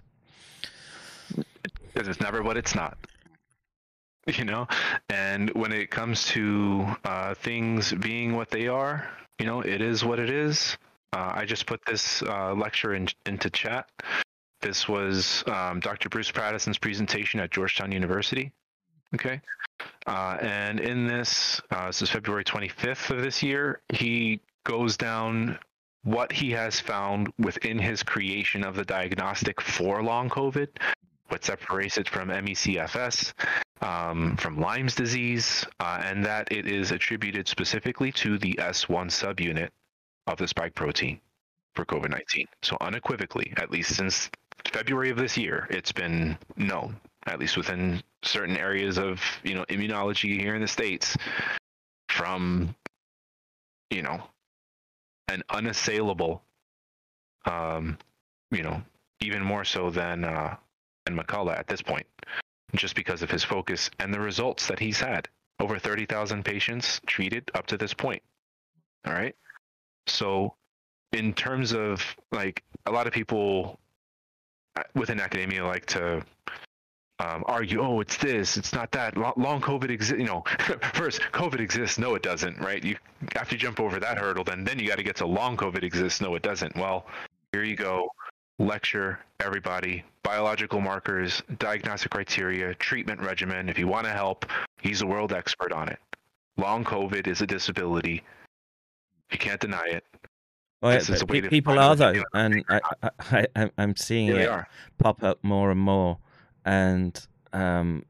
because 1.93 2.09
it's 2.09 2.20
never 2.20 2.43
what 2.43 2.57
it's 2.57 2.74
not 2.74 2.97
you 4.26 4.44
know? 4.44 4.66
And 5.09 5.51
when 5.51 5.72
it 5.72 5.90
comes 5.90 6.26
to 6.28 6.86
uh, 7.05 7.34
things 7.34 7.92
being 7.92 8.36
what 8.36 8.51
they 8.51 8.68
are 8.68 9.09
you 9.40 9.47
know 9.47 9.62
it 9.62 9.80
is 9.80 10.05
what 10.05 10.20
it 10.20 10.30
is. 10.30 10.76
Uh, 11.12 11.32
i 11.34 11.44
just 11.44 11.66
put 11.66 11.80
this 11.86 12.22
uh, 12.22 12.55
lecture 12.55 12.94
in, 12.94 13.09
into 13.26 13.51
chat. 13.51 13.90
This 14.60 14.86
was 14.86 15.42
um, 15.47 15.80
dr 15.80 16.09
bruce 16.10 16.30
patterson's 16.30 16.78
presentation 16.78 17.40
at 17.40 17.51
georgetown 17.51 17.90
university 17.90 18.52
okay? 19.14 19.40
Uh, 20.06 20.36
and 20.40 20.78
in 20.78 21.06
this 21.06 21.60
uh, 21.70 21.86
this 21.86 22.02
is 22.02 22.10
february 22.10 22.44
25th 22.44 23.10
of 23.10 23.22
this 23.22 23.42
year 23.42 23.80
he 23.88 24.40
goes 24.64 24.97
down 24.98 25.59
what 26.05 26.30
he 26.30 26.51
has 26.51 26.78
found 26.78 27.32
within 27.38 27.78
his 27.78 28.02
creation 28.02 28.62
of 28.62 28.76
the 28.76 28.84
diagnostic 28.84 29.60
for 29.60 30.02
long 30.02 30.28
covid 30.28 30.68
what 31.31 31.44
separates 31.44 31.97
it 31.97 32.09
from 32.09 32.28
MECFS, 32.28 33.32
um, 33.82 34.36
from 34.36 34.61
Lyme's 34.61 34.94
disease, 34.94 35.65
uh, 35.78 36.02
and 36.05 36.24
that 36.24 36.51
it 36.51 36.66
is 36.66 36.90
attributed 36.90 37.48
specifically 37.48 38.12
to 38.12 38.39
the 38.39 38.55
S1 38.55 39.07
subunit 39.07 39.70
of 40.27 40.39
the 40.39 40.48
spike 40.48 40.74
protein 40.74 41.20
for 41.74 41.85
COVID 41.85 42.11
19. 42.11 42.47
So, 42.62 42.77
unequivocally, 42.81 43.52
at 43.57 43.70
least 43.70 43.94
since 43.94 44.31
February 44.73 45.11
of 45.11 45.16
this 45.16 45.36
year, 45.36 45.66
it's 45.70 45.93
been 45.93 46.36
known, 46.57 46.97
at 47.27 47.39
least 47.39 47.57
within 47.57 48.02
certain 48.23 48.57
areas 48.57 48.98
of 48.98 49.20
you 49.43 49.55
know 49.55 49.65
immunology 49.69 50.39
here 50.39 50.55
in 50.55 50.61
the 50.61 50.69
States, 50.69 51.16
from 52.09 52.74
you 53.90 54.02
know 54.02 54.23
an 55.28 55.43
unassailable, 55.48 56.43
um, 57.47 57.97
you 58.51 58.62
know, 58.62 58.82
even 59.20 59.43
more 59.43 59.65
so 59.65 59.90
than 59.90 60.24
uh, 60.24 60.57
than 61.05 61.16
McCullough 61.16 61.59
at 61.59 61.66
this 61.66 61.82
point, 61.82 62.06
just 62.74 62.94
because 62.94 63.22
of 63.22 63.31
his 63.31 63.44
focus 63.44 63.90
and 63.98 64.12
the 64.12 64.20
results 64.20 64.66
that 64.68 64.78
he's 64.78 65.01
had. 65.01 65.28
Over 65.60 65.78
30,000 65.78 66.44
patients 66.44 67.01
treated 67.06 67.51
up 67.55 67.66
to 67.66 67.77
this 67.77 67.93
point. 67.93 68.22
All 69.06 69.12
right. 69.12 69.35
So, 70.06 70.55
in 71.12 71.35
terms 71.35 71.72
of 71.72 72.02
like 72.32 72.62
a 72.86 72.90
lot 72.90 73.06
of 73.06 73.12
people 73.12 73.78
uh, 74.77 74.82
within 74.94 75.20
academia 75.20 75.66
like 75.66 75.85
to 75.86 76.24
um, 77.18 77.44
argue, 77.47 77.82
oh, 77.82 78.01
it's 78.01 78.16
this, 78.16 78.56
it's 78.56 78.72
not 78.72 78.90
that. 78.93 79.16
Long 79.16 79.60
COVID 79.60 79.90
exists. 79.90 80.18
You 80.18 80.27
know, 80.27 80.44
first 80.94 81.20
COVID 81.32 81.60
exists. 81.60 81.98
No, 81.98 82.14
it 82.14 82.22
doesn't. 82.22 82.59
Right? 82.59 82.82
You 82.82 82.97
after 83.36 83.55
you 83.55 83.59
jump 83.59 83.81
over 83.81 84.01
that 84.01 84.16
hurdle, 84.16 84.44
then 84.44 84.64
then 84.64 84.78
you 84.78 84.89
got 84.89 84.97
to 84.97 85.02
get 85.02 85.16
to 85.16 85.27
long 85.27 85.56
COVID 85.56 85.82
exists. 85.82 86.20
No, 86.20 86.35
it 86.35 86.43
doesn't. 86.43 86.74
Well, 86.77 87.06
here 87.52 87.64
you 87.64 87.77
go. 87.77 88.09
Lecture 88.61 89.19
everybody. 89.43 90.05
Biological 90.23 90.82
markers, 90.82 91.43
diagnostic 91.59 92.11
criteria, 92.11 92.74
treatment 92.74 93.19
regimen. 93.23 93.70
If 93.70 93.78
you 93.78 93.89
want 93.89 94.05
to 94.05 94.12
help, 94.12 94.45
he's 94.82 95.01
a 95.01 95.07
world 95.07 95.32
expert 95.32 95.73
on 95.73 95.89
it. 95.89 95.99
Long 96.59 96.85
COVID 96.85 97.27
is 97.27 97.41
a 97.41 97.47
disability. 97.47 98.23
You 99.32 99.39
can't 99.39 99.59
deny 99.62 99.87
it. 99.87 100.05
Well, 100.82 100.93
This 100.93 101.09
is 101.09 101.20
but 101.20 101.31
a 101.31 101.32
way 101.32 101.41
pe- 101.41 101.49
people 101.49 101.78
are 101.78 101.97
though, 101.97 102.23
and 102.35 102.62
I, 102.69 102.81
I, 103.57 103.70
I'm 103.78 103.97
seeing 103.97 104.28
they 104.28 104.45
it 104.45 104.65
pop 104.99 105.23
up 105.23 105.43
more 105.43 105.70
and 105.70 105.81
more. 105.81 106.19
And 106.66 107.19
um, 107.55 108.05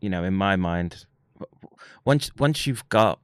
you 0.00 0.08
know, 0.08 0.22
in 0.22 0.34
my 0.34 0.54
mind, 0.54 1.04
once 2.04 2.30
once 2.38 2.64
you've 2.64 2.88
got 2.90 3.18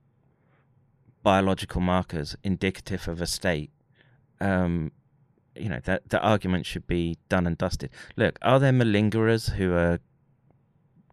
biological 1.22 1.80
markers 1.80 2.34
indicative 2.42 3.06
of 3.06 3.20
a 3.20 3.26
state, 3.28 3.70
um, 4.40 4.90
you 5.58 5.68
know 5.68 5.80
that 5.84 6.08
the 6.08 6.20
argument 6.20 6.66
should 6.66 6.86
be 6.86 7.16
done 7.28 7.46
and 7.46 7.56
dusted. 7.58 7.90
Look, 8.16 8.38
are 8.42 8.58
there 8.58 8.72
malingerers 8.72 9.50
who 9.52 9.72
are 9.74 9.98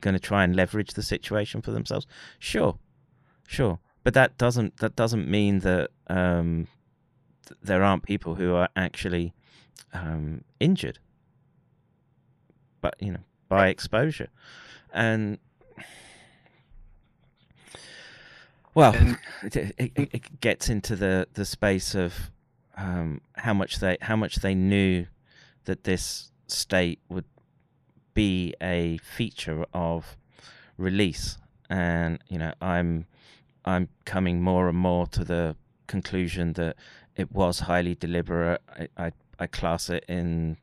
going 0.01 0.13
to 0.13 0.19
try 0.19 0.43
and 0.43 0.55
leverage 0.55 0.93
the 0.93 1.03
situation 1.03 1.61
for 1.61 1.71
themselves? 1.71 2.05
Sure, 2.39 2.77
sure, 3.47 3.79
but 4.03 4.13
that 4.13 4.37
doesn't 4.37 4.77
that 4.77 4.95
doesn't 4.95 5.27
mean 5.27 5.59
that 5.59 5.91
um, 6.07 6.67
th- 7.47 7.57
there 7.63 7.83
aren't 7.83 8.03
people 8.03 8.35
who 8.35 8.53
are 8.55 8.69
actually 8.75 9.33
um, 9.93 10.43
injured, 10.59 10.99
but 12.81 12.95
you 12.99 13.11
know 13.11 13.23
by 13.49 13.67
exposure, 13.69 14.29
and 14.91 15.37
well, 18.75 18.95
it, 19.43 19.55
it, 19.55 19.73
it- 19.77 20.09
it 20.13 20.41
gets 20.41 20.69
into 20.69 20.95
the 20.95 21.27
the 21.33 21.45
space 21.45 21.95
of 21.95 22.31
um, 22.75 23.21
how 23.35 23.53
much 23.53 23.79
they 23.79 23.97
how 24.01 24.15
much 24.15 24.37
they 24.37 24.55
knew 24.55 25.07
that 25.65 25.83
this 25.83 26.31
state 26.47 26.99
would 27.09 27.25
be 28.13 28.53
a 28.61 28.97
feature 28.97 29.65
of 29.73 30.17
release, 30.77 31.37
and 31.69 32.19
you 32.27 32.37
know 32.37 32.53
I'm 32.61 33.05
I'm 33.65 33.89
coming 34.05 34.41
more 34.41 34.67
and 34.69 34.77
more 34.77 35.07
to 35.07 35.23
the 35.23 35.55
conclusion 35.87 36.53
that 36.53 36.75
it 37.15 37.31
was 37.31 37.61
highly 37.61 37.95
deliberate. 37.95 38.61
I 38.69 38.87
I, 38.97 39.11
I 39.39 39.47
class 39.47 39.89
it 39.89 40.05
in 40.07 40.57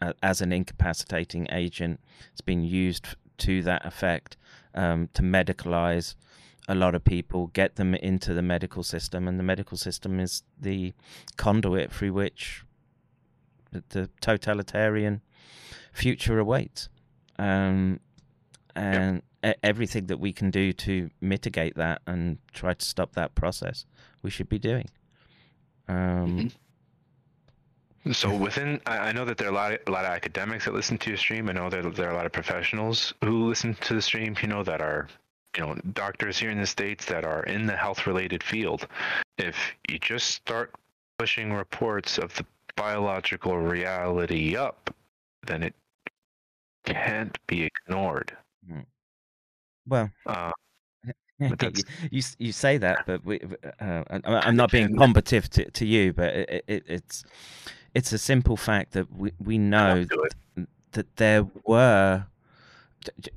uh, 0.00 0.12
as 0.22 0.40
an 0.40 0.52
incapacitating 0.52 1.46
agent. 1.50 2.00
It's 2.32 2.40
been 2.40 2.64
used 2.64 3.16
to 3.38 3.62
that 3.62 3.84
effect 3.86 4.36
um, 4.74 5.08
to 5.14 5.22
medicalize 5.22 6.14
a 6.68 6.74
lot 6.74 6.94
of 6.94 7.04
people, 7.04 7.48
get 7.48 7.76
them 7.76 7.94
into 7.94 8.34
the 8.34 8.42
medical 8.42 8.82
system, 8.82 9.26
and 9.26 9.38
the 9.38 9.42
medical 9.42 9.76
system 9.76 10.20
is 10.20 10.42
the 10.60 10.92
conduit 11.36 11.92
through 11.92 12.12
which 12.12 12.64
the, 13.72 14.08
totalitarian 14.20 15.20
future 15.92 16.38
awaits. 16.38 16.88
Um, 17.38 18.00
and 18.74 19.22
e- 19.44 19.54
everything 19.62 20.06
that 20.06 20.18
we 20.18 20.32
can 20.32 20.50
do 20.50 20.72
to 20.72 21.10
mitigate 21.20 21.74
that 21.76 22.00
and 22.06 22.38
try 22.52 22.74
to 22.74 22.84
stop 22.84 23.14
that 23.14 23.34
process, 23.34 23.84
we 24.22 24.30
should 24.30 24.48
be 24.48 24.58
doing. 24.58 24.88
Um, 25.88 26.52
So 28.10 28.34
within, 28.34 28.80
I 28.84 29.12
know 29.12 29.24
that 29.24 29.36
there 29.38 29.46
are 29.46 29.52
a 29.52 29.54
lot, 29.54 29.72
of, 29.72 29.78
a 29.86 29.90
lot 29.90 30.04
of 30.04 30.10
academics 30.10 30.64
that 30.64 30.74
listen 30.74 30.98
to 30.98 31.10
your 31.10 31.16
stream. 31.16 31.48
I 31.48 31.52
know 31.52 31.70
that 31.70 31.94
there 31.94 32.08
are 32.08 32.12
a 32.12 32.16
lot 32.16 32.26
of 32.26 32.32
professionals 32.32 33.14
who 33.22 33.48
listen 33.48 33.74
to 33.74 33.94
the 33.94 34.02
stream. 34.02 34.34
You 34.42 34.48
know 34.48 34.64
that 34.64 34.80
are, 34.80 35.06
you 35.56 35.66
know, 35.66 35.74
doctors 35.92 36.38
here 36.38 36.50
in 36.50 36.58
the 36.58 36.66
states 36.66 37.04
that 37.06 37.24
are 37.24 37.42
in 37.44 37.66
the 37.66 37.76
health-related 37.76 38.42
field. 38.42 38.86
If 39.38 39.56
you 39.88 39.98
just 39.98 40.28
start 40.30 40.74
pushing 41.18 41.52
reports 41.52 42.18
of 42.18 42.34
the 42.34 42.44
biological 42.76 43.58
reality 43.58 44.56
up, 44.56 44.94
then 45.46 45.62
it 45.62 45.74
can't 46.84 47.36
be 47.46 47.64
ignored. 47.64 48.36
well, 49.86 50.10
Uh, 50.26 50.50
you, 52.12 52.22
you 52.38 52.52
say 52.52 52.78
that, 52.78 53.04
but 53.04 53.24
we, 53.24 53.40
uh, 53.80 54.04
I- 54.08 54.20
I'm 54.46 54.54
not 54.54 54.70
being 54.70 54.96
combative 54.96 55.50
to, 55.50 55.68
to 55.72 55.84
you, 55.84 56.12
but 56.12 56.32
it, 56.34 56.64
it, 56.68 56.84
it's 56.86 57.24
it's 57.94 58.12
a 58.12 58.18
simple 58.18 58.56
fact 58.56 58.92
that 58.92 59.12
we 59.12 59.32
we 59.40 59.58
know 59.58 60.06
that 60.92 61.16
there 61.16 61.48
were 61.66 62.26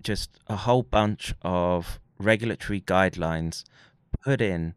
just 0.03 0.29
a 0.45 0.55
whole 0.55 0.83
bunch 0.83 1.33
of 1.41 1.99
regulatory 2.19 2.81
guidelines 2.81 3.63
put 4.23 4.41
in 4.41 4.73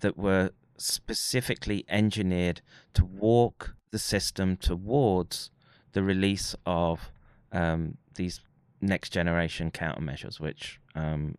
that 0.00 0.16
were 0.16 0.50
specifically 0.76 1.84
engineered 1.88 2.60
to 2.94 3.04
walk 3.04 3.74
the 3.90 3.98
system 3.98 4.56
towards 4.56 5.50
the 5.92 6.02
release 6.02 6.54
of 6.66 7.10
um, 7.52 7.96
these 8.16 8.40
next 8.80 9.10
generation 9.10 9.70
countermeasures, 9.70 10.38
which 10.38 10.78
um, 10.94 11.36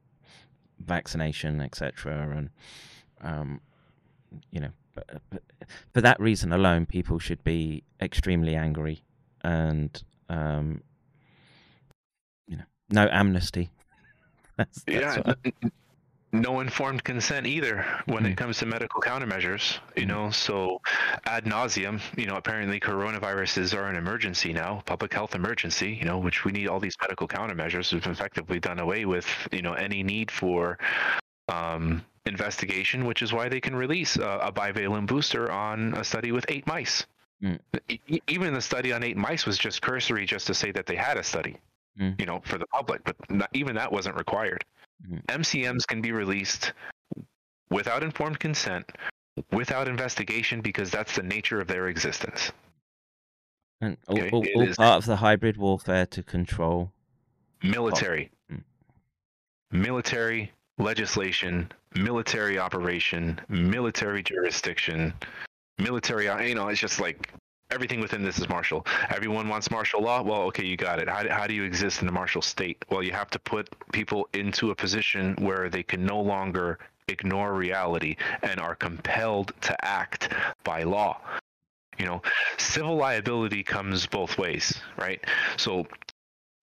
vaccination, 0.79 1.61
etc., 1.61 2.35
and 2.35 2.49
um, 3.21 3.61
you 4.51 4.59
know, 4.59 4.69
for 5.93 6.01
that 6.01 6.19
reason 6.19 6.51
alone, 6.51 6.85
people 6.85 7.19
should 7.19 7.43
be 7.43 7.83
extremely 8.01 8.55
angry, 8.55 9.03
and 9.43 10.03
um, 10.29 10.81
you 12.47 12.57
know, 12.57 12.63
no 12.89 13.07
amnesty. 13.11 13.69
That's, 14.57 14.83
that's 14.83 14.99
yeah, 15.01 15.17
what 15.17 15.27
I- 15.29 15.35
n- 15.45 15.53
n- 15.63 15.71
no 16.33 16.59
informed 16.59 17.03
consent 17.05 17.47
either 17.47 17.85
when 18.05 18.23
Mhm. 18.23 18.31
it 18.31 18.37
comes 18.37 18.57
to 18.59 18.65
medical 18.65 19.01
countermeasures. 19.01 19.79
You 19.95 20.05
know, 20.05 20.29
so 20.29 20.81
ad 21.25 21.45
nauseum. 21.45 22.01
You 22.17 22.25
know, 22.27 22.35
apparently 22.35 22.79
coronaviruses 22.79 23.73
are 23.75 23.87
an 23.87 23.95
emergency 23.95 24.51
now, 24.51 24.83
public 24.85 25.13
health 25.13 25.35
emergency. 25.35 25.93
You 25.93 26.05
know, 26.05 26.17
which 26.19 26.43
we 26.43 26.51
need 26.51 26.67
all 26.67 26.79
these 26.81 26.97
medical 27.01 27.27
countermeasures. 27.27 27.93
We've 27.93 28.05
effectively 28.05 28.59
done 28.59 28.79
away 28.79 29.05
with 29.05 29.25
you 29.51 29.61
know 29.61 29.73
any 29.73 30.03
need 30.03 30.29
for 30.29 30.77
um, 31.47 32.03
investigation, 32.25 33.05
which 33.05 33.21
is 33.21 33.31
why 33.31 33.47
they 33.47 33.61
can 33.61 33.73
release 33.73 34.17
a, 34.17 34.39
a 34.43 34.51
bivalent 34.51 35.07
booster 35.07 35.49
on 35.49 35.93
a 35.93 36.03
study 36.03 36.33
with 36.33 36.45
eight 36.49 36.67
mice. 36.67 37.05
Mm. 37.41 37.59
Even 38.27 38.53
the 38.53 38.61
study 38.61 38.91
on 38.91 39.01
eight 39.03 39.15
mice 39.15 39.45
was 39.45 39.57
just 39.57 39.81
cursory, 39.81 40.25
just 40.25 40.45
to 40.47 40.53
say 40.53 40.71
that 40.71 40.85
they 40.87 40.95
had 40.95 41.15
a 41.17 41.23
study 41.23 41.55
Mm. 41.99 42.19
you 42.19 42.25
know, 42.27 42.41
for 42.45 42.57
the 42.59 42.67
public, 42.67 43.03
but 43.03 43.15
not, 43.29 43.49
even 43.53 43.75
that 43.75 43.91
wasn't 43.91 44.15
required. 44.15 44.63
Mhm. 45.07 45.25
MCMs 45.29 45.85
can 45.87 46.01
be 46.01 46.11
released 46.11 46.73
without 47.71 48.03
informed 48.03 48.39
consent, 48.39 48.85
without 49.51 49.87
investigation, 49.87 50.61
because 50.61 50.91
that's 50.91 51.15
the 51.15 51.23
nature 51.23 51.59
of 51.59 51.67
their 51.67 51.87
existence. 51.87 52.51
and 53.79 53.95
all, 54.07 54.17
all, 54.31 54.43
it 54.43 54.55
all 54.55 54.61
is- 54.63 54.75
part 54.77 54.97
of 54.97 55.05
the 55.05 55.15
hybrid 55.17 55.55
warfare 55.57 56.05
to 56.07 56.23
control. 56.23 56.91
Military, 57.63 58.31
Mm. 58.51 58.63
military 59.71 60.51
legislation, 60.79 61.71
military 61.95 62.57
operation, 62.59 63.39
military 63.49 64.23
jurisdiction, 64.23 65.13
military. 65.77 66.25
You 66.47 66.55
know, 66.55 66.67
it's 66.69 66.79
just 66.79 66.99
like 66.99 67.31
everything 67.71 67.99
within 67.99 68.23
this 68.23 68.39
is 68.39 68.47
martial. 68.49 68.85
Everyone 69.09 69.47
wants 69.49 69.69
martial 69.71 70.01
law. 70.01 70.21
Well, 70.21 70.43
okay, 70.43 70.65
you 70.65 70.77
got 70.77 70.99
it. 70.99 71.09
How, 71.09 71.27
how 71.29 71.47
do 71.47 71.53
you 71.53 71.63
exist 71.63 72.01
in 72.01 72.07
a 72.07 72.11
martial 72.11 72.41
state? 72.41 72.83
Well, 72.89 73.03
you 73.03 73.11
have 73.11 73.29
to 73.31 73.39
put 73.39 73.69
people 73.91 74.27
into 74.33 74.71
a 74.71 74.75
position 74.75 75.35
where 75.39 75.69
they 75.69 75.83
can 75.83 76.05
no 76.05 76.19
longer 76.19 76.79
ignore 77.07 77.53
reality 77.53 78.15
and 78.41 78.59
are 78.59 78.75
compelled 78.75 79.53
to 79.61 79.85
act 79.85 80.33
by 80.63 80.83
law. 80.83 81.19
You 81.97 82.05
know, 82.05 82.21
civil 82.57 82.95
liability 82.95 83.63
comes 83.63 84.05
both 84.05 84.37
ways, 84.37 84.79
right? 84.97 85.23
So 85.57 85.87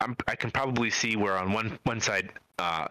I'm, 0.00 0.16
I 0.28 0.36
can 0.36 0.50
probably 0.50 0.90
see 0.90 1.16
where 1.16 1.36
on 1.36 1.52
one 1.52 1.78
one 1.84 2.00
side, 2.00 2.30
uh, 2.58 2.86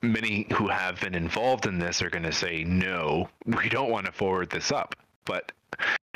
many 0.00 0.46
who 0.52 0.68
have 0.68 1.00
been 1.00 1.14
involved 1.14 1.66
in 1.66 1.78
this 1.78 2.00
are 2.02 2.10
going 2.10 2.22
to 2.22 2.32
say, 2.32 2.62
no, 2.62 3.28
we 3.46 3.68
don't 3.68 3.90
want 3.90 4.06
to 4.06 4.12
forward 4.12 4.48
this 4.50 4.70
up. 4.70 4.94
But 5.24 5.50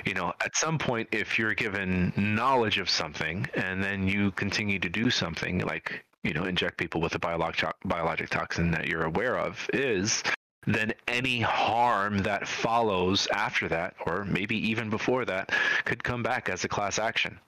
you 0.04 0.14
know, 0.14 0.32
at 0.44 0.56
some 0.56 0.78
point, 0.78 1.08
if 1.12 1.38
you're 1.38 1.54
given 1.54 2.12
knowledge 2.16 2.78
of 2.78 2.90
something 2.90 3.46
and 3.54 3.82
then 3.82 4.08
you 4.08 4.30
continue 4.32 4.78
to 4.78 4.88
do 4.88 5.10
something 5.10 5.60
like, 5.60 6.04
you 6.24 6.32
know, 6.32 6.44
inject 6.44 6.78
people 6.78 7.00
with 7.00 7.14
a 7.14 7.18
biologic, 7.18 7.70
biologic 7.84 8.30
toxin 8.30 8.70
that 8.72 8.86
you're 8.88 9.04
aware 9.04 9.38
of 9.38 9.68
is, 9.72 10.22
then 10.66 10.92
any 11.08 11.40
harm 11.40 12.18
that 12.18 12.46
follows 12.46 13.26
after 13.32 13.68
that, 13.68 13.94
or 14.06 14.24
maybe 14.24 14.56
even 14.56 14.90
before 14.90 15.24
that, 15.24 15.50
could 15.84 16.02
come 16.02 16.22
back 16.22 16.48
as 16.48 16.64
a 16.64 16.68
class 16.68 16.98
action. 16.98 17.38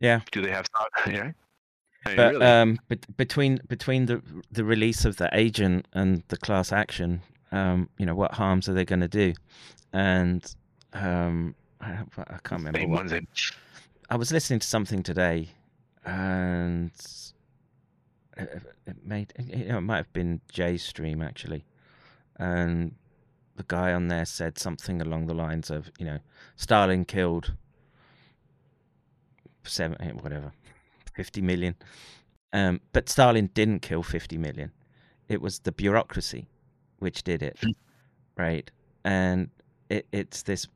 Yeah. 0.00 0.20
Do 0.32 0.42
they 0.42 0.50
have 0.50 0.66
thought? 0.66 0.90
Yeah. 1.06 1.32
I 2.06 2.08
mean, 2.08 2.16
But 2.16 2.32
really? 2.34 2.46
um, 2.46 2.78
bet 2.88 3.16
between 3.16 3.60
between 3.66 4.06
the 4.06 4.22
the 4.50 4.64
release 4.64 5.06
of 5.06 5.16
the 5.16 5.30
agent 5.32 5.88
and 5.94 6.22
the 6.28 6.36
class 6.36 6.72
action, 6.72 7.22
um, 7.52 7.88
you 7.98 8.04
know, 8.04 8.14
what 8.14 8.34
harms 8.34 8.68
are 8.68 8.74
they 8.74 8.84
going 8.84 9.00
to 9.00 9.08
do? 9.08 9.32
And 9.94 10.44
um, 10.92 11.54
I, 11.80 11.92
I 12.18 12.38
can't 12.42 12.60
remember. 12.64 12.80
Same 12.80 12.90
what- 12.90 13.10
ones 13.10 13.52
I 14.10 14.16
was 14.16 14.30
listening 14.30 14.58
to 14.58 14.66
something 14.66 15.02
today, 15.02 15.48
and 16.04 16.90
it, 18.36 18.62
it 18.86 18.96
made 19.06 19.32
you 19.38 19.64
know, 19.64 19.78
it 19.78 19.80
might 19.80 19.96
have 19.96 20.12
been 20.12 20.42
Jay's 20.52 20.82
stream 20.82 21.22
actually, 21.22 21.64
and 22.36 22.94
the 23.56 23.64
guy 23.66 23.94
on 23.94 24.08
there 24.08 24.26
said 24.26 24.58
something 24.58 25.00
along 25.00 25.26
the 25.26 25.32
lines 25.34 25.70
of, 25.70 25.90
you 25.98 26.04
know, 26.04 26.18
Stalin 26.56 27.04
killed 27.06 27.54
seven, 29.62 29.96
eh, 30.02 30.10
whatever, 30.10 30.52
fifty 31.14 31.40
million, 31.40 31.76
um, 32.52 32.80
but 32.92 33.08
Stalin 33.08 33.48
didn't 33.54 33.80
kill 33.80 34.02
fifty 34.02 34.36
million. 34.36 34.70
It 35.28 35.40
was 35.40 35.60
the 35.60 35.72
bureaucracy 35.72 36.46
which 36.98 37.22
did 37.22 37.42
it, 37.42 37.58
right? 38.36 38.70
And 39.04 39.48
it, 39.88 40.06
it's 40.12 40.42
this 40.42 40.66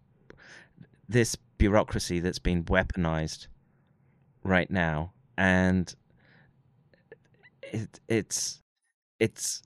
this 1.09 1.37
bureaucracy 1.59 2.21
that's 2.21 2.39
been 2.39 2.65
weaponized 2.65 3.47
right 4.45 4.71
now. 4.71 5.13
And 5.37 5.95
it, 7.63 8.01
it's 8.09 8.63
it's 9.21 9.63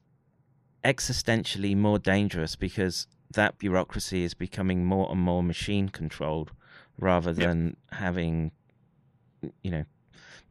existentially 0.85 1.77
more 1.77 1.99
dangerous 1.99 2.57
because 2.57 3.07
that 3.33 3.59
bureaucracy 3.59 4.25
is 4.25 4.35
becoming 4.35 4.85
more 4.85 5.11
and 5.11 5.21
more 5.21 5.43
machine 5.43 5.89
controlled 5.89 6.53
rather 6.99 7.33
Yeah. 7.33 7.47
than 7.47 7.77
having 7.93 8.51
you 9.63 9.71
know 9.71 9.85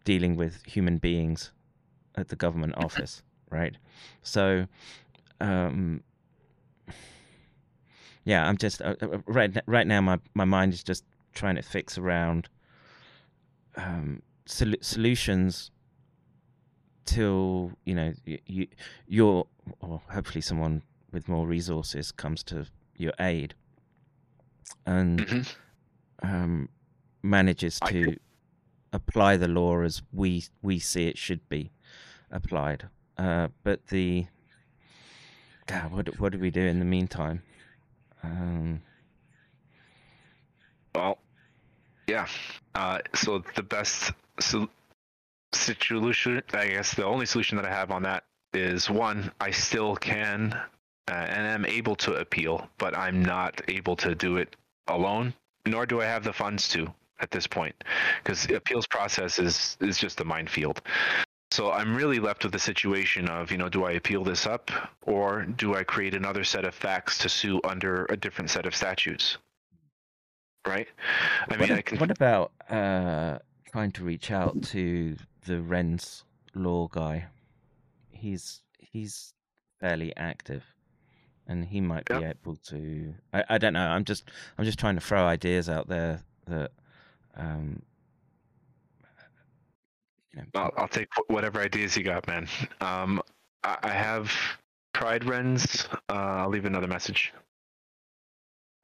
dealing 0.03 0.35
with 0.35 0.63
human 0.65 0.97
beings 0.97 1.51
at 2.15 2.29
the 2.29 2.35
government 2.35 2.73
office 2.77 3.21
right? 3.49 3.75
So 4.23 4.67
um 5.41 6.01
yeah 8.25 8.47
i'm 8.47 8.57
just 8.57 8.81
uh, 8.81 8.95
uh, 9.01 9.17
right 9.25 9.55
right 9.65 9.87
now 9.87 10.01
my 10.01 10.17
my 10.33 10.45
mind 10.45 10.73
is 10.73 10.83
just 10.83 11.03
trying 11.33 11.55
to 11.55 11.61
fix 11.61 11.97
around 11.97 12.49
um 13.77 14.21
sol- 14.45 14.81
solutions 14.81 15.71
till 17.05 17.71
you 17.85 17.95
know 17.95 18.13
you, 18.25 18.37
you 18.45 18.67
your 19.07 19.47
or 19.79 20.01
hopefully 20.11 20.41
someone 20.41 20.81
with 21.11 21.27
more 21.27 21.47
resources 21.47 22.11
comes 22.11 22.43
to 22.43 22.65
your 22.97 23.13
aid 23.19 23.53
and 24.85 25.19
Mhm. 25.25 25.55
um 26.23 26.69
manages 27.23 27.79
to 27.87 28.15
apply 28.93 29.37
the 29.37 29.47
law 29.47 29.81
as 29.81 30.01
we 30.11 30.43
we 30.61 30.79
see 30.79 31.07
it 31.07 31.17
should 31.17 31.47
be 31.49 31.71
applied 32.29 32.87
uh 33.17 33.47
but 33.63 33.87
the 33.87 34.27
God, 35.67 35.91
what 35.91 36.19
what 36.19 36.31
do 36.33 36.39
we 36.39 36.49
do 36.51 36.61
in 36.61 36.79
the 36.79 36.85
meantime 36.85 37.41
um 38.23 38.81
Well, 40.95 41.17
yeah. 42.07 42.27
Uh, 42.75 42.99
so 43.15 43.43
the 43.55 43.63
best 43.63 44.11
so, 44.39 44.69
solution, 45.53 46.41
I 46.53 46.67
guess, 46.67 46.93
the 46.93 47.05
only 47.05 47.25
solution 47.25 47.55
that 47.57 47.65
I 47.65 47.69
have 47.69 47.91
on 47.91 48.03
that 48.03 48.23
is 48.53 48.89
one, 48.89 49.31
I 49.39 49.51
still 49.51 49.95
can 49.95 50.53
uh, 51.09 51.13
and 51.13 51.47
am 51.47 51.65
able 51.65 51.95
to 51.97 52.15
appeal, 52.15 52.67
but 52.77 52.97
I'm 52.97 53.23
not 53.23 53.61
able 53.67 53.95
to 53.97 54.15
do 54.15 54.37
it 54.37 54.55
alone, 54.87 55.33
nor 55.65 55.85
do 55.85 56.01
I 56.01 56.05
have 56.05 56.23
the 56.23 56.33
funds 56.33 56.67
to 56.69 56.93
at 57.19 57.31
this 57.31 57.47
point, 57.47 57.75
because 58.23 58.49
appeals 58.49 58.87
process 58.87 59.39
is 59.39 59.77
is 59.79 59.97
just 59.97 60.19
a 60.21 60.25
minefield. 60.25 60.81
So 61.51 61.71
I'm 61.71 61.95
really 61.95 62.19
left 62.19 62.43
with 62.43 62.53
the 62.53 62.59
situation 62.59 63.27
of, 63.27 63.51
you 63.51 63.57
know, 63.57 63.67
do 63.67 63.83
I 63.83 63.91
appeal 63.91 64.23
this 64.23 64.47
up 64.47 64.71
or 65.01 65.43
do 65.43 65.75
I 65.75 65.83
create 65.83 66.13
another 66.13 66.45
set 66.45 66.63
of 66.63 66.73
facts 66.73 67.17
to 67.19 67.29
sue 67.29 67.59
under 67.65 68.05
a 68.05 68.15
different 68.15 68.49
set 68.49 68.65
of 68.65 68.73
statutes? 68.73 69.37
Right? 70.65 70.87
I 71.49 71.57
what, 71.57 71.59
mean, 71.59 71.71
a- 71.71 71.75
I 71.75 71.81
can 71.81 71.97
what 71.97 72.11
about 72.11 72.51
uh 72.69 73.39
trying 73.71 73.91
to 73.91 74.03
reach 74.03 74.31
out 74.31 74.61
to 74.63 75.17
the 75.45 75.53
Renz 75.55 76.23
law 76.53 76.87
guy 76.87 77.27
he's 78.09 78.61
he's 78.77 79.33
fairly 79.79 80.15
active 80.17 80.63
and 81.47 81.65
he 81.65 81.81
might 81.81 82.05
be 82.05 82.15
able 82.15 82.55
to 82.67 83.13
I, 83.33 83.43
I 83.49 83.57
don't 83.57 83.73
know 83.73 83.87
i'm 83.87 84.03
just 84.03 84.25
i'm 84.57 84.65
just 84.65 84.77
trying 84.77 84.95
to 84.95 85.01
throw 85.01 85.25
ideas 85.25 85.69
out 85.69 85.87
there 85.87 86.21
that 86.47 86.71
um 87.35 87.81
you 90.33 90.41
know, 90.41 90.47
I'll, 90.55 90.73
I'll 90.77 90.87
take 90.87 91.09
whatever 91.27 91.59
ideas 91.59 91.97
you 91.97 92.03
got, 92.03 92.27
man. 92.27 92.47
Um, 92.79 93.21
I, 93.63 93.77
I 93.83 93.89
have 93.89 94.31
tried 94.93 95.23
Renz. 95.23 95.87
Uh, 96.09 96.13
I'll 96.13 96.49
leave 96.49 96.65
another 96.65 96.87
message. 96.87 97.33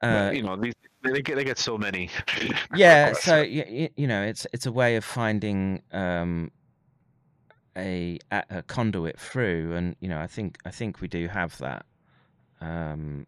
uh, 0.02 0.30
you 0.32 0.42
know, 0.42 0.56
these 0.56 0.74
they 1.02 1.22
get 1.22 1.36
they 1.36 1.44
get 1.44 1.58
so 1.58 1.78
many. 1.78 2.10
yeah 2.74 3.12
so 3.12 3.40
you, 3.40 3.88
you 3.96 4.06
know 4.06 4.22
it's 4.22 4.46
it's 4.52 4.66
a 4.66 4.72
way 4.72 4.96
of 4.96 5.04
finding 5.04 5.80
um 5.92 6.50
a, 7.76 8.18
a 8.32 8.42
a 8.50 8.62
conduit 8.62 9.18
through 9.18 9.74
and 9.74 9.94
you 10.00 10.08
know 10.08 10.18
i 10.18 10.26
think 10.26 10.58
i 10.64 10.70
think 10.70 11.00
we 11.00 11.06
do 11.06 11.28
have 11.28 11.56
that 11.58 11.86
um, 12.60 13.26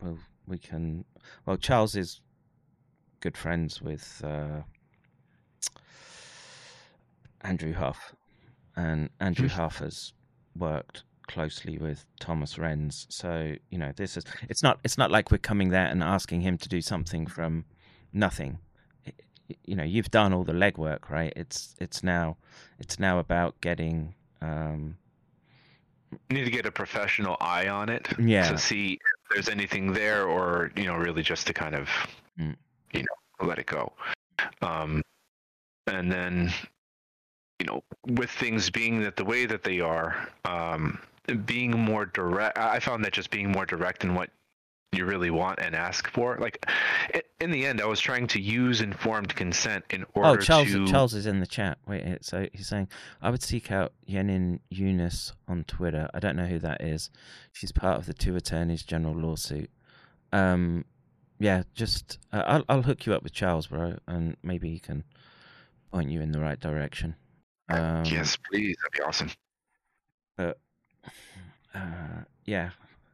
well, 0.00 0.18
we 0.46 0.58
can. 0.58 1.04
Well, 1.46 1.56
Charles 1.56 1.96
is 1.96 2.20
good 3.20 3.36
friends 3.36 3.80
with 3.80 4.20
uh, 4.24 4.62
Andrew 7.44 7.72
Huff, 7.74 8.14
and 8.76 9.10
Andrew 9.20 9.48
Huff 9.48 9.78
has 9.78 10.12
worked 10.56 11.04
closely 11.26 11.78
with 11.78 12.04
Thomas 12.20 12.54
Renz. 12.56 13.06
So 13.10 13.54
you 13.70 13.78
know, 13.78 13.92
this 13.96 14.16
is 14.16 14.24
it's 14.48 14.62
not 14.62 14.80
it's 14.84 14.98
not 14.98 15.10
like 15.10 15.30
we're 15.30 15.38
coming 15.38 15.68
there 15.68 15.86
and 15.86 16.02
asking 16.02 16.40
him 16.40 16.58
to 16.58 16.68
do 16.68 16.80
something 16.80 17.26
from 17.26 17.64
nothing. 18.12 18.58
I- 19.06 19.12
I- 19.50 19.56
You 19.64 19.76
know, 19.76 19.84
you've 19.84 20.10
done 20.10 20.32
all 20.32 20.44
the 20.44 20.52
legwork, 20.52 21.10
right? 21.10 21.32
It's 21.36 21.74
it's 21.78 22.02
now 22.02 22.36
it's 22.78 22.98
now 22.98 23.18
about 23.18 23.60
getting. 23.60 24.14
Um, 24.40 24.96
You 26.30 26.36
need 26.38 26.44
to 26.44 26.50
get 26.50 26.66
a 26.66 26.70
professional 26.72 27.36
eye 27.40 27.68
on 27.68 27.88
it 27.88 28.06
Yeah. 28.18 28.48
to 28.50 28.56
see 28.58 28.94
if 28.94 29.30
there's 29.30 29.48
anything 29.48 29.92
there, 29.92 30.26
or 30.28 30.70
you 30.76 30.84
know, 30.84 30.96
really 30.96 31.22
just 31.22 31.46
to 31.48 31.52
kind 31.54 31.74
of, 31.74 31.88
Mm. 32.38 32.56
you 32.92 33.00
know, 33.02 33.46
let 33.46 33.58
it 33.58 33.66
go. 33.66 33.92
Um, 34.62 35.02
and 35.86 36.10
then, 36.12 36.52
you 37.60 37.66
know, 37.66 37.82
with 38.06 38.30
things 38.30 38.70
being 38.70 39.00
that 39.00 39.16
the 39.16 39.24
way 39.24 39.46
that 39.46 39.62
they 39.62 39.80
are, 39.80 40.28
um, 40.44 40.98
being 41.46 41.70
more 41.70 42.06
direct. 42.06 42.58
I 42.58 42.78
found 42.80 43.04
that 43.04 43.12
just 43.12 43.30
being 43.30 43.50
more 43.50 43.64
direct 43.64 44.04
in 44.04 44.14
what 44.14 44.30
you 44.92 45.04
really 45.06 45.30
want 45.30 45.58
and 45.60 45.74
ask 45.74 46.08
for. 46.10 46.36
Like, 46.38 46.64
in 47.40 47.50
the 47.50 47.64
end, 47.66 47.80
I 47.80 47.86
was 47.86 47.98
trying 48.00 48.26
to 48.28 48.40
use 48.40 48.80
informed 48.80 49.34
consent 49.34 49.84
in 49.90 50.04
order 50.14 50.28
Oh, 50.28 50.36
Charles! 50.36 50.68
to. 50.68 50.86
Charles 50.86 51.14
is 51.14 51.26
in 51.26 51.40
the 51.40 51.46
chat. 51.46 51.78
Wait, 51.86 52.02
eh, 52.02 52.18
so 52.20 52.46
he's 52.52 52.68
saying 52.68 52.88
I 53.22 53.30
would 53.30 53.42
seek 53.42 53.72
out 53.72 53.92
Yenin 54.08 54.60
Eunice 54.70 55.32
on 55.48 55.64
Twitter. 55.64 56.08
I 56.14 56.20
don't 56.20 56.36
know 56.36 56.46
who 56.46 56.58
that 56.60 56.80
is. 56.80 57.10
She's 57.52 57.72
part 57.72 57.98
of 57.98 58.06
the 58.06 58.14
two 58.14 58.36
attorneys 58.36 58.82
general 58.82 59.16
lawsuit. 59.16 59.70
Um, 60.32 60.84
yeah, 61.38 61.62
just 61.74 62.18
uh, 62.32 62.42
I'll 62.46 62.64
I'll 62.68 62.82
hook 62.82 63.06
you 63.06 63.14
up 63.14 63.22
with 63.22 63.32
Charles, 63.32 63.68
bro, 63.68 63.96
and 64.06 64.36
maybe 64.42 64.70
he 64.70 64.78
can 64.78 65.04
point 65.92 66.10
you 66.10 66.20
in 66.20 66.32
the 66.32 66.40
right 66.40 66.58
direction. 66.60 67.16
Um, 67.68 68.04
yes, 68.04 68.36
please. 68.36 68.76
That'd 68.82 68.92
be 68.92 69.00
awesome. 69.02 69.30
but 70.36 70.58
uh, 71.74 72.22
yeah, 72.44 72.70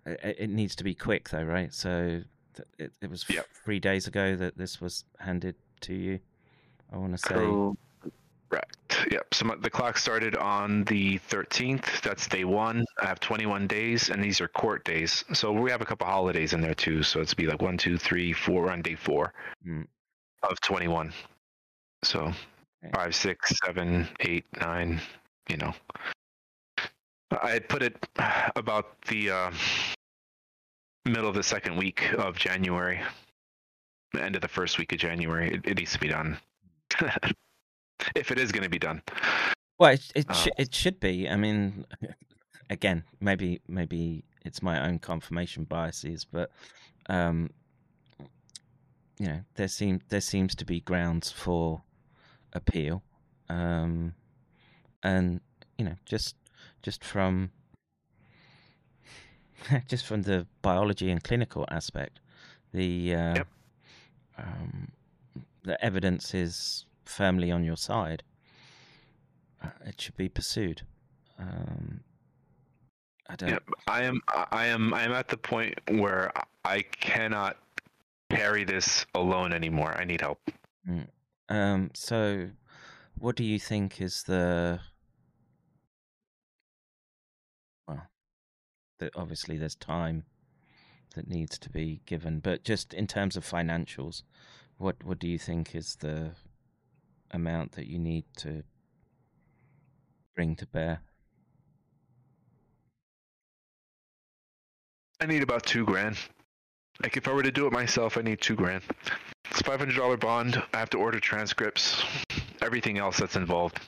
it, 0.07 0.37
it 0.41 0.51
needs 0.51 0.75
to 0.77 0.85
be 0.85 0.95
quick 0.95 1.29
though, 1.31 1.43
right? 1.45 1.73
So 1.73 2.23
th- 2.57 2.69
it 2.79 2.93
it 3.01 3.11
was 3.11 3.25
Yep. 3.29 3.47
three 3.65 3.79
days 3.79 4.07
ago 4.07 4.37
that 4.37 4.57
this 4.59 4.81
was 4.81 5.05
handed 5.19 5.55
to 5.83 5.95
you. 5.95 6.19
I 6.93 6.97
want 6.97 7.13
to 7.13 7.19
say. 7.19 8.11
Correct. 8.51 9.07
Yep. 9.13 9.33
So 9.33 9.45
my, 9.45 9.55
the 9.55 9.71
clock 9.71 9.97
started 9.97 10.35
on 10.35 10.83
the 10.85 11.21
13th. 11.31 12.01
That's 12.03 12.27
day 12.27 12.45
one. 12.45 12.85
I 13.01 13.07
have 13.07 13.21
21 13.21 13.69
days, 13.69 14.11
and 14.11 14.23
these 14.25 14.41
are 14.41 14.49
court 14.49 14.85
days. 14.85 15.25
So 15.33 15.53
we 15.53 15.71
have 15.71 15.81
a 15.81 15.85
couple 15.85 16.09
holidays 16.09 16.53
in 16.53 16.61
there 16.61 16.75
too. 16.75 17.05
So 17.05 17.21
it's 17.21 17.33
be 17.33 17.47
like 17.47 17.63
one, 17.63 17.79
two, 17.79 17.97
three, 17.97 18.33
four. 18.33 18.69
On 18.73 18.83
day 18.83 18.97
four 18.97 19.33
Mm. 19.65 19.87
of 20.43 20.61
21. 20.63 21.13
So. 22.03 22.33
Five, 22.95 23.15
six, 23.15 23.53
seven, 23.65 24.09
eight, 24.21 24.45
nine. 24.61 25.01
You 25.49 25.57
know, 25.57 25.75
I 27.31 27.59
put 27.59 27.83
it 27.83 28.07
about 28.57 29.01
the 29.03 29.31
uh, 29.31 29.51
middle 31.05 31.29
of 31.29 31.35
the 31.35 31.43
second 31.43 31.77
week 31.77 32.13
of 32.15 32.37
January, 32.37 33.01
the 34.13 34.23
end 34.23 34.37
of 34.37 34.43
the 34.43 34.49
first 34.49 34.79
week 34.79 34.93
of 34.93 34.99
January. 34.99 35.55
It, 35.55 35.61
it 35.65 35.79
needs 35.79 35.93
to 35.93 35.99
be 35.99 36.09
done. 36.09 36.39
if 38.15 38.31
it 38.31 38.39
is 38.39 38.53
going 38.53 38.65
to 38.65 38.71
be 38.71 38.79
done. 38.79 39.03
Well, 39.79 39.93
it 39.93 40.13
it, 40.15 40.27
Uh, 40.29 40.47
it 40.59 40.75
should 40.75 41.01
be. 41.01 41.29
I 41.29 41.37
mean, 41.37 41.87
again, 42.71 43.05
maybe 43.21 43.61
maybe 43.69 44.25
it's 44.45 44.63
my 44.63 44.87
own 44.87 44.99
confirmation 44.99 45.65
biases, 45.65 46.25
but 46.25 46.51
um, 47.09 47.51
you 49.19 49.27
know, 49.27 49.41
there 49.55 49.69
seem 49.69 50.01
there 50.09 50.21
seems 50.21 50.55
to 50.57 50.65
be 50.65 50.81
grounds 50.81 51.31
for 51.31 51.83
appeal, 52.53 53.03
um, 53.49 54.15
and 55.03 55.41
you 55.79 55.85
know, 55.85 55.97
just 56.07 56.37
just 56.83 57.05
from 57.05 57.51
just 59.89 60.07
from 60.07 60.23
the 60.23 60.47
biology 60.63 61.11
and 61.11 61.23
clinical 61.23 61.65
aspect, 61.71 62.21
the 62.73 63.15
uh, 63.15 63.35
Yep. 63.37 63.49
um, 64.39 64.89
the 65.63 65.83
evidence 65.85 66.35
is 66.35 66.87
firmly 67.05 67.51
on 67.51 67.65
your 67.65 67.77
side 67.77 68.23
uh, 69.63 69.69
it 69.85 70.01
should 70.01 70.17
be 70.17 70.29
pursued. 70.29 70.83
Um, 71.39 72.01
I 73.29 73.37
don't. 73.37 73.51
Yeah, 73.51 73.59
I 73.87 74.03
am. 74.05 74.21
I 74.29 74.67
am. 74.67 74.95
I 74.95 75.03
am 75.03 75.13
at 75.13 75.29
the 75.29 75.37
point 75.37 75.79
where 75.89 76.33
I 76.65 76.83
cannot 76.83 77.57
carry 78.31 78.65
this 78.65 79.07
alone 79.15 79.53
anymore. 79.53 79.95
I 79.97 80.05
need 80.05 80.21
help. 80.21 80.41
Um, 81.51 81.91
so, 81.95 82.49
what 83.19 83.35
do 83.35 83.43
you 83.43 83.59
think 83.59 84.01
is 84.01 84.23
the? 84.23 84.79
Well, 87.89 88.07
the, 89.01 89.11
obviously 89.17 89.59
there's 89.59 89.75
time 89.75 90.25
that 91.17 91.29
needs 91.29 91.59
to 91.59 91.69
be 91.69 92.03
given, 92.07 92.39
but 92.39 92.63
just 92.63 92.95
in 92.95 93.09
terms 93.09 93.37
of 93.37 93.45
financials, 93.45 94.23
what 94.79 95.03
what 95.03 95.19
do 95.19 95.27
you 95.27 95.39
think 95.39 95.75
is 95.75 95.97
the 95.97 96.31
amount 97.33 97.73
that 97.73 97.89
you 97.89 97.99
need 97.99 98.25
to 98.37 98.63
bring 100.37 100.55
to 100.55 100.67
bear? 100.67 101.01
I 105.21 105.27
need 105.27 105.43
about 105.43 105.67
two 105.67 105.85
grand. 105.85 106.17
Like 107.03 107.17
if 107.17 107.27
I 107.27 107.33
were 107.33 107.43
to 107.43 107.51
do 107.51 107.67
it 107.67 107.73
myself, 107.73 108.17
I 108.17 108.23
need 108.23 108.41
two 108.41 108.55
grand. 108.55 108.83
It's 109.51 109.63
five 109.63 109.81
hundred 109.81 109.97
dollar 109.97 110.17
bond. 110.17 110.63
I 110.73 110.79
have 110.79 110.91
to 110.91 110.99
order 110.99 111.19
transcripts. 111.19 112.03
Everything 112.63 112.99
else 112.99 113.19
that's 113.19 113.37
involved. 113.37 113.81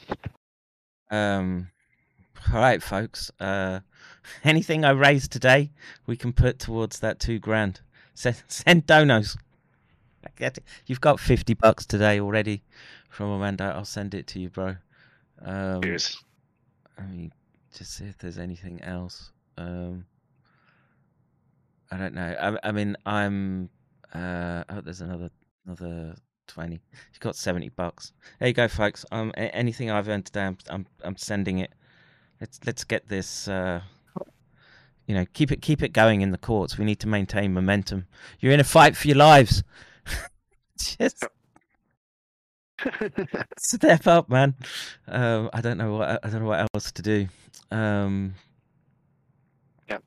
Um, 1.10 1.68
all 2.52 2.60
right, 2.60 2.82
folks. 2.82 3.30
Uh, 3.39 3.80
anything 4.44 4.84
I 4.84 4.90
raise 4.90 5.28
today, 5.28 5.70
we 6.06 6.16
can 6.16 6.32
put 6.32 6.59
towards 6.59 6.98
that 7.01 7.20
two 7.20 7.39
grand. 7.39 7.80
Send, 8.14 8.43
send 8.47 8.86
donos. 8.86 9.39
I 10.22 10.28
get 10.36 10.59
it. 10.59 10.64
You've 10.86 11.01
got 11.01 11.18
fifty 11.18 11.55
bucks 11.55 11.86
today 11.86 12.20
already 12.20 12.62
from 13.09 13.30
Amanda. 13.30 13.72
I'll 13.74 13.86
send 13.86 14.12
it 14.14 14.26
to 14.28 14.39
you, 14.39 14.51
bro. 14.51 14.76
Um, 15.40 15.80
Cheers. 15.80 16.22
I 16.98 17.02
mean, 17.06 17.32
just 17.74 17.94
see 17.94 18.05
if 18.05 18.18
there's 18.18 18.36
anything 18.36 18.82
else. 18.82 19.30
Um, 19.56 20.05
I 21.90 21.97
don't 21.97 22.14
know. 22.14 22.59
I, 22.62 22.68
I 22.68 22.72
mean, 22.72 22.97
I'm. 23.06 23.70
Uh, 24.12 24.64
oh, 24.68 24.82
there's 24.82 25.01
another 25.01 25.30
another 25.66 26.14
twenty. 26.47 26.80
You've 27.12 27.20
got 27.20 27.36
seventy 27.36 27.68
bucks. 27.68 28.12
There 28.39 28.48
you 28.48 28.55
go, 28.55 28.68
folks. 28.68 29.05
Um, 29.12 29.30
a- 29.36 29.55
anything 29.55 29.90
I've 29.90 30.09
earned 30.09 30.26
today, 30.26 30.44
I'm 30.44 30.59
I'm, 30.70 30.86
I'm 31.02 31.16
sending 31.16 31.59
it. 31.59 31.72
Let's 32.40 32.60
let's 32.66 32.84
get 32.84 33.09
this. 33.09 33.48
Uh, 33.48 33.80
you 35.06 35.14
know, 35.14 35.24
keep 35.32 35.51
it 35.52 35.60
keep 35.62 35.82
it 35.82 35.93
going 35.93 36.20
in 36.20 36.30
the 36.30 36.39
courts. 36.39 36.78
We 36.78 36.84
need 36.84 37.01
to 37.01 37.09
maintain 37.09 37.52
momentum. 37.52 38.06
You're 38.40 38.52
in 38.52 38.60
a 38.60 38.64
fight 38.64 38.97
for 38.97 39.09
your 39.09 39.16
lives. 39.16 39.62
Just 40.78 41.24
step 43.59 44.06
up, 44.06 44.28
man. 44.28 44.55
Um, 45.06 45.51
I 45.52 45.60
don't 45.60 45.78
know 45.78 45.94
what 45.97 46.24
I 46.24 46.28
don't 46.28 46.43
know 46.43 46.48
what 46.48 46.68
else 46.74 46.90
to 46.93 47.02
do. 47.02 47.28
Um, 47.70 48.34
Yep. 49.89 50.02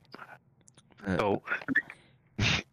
but- 1.05 1.19
So, 1.19 1.41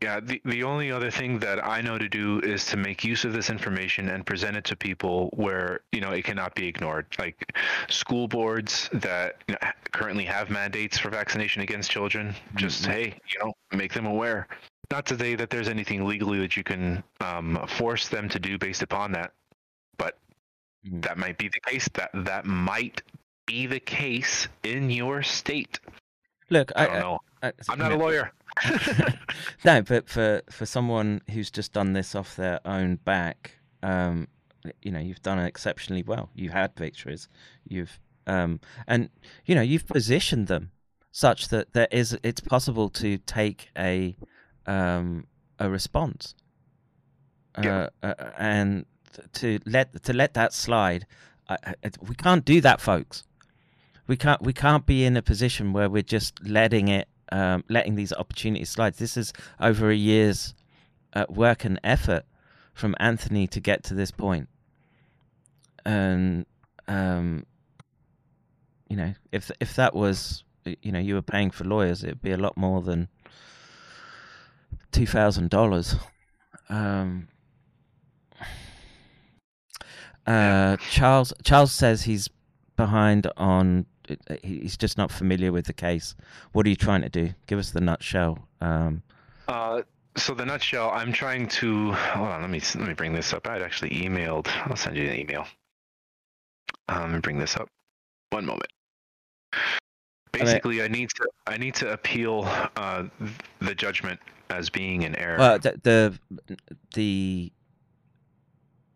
yeah, 0.01 0.19
the, 0.21 0.41
the 0.45 0.65
only 0.65 0.91
other 0.91 1.11
thing 1.11 1.39
that 1.41 1.65
I 1.65 1.81
know 1.81 1.97
to 1.99 2.09
do 2.09 2.41
is 2.41 2.67
to 2.67 2.77
make 2.77 3.05
use 3.05 3.25
of 3.25 3.33
this 3.33 3.49
information 3.51 4.09
and 4.09 4.27
present 4.27 4.57
it 4.57 4.65
to 4.65 4.77
people 4.77 5.31
where, 5.35 5.81
you 5.93 6.01
know, 6.01 6.11
it 6.11 6.25
cannot 6.25 6.55
be 6.55 6.67
ignored. 6.67 7.07
Like 7.19 7.53
school 7.89 8.27
boards 8.27 8.91
that 8.93 9.37
you 9.47 9.55
know, 9.55 9.69
currently 9.93 10.25
have 10.25 10.51
mandates 10.51 10.99
for 10.99 11.11
vaccination 11.11 11.63
against 11.63 11.91
children, 11.91 12.35
just, 12.57 12.85
hey, 12.87 13.19
you 13.33 13.45
know, 13.45 13.53
make 13.77 13.93
them 13.93 14.07
aware. 14.07 14.49
Not 14.91 15.07
to 15.07 15.19
say 15.19 15.37
that 15.37 15.49
there's 15.51 15.69
anything 15.69 16.05
legally 16.05 16.39
that 16.41 16.57
you 16.57 16.65
can 16.65 17.03
um, 17.21 17.65
force 17.69 18.09
them 18.09 18.29
to 18.31 18.39
do 18.39 18.59
based 18.59 18.83
upon 18.83 19.13
that, 19.13 19.33
but 19.97 20.19
Mhm. 20.85 21.03
that 21.03 21.17
might 21.17 21.39
be 21.39 21.49
the 21.49 21.61
case. 21.61 21.89
That 21.95 22.11
that 22.13 22.45
might 22.45 23.03
be 23.47 23.67
the 23.67 23.79
case 23.79 24.49
in 24.65 24.91
your 24.91 25.23
state. 25.23 25.79
look, 26.51 26.73
I 26.75 26.83
I, 26.83 26.87
don't 26.89 26.99
know. 26.99 27.21
I, 27.43 27.53
I'm 27.69 27.79
not 27.79 27.93
a 27.93 27.97
lawyer. 28.05 28.33
no, 29.65 29.83
but 29.83 30.09
for 30.09 30.43
for 30.51 30.67
someone 30.67 31.21
who's 31.31 31.51
just 31.51 31.73
done 31.73 31.93
this 31.93 32.15
off 32.15 32.37
their 32.37 32.61
own 32.65 32.97
back, 32.97 33.57
um, 33.83 34.29
you 34.83 34.91
know, 34.93 35.01
you've 35.01 35.23
done 35.23 35.39
exceptionally 35.39 36.03
well. 36.03 36.29
You've 36.35 36.53
had 36.53 36.75
victories, 36.77 37.29
you've 37.67 37.99
um, 38.27 38.61
and 38.87 39.09
you 39.47 39.55
know, 39.55 39.63
you've 39.63 39.87
positioned 39.87 40.49
them 40.49 40.71
such 41.11 41.49
that 41.49 41.73
there 41.73 41.89
is 41.91 42.17
it's 42.23 42.41
possible 42.41 42.89
to 42.91 43.19
take 43.19 43.69
a 43.77 44.17
um 44.67 45.27
a 45.59 45.69
response, 45.69 46.35
Yeah. 47.63 47.89
uh, 48.03 48.15
uh, 48.19 48.31
and 48.39 48.87
to 49.35 49.59
let 49.67 50.03
to 50.05 50.13
let 50.13 50.35
that 50.35 50.53
slide. 50.53 51.07
We 52.01 52.15
can't 52.15 52.45
do 52.45 52.61
that, 52.63 52.81
folks. 52.81 53.25
We 54.07 54.17
can't 54.17 54.41
we 54.43 54.53
can't 54.53 54.87
be 54.87 55.05
in 55.05 55.17
a 55.17 55.23
position 55.23 55.73
where 55.73 55.89
we're 55.91 56.03
just 56.03 56.43
letting 56.47 56.89
it 56.89 57.09
um, 57.33 57.65
letting 57.69 57.95
these 57.95 58.13
opportunities 58.13 58.69
slide. 58.69 58.95
This 58.95 59.17
is 59.17 59.33
over 59.59 59.91
a 59.91 59.97
year's 59.97 60.55
uh, 61.15 61.25
work 61.29 61.65
and 61.65 61.81
effort 61.83 62.25
from 62.75 62.95
Anthony 63.01 63.47
to 63.49 63.59
get 63.61 63.83
to 63.85 63.95
this 63.95 64.11
point. 64.11 64.49
And 65.85 66.47
um, 66.87 67.47
you 68.89 68.97
know, 68.97 69.15
if 69.33 69.51
if 69.61 69.75
that 69.77 69.95
was 69.95 70.45
you 70.65 70.93
know 70.93 70.99
you 70.99 71.15
were 71.15 71.23
paying 71.23 71.51
for 71.51 71.65
lawyers, 71.65 72.05
it'd 72.05 72.23
be 72.23 72.33
a 72.33 72.37
lot 72.37 72.57
more 72.57 72.83
than 72.83 73.09
two 74.93 75.07
thousand 75.07 75.49
dollars. 75.51 75.97
Um, 76.69 77.29
uh, 80.27 80.77
Charles 80.91 81.33
Charles 81.43 81.73
says 81.73 82.03
he's 82.03 82.29
behind 82.77 83.27
on. 83.37 83.87
He's 84.43 84.77
just 84.77 84.97
not 84.99 85.11
familiar 85.11 85.53
with 85.53 85.67
the 85.67 85.73
case. 85.73 86.15
What 86.53 86.67
are 86.67 86.69
you 86.71 86.77
trying 86.77 87.03
to 87.03 87.09
do? 87.09 87.31
Give 87.47 87.59
us 87.59 87.71
the 87.71 87.81
nutshell. 87.81 88.39
Um, 88.61 89.03
Uh, 89.49 89.83
so 90.17 90.35
the 90.35 90.45
nutshell, 90.45 90.91
I'm 90.91 91.13
trying 91.13 91.49
to 91.49 91.93
hold 91.93 92.29
on. 92.29 92.43
Let 92.43 92.51
me 92.51 92.61
let 92.77 92.89
me 92.89 92.95
bring 92.95 93.15
this 93.15 93.33
up. 93.33 93.47
I 93.47 93.55
had 93.55 93.63
actually 93.63 93.91
emailed. 93.91 94.49
I'll 94.67 94.77
send 94.77 94.97
you 94.97 95.09
an 95.09 95.17
email. 95.19 95.47
Um, 96.89 97.03
let 97.03 97.11
me 97.13 97.21
bring 97.21 97.39
this 97.39 97.57
up. 97.57 97.69
One 98.31 98.45
moment. 98.47 98.71
Basically, 100.33 100.83
I 100.83 100.89
need 100.89 101.11
to 101.11 101.29
I 101.47 101.57
need 101.57 101.75
to 101.77 101.93
appeal 101.93 102.45
uh, 102.77 103.05
the 103.61 103.75
judgment 103.75 104.19
as 104.51 104.71
being 104.71 105.05
an 105.05 105.15
error. 105.17 105.39
well, 105.39 105.59
the, 105.59 105.81
the 105.83 106.19
the 106.95 107.53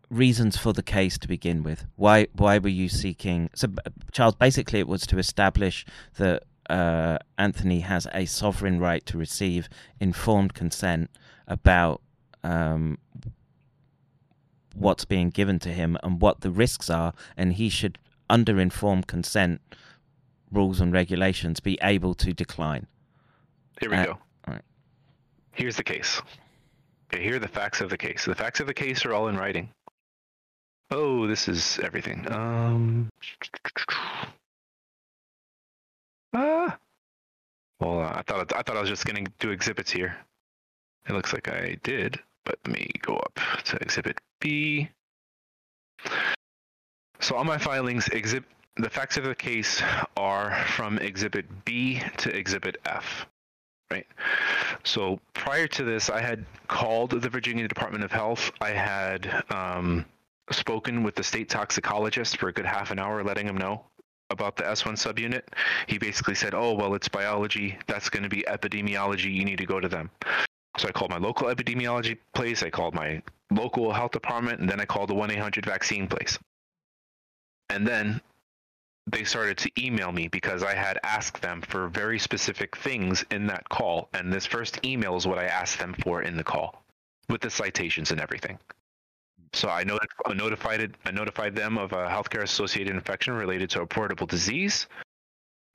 reasons 0.09 0.57
for 0.57 0.73
the 0.73 0.83
case 0.83 1.17
to 1.19 1.27
begin 1.27 1.63
with. 1.63 1.85
Why 1.95 2.27
why 2.33 2.57
were 2.57 2.69
you 2.69 2.89
seeking? 2.89 3.49
So, 3.55 3.67
Charles, 4.11 4.35
basically, 4.35 4.79
it 4.79 4.87
was 4.87 5.05
to 5.07 5.17
establish 5.17 5.85
that 6.17 6.43
uh, 6.69 7.17
Anthony 7.37 7.81
has 7.81 8.07
a 8.13 8.25
sovereign 8.25 8.79
right 8.79 9.05
to 9.05 9.17
receive 9.17 9.69
informed 9.99 10.53
consent 10.53 11.09
about 11.47 12.01
um, 12.43 12.97
what's 14.75 15.05
being 15.05 15.29
given 15.29 15.59
to 15.59 15.69
him 15.69 15.97
and 16.03 16.21
what 16.21 16.41
the 16.41 16.51
risks 16.51 16.89
are, 16.89 17.13
and 17.35 17.53
he 17.53 17.69
should, 17.69 17.97
under 18.29 18.59
informed 18.59 19.07
consent 19.07 19.61
rules 20.51 20.79
and 20.79 20.93
regulations, 20.93 21.59
be 21.59 21.77
able 21.81 22.13
to 22.15 22.33
decline. 22.33 22.87
Here 23.79 23.89
we 23.89 23.97
uh, 23.97 24.05
go. 24.05 24.17
alright. 24.47 24.63
Here's 25.51 25.75
the 25.75 25.83
case. 25.83 26.21
Okay, 27.13 27.23
here 27.23 27.35
are 27.35 27.39
the 27.39 27.47
facts 27.47 27.81
of 27.81 27.89
the 27.89 27.97
case. 27.97 28.25
The 28.25 28.35
facts 28.35 28.59
of 28.59 28.67
the 28.67 28.73
case 28.73 29.05
are 29.05 29.13
all 29.13 29.29
in 29.29 29.37
writing. 29.37 29.69
Oh, 30.89 31.27
this 31.27 31.47
is 31.47 31.79
everything. 31.83 32.31
Um. 32.31 33.09
Ah. 36.33 36.77
Well, 37.79 38.01
uh, 38.01 38.13
I 38.15 38.21
thought 38.23 38.53
I 38.55 38.61
thought 38.61 38.77
I 38.77 38.81
was 38.81 38.89
just 38.89 39.05
gonna 39.05 39.25
do 39.39 39.51
exhibits 39.51 39.91
here. 39.91 40.15
It 41.07 41.13
looks 41.13 41.33
like 41.33 41.47
I 41.47 41.77
did, 41.83 42.19
but 42.45 42.59
let 42.65 42.73
me 42.73 42.89
go 43.01 43.15
up 43.15 43.39
to 43.65 43.77
Exhibit 43.77 44.19
B. 44.39 44.89
So 47.19 47.35
on 47.35 47.45
my 47.47 47.57
filings, 47.57 48.07
exhibit 48.09 48.49
the 48.77 48.89
facts 48.89 49.17
of 49.17 49.23
the 49.23 49.35
case 49.35 49.81
are 50.15 50.55
from 50.67 50.99
Exhibit 50.99 51.45
B 51.65 52.01
to 52.17 52.35
Exhibit 52.35 52.77
F 52.85 53.25
right? 53.91 54.05
So 54.83 55.19
prior 55.33 55.67
to 55.67 55.83
this, 55.83 56.09
I 56.09 56.21
had 56.21 56.45
called 56.67 57.21
the 57.21 57.29
Virginia 57.29 57.67
Department 57.67 58.03
of 58.03 58.11
Health. 58.11 58.51
I 58.61 58.69
had 58.69 59.43
um, 59.49 60.05
spoken 60.51 61.03
with 61.03 61.15
the 61.15 61.23
state 61.23 61.49
toxicologist 61.49 62.37
for 62.37 62.49
a 62.49 62.53
good 62.53 62.65
half 62.65 62.91
an 62.91 62.99
hour, 62.99 63.23
letting 63.23 63.47
him 63.47 63.57
know 63.57 63.83
about 64.29 64.55
the 64.55 64.63
S1 64.63 64.93
subunit. 64.93 65.43
He 65.87 65.97
basically 65.97 66.35
said, 66.35 66.53
"Oh, 66.53 66.73
well, 66.73 66.93
it's 66.95 67.07
biology. 67.07 67.77
That's 67.87 68.09
going 68.09 68.23
to 68.23 68.29
be 68.29 68.43
epidemiology. 68.47 69.33
You 69.33 69.45
need 69.45 69.57
to 69.57 69.65
go 69.65 69.79
to 69.79 69.87
them." 69.87 70.09
So 70.77 70.87
I 70.87 70.91
called 70.91 71.11
my 71.11 71.17
local 71.17 71.47
epidemiology 71.47 72.17
place. 72.33 72.61
I 72.61 72.69
called 72.69 72.93
my 72.93 73.21
local 73.49 73.91
health 73.91 74.11
department, 74.11 74.59
and 74.59 74.69
then 74.69 74.79
I 74.79 74.85
called 74.85 75.09
the 75.09 75.15
1-800 75.15 75.65
vaccine 75.65 76.07
place. 76.07 76.37
And 77.69 77.87
then 77.87 78.21
they 79.07 79.23
started 79.23 79.57
to 79.59 79.71
email 79.79 80.11
me 80.11 80.27
because 80.27 80.63
I 80.63 80.75
had 80.75 80.99
asked 81.03 81.41
them 81.41 81.61
for 81.61 81.87
very 81.87 82.19
specific 82.19 82.75
things 82.77 83.25
in 83.31 83.47
that 83.47 83.67
call. 83.69 84.09
And 84.13 84.31
this 84.31 84.45
first 84.45 84.85
email 84.85 85.15
is 85.15 85.25
what 85.25 85.39
I 85.39 85.45
asked 85.45 85.79
them 85.79 85.95
for 86.03 86.21
in 86.21 86.35
the 86.35 86.43
call 86.43 86.83
with 87.29 87.41
the 87.41 87.49
citations 87.49 88.11
and 88.11 88.19
everything. 88.19 88.59
So 89.53 89.69
I, 89.69 89.83
not- 89.83 90.07
I 90.25 90.33
notified 90.33 90.81
it, 90.81 90.95
I 91.05 91.11
notified 91.11 91.55
them 91.55 91.77
of 91.77 91.93
a 91.93 92.07
healthcare 92.07 92.43
associated 92.43 92.93
infection 92.93 93.33
related 93.33 93.69
to 93.71 93.81
a 93.81 93.87
portable 93.87 94.27
disease, 94.27 94.87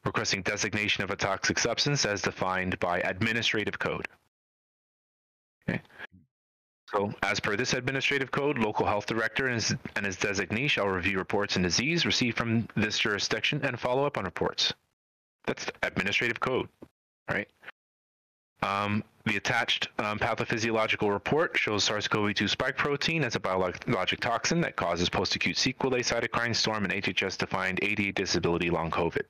requesting 0.05 0.43
designation 0.43 1.05
of 1.05 1.11
a 1.11 1.17
toxic 1.17 1.59
substance 1.59 2.05
as 2.05 2.23
defined 2.23 2.79
by 2.81 3.01
administrative 3.01 3.79
code. 3.79 4.07
Okay. 5.69 5.81
So, 6.91 7.13
as 7.23 7.41
per 7.41 7.57
this 7.57 7.73
administrative 7.73 8.31
code, 8.31 8.59
local 8.59 8.85
health 8.85 9.07
director 9.07 9.47
and 9.47 9.55
his, 9.55 9.75
and 9.97 10.05
his 10.05 10.17
designee 10.17 10.69
shall 10.69 10.89
review 10.89 11.17
reports 11.19 11.57
and 11.57 11.63
disease 11.63 12.05
received 12.05 12.37
from 12.37 12.69
this 12.77 12.99
jurisdiction 12.99 13.61
and 13.65 13.81
follow 13.81 14.05
up 14.05 14.19
on 14.19 14.25
reports. 14.25 14.75
That's 15.47 15.65
the 15.65 15.73
administrative 15.83 16.39
code, 16.39 16.69
right? 17.31 17.49
Um, 18.63 19.03
the 19.25 19.37
attached 19.37 19.89
um, 19.99 20.19
pathophysiological 20.19 21.11
report 21.11 21.57
shows 21.57 21.85
SARS-CoV-2 21.85 22.49
spike 22.49 22.77
protein 22.77 23.23
as 23.23 23.37
a 23.37 23.41
biologic 23.41 24.21
toxin 24.21 24.61
that 24.63 24.77
causes 24.77 25.09
post-acute 25.09 25.57
sequelae, 25.57 26.03
cytokine 26.03 26.55
storm, 26.55 26.85
and 26.85 26.93
HHS-defined 26.93 27.83
AD 27.85 28.15
disability 28.15 28.71
long 28.71 28.91
COVID. 28.91 29.25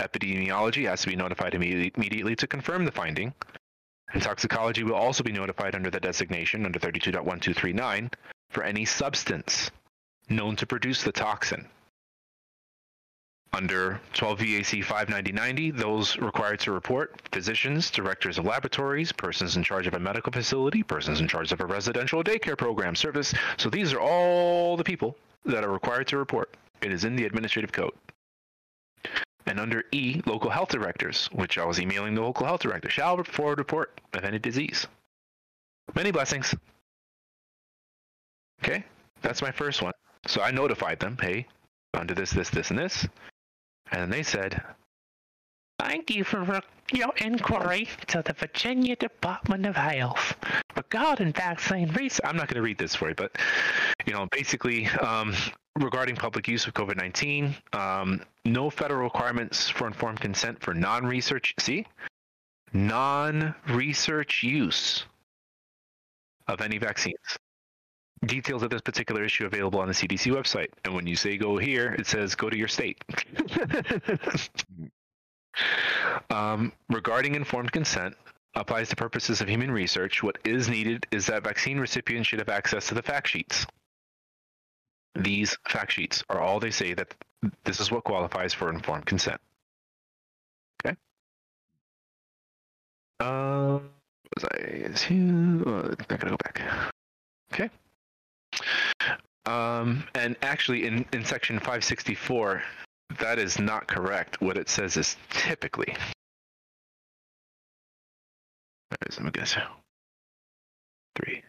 Epidemiology 0.00 0.88
has 0.88 1.02
to 1.02 1.08
be 1.08 1.16
notified 1.16 1.54
immediately, 1.54 1.92
immediately 1.96 2.36
to 2.36 2.46
confirm 2.46 2.84
the 2.84 2.92
finding, 2.92 3.34
and 4.12 4.22
toxicology 4.22 4.82
will 4.84 4.94
also 4.94 5.22
be 5.22 5.32
notified 5.32 5.74
under 5.74 5.90
the 5.90 6.00
designation 6.00 6.64
under 6.64 6.78
32.1239 6.78 8.12
for 8.50 8.62
any 8.62 8.84
substance 8.84 9.70
known 10.28 10.56
to 10.56 10.66
produce 10.66 11.02
the 11.02 11.12
toxin. 11.12 11.66
Under 13.52 14.00
12 14.14 14.38
VAC 14.38 14.84
59090, 14.84 15.72
those 15.72 16.16
required 16.18 16.60
to 16.60 16.70
report 16.70 17.20
physicians, 17.32 17.90
directors 17.90 18.38
of 18.38 18.44
laboratories, 18.44 19.10
persons 19.10 19.56
in 19.56 19.64
charge 19.64 19.88
of 19.88 19.94
a 19.94 19.98
medical 19.98 20.32
facility, 20.32 20.84
persons 20.84 21.20
in 21.20 21.26
charge 21.26 21.50
of 21.50 21.60
a 21.60 21.66
residential 21.66 22.22
daycare 22.22 22.56
program 22.56 22.94
service. 22.94 23.34
So 23.56 23.68
these 23.68 23.92
are 23.92 24.00
all 24.00 24.76
the 24.76 24.84
people 24.84 25.16
that 25.44 25.64
are 25.64 25.72
required 25.72 26.06
to 26.08 26.18
report. 26.18 26.56
It 26.80 26.92
is 26.92 27.04
in 27.04 27.16
the 27.16 27.24
administrative 27.26 27.72
code. 27.72 27.92
And 29.46 29.58
under 29.58 29.84
E, 29.90 30.22
local 30.26 30.50
health 30.50 30.68
directors, 30.68 31.26
which 31.32 31.58
I 31.58 31.64
was 31.64 31.80
emailing 31.80 32.14
the 32.14 32.22
local 32.22 32.46
health 32.46 32.60
director, 32.60 32.88
shall 32.88 33.22
forward 33.24 33.58
report 33.58 34.00
of 34.14 34.24
any 34.24 34.38
disease. 34.38 34.86
Many 35.96 36.12
blessings. 36.12 36.54
Okay, 38.62 38.84
that's 39.22 39.42
my 39.42 39.50
first 39.50 39.82
one. 39.82 39.92
So 40.26 40.40
I 40.40 40.52
notified 40.52 41.00
them, 41.00 41.18
hey, 41.20 41.46
under 41.94 42.14
this, 42.14 42.30
this, 42.30 42.50
this, 42.50 42.70
and 42.70 42.78
this. 42.78 43.08
And 43.92 44.12
they 44.12 44.22
said, 44.22 44.62
Thank 45.80 46.10
you 46.10 46.24
for 46.24 46.60
your 46.92 47.12
inquiry 47.16 47.88
to 48.08 48.22
the 48.22 48.34
Virginia 48.34 48.96
Department 48.96 49.64
of 49.64 49.76
Health 49.76 50.36
regarding 50.76 51.32
vaccine 51.32 51.90
research. 51.92 52.20
I'm 52.24 52.36
not 52.36 52.48
going 52.48 52.56
to 52.56 52.62
read 52.62 52.76
this 52.76 52.94
for 52.94 53.08
you, 53.08 53.14
but 53.14 53.34
you 54.06 54.12
know, 54.12 54.28
basically, 54.30 54.86
um, 54.88 55.34
regarding 55.78 56.16
public 56.16 56.48
use 56.48 56.66
of 56.66 56.74
COVID-19, 56.74 57.54
um, 57.74 58.22
no 58.44 58.68
federal 58.68 59.04
requirements 59.04 59.70
for 59.70 59.86
informed 59.86 60.20
consent 60.20 60.60
for 60.60 60.74
non-research. 60.74 61.54
See, 61.58 61.86
non-research 62.74 64.42
use 64.42 65.04
of 66.46 66.60
any 66.60 66.78
vaccines. 66.78 67.16
Details 68.24 68.62
of 68.62 68.70
this 68.70 68.82
particular 68.82 69.24
issue 69.24 69.46
available 69.46 69.80
on 69.80 69.88
the 69.88 69.94
CDC 69.94 70.32
website. 70.32 70.68
And 70.84 70.94
when 70.94 71.06
you 71.06 71.16
say 71.16 71.38
go 71.38 71.56
here, 71.56 71.94
it 71.98 72.06
says 72.06 72.34
go 72.34 72.50
to 72.50 72.56
your 72.56 72.68
state. 72.68 73.02
um, 76.30 76.72
regarding 76.90 77.34
informed 77.34 77.72
consent, 77.72 78.14
applies 78.54 78.88
to 78.88 78.96
purposes 78.96 79.40
of 79.40 79.48
human 79.48 79.70
research. 79.70 80.22
What 80.22 80.38
is 80.44 80.68
needed 80.68 81.06
is 81.10 81.26
that 81.26 81.44
vaccine 81.44 81.78
recipients 81.78 82.28
should 82.28 82.40
have 82.40 82.48
access 82.48 82.88
to 82.88 82.94
the 82.94 83.02
fact 83.02 83.28
sheets. 83.28 83.66
These 85.14 85.56
fact 85.68 85.92
sheets 85.92 86.22
are 86.28 86.40
all 86.40 86.60
they 86.60 86.70
say 86.70 86.94
that 86.94 87.14
this 87.64 87.80
is 87.80 87.90
what 87.90 88.04
qualifies 88.04 88.54
for 88.54 88.70
informed 88.70 89.06
consent. 89.06 89.40
Okay. 90.84 90.96
Um, 93.20 93.90
was 94.34 94.44
I 94.44 94.56
is 94.56 95.02
here? 95.02 95.62
Uh, 95.66 95.94
I 95.98 96.16
gotta 96.16 96.30
go 96.30 96.36
back. 96.36 96.62
Okay. 97.52 97.70
Um, 99.46 100.04
and 100.14 100.36
actually, 100.42 100.86
in 100.86 101.04
in 101.12 101.24
section 101.24 101.58
564, 101.58 102.62
that 103.18 103.38
is 103.38 103.58
not 103.58 103.86
correct. 103.88 104.40
What 104.40 104.56
it 104.56 104.68
says 104.68 104.96
is 104.96 105.16
typically. 105.30 105.94
Let 108.90 109.20
me 109.22 109.30
guess. 109.30 109.56
Three. 111.16 111.42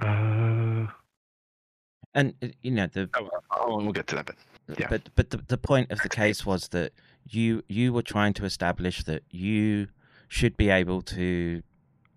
Uh, 0.00 0.86
And 2.14 2.34
uh, 2.42 2.48
you 2.62 2.70
know 2.70 2.86
the 2.86 3.08
oh, 3.14 3.28
oh, 3.50 3.76
we'll 3.76 3.92
get 3.92 4.06
to 4.08 4.16
that. 4.16 4.26
But 4.26 4.36
Yeah. 4.78 4.88
But 4.88 5.02
but 5.14 5.30
the, 5.30 5.38
the 5.46 5.58
point 5.58 5.90
of 5.92 6.00
the 6.00 6.08
case 6.08 6.44
was 6.44 6.68
that 6.68 6.92
you 7.28 7.62
you 7.68 7.92
were 7.92 8.02
trying 8.02 8.34
to 8.34 8.44
establish 8.44 9.04
that 9.04 9.22
you 9.30 9.88
should 10.28 10.56
be 10.56 10.70
able 10.70 11.02
to, 11.02 11.62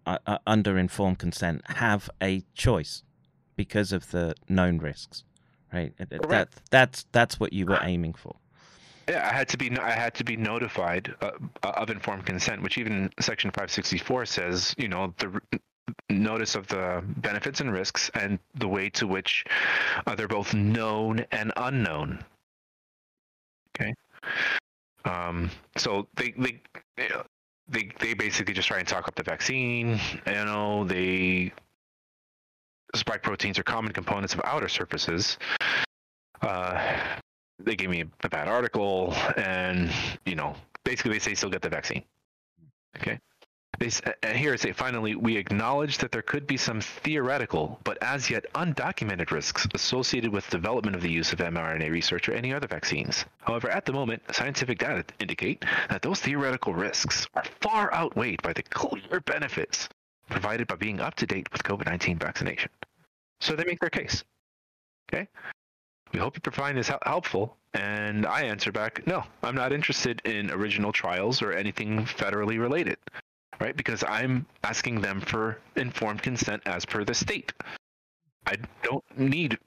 uh, 0.05 0.17
uh, 0.27 0.38
under 0.45 0.77
informed 0.77 1.19
consent, 1.19 1.61
have 1.65 2.09
a 2.21 2.43
choice 2.53 3.03
because 3.55 3.91
of 3.91 4.11
the 4.11 4.35
known 4.49 4.77
risks, 4.77 5.23
right? 5.73 5.93
Uh, 5.99 6.27
That 6.27 6.49
that's 6.69 7.05
that's 7.11 7.39
what 7.39 7.53
you 7.53 7.65
were 7.65 7.79
aiming 7.81 8.13
for. 8.13 8.35
Yeah, 9.07 9.27
I 9.27 9.33
had 9.33 9.49
to 9.49 9.57
be 9.57 9.77
I 9.77 9.91
had 9.91 10.13
to 10.15 10.23
be 10.23 10.38
notified 10.38 11.13
uh, 11.21 11.31
of 11.63 11.89
informed 11.89 12.25
consent, 12.25 12.61
which 12.61 12.77
even 12.77 13.09
Section 13.19 13.49
564 13.51 14.25
says, 14.25 14.75
you 14.77 14.88
know, 14.88 15.13
the 15.17 15.41
notice 16.09 16.55
of 16.55 16.67
the 16.67 17.03
benefits 17.17 17.61
and 17.61 17.71
risks 17.71 18.11
and 18.13 18.39
the 18.55 18.67
way 18.67 18.89
to 18.91 19.07
which 19.07 19.45
uh, 20.05 20.15
they're 20.15 20.27
both 20.27 20.53
known 20.53 21.25
and 21.31 21.51
unknown. 21.57 22.23
Okay. 23.75 23.93
Um, 25.05 25.49
so 25.77 26.07
they 26.15 26.33
they 26.38 26.61
they 27.72 27.89
they 27.99 28.14
basically 28.14 28.53
just 28.53 28.68
try 28.68 28.80
and 28.80 28.88
talk 28.88 29.07
up 29.07 29.15
the 29.15 29.23
vaccine. 29.23 29.99
You 30.27 30.45
know, 30.45 30.84
they 30.85 31.53
spike 32.95 33.23
proteins 33.23 33.57
are 33.57 33.64
common 33.64 33.93
components 33.93 34.34
of 34.34 34.41
outer 34.43 34.68
surfaces. 34.68 35.38
Uh, 36.41 36.98
they 37.60 37.76
gave 37.76 37.89
me 37.89 38.03
a 38.23 38.30
bad 38.30 38.48
article, 38.48 39.14
and 39.38 39.91
you 40.26 40.35
know, 40.35 40.56
basically 40.84 41.14
they 41.14 41.19
say 41.19 41.34
still 41.34 41.49
get 41.49 41.61
the 41.61 41.69
vaccine. 41.69 42.03
Okay. 42.98 43.19
They 43.80 43.88
it 43.88 44.60
say 44.60 44.73
finally 44.73 45.15
we 45.15 45.38
acknowledge 45.38 45.98
that 45.99 46.11
there 46.11 46.22
could 46.22 46.45
be 46.45 46.57
some 46.57 46.81
theoretical 46.81 47.80
but 47.84 47.98
as 48.03 48.30
yet 48.30 48.45
undocumented 48.53 49.31
risks 49.31 49.68
associated 49.73 50.31
with 50.31 50.49
development 50.49 50.95
of 50.95 51.02
the 51.02 51.11
use 51.11 51.34
of 51.34 51.39
mRNA 51.39 51.89
research 51.89 52.30
or 52.30 52.34
any 52.34 52.53
other 52.53 52.68
vaccines. 52.68 53.26
However, 53.39 53.69
at 53.69 53.85
the 53.85 53.93
moment, 53.93 54.22
scientific 54.31 54.77
data 54.77 55.06
indicate 55.19 55.64
that 55.89 56.02
those 56.02 56.19
theoretical 56.19 56.73
risks 56.73 57.27
are 57.34 57.45
far 57.61 57.93
outweighed 57.93 58.41
by 58.41 58.53
the 58.53 58.64
clear 58.64 59.19
benefits 59.22 59.89
provided 60.30 60.68
by 60.68 60.76
being 60.76 60.99
up 60.99 61.15
to 61.15 61.26
date 61.26 61.52
with 61.52 61.64
COVID-19 61.64 62.19
vaccination. 62.19 62.69
So 63.39 63.56
they 63.56 63.64
make 63.64 63.80
their 63.80 63.89
case. 63.89 64.23
Okay. 65.11 65.27
We 66.14 66.19
hope 66.19 66.35
you 66.35 66.52
find 66.52 66.77
this 66.77 66.91
helpful. 67.03 67.57
And 67.73 68.26
I 68.26 68.43
answer 68.43 68.72
back, 68.72 69.07
no, 69.07 69.23
I'm 69.43 69.56
not 69.56 69.72
interested 69.72 70.22
in 70.26 70.52
original 70.52 70.91
trials 70.91 71.41
or 71.41 71.53
anything 71.53 72.06
federally 72.06 72.60
related, 72.60 72.98
right? 73.61 73.77
Because 73.77 74.03
I'm 74.07 74.45
asking 74.63 75.01
them 75.01 75.21
for 75.21 75.59
informed 75.75 76.23
consent 76.23 76.63
as 76.65 76.83
per 76.83 77.03
the 77.03 77.13
state. 77.13 77.53
I 78.47 78.55
don't 78.81 79.03
need, 79.17 79.57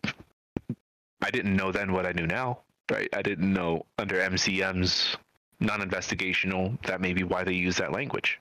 I 1.22 1.30
didn't 1.30 1.54
know 1.54 1.70
then 1.70 1.92
what 1.92 2.04
I 2.04 2.12
knew 2.12 2.26
now, 2.26 2.58
right? 2.90 3.08
I 3.12 3.22
didn't 3.22 3.52
know 3.52 3.86
under 3.98 4.16
MCM's 4.16 5.16
non 5.60 5.80
investigational, 5.80 6.82
that 6.86 7.00
may 7.00 7.12
be 7.12 7.22
why 7.22 7.44
they 7.44 7.54
use 7.54 7.76
that 7.76 7.92
language. 7.92 8.40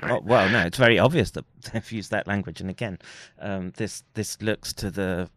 Right. 0.00 0.12
Oh, 0.12 0.20
well, 0.24 0.48
no, 0.48 0.60
it's 0.60 0.78
very 0.78 0.98
obvious 0.98 1.32
that 1.32 1.44
they've 1.72 1.92
used 1.92 2.12
that 2.12 2.28
language, 2.28 2.60
and 2.60 2.70
again, 2.70 2.98
um, 3.40 3.72
this 3.76 4.04
this 4.14 4.40
looks 4.40 4.72
to 4.74 4.90
the 4.90 5.28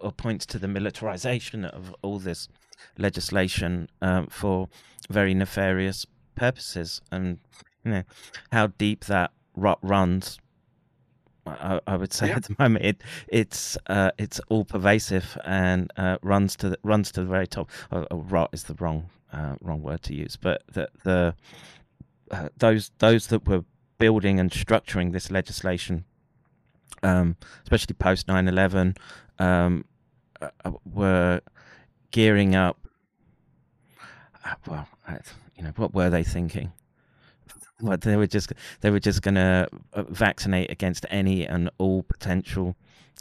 or 0.00 0.12
points 0.12 0.46
to 0.46 0.58
the 0.58 0.68
militarization 0.68 1.64
of 1.64 1.94
all 2.00 2.18
this 2.18 2.48
legislation 2.96 3.88
um, 4.00 4.26
for 4.28 4.68
very 5.10 5.34
nefarious 5.34 6.06
purposes, 6.36 7.02
and 7.10 7.38
you 7.84 7.90
know 7.90 8.02
how 8.52 8.68
deep 8.68 9.04
that 9.06 9.30
rot 9.56 9.78
runs. 9.82 10.38
I, 11.46 11.78
I 11.86 11.96
would 11.96 12.12
say 12.12 12.28
Yeah. 12.28 12.36
at 12.36 12.44
the 12.44 12.56
moment 12.58 12.84
it 12.86 13.02
it's 13.28 13.76
uh, 13.88 14.10
it's 14.18 14.40
all 14.48 14.64
pervasive 14.64 15.36
and 15.44 15.92
uh, 15.96 16.16
runs 16.22 16.56
to 16.56 16.70
the, 16.70 16.78
runs 16.82 17.12
to 17.12 17.20
the 17.20 17.26
very 17.26 17.46
top. 17.46 17.70
Oh, 17.92 18.06
oh, 18.10 18.18
rot 18.18 18.50
is 18.52 18.64
the 18.64 18.74
wrong 18.74 19.10
uh, 19.32 19.56
wrong 19.60 19.82
word 19.82 20.02
to 20.04 20.14
use, 20.14 20.36
but 20.36 20.62
the 20.72 20.88
the 21.02 21.34
uh, 22.30 22.48
those 22.56 22.90
those 22.98 23.26
that 23.26 23.46
were 23.46 23.64
building 23.98 24.40
and 24.40 24.50
structuring 24.50 25.12
this 25.12 25.30
legislation, 25.30 26.04
um, 27.02 27.36
especially 27.62 27.94
post 27.94 28.26
9-11, 28.26 28.96
um, 29.38 29.84
uh, 30.40 30.48
uh, 30.64 30.72
were 30.84 31.40
gearing 32.10 32.54
up. 32.54 32.78
Well, 34.66 34.88
you 35.56 35.62
know, 35.62 35.72
what 35.76 35.94
were 35.94 36.10
they 36.10 36.24
thinking? 36.24 36.72
Well, 37.80 37.96
they 37.96 38.16
were 38.16 38.26
just 38.26 38.52
they 38.80 38.90
were 38.90 39.00
just 39.00 39.22
going 39.22 39.34
to 39.34 39.68
vaccinate 40.08 40.70
against 40.70 41.06
any 41.10 41.46
and 41.46 41.70
all 41.78 42.02
potential 42.04 42.76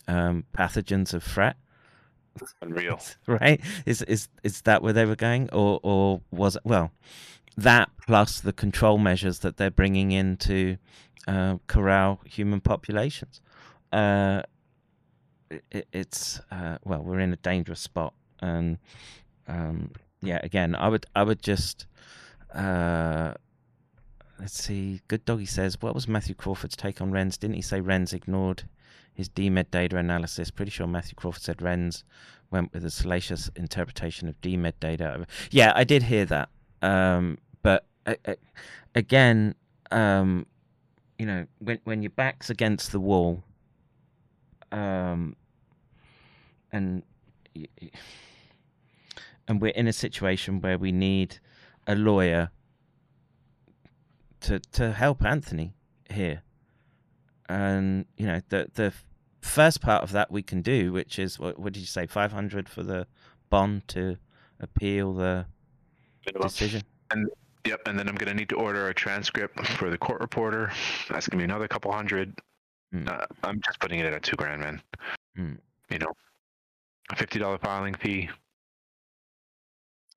um, 0.07 0.45
pathogens 0.55 1.13
of 1.13 1.23
threat 1.23 1.57
Unreal. 2.61 2.99
right? 3.27 3.61
Is 3.85 4.01
is 4.03 4.30
is 4.43 4.61
that 4.61 4.81
where 4.81 4.93
they 4.93 5.05
were 5.05 5.15
going, 5.15 5.49
or 5.51 5.80
or 5.84 6.21
was 6.31 6.55
it 6.55 6.63
well 6.65 6.91
that 7.57 7.89
plus 8.05 8.41
the 8.41 8.53
control 8.53 8.97
measures 8.97 9.39
that 9.39 9.57
they're 9.57 9.71
bringing 9.71 10.11
in 10.11 10.38
to 10.38 10.77
uh, 11.27 11.57
corral 11.67 12.21
human 12.25 12.61
populations? 12.61 13.41
Uh, 13.91 14.41
it, 15.71 15.88
it's 15.91 16.41
uh, 16.51 16.77
well, 16.84 17.01
we're 17.03 17.19
in 17.19 17.34
a 17.34 17.38
dangerous 17.38 17.80
spot, 17.80 18.13
and 18.39 18.77
um, 19.47 19.91
yeah, 20.21 20.39
again, 20.43 20.75
I 20.75 20.89
would 20.89 21.05
I 21.15 21.23
would 21.23 21.41
just. 21.41 21.88
Uh, 22.53 23.34
Let's 24.39 24.61
see. 24.61 25.01
Good 25.07 25.26
Doggy 25.26 25.45
says, 25.45 25.81
"What 25.81 25.93
was 25.93 26.07
Matthew 26.07 26.35
Crawford's 26.35 26.76
take 26.76 27.01
on 27.01 27.11
Renz? 27.11 27.39
Didn't 27.39 27.55
he 27.55 27.61
say 27.61 27.80
Renz 27.80 28.14
ignored 28.14 28.64
his 29.14 29.30
DMED 29.30 29.72
data 29.72 29.97
analysis? 29.97 30.51
Pretty 30.51 30.72
sure 30.72 30.88
Matthew 30.88 31.15
Crawford 31.15 31.43
said 31.43 31.57
Renz 31.57 32.03
went 32.51 32.73
with 32.73 32.85
a 32.85 32.91
salacious 32.91 33.49
interpretation 33.55 34.27
of 34.27 34.39
DMED 34.41 34.73
data. 34.80 35.26
Yeah, 35.51 35.73
I 35.76 35.84
did 35.84 36.03
hear 36.03 36.26
that. 36.26 36.49
Um, 36.81 37.38
but 37.61 37.85
uh, 38.05 38.15
uh, 38.26 38.35
again, 38.95 39.55
um, 39.91 40.45
you 41.18 41.26
know, 41.26 41.45
when 41.60 41.80
when 41.84 42.01
your 42.01 42.11
back's 42.11 42.49
against 42.49 42.91
the 42.91 42.99
wall, 42.99 43.43
um, 44.72 45.35
and 46.72 47.03
and 49.47 49.61
we're 49.61 49.68
in 49.69 49.88
a 49.88 49.93
situation 49.93 50.61
where 50.61 50.77
we 50.77 50.91
need 50.91 51.39
a 51.88 51.95
lawyer 51.95 52.51
to 54.44 54.60
to 54.60 54.91
help 54.91 55.24
Anthony 55.24 55.74
here, 56.10 56.44
and 57.49 58.06
you 58.18 58.26
know 58.26 58.41
the 58.49 58.70
the 58.74 58.94
first 59.41 59.82
part 59.82 60.03
of 60.03 60.11
that 60.11 60.32
we 60.32 60.41
can 60.41 60.61
do, 60.61 60.94
which 60.94 61.20
is 61.20 61.38
what, 61.38 61.60
what 61.60 61.74
did 61.74 61.80
you 61.80 61.86
say, 61.86 62.07
five 62.07 62.32
hundred 62.32 62.70
for 62.70 62.84
the 62.84 63.07
bond 63.49 63.88
to 63.90 64.18
appeal 64.60 65.14
the 65.14 65.45
decision. 66.41 66.84
Yep, 67.65 67.88
and 67.88 67.98
then 67.98 68.10
I'm 68.10 68.15
gonna 68.15 68.34
need 68.34 68.49
to 68.49 68.56
order 68.56 68.90
a 68.90 68.94
transcript 68.94 69.65
for 69.68 69.90
the 69.90 69.98
court 69.98 70.20
reporter. 70.20 70.72
That's 71.10 71.28
gonna 71.28 71.40
be 71.40 71.45
another 71.45 71.68
couple 71.68 71.91
hundred. 71.91 72.38
Hmm. 72.91 73.07
Uh, 73.07 73.26
I'm 73.44 73.61
just 73.61 73.80
putting 73.80 73.99
it 73.99 74.06
at 74.06 74.22
two 74.22 74.36
grand, 74.36 74.61
man. 74.61 74.82
Hmm. 75.36 75.53
You 75.90 75.99
know, 75.99 76.11
a 77.11 77.15
fifty 77.15 77.40
dollar 77.40 77.57
filing 77.57 77.94
fee. 77.94 78.30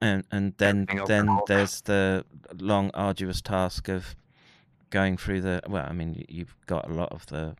And 0.00 0.24
and 0.30 0.54
then 0.58 0.86
then 1.06 1.26
there's 1.46 1.80
the 1.82 2.24
long 2.58 2.90
arduous 2.94 3.40
task 3.40 3.88
of 3.88 4.14
going 4.90 5.16
through 5.16 5.40
the 5.40 5.60
well 5.68 5.86
i 5.88 5.92
mean 5.92 6.24
you've 6.28 6.54
got 6.66 6.88
a 6.88 6.92
lot 6.92 7.10
of 7.12 7.26
the 7.26 7.56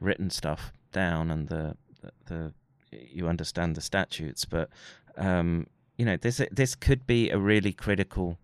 written 0.00 0.30
stuff 0.30 0.72
down 0.92 1.30
and 1.30 1.48
the 1.48 1.76
the, 2.00 2.10
the 2.26 2.52
you 2.92 3.28
understand 3.28 3.74
the 3.74 3.80
statutes 3.80 4.44
but 4.44 4.68
um 5.16 5.66
you 5.98 6.04
know 6.04 6.16
this 6.16 6.40
this 6.50 6.74
could 6.74 7.06
be 7.06 7.30
a 7.30 7.38
really 7.38 7.72
critical 7.72 8.38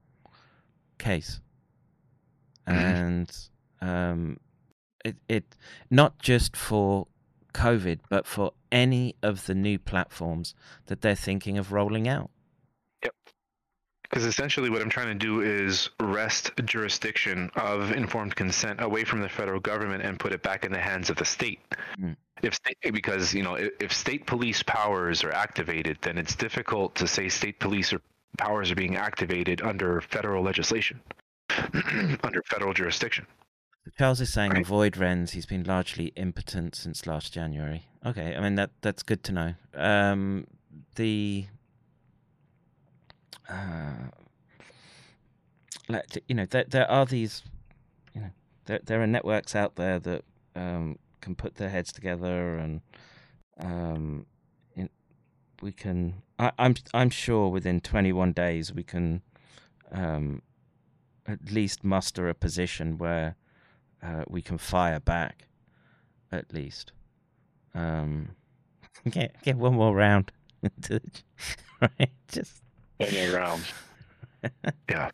case 0.99 1.41
Mhm. 2.67 2.73
and 2.75 3.49
um 3.81 4.37
it 5.05 5.17
it 5.29 5.57
not 5.91 6.19
just 6.19 6.57
for 6.57 7.07
covid 7.53 7.99
but 8.09 8.27
for 8.27 8.53
any 8.73 9.15
of 9.23 9.47
the 9.47 9.55
new 9.55 9.79
platforms 9.79 10.55
that 10.87 11.01
they're 11.01 11.15
thinking 11.15 11.59
of 11.59 11.73
rolling 11.73 12.09
out 12.09 12.31
Yep. 13.03 13.15
Because 14.03 14.25
essentially, 14.25 14.71
what 14.71 14.83
I'm 14.83 14.91
trying 14.91 15.07
to 15.07 15.15
do 15.15 15.41
is 15.41 15.89
wrest 16.01 16.51
jurisdiction 16.65 17.51
of 17.55 17.93
informed 17.93 18.35
consent 18.35 18.83
away 18.83 19.05
from 19.05 19.21
the 19.21 19.29
federal 19.29 19.61
government 19.61 20.03
and 20.03 20.19
put 20.19 20.33
it 20.33 20.43
back 20.43 20.65
in 20.65 20.73
the 20.73 20.81
hands 20.81 21.11
of 21.11 21.17
the 21.17 21.25
state. 21.25 21.61
Mm. 21.99 22.17
If 22.43 22.55
state, 22.55 22.77
because 22.93 23.33
you 23.35 23.43
know, 23.43 23.55
if, 23.55 23.71
if 23.81 23.93
state 23.93 24.27
police 24.27 24.63
powers 24.63 25.23
are 25.23 25.33
activated, 25.33 25.99
then 26.03 26.19
it's 26.19 26.35
difficult 26.35 26.95
to 26.97 27.07
say 27.07 27.29
state 27.29 27.61
police 27.61 27.93
or 27.93 28.01
powers 28.39 28.71
are 28.71 28.75
being 28.75 28.97
activated 28.97 29.63
under 29.63 30.01
federal 30.01 30.43
legislation, 30.43 31.01
under 32.25 32.43
federal 32.47 32.75
jurisdiction. 32.75 33.27
Charles 33.99 34.21
is 34.21 34.33
saying 34.33 34.53
Right. 34.53 34.63
avoid 34.63 34.93
Renz. 34.95 35.31
He's 35.31 35.47
been 35.47 35.65
largely 35.65 36.07
impotent 36.17 36.75
since 36.75 37.07
last 37.07 37.33
January. 37.33 37.87
Okay, 38.05 38.37
I 38.37 38.41
mean 38.41 38.55
that 38.55 38.71
that's 38.83 39.03
good 39.03 39.23
to 39.25 39.33
know. 39.33 39.55
Um, 39.75 40.47
the 40.95 41.47
uh, 43.49 44.11
like, 45.89 46.23
you 46.29 46.35
know 46.35 46.47
there 46.47 46.65
there 46.65 46.91
are 46.91 47.05
these 47.07 47.43
you 48.15 48.21
know 48.21 48.31
there 48.67 48.81
there 48.85 49.03
are 49.03 49.07
networks 49.07 49.55
out 49.55 49.77
there 49.77 49.99
that 49.99 50.25
um, 50.55 50.99
can 51.21 51.35
put 51.35 51.57
their 51.57 51.69
heads 51.71 51.93
together 51.93 52.57
and 52.57 52.81
um, 53.59 54.27
in, 54.75 54.89
we 55.63 55.73
can. 55.73 56.23
I, 56.39 56.53
I'm 56.59 56.75
I'm 56.95 57.11
sure 57.11 57.49
within 57.49 57.81
21 57.81 58.33
days 58.33 58.73
we 58.73 58.83
can 58.83 59.23
um, 59.93 60.43
at 61.27 61.51
least 61.51 61.85
muster 61.85 62.29
a 62.29 62.35
position 62.35 62.97
where 62.99 63.37
uh, 64.03 64.25
we 64.29 64.43
can 64.43 64.59
fire 64.59 65.01
back, 65.01 65.47
at 66.33 66.53
least. 66.53 66.93
Um, 67.75 68.31
get 69.11 69.41
get 69.43 69.57
one 69.57 69.75
more 69.75 69.95
round, 69.95 70.33
right? 71.81 72.11
Just 72.29 72.63
One 72.99 73.15
more 73.15 73.31
round. 73.37 73.65
yeah. 74.89 75.11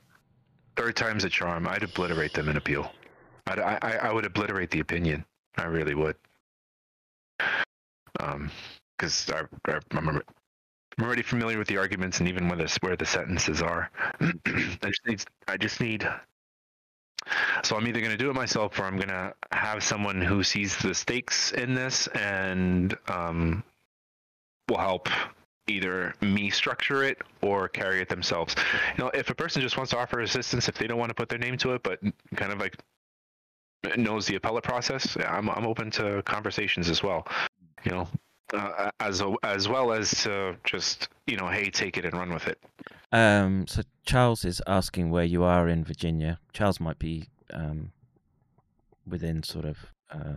Third 0.76 0.96
time's 0.96 1.24
a 1.24 1.30
charm. 1.30 1.66
I'd 1.66 1.82
obliterate 1.82 2.34
them 2.34 2.48
in 2.48 2.56
appeal. 2.56 2.90
I'd, 3.46 3.58
I, 3.58 3.78
I 3.82 3.92
I 4.08 4.12
would 4.12 4.26
obliterate 4.26 4.70
the 4.70 4.80
opinion. 4.80 5.24
I 5.56 5.64
really 5.64 5.94
would. 5.94 6.16
Um, 8.20 8.50
because 8.98 9.30
I, 9.30 9.42
I, 9.70 9.78
I'm, 9.92 10.08
I'm 10.08 10.22
already 11.04 11.22
familiar 11.22 11.58
with 11.58 11.68
the 11.68 11.76
arguments 11.76 12.18
and 12.20 12.28
even 12.28 12.48
where 12.48 12.56
the 12.56 12.78
where 12.80 12.96
the 12.96 13.04
sentences 13.06 13.60
are. 13.62 13.90
I 14.20 14.32
just 14.84 15.06
need. 15.06 15.24
I 15.48 15.56
just 15.56 15.80
need. 15.80 16.08
So 17.62 17.76
I'm 17.76 17.86
either 17.86 18.00
going 18.00 18.12
to 18.12 18.16
do 18.16 18.30
it 18.30 18.34
myself 18.34 18.78
or 18.78 18.84
I'm 18.84 18.96
going 18.96 19.08
to 19.08 19.34
have 19.52 19.82
someone 19.82 20.20
who 20.20 20.42
sees 20.42 20.76
the 20.76 20.94
stakes 20.94 21.52
in 21.52 21.74
this 21.74 22.06
and 22.08 22.96
um, 23.08 23.64
will 24.68 24.78
help 24.78 25.08
either 25.68 26.14
me 26.20 26.50
structure 26.50 27.02
it 27.02 27.18
or 27.42 27.68
carry 27.68 28.00
it 28.00 28.08
themselves. 28.08 28.54
You 28.96 29.04
know, 29.04 29.10
if 29.10 29.30
a 29.30 29.34
person 29.34 29.62
just 29.62 29.76
wants 29.76 29.90
to 29.90 29.98
offer 29.98 30.20
assistance, 30.20 30.68
if 30.68 30.76
they 30.76 30.86
don't 30.86 30.98
want 30.98 31.10
to 31.10 31.14
put 31.14 31.28
their 31.28 31.38
name 31.38 31.56
to 31.58 31.74
it, 31.74 31.82
but 31.82 32.00
kind 32.36 32.52
of 32.52 32.58
like 32.58 32.76
knows 33.96 34.26
the 34.26 34.36
appellate 34.36 34.64
process, 34.64 35.16
I'm 35.26 35.48
I'm 35.50 35.66
open 35.66 35.90
to 35.92 36.22
conversations 36.24 36.88
as 36.88 37.02
well. 37.02 37.26
You 37.84 37.92
know, 37.92 38.08
uh, 38.54 38.90
as 39.00 39.22
as 39.42 39.68
well 39.68 39.92
as 39.92 40.10
to 40.22 40.56
just 40.64 41.08
you 41.26 41.36
know, 41.36 41.48
hey, 41.48 41.70
take 41.70 41.96
it 41.96 42.04
and 42.04 42.14
run 42.14 42.32
with 42.32 42.46
it. 42.48 42.58
Um, 43.16 43.66
so 43.66 43.82
Charles 44.04 44.44
is 44.44 44.60
asking 44.66 45.10
where 45.10 45.24
you 45.24 45.42
are 45.42 45.68
in 45.68 45.84
Virginia. 45.84 46.38
Charles 46.52 46.80
might 46.80 46.98
be 46.98 47.28
um, 47.52 47.92
within 49.06 49.42
sort 49.42 49.64
of. 49.64 49.78
Uh, 50.10 50.34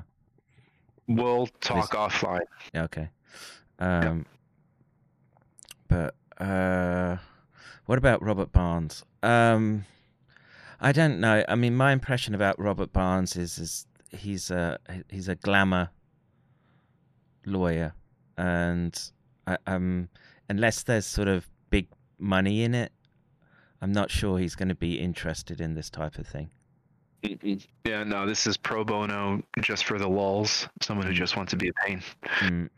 We'll 1.07 1.47
talk 1.59 1.91
offline. 1.91 2.41
yeah, 2.73 2.83
okay. 2.83 3.09
Um, 3.79 4.25
But 5.87 6.13
uh, 6.37 7.17
what 7.87 7.97
about 7.97 8.21
Robert 8.21 8.51
Barnes? 8.51 9.03
Um, 9.23 9.85
I 10.79 10.91
don't 10.91 11.19
know. 11.19 11.43
I 11.49 11.55
mean, 11.55 11.75
my 11.75 11.91
impression 11.91 12.35
about 12.35 12.59
Robert 12.59 12.93
Barnes 12.93 13.35
is 13.35 13.57
is 13.57 13.87
he's 14.11 14.51
a 14.51 14.77
he's 15.09 15.27
a 15.27 15.35
glamour 15.35 15.89
lawyer, 17.45 17.93
and 18.37 19.11
I, 19.47 19.57
um, 19.65 20.09
unless 20.47 20.83
there's 20.83 21.07
sort 21.07 21.27
of 21.27 21.49
money 22.19 22.63
in 22.63 22.73
it, 22.75 22.91
I'm 23.81 23.91
not 23.91 24.11
sure 24.11 24.37
he's 24.39 24.55
going 24.55 24.69
to 24.69 24.75
be 24.75 24.99
interested 24.99 25.61
in 25.61 25.73
this 25.75 25.89
type 25.89 26.17
of 26.17 26.27
thing. 26.27 26.49
Yeah, 27.21 28.03
no, 28.05 28.25
this 28.25 28.47
is 28.47 28.55
pro 28.57 28.83
bono, 28.85 29.41
just 29.61 29.83
for 29.85 29.97
the 29.99 30.07
lulls. 30.07 30.67
Someone 30.81 31.05
who 31.05 31.13
just 31.13 31.35
wants 31.35 31.49
to 31.51 31.57
be 31.57 31.67
a 31.69 31.73
pain. 31.85 32.01
Mm. 32.39 32.69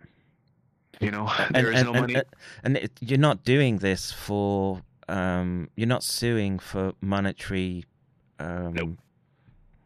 You 0.99 1.11
know, 1.11 1.27
and, 1.39 1.55
there 1.55 1.71
is 1.71 1.79
and, 1.81 1.85
no 1.87 1.93
and- 1.93 2.01
money. 2.01 2.15
and- 2.15 2.25
and 2.63 2.77
it, 2.77 2.91
you're 3.01 3.19
not 3.19 3.43
doing 3.43 3.77
this 3.79 4.11
for 4.11 4.81
um, 5.09 5.69
you're 5.75 5.87
not 5.87 6.03
suing 6.03 6.57
for 6.59 6.93
monetary 7.01 7.85
um, 8.39 8.73
Nope. 8.73 8.89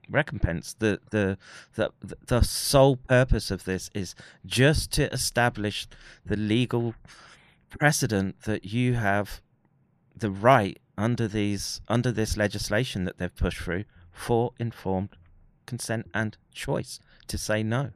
recompense. 0.10 0.76
The, 0.78 1.00
the 1.10 1.38
the 1.76 1.92
the 2.28 2.42
sole 2.42 2.98
purpose 2.98 3.50
of 3.52 3.64
this 3.64 3.90
is 3.94 4.14
just 4.46 4.92
to 4.94 5.12
establish 5.12 5.88
the 6.26 6.36
legal 6.38 6.96
precedent 7.70 8.42
that 8.44 8.66
you 8.66 8.94
have 8.94 9.42
the 10.16 10.32
right 10.32 10.80
under 10.98 11.28
these 11.28 11.82
under 11.88 12.12
this 12.12 12.38
legislation 12.38 13.04
that 13.06 13.18
they've 13.18 13.36
pushed 13.36 13.60
through 13.60 13.84
for 14.12 14.54
informed 14.60 15.10
consent 15.66 16.08
and 16.14 16.38
choice 16.54 17.00
to 17.28 17.38
say 17.38 17.64
no. 17.64 17.92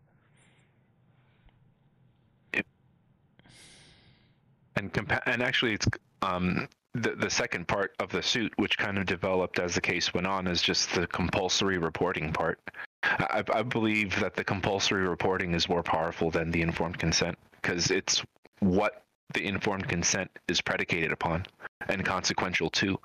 and 4.80 4.94
compa- 4.94 5.22
and 5.26 5.44
actually 5.44 5.74
it's 5.74 5.88
um 6.22 6.68
the 6.94 7.12
the 7.16 7.30
second 7.30 7.68
part 7.68 7.94
of 8.00 8.10
the 8.10 8.22
suit 8.22 8.52
which 8.56 8.78
kind 8.78 8.98
of 8.98 9.06
developed 9.06 9.60
as 9.60 9.76
the 9.76 9.82
case 9.82 10.14
went 10.14 10.26
on 10.26 10.48
is 10.48 10.62
just 10.62 10.94
the 10.96 11.06
compulsory 11.08 11.78
reporting 11.78 12.32
part 12.32 12.60
i, 13.04 13.44
I 13.54 13.62
believe 13.62 14.20
that 14.20 14.36
the 14.36 14.44
compulsory 14.44 15.08
reporting 15.08 15.54
is 15.54 15.70
more 15.70 15.84
powerful 15.84 16.32
than 16.32 16.50
the 16.50 16.62
informed 16.62 16.98
consent 16.98 17.38
because 17.62 17.92
it's 17.92 18.24
what 18.60 19.04
the 19.34 19.46
informed 19.46 19.88
consent 19.88 20.30
is 20.48 20.62
predicated 20.62 21.12
upon 21.12 21.46
and 21.88 22.06
consequential 22.06 22.70
to. 22.70 23.00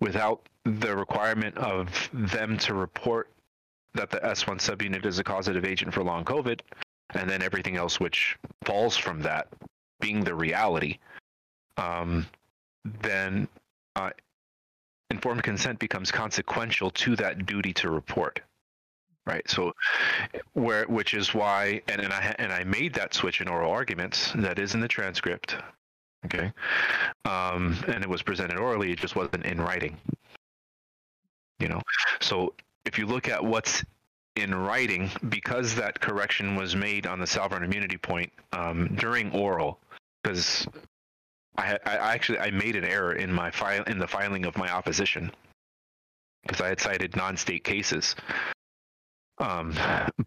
without 0.00 0.48
the 0.64 0.94
requirement 0.94 1.56
of 1.56 2.10
them 2.12 2.58
to 2.58 2.74
report 2.74 3.30
that 3.94 4.10
the 4.10 4.18
s1 4.18 4.58
subunit 4.58 5.06
is 5.06 5.18
a 5.18 5.24
causative 5.24 5.64
agent 5.64 5.94
for 5.94 6.02
long 6.02 6.24
covid 6.24 6.60
and 7.14 7.28
then 7.30 7.42
everything 7.42 7.76
else 7.76 8.00
which 8.00 8.36
falls 8.64 8.96
from 8.96 9.20
that 9.22 9.48
being 10.00 10.24
the 10.24 10.34
reality, 10.34 10.98
um, 11.76 12.26
then 13.02 13.48
uh, 13.94 14.10
informed 15.10 15.42
consent 15.42 15.78
becomes 15.78 16.10
consequential 16.10 16.90
to 16.90 17.16
that 17.16 17.46
duty 17.46 17.72
to 17.72 17.90
report. 17.90 18.40
Right. 19.26 19.48
So, 19.50 19.72
where 20.52 20.84
which 20.84 21.12
is 21.12 21.34
why, 21.34 21.82
and, 21.88 22.00
and 22.00 22.12
I 22.12 22.34
and 22.38 22.52
I 22.52 22.62
made 22.62 22.94
that 22.94 23.12
switch 23.12 23.40
in 23.40 23.48
oral 23.48 23.72
arguments. 23.72 24.32
That 24.36 24.60
is 24.60 24.74
in 24.74 24.80
the 24.80 24.88
transcript. 24.88 25.56
Okay. 26.26 26.52
Um, 27.24 27.76
and 27.88 28.04
it 28.04 28.08
was 28.08 28.22
presented 28.22 28.58
orally. 28.58 28.92
It 28.92 28.98
just 28.98 29.16
wasn't 29.16 29.44
in 29.44 29.60
writing. 29.60 29.96
You 31.58 31.68
know. 31.68 31.82
So 32.20 32.54
if 32.84 32.98
you 32.98 33.06
look 33.06 33.28
at 33.28 33.44
what's 33.44 33.84
in 34.36 34.54
writing, 34.54 35.10
because 35.28 35.74
that 35.74 35.98
correction 36.00 36.54
was 36.54 36.76
made 36.76 37.06
on 37.06 37.18
the 37.18 37.26
sovereign 37.26 37.64
immunity 37.64 37.96
point 37.96 38.32
um, 38.52 38.94
during 38.94 39.32
oral, 39.32 39.80
because 40.22 40.68
I, 41.58 41.78
I 41.84 41.96
I 41.96 42.14
actually 42.14 42.38
I 42.38 42.50
made 42.50 42.76
an 42.76 42.84
error 42.84 43.14
in 43.14 43.32
my 43.32 43.50
file 43.50 43.82
in 43.84 43.98
the 43.98 44.06
filing 44.06 44.44
of 44.44 44.56
my 44.56 44.70
opposition 44.70 45.32
because 46.42 46.60
I 46.60 46.68
had 46.68 46.80
cited 46.80 47.16
non-state 47.16 47.64
cases. 47.64 48.14
Um, 49.38 49.74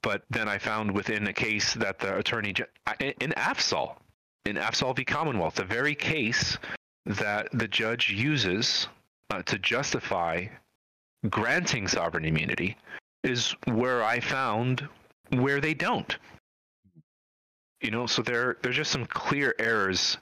but 0.01 0.23
then 0.29 0.47
I 0.47 0.57
found 0.57 0.91
within 0.91 1.27
a 1.27 1.33
case 1.33 1.73
that 1.75 1.99
the 1.99 2.17
attorney 2.17 2.53
in 2.99 3.31
Afzall, 3.31 3.95
in 4.45 4.55
Afzall 4.55 4.95
v 4.95 5.03
Commonwealth, 5.03 5.55
the 5.55 5.63
very 5.63 5.95
case 5.95 6.57
that 7.05 7.49
the 7.53 7.67
judge 7.67 8.11
uses 8.11 8.87
uh, 9.31 9.41
to 9.43 9.57
justify 9.57 10.45
granting 11.29 11.87
sovereign 11.87 12.25
immunity 12.25 12.77
is 13.23 13.55
where 13.65 14.03
I 14.03 14.19
found 14.19 14.87
where 15.31 15.59
they 15.59 15.73
don't. 15.73 16.17
You 17.81 17.91
know, 17.91 18.05
so 18.05 18.21
there 18.21 18.57
there's 18.61 18.75
just 18.75 18.91
some 18.91 19.05
clear 19.05 19.55
errors 19.57 20.17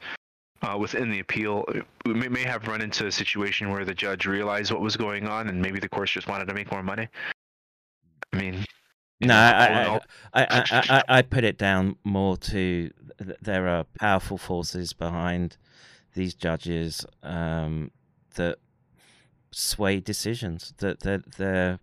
uh, 0.61 0.77
within 0.79 1.09
the 1.09 1.19
appeal. 1.19 1.65
We 2.05 2.13
may, 2.13 2.27
may 2.27 2.43
have 2.43 2.67
run 2.67 2.81
into 2.81 3.07
a 3.07 3.11
situation 3.11 3.71
where 3.71 3.85
the 3.85 3.93
judge 3.93 4.25
realized 4.25 4.71
what 4.71 4.81
was 4.81 4.95
going 4.95 5.27
on, 5.27 5.49
and 5.49 5.61
maybe 5.61 5.79
the 5.79 5.89
courts 5.89 6.11
just 6.11 6.27
wanted 6.27 6.47
to 6.47 6.53
make 6.53 6.71
more 6.71 6.83
money. 6.83 7.07
I 8.33 8.37
mean, 8.37 8.65
No, 9.19 9.35
I, 9.35 9.99
I, 10.33 10.43
I, 10.43 10.63
I, 10.71 11.03
I, 11.09 11.21
put 11.23 11.43
it 11.43 11.57
down 11.57 11.95
more 12.03 12.37
to 12.37 12.91
there 13.41 13.67
are 13.67 13.83
powerful 13.99 14.37
forces 14.37 14.93
behind 14.93 15.57
these 16.13 16.35
judges 16.35 17.05
um, 17.23 17.89
that 18.35 18.59
sway 19.51 19.99
decisions. 19.99 20.73
That 20.77 20.99
they're, 20.99 21.23
they're 21.37 21.79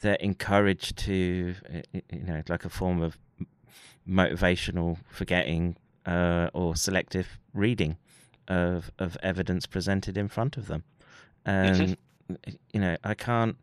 they're 0.00 0.14
encouraged 0.16 0.98
to, 0.98 1.54
you 1.92 2.24
know, 2.24 2.42
like 2.48 2.64
a 2.64 2.68
form 2.68 3.00
of 3.00 3.16
motivational 4.08 4.98
forgetting 5.08 5.76
uh, 6.06 6.50
or 6.52 6.76
selective 6.76 7.38
reading 7.52 7.96
of 8.48 8.90
of 8.98 9.16
evidence 9.22 9.66
presented 9.66 10.18
in 10.18 10.28
front 10.28 10.56
of 10.56 10.66
them, 10.66 10.84
and 11.46 11.96
you 12.72 12.80
know, 12.80 12.96
I 13.04 13.14
can't. 13.14 13.56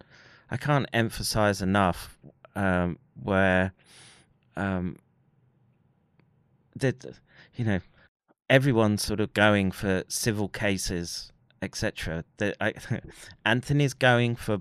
I 0.51 0.57
can't 0.57 0.87
emphasize 0.91 1.61
enough 1.61 2.17
um, 2.55 2.99
where 3.23 3.71
um, 4.57 4.97
that 6.75 7.05
you 7.55 7.63
know 7.65 7.79
everyone's 8.49 9.01
sort 9.01 9.21
of 9.21 9.33
going 9.33 9.71
for 9.71 10.03
civil 10.09 10.49
cases, 10.49 11.31
etc. 11.61 12.25
Anthony's 13.45 13.93
going 13.93 14.35
for 14.35 14.59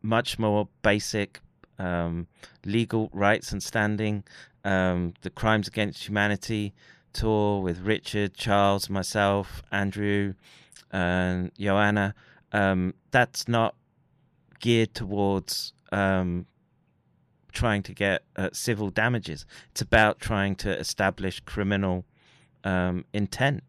much 0.00 0.38
more 0.38 0.68
basic 0.82 1.40
um, 1.78 2.28
legal 2.64 3.10
rights 3.12 3.50
and 3.50 3.62
standing. 3.62 4.22
Um, 4.64 5.14
the 5.22 5.30
Crimes 5.30 5.66
Against 5.66 6.06
Humanity 6.06 6.72
tour 7.12 7.60
with 7.60 7.80
Richard, 7.80 8.34
Charles, 8.34 8.88
myself, 8.88 9.62
Andrew, 9.72 10.34
and 10.92 11.50
Joanna. 11.58 12.14
Um, 12.52 12.94
that's 13.10 13.48
not 13.48 13.74
geared 14.62 14.94
towards 14.94 15.74
um, 15.92 16.46
trying 17.52 17.82
to 17.82 17.92
get 17.92 18.22
uh, 18.36 18.48
civil 18.54 18.88
damages. 18.88 19.44
It's 19.72 19.82
about 19.82 20.18
trying 20.18 20.54
to 20.56 20.70
establish 20.78 21.40
criminal 21.40 22.06
um, 22.64 23.04
intent. 23.12 23.62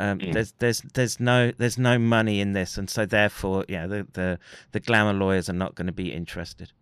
Um, 0.00 0.18
Mm. 0.18 0.32
There's 0.32 0.52
there's 0.58 0.80
there's 0.94 1.20
no 1.20 1.52
there's 1.52 1.78
no 1.78 2.00
money 2.00 2.40
in 2.40 2.52
this, 2.52 2.76
and 2.76 2.90
so 2.90 3.06
therefore, 3.06 3.64
yeah, 3.68 3.86
the 3.86 4.04
the, 4.12 4.40
the 4.72 4.80
glamour 4.80 5.12
lawyers 5.12 5.48
are 5.48 5.52
not 5.52 5.76
going 5.76 5.86
to 5.86 5.92
be 5.92 6.12
interested, 6.12 6.72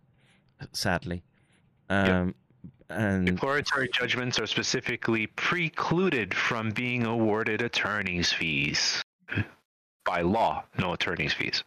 sadly. 0.71 1.21
Um, 1.89 2.33
And 2.89 3.25
Declaratory 3.27 3.89
judgments 3.93 4.39
are 4.39 4.47
specifically 4.47 5.27
precluded 5.27 6.33
from 6.33 6.71
being 6.71 7.05
awarded 7.05 7.61
attorney's 7.61 8.31
fees. 8.33 9.01
By 10.05 10.21
law, 10.21 10.63
no 10.79 10.93
attorney's 10.93 11.33
fees. 11.33 11.63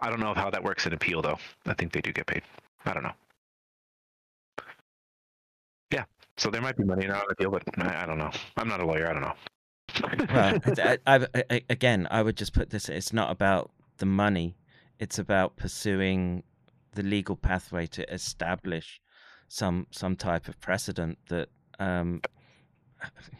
I 0.00 0.08
don't 0.08 0.20
know 0.20 0.34
how 0.34 0.50
that 0.50 0.62
works 0.62 0.86
in 0.86 0.92
appeal, 0.92 1.22
though. 1.22 1.38
I 1.66 1.74
think 1.74 1.92
they 1.92 2.00
do 2.00 2.12
get 2.12 2.26
paid. 2.26 2.42
I 2.84 2.94
don't 2.94 3.02
know. 3.02 3.12
Yeah, 5.92 6.04
so 6.36 6.50
there 6.50 6.62
might 6.62 6.76
be 6.76 6.84
money 6.84 7.04
in 7.04 7.10
an 7.10 7.20
appeal, 7.30 7.50
but 7.50 7.62
I, 7.78 8.04
I 8.04 8.06
don't 8.06 8.18
know. 8.18 8.30
I'm 8.56 8.68
not 8.68 8.80
a 8.80 8.86
lawyer. 8.86 9.08
I 9.08 9.12
don't 9.12 9.22
know. 9.22 9.34
well, 10.34 10.58
I, 10.66 10.98
I, 11.06 11.44
I, 11.50 11.62
again, 11.68 12.06
I 12.10 12.22
would 12.22 12.36
just 12.36 12.54
put 12.54 12.70
this: 12.70 12.88
it's 12.88 13.12
not 13.12 13.30
about 13.30 13.70
the 13.98 14.06
money; 14.06 14.56
it's 14.98 15.18
about 15.18 15.56
pursuing 15.56 16.44
the 16.92 17.02
legal 17.02 17.36
pathway 17.36 17.86
to 17.86 18.12
establish 18.12 19.00
some 19.48 19.86
some 19.90 20.16
type 20.16 20.48
of 20.48 20.60
precedent 20.60 21.18
that 21.28 21.48
um, 21.78 22.22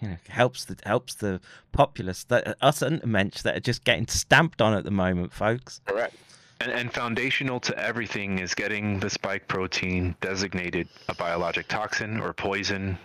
you 0.00 0.08
know 0.08 0.16
helps 0.28 0.64
the 0.64 0.76
helps 0.84 1.14
the 1.14 1.40
populace 1.72 2.24
that 2.24 2.56
us 2.60 2.82
and 2.82 3.04
mensch 3.06 3.42
that 3.42 3.56
are 3.56 3.60
just 3.60 3.84
getting 3.84 4.06
stamped 4.08 4.60
on 4.60 4.74
at 4.74 4.84
the 4.84 4.90
moment, 4.90 5.32
folks. 5.32 5.80
Correct. 5.86 6.14
And, 6.60 6.72
and 6.72 6.92
foundational 6.92 7.58
to 7.60 7.78
everything 7.78 8.38
is 8.38 8.54
getting 8.54 9.00
the 9.00 9.08
spike 9.08 9.48
protein 9.48 10.14
designated 10.20 10.88
a 11.08 11.14
biologic 11.14 11.68
toxin 11.68 12.20
or 12.20 12.32
poison 12.32 12.98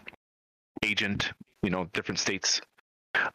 agent. 0.84 1.32
You 1.64 1.70
know, 1.70 1.86
different 1.94 2.20
states 2.20 2.62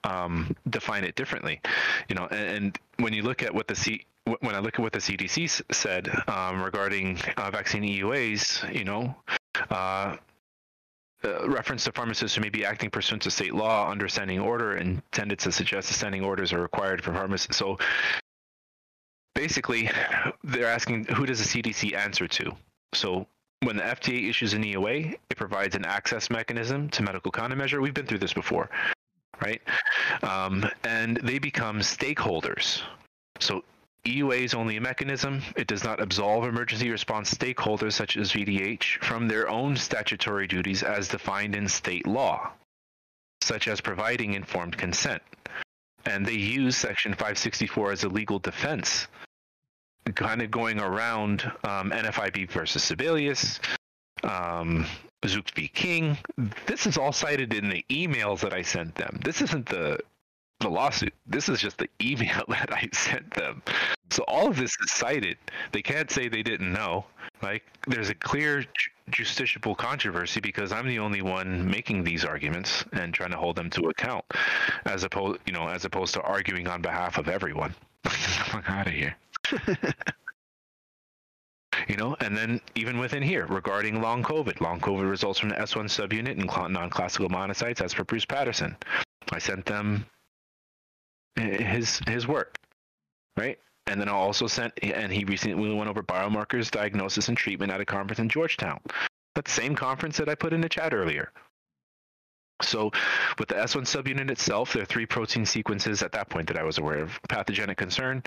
um, 0.05 0.55
define 0.69 1.05
it 1.05 1.15
differently. 1.15 1.61
You 2.09 2.17
know, 2.17 2.29
and, 2.31 2.57
and 2.57 2.79
when 2.99 3.13
you 3.13 3.23
look 3.23 3.43
at 3.43 3.55
what 3.55 3.67
the 3.67 3.75
C, 3.75 4.05
when 4.41 4.55
I 4.55 4.59
look 4.59 4.75
at 4.75 4.81
what 4.81 4.93
the 4.93 4.99
CDC 4.99 5.63
said 5.73 6.11
um, 6.29 6.63
regarding 6.63 7.19
uh, 7.37 7.51
vaccine 7.51 7.83
EUAs, 7.83 8.75
you 8.75 8.85
know, 8.85 9.15
uh, 9.71 10.17
uh, 11.23 11.49
reference 11.49 11.85
to 11.85 11.93
pharmacists 11.93 12.35
who 12.35 12.43
may 12.43 12.49
be 12.49 12.65
acting 12.65 12.91
pursuant 12.91 13.23
to 13.23 13.31
state 13.31 13.55
law 13.55 13.91
under 13.91 14.09
standing 14.09 14.39
order 14.39 14.77
intended 14.77 15.39
to 15.39 15.53
suggest 15.53 15.89
the 15.89 15.95
standing 15.95 16.25
orders 16.25 16.53
are 16.53 16.61
required 16.61 17.03
for 17.03 17.13
pharmacists. 17.13 17.59
So 17.59 17.79
basically, 19.41 19.91
they're 20.45 20.67
asking 20.67 21.05
who 21.07 21.25
does 21.25 21.39
the 21.39 21.63
CDC 21.63 21.97
answer 21.97 22.29
to? 22.29 22.53
So 22.93 23.27
when 23.63 23.77
the 23.79 23.83
FDA 23.83 24.29
issues 24.29 24.53
an 24.53 24.63
EUA, 24.63 25.15
it 25.31 25.37
provides 25.37 25.75
an 25.75 25.87
access 25.87 26.29
mechanism 26.29 26.91
to 26.91 27.03
medical 27.03 27.33
countermeasure. 27.33 27.81
We've 27.81 27.95
been 27.95 28.07
through 28.07 28.19
this 28.19 28.35
before, 28.35 28.69
right? 29.41 29.63
Um, 30.23 30.67
and 30.85 31.17
they 31.23 31.39
become 31.39 31.79
stakeholders. 31.79 32.83
So 33.39 33.65
EUA 34.05 34.41
is 34.43 34.53
only 34.53 34.77
a 34.77 34.81
mechanism. 34.81 35.43
It 35.57 35.67
does 35.67 35.85
not 35.85 36.03
absolve 36.03 36.45
emergency 36.45 36.91
response 36.91 37.33
stakeholders 37.33 37.95
such 37.95 38.19
as 38.19 38.33
VDH 38.33 39.03
from 39.03 39.27
their 39.27 39.49
own 39.49 39.75
statutory 39.75 40.49
duties 40.49 40.83
as 40.83 41.09
defined 41.09 41.57
in 41.57 41.67
state 41.67 42.07
law, 42.07 42.53
such 43.43 43.69
as 43.69 43.81
providing 43.81 44.35
informed 44.35 44.77
consent. 44.77 45.23
And 46.05 46.27
they 46.27 46.35
use 46.35 46.77
Section 46.77 47.13
564 47.13 47.93
as 47.93 48.05
a 48.05 48.09
legal 48.09 48.39
defense, 48.39 49.07
kind 50.15 50.43
of 50.43 50.51
going 50.51 50.81
around 50.81 51.43
um, 51.65 51.91
NFIB 51.91 52.51
versus 52.51 52.83
Sebelius, 52.83 53.61
um, 54.25 54.87
v. 55.25 55.69
King. 55.69 56.17
This 56.67 56.87
is 56.87 56.97
all 56.97 57.13
cited 57.13 57.53
in 57.53 57.69
the 57.69 57.85
emails 57.91 58.41
that 58.41 58.53
I 58.53 58.63
sent 58.63 58.95
them. 58.95 59.21
This 59.25 59.43
isn't 59.43 59.67
the 59.67 59.99
the 60.61 60.69
lawsuit. 60.69 61.15
This 61.27 61.49
is 61.49 61.59
just 61.59 61.79
the 61.79 61.89
email 62.03 62.45
that 62.49 62.73
I 62.73 62.89
sent 62.93 63.31
them. 63.35 63.63
So 64.11 64.25
all 64.29 64.49
of 64.49 64.57
this 64.57 64.77
is 64.83 64.93
cited. 64.93 65.39
They 65.73 65.83
can't 65.83 66.11
say 66.11 66.29
they 66.29 66.43
didn't 66.43 66.73
know. 66.73 67.07
Like 67.43 67.63
there's 67.87 68.11
a 68.11 68.15
clear 68.15 68.65
justiciable 69.11 69.77
controversy 69.77 70.41
because 70.41 70.73
I'm 70.73 70.87
the 70.87 70.99
only 70.99 71.23
one 71.23 71.69
making 71.69 72.05
these 72.05 72.25
arguments 72.25 72.85
and 72.93 73.15
trying 73.15 73.31
to 73.31 73.37
hold 73.37 73.57
them 73.57 73.71
to 73.71 73.89
account, 73.89 74.25
as 74.85 75.05
opposed, 75.05 75.41
you 75.47 75.53
know, 75.53 75.69
as 75.69 75.85
opposed 75.85 76.15
to 76.15 76.23
arguing 76.23 76.69
on 76.69 76.83
behalf 76.83 77.19
of 77.19 77.29
everyone. 77.29 77.75
Fuck 78.05 78.69
out 78.69 78.87
of 78.87 78.93
here. 78.93 79.17
you 81.89 81.97
know, 81.97 82.17
and 82.21 82.37
then 82.37 82.61
even 82.75 82.99
within 82.99 83.23
here 83.23 83.47
regarding 83.47 84.01
long 84.01 84.23
COVID, 84.23 84.61
long 84.61 84.81
COVID 84.81 85.09
results 85.09 85.39
from 85.39 85.51
the 85.51 85.57
S1 85.57 85.87
subunit 85.87 86.39
and 86.39 86.73
non-classical 86.73 87.29
monocytes, 87.29 87.81
as 87.81 87.95
per 87.95 88.05
Bruce 88.05 88.25
Patterson. 88.25 88.77
I 89.33 89.39
sent 89.39 89.67
them 89.67 90.07
his 91.37 92.01
his 92.07 92.27
work, 92.27 92.59
right? 93.37 93.59
And 93.87 94.01
then 94.01 94.09
I 94.09 94.13
also 94.13 94.47
sent, 94.47 94.73
and 94.83 95.13
he 95.13 95.25
recently 95.25 95.75
went 95.75 95.91
over 95.91 96.03
biomarkers, 96.03 96.71
diagnosis, 96.71 97.29
and 97.29 97.37
treatment 97.37 97.73
at 97.73 97.81
a 97.81 97.85
conference 97.85 98.21
in 98.21 98.29
Georgetown. 98.29 98.81
That 99.35 99.49
same 99.49 99.75
conference 99.75 100.17
that 100.19 100.29
I 100.29 100.35
put 100.35 100.53
in 100.53 100.61
the 100.61 100.69
chat 100.69 100.95
earlier. 100.95 101.33
So, 102.63 102.91
with 103.39 103.49
the 103.49 103.55
S1 103.57 103.83
subunit 103.83 104.31
itself, 104.31 104.73
there 104.73 104.83
are 104.83 104.87
three 104.87 105.07
protein 105.07 105.45
sequences 105.47 106.03
at 106.03 106.13
that 106.13 106.29
point 106.29 106.47
that 106.49 106.57
I 106.57 106.63
was 106.63 106.79
aware 106.79 106.99
of. 106.99 107.19
Pathogenic 107.29 107.77
concern, 107.79 108.23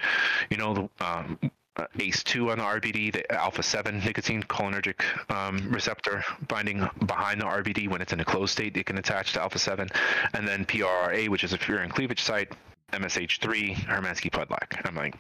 you 0.49 0.57
know, 0.57 0.89
um, 0.99 1.39
uh, 1.75 1.85
ACE2 1.97 2.51
on 2.51 2.57
the 2.59 2.63
RBD, 2.63 3.13
the 3.13 3.31
alpha 3.33 3.63
7 3.63 3.99
nicotine 3.99 4.43
cholinergic 4.43 5.01
um, 5.31 5.71
receptor 5.71 6.23
binding 6.47 6.87
behind 7.07 7.41
the 7.41 7.45
RBD 7.45 7.89
when 7.89 7.99
it's 7.99 8.13
in 8.13 8.19
a 8.19 8.25
closed 8.25 8.51
state, 8.51 8.77
it 8.77 8.85
can 8.85 8.97
attach 8.99 9.33
to 9.33 9.41
alpha 9.41 9.57
7, 9.57 9.89
and 10.35 10.47
then 10.47 10.65
PRRA, 10.65 11.29
which 11.29 11.43
is 11.43 11.53
a 11.53 11.57
furin 11.57 11.89
cleavage 11.89 12.21
site, 12.21 12.51
MSH3, 12.91 13.73
Hermansky 13.75 14.29
Pudlak. 14.29 14.85
I'm 14.87 14.95
like, 14.95 15.15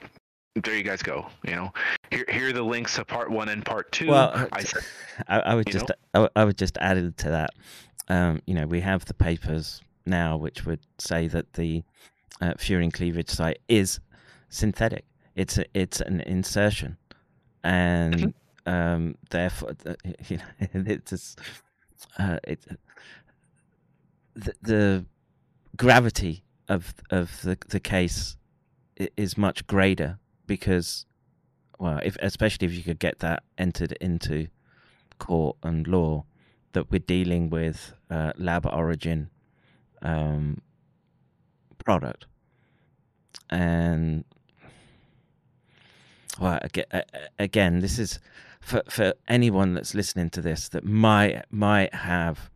there 0.63 0.75
you 0.75 0.83
guys 0.83 1.01
go. 1.01 1.25
You 1.43 1.55
know, 1.55 1.73
here 2.11 2.25
here 2.29 2.49
are 2.49 2.53
the 2.53 2.61
links 2.61 2.95
to 2.97 3.05
part 3.05 3.31
one 3.31 3.49
and 3.49 3.65
part 3.65 3.91
two. 3.91 4.07
Well, 4.09 4.47
I 4.51 4.63
I, 5.27 5.39
I 5.39 5.55
would 5.55 5.65
just 5.65 5.89
I, 6.13 6.19
would- 6.19 6.31
I 6.35 6.45
would 6.45 6.57
just 6.59 6.77
add 6.77 7.17
to 7.17 7.29
that. 7.31 7.49
Um, 8.09 8.41
you 8.45 8.53
know, 8.53 8.67
we 8.67 8.81
have 8.81 9.05
the 9.05 9.13
papers 9.13 9.81
now 10.05 10.35
which 10.35 10.65
would 10.65 10.81
say 10.97 11.27
that 11.27 11.53
the 11.53 11.83
uh, 12.41 12.53
furin 12.55 12.91
cleavage 12.91 13.29
site 13.29 13.59
is 13.69 13.99
synthetic. 14.49 15.05
It's 15.35 15.57
a, 15.57 15.65
it's 15.73 16.01
an 16.01 16.21
insertion, 16.21 16.97
and 17.63 18.33
um, 18.65 19.15
therefore, 19.29 19.75
you 20.27 20.37
know, 20.37 20.43
it's 20.73 21.09
just, 21.09 21.39
uh, 22.19 22.37
it 22.43 22.65
the, 24.35 24.53
the 24.61 25.05
gravity 25.77 26.43
of 26.69 26.93
of 27.09 27.41
the 27.41 27.57
the 27.69 27.79
case 27.79 28.37
is 29.17 29.37
much 29.37 29.65
greater 29.65 30.19
because 30.45 31.05
well, 31.79 31.99
if 32.03 32.15
especially 32.21 32.67
if 32.67 32.73
you 32.73 32.83
could 32.83 32.99
get 32.99 33.19
that 33.19 33.43
entered 33.57 33.93
into 33.93 34.47
court 35.19 35.57
and 35.63 35.87
law, 35.87 36.25
that 36.73 36.91
we're 36.91 36.99
dealing 36.99 37.49
with 37.49 37.93
uh, 38.09 38.33
lab 38.37 38.65
origin 38.65 39.29
um, 40.01 40.61
product, 41.83 42.25
and 43.49 44.25
well, 46.39 46.59
again, 47.39 47.79
this 47.79 47.99
is 47.99 48.19
for 48.59 48.81
for 48.89 49.13
anyone 49.27 49.73
that's 49.73 49.93
listening 49.93 50.29
to 50.31 50.41
this 50.41 50.69
that 50.69 50.83
might 50.83 51.43
might 51.51 51.93
have 51.93 52.49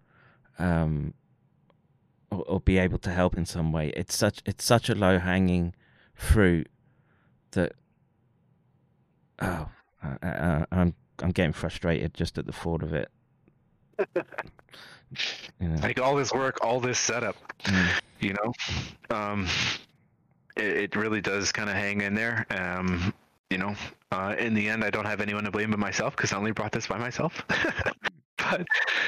um, 0.57 1.13
or, 2.31 2.43
or 2.43 2.59
be 2.59 2.77
able 2.77 2.97
to 2.99 3.11
help 3.11 3.37
in 3.37 3.45
some 3.45 3.71
way. 3.71 3.91
It's 3.95 4.15
such 4.15 4.41
it's 4.45 4.63
such 4.63 4.89
a 4.89 4.95
low 4.95 5.19
hanging 5.19 5.75
fruit 6.13 6.69
that 7.51 7.73
oh, 9.39 9.69
I, 10.03 10.65
I'm 10.71 10.95
I'm 11.19 11.31
getting 11.31 11.53
frustrated 11.53 12.13
just 12.13 12.37
at 12.37 12.45
the 12.45 12.53
thought 12.53 12.83
of 12.83 12.93
it. 12.93 13.09
Know, 15.59 15.75
like 15.81 15.99
all 16.01 16.15
this 16.15 16.33
work, 16.33 16.59
all 16.61 16.79
this 16.79 16.99
setup, 16.99 17.35
mm, 17.63 18.01
you 18.19 18.33
know, 18.33 18.53
um, 19.15 19.47
it, 20.57 20.77
it 20.77 20.95
really 20.95 21.21
does 21.21 21.51
kind 21.51 21.69
of 21.69 21.75
hang 21.75 22.01
in 22.01 22.13
there. 22.13 22.45
Um, 22.49 23.13
you 23.49 23.57
know, 23.57 23.73
uh, 24.11 24.35
in 24.37 24.53
the 24.53 24.67
end, 24.67 24.83
I 24.83 24.89
don't 24.89 25.05
have 25.05 25.21
anyone 25.21 25.45
to 25.45 25.51
blame 25.51 25.71
but 25.71 25.79
myself 25.79 26.15
because 26.15 26.33
I 26.33 26.37
only 26.37 26.51
brought 26.51 26.71
this 26.71 26.87
by 26.87 26.97
myself. 26.97 27.41
but 28.37 28.65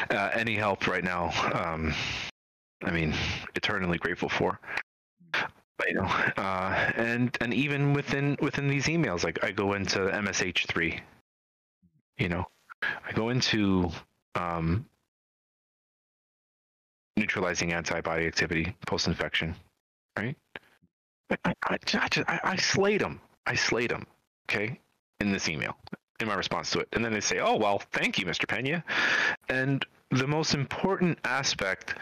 uh, 0.09 0.29
any 0.33 0.55
help 0.55 0.87
right 0.87 1.03
now, 1.03 1.31
um, 1.53 1.93
I 2.83 2.91
mean, 2.91 3.13
eternally 3.55 3.97
grateful 3.97 4.29
for. 4.29 4.59
But, 5.33 5.87
you 5.87 5.95
know, 5.95 6.05
uh, 6.37 6.91
and 6.95 7.37
and 7.39 7.53
even 7.53 7.93
within 7.93 8.37
within 8.41 8.67
these 8.67 8.87
emails, 8.87 9.23
like 9.23 9.43
I 9.43 9.51
go 9.51 9.73
into 9.73 9.99
MSH 9.99 10.67
three. 10.67 10.99
You 12.17 12.27
know, 12.27 12.45
I 12.81 13.13
go 13.13 13.29
into 13.29 13.89
um, 14.35 14.85
neutralizing 17.17 17.73
antibody 17.73 18.25
activity 18.25 18.75
post 18.85 19.07
infection, 19.07 19.55
right? 20.17 20.35
I, 21.29 21.37
I, 21.45 21.53
I, 21.69 21.77
just- 22.09 22.29
I, 22.29 22.39
I 22.43 22.55
slayed 22.55 23.01
them. 23.01 23.19
I 23.45 23.55
slayed 23.55 23.91
them. 23.91 24.05
Okay, 24.49 24.79
in 25.19 25.31
this 25.31 25.47
email, 25.47 25.77
in 26.19 26.27
my 26.27 26.33
response 26.33 26.71
to 26.71 26.79
it, 26.79 26.87
and 26.93 27.05
then 27.05 27.13
they 27.13 27.19
say, 27.19 27.39
"Oh 27.39 27.55
well, 27.55 27.79
thank 27.91 28.17
you, 28.17 28.25
Mr. 28.25 28.47
Pena." 28.47 28.83
And 29.47 29.85
the 30.11 30.25
most 30.27 30.55
important 30.55 31.19
aspect 31.23 31.93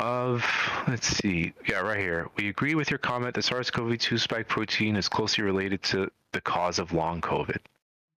of 0.00 0.44
let's 0.88 1.06
see 1.06 1.52
yeah 1.68 1.78
right 1.78 2.00
here 2.00 2.28
we 2.36 2.48
agree 2.48 2.74
with 2.74 2.90
your 2.90 2.98
comment 2.98 3.32
that 3.32 3.42
sars-cov-2 3.44 4.18
spike 4.18 4.48
protein 4.48 4.96
is 4.96 5.08
closely 5.08 5.44
related 5.44 5.80
to 5.84 6.10
the 6.32 6.40
cause 6.40 6.80
of 6.80 6.92
long 6.92 7.20
covid 7.20 7.58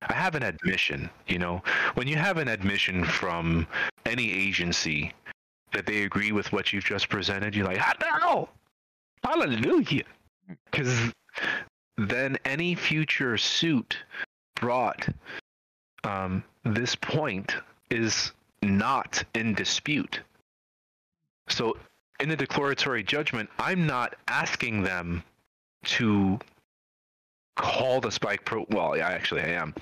i 0.02 0.14
have 0.14 0.36
an 0.36 0.44
admission 0.44 1.10
you 1.28 1.40
know? 1.40 1.62
When 1.96 2.08
you 2.08 2.16
have 2.16 2.38
an 2.38 2.48
admission 2.48 3.04
from 3.04 3.68
any 4.06 4.32
agency 4.32 5.14
that 5.74 5.86
they 5.86 6.04
agree 6.04 6.32
with 6.32 6.52
what 6.52 6.72
you've 6.72 6.86
just 6.86 7.10
presented 7.10 7.56
you're 7.56 7.66
like 7.66 7.78
hallelujah. 9.24 10.04
Because 10.72 11.12
then 11.98 12.38
any 12.46 12.76
future 12.76 13.38
suit 13.38 13.98
brought 14.56 15.08
um, 16.04 16.44
this 16.64 16.96
point 16.96 17.56
is 17.90 18.32
not 18.62 19.24
in 19.34 19.54
dispute. 19.54 20.22
So 21.50 21.78
in 22.20 22.30
the 22.30 22.36
declaratory 22.36 23.04
judgment, 23.04 23.50
I'm 23.60 23.86
not 23.86 24.16
asking 24.28 24.84
them 24.84 25.24
to 25.84 26.40
call 27.58 28.00
the 28.00 28.12
spike 28.12 28.46
pro. 28.46 28.66
Well, 28.70 28.96
yeah, 28.96 29.10
actually, 29.10 29.42
I 29.42 29.50
am. 29.50 29.74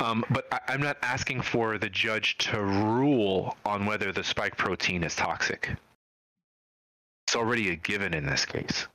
Um, 0.00 0.24
but 0.30 0.46
I, 0.52 0.60
I'm 0.68 0.82
not 0.82 0.98
asking 1.02 1.40
for 1.42 1.78
the 1.78 1.88
judge 1.88 2.36
to 2.38 2.60
rule 2.60 3.56
on 3.64 3.86
whether 3.86 4.12
the 4.12 4.24
spike 4.24 4.56
protein 4.56 5.02
is 5.02 5.14
toxic. 5.14 5.70
It's 7.26 7.36
already 7.36 7.70
a 7.70 7.76
given 7.76 8.12
in 8.12 8.26
this 8.26 8.44
case, 8.44 8.86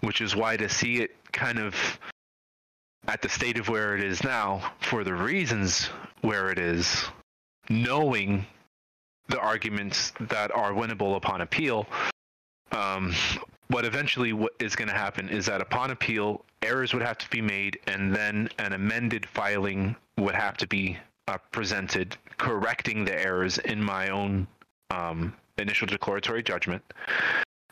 which 0.00 0.20
is 0.20 0.34
why 0.34 0.56
to 0.56 0.68
see 0.68 0.96
it 0.96 1.14
kind 1.32 1.58
of 1.58 1.74
at 3.06 3.22
the 3.22 3.28
state 3.28 3.58
of 3.58 3.68
where 3.68 3.96
it 3.96 4.02
is 4.02 4.24
now, 4.24 4.72
for 4.80 5.04
the 5.04 5.14
reasons 5.14 5.90
where 6.22 6.50
it 6.50 6.58
is, 6.58 7.04
knowing 7.68 8.46
the 9.28 9.38
arguments 9.38 10.12
that 10.20 10.50
are 10.54 10.72
winnable 10.72 11.16
upon 11.16 11.42
appeal. 11.42 11.86
Um, 12.72 13.14
what 13.74 13.84
eventually 13.84 14.32
what 14.32 14.52
is 14.60 14.76
going 14.76 14.86
to 14.86 14.94
happen 14.94 15.28
is 15.28 15.46
that 15.46 15.60
upon 15.60 15.90
appeal, 15.90 16.44
errors 16.62 16.94
would 16.94 17.02
have 17.02 17.18
to 17.18 17.28
be 17.28 17.40
made, 17.40 17.76
and 17.88 18.14
then 18.14 18.48
an 18.60 18.72
amended 18.72 19.26
filing 19.26 19.96
would 20.16 20.36
have 20.36 20.56
to 20.56 20.64
be 20.68 20.96
uh, 21.26 21.36
presented, 21.50 22.16
correcting 22.38 23.04
the 23.04 23.20
errors 23.20 23.58
in 23.58 23.82
my 23.82 24.10
own 24.10 24.46
um, 24.90 25.34
initial 25.58 25.88
declaratory 25.88 26.40
judgment, 26.40 26.84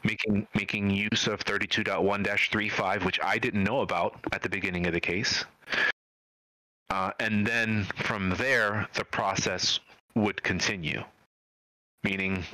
making 0.03 0.45
making 0.57 0.91
use 0.91 1.29
of 1.29 1.39
32.1-35, 1.45 3.05
which 3.05 3.21
I 3.23 3.39
didn't 3.39 3.63
know 3.63 3.83
about 3.83 4.19
at 4.33 4.43
the 4.43 4.49
beginning 4.49 4.89
of 4.89 4.95
the 4.95 5.01
case. 5.01 5.45
Uh, 6.91 7.13
and 7.21 7.47
then 7.47 7.85
from 7.95 8.31
there, 8.31 8.89
the 8.95 9.05
process 9.05 9.79
would 10.17 10.43
continue 10.43 11.05
meaning 12.05 12.45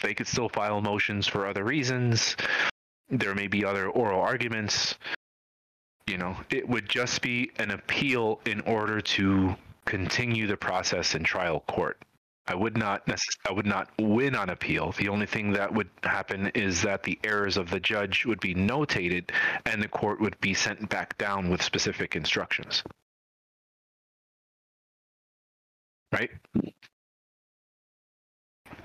they 0.00 0.14
could 0.14 0.26
still 0.26 0.48
file 0.48 0.80
motions 0.80 1.26
for 1.26 1.46
other 1.46 1.64
reasons. 1.64 2.36
There 3.08 3.34
may 3.34 3.46
be 3.46 3.64
other 3.64 3.88
oral 3.88 4.20
arguments. 4.20 4.96
You 6.06 6.18
know, 6.18 6.36
it 6.50 6.68
would 6.68 6.88
just 6.88 7.22
be 7.22 7.50
an 7.56 7.70
appeal 7.70 8.40
in 8.46 8.60
order 8.62 9.00
to 9.00 9.54
continue 9.84 10.46
the 10.46 10.56
process 10.56 11.14
in 11.14 11.24
trial 11.24 11.60
court. 11.68 12.02
I 12.46 12.54
would 12.54 12.76
not 12.76 13.06
necess- 13.06 13.38
I 13.48 13.52
would 13.52 13.66
not 13.66 13.90
win 13.98 14.34
on 14.34 14.50
appeal. 14.50 14.92
The 14.92 15.08
only 15.08 15.26
thing 15.26 15.52
that 15.52 15.72
would 15.72 15.90
happen 16.02 16.48
is 16.48 16.82
that 16.82 17.04
the 17.04 17.18
errors 17.22 17.56
of 17.56 17.70
the 17.70 17.78
judge 17.78 18.26
would 18.26 18.40
be 18.40 18.54
notated 18.54 19.30
and 19.64 19.80
the 19.80 19.88
court 19.88 20.20
would 20.20 20.40
be 20.40 20.54
sent 20.54 20.88
back 20.88 21.16
down 21.18 21.50
with 21.50 21.62
specific 21.62 22.16
instructions. 22.16 22.82
Right? 26.12 26.30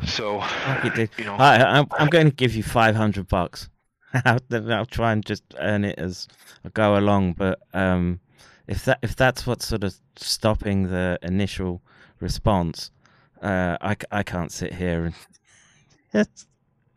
So, 0.05 0.43
you 0.83 1.09
you 1.17 1.25
know, 1.25 1.35
I, 1.35 1.79
I'm, 1.79 1.87
I'm 1.91 2.07
going 2.07 2.29
to 2.29 2.35
give 2.35 2.55
you 2.55 2.63
500 2.63 3.27
bucks. 3.27 3.69
I'll, 4.25 4.39
I'll 4.71 4.85
try 4.85 5.11
and 5.11 5.25
just 5.25 5.43
earn 5.59 5.83
it 5.83 5.97
as 5.99 6.27
I 6.63 6.69
go 6.69 6.97
along. 6.97 7.33
But 7.33 7.59
um, 7.73 8.19
if 8.67 8.85
that 8.85 8.99
if 9.01 9.15
that's 9.15 9.45
what's 9.45 9.67
sort 9.67 9.83
of 9.83 9.95
stopping 10.15 10.83
the 10.89 11.19
initial 11.21 11.81
response, 12.19 12.91
uh, 13.41 13.77
I, 13.81 13.95
I 14.11 14.23
can't 14.23 14.51
sit 14.51 14.73
here 14.73 15.05
and 15.05 15.15
just 16.13 16.47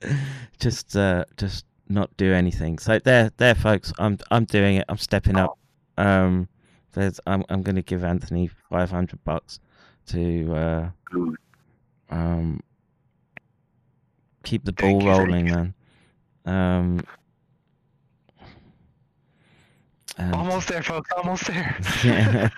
just 0.60 0.97
uh, 0.97 1.24
just 1.36 1.64
not 1.89 2.16
do 2.16 2.32
anything. 2.32 2.78
So 2.78 2.98
there 2.98 3.31
there, 3.36 3.55
folks. 3.55 3.93
I'm 3.98 4.18
I'm 4.31 4.44
doing 4.44 4.77
it. 4.77 4.85
I'm 4.89 4.98
stepping 4.98 5.36
up. 5.36 5.59
Um, 5.97 6.48
there's 6.93 7.20
I'm 7.27 7.45
I'm 7.48 7.62
going 7.62 7.77
to 7.77 7.82
give 7.82 8.04
Anthony 8.04 8.48
500 8.70 9.24
bucks 9.24 9.61
to 10.09 10.54
uh, 10.54 10.90
um 12.11 12.61
keep 14.44 14.64
the 14.64 14.72
ball 14.72 15.02
you, 15.02 15.09
rolling, 15.09 15.44
man. 15.46 15.74
Um, 16.46 17.01
and- 20.16 20.35
almost 20.35 20.69
there, 20.69 20.82
folks. 20.82 21.10
Almost 21.16 21.46
there. 21.46 21.78
yeah. 22.04 22.48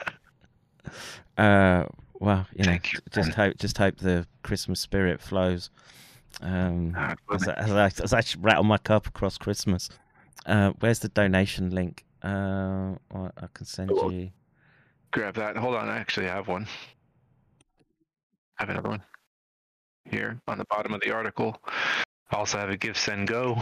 uh, 1.38 1.86
well, 2.14 2.46
you 2.54 2.64
know, 2.64 2.72
you, 2.72 2.98
just 3.10 3.36
man. 3.36 3.48
hope, 3.48 3.56
just 3.58 3.78
hope 3.78 3.98
the 3.98 4.26
Christmas 4.42 4.80
spirit 4.80 5.20
flows. 5.20 5.70
Um, 6.40 6.96
as, 7.30 7.46
I, 7.46 7.52
as, 7.54 7.70
I, 7.72 7.86
as 8.02 8.12
I 8.14 8.22
rattle 8.40 8.64
my 8.64 8.78
cup 8.78 9.06
across 9.06 9.36
Christmas. 9.38 9.90
Uh, 10.46 10.72
where's 10.80 10.98
the 11.00 11.08
donation 11.08 11.70
link? 11.70 12.04
Uh, 12.22 12.94
I 13.14 13.46
can 13.54 13.66
send 13.66 13.90
Oh. 13.92 14.10
you. 14.10 14.30
Grab 15.10 15.34
that. 15.34 15.56
Hold 15.56 15.74
on. 15.74 15.88
I 15.88 15.98
actually 15.98 16.26
have 16.26 16.48
one. 16.48 16.66
I 18.58 18.62
have 18.62 18.70
another 18.70 18.88
one 18.88 19.02
here 20.04 20.40
on 20.46 20.58
the 20.58 20.64
bottom 20.66 20.94
of 20.94 21.00
the 21.00 21.12
article. 21.12 21.60
I 22.30 22.36
also 22.36 22.58
have 22.58 22.70
a 22.70 22.76
give, 22.76 22.96
send, 22.98 23.28
go. 23.28 23.56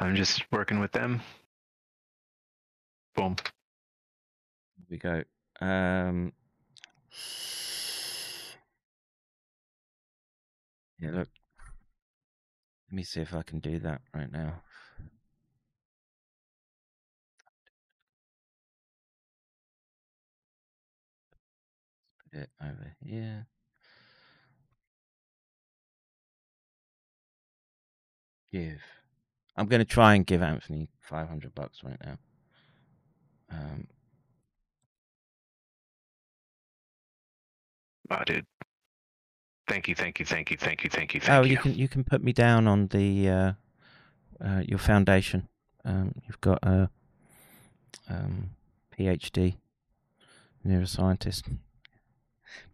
I'm 0.00 0.16
just 0.16 0.44
working 0.52 0.80
with 0.80 0.92
them. 0.92 1.20
Boom. 3.14 3.36
Here 4.76 4.86
we 4.90 4.98
go. 4.98 5.22
Um, 5.60 6.32
yeah, 10.98 11.10
look. 11.10 11.28
Let 12.90 12.96
me 12.96 13.04
see 13.04 13.20
if 13.20 13.34
I 13.34 13.42
can 13.42 13.58
do 13.58 13.78
that 13.80 14.02
right 14.14 14.30
now. 14.30 14.62
Put 22.30 22.40
it 22.40 22.50
over 22.60 22.96
here. 23.00 23.46
Give. 28.52 28.80
I'm 29.56 29.66
going 29.66 29.80
to 29.80 29.84
try 29.86 30.14
and 30.14 30.26
give 30.26 30.42
Anthony 30.42 30.88
500 31.00 31.54
bucks 31.54 31.82
right 31.84 31.98
now. 32.04 32.18
Um, 33.50 33.86
Oh, 38.10 38.22
dude. 38.26 38.46
Thank 39.68 39.88
you, 39.88 39.94
thank 39.94 40.18
you, 40.20 40.26
thank 40.26 40.50
you, 40.50 40.56
thank 40.58 40.84
you, 40.84 40.90
thank 40.90 41.14
you, 41.14 41.20
oh, 41.22 41.26
thank 41.26 41.46
you 41.46 41.52
you. 41.52 41.58
can 41.58 41.74
you 41.74 41.88
can 41.88 42.04
put 42.04 42.22
me 42.22 42.32
down 42.32 42.66
on 42.66 42.88
the 42.88 43.28
uh, 43.28 43.52
uh, 44.44 44.62
your 44.66 44.78
foundation. 44.78 45.48
Um, 45.84 46.12
you've 46.26 46.40
got 46.40 46.58
a 46.62 46.90
um, 48.10 48.50
PhD 48.98 49.56
neuroscientist. 50.66 51.56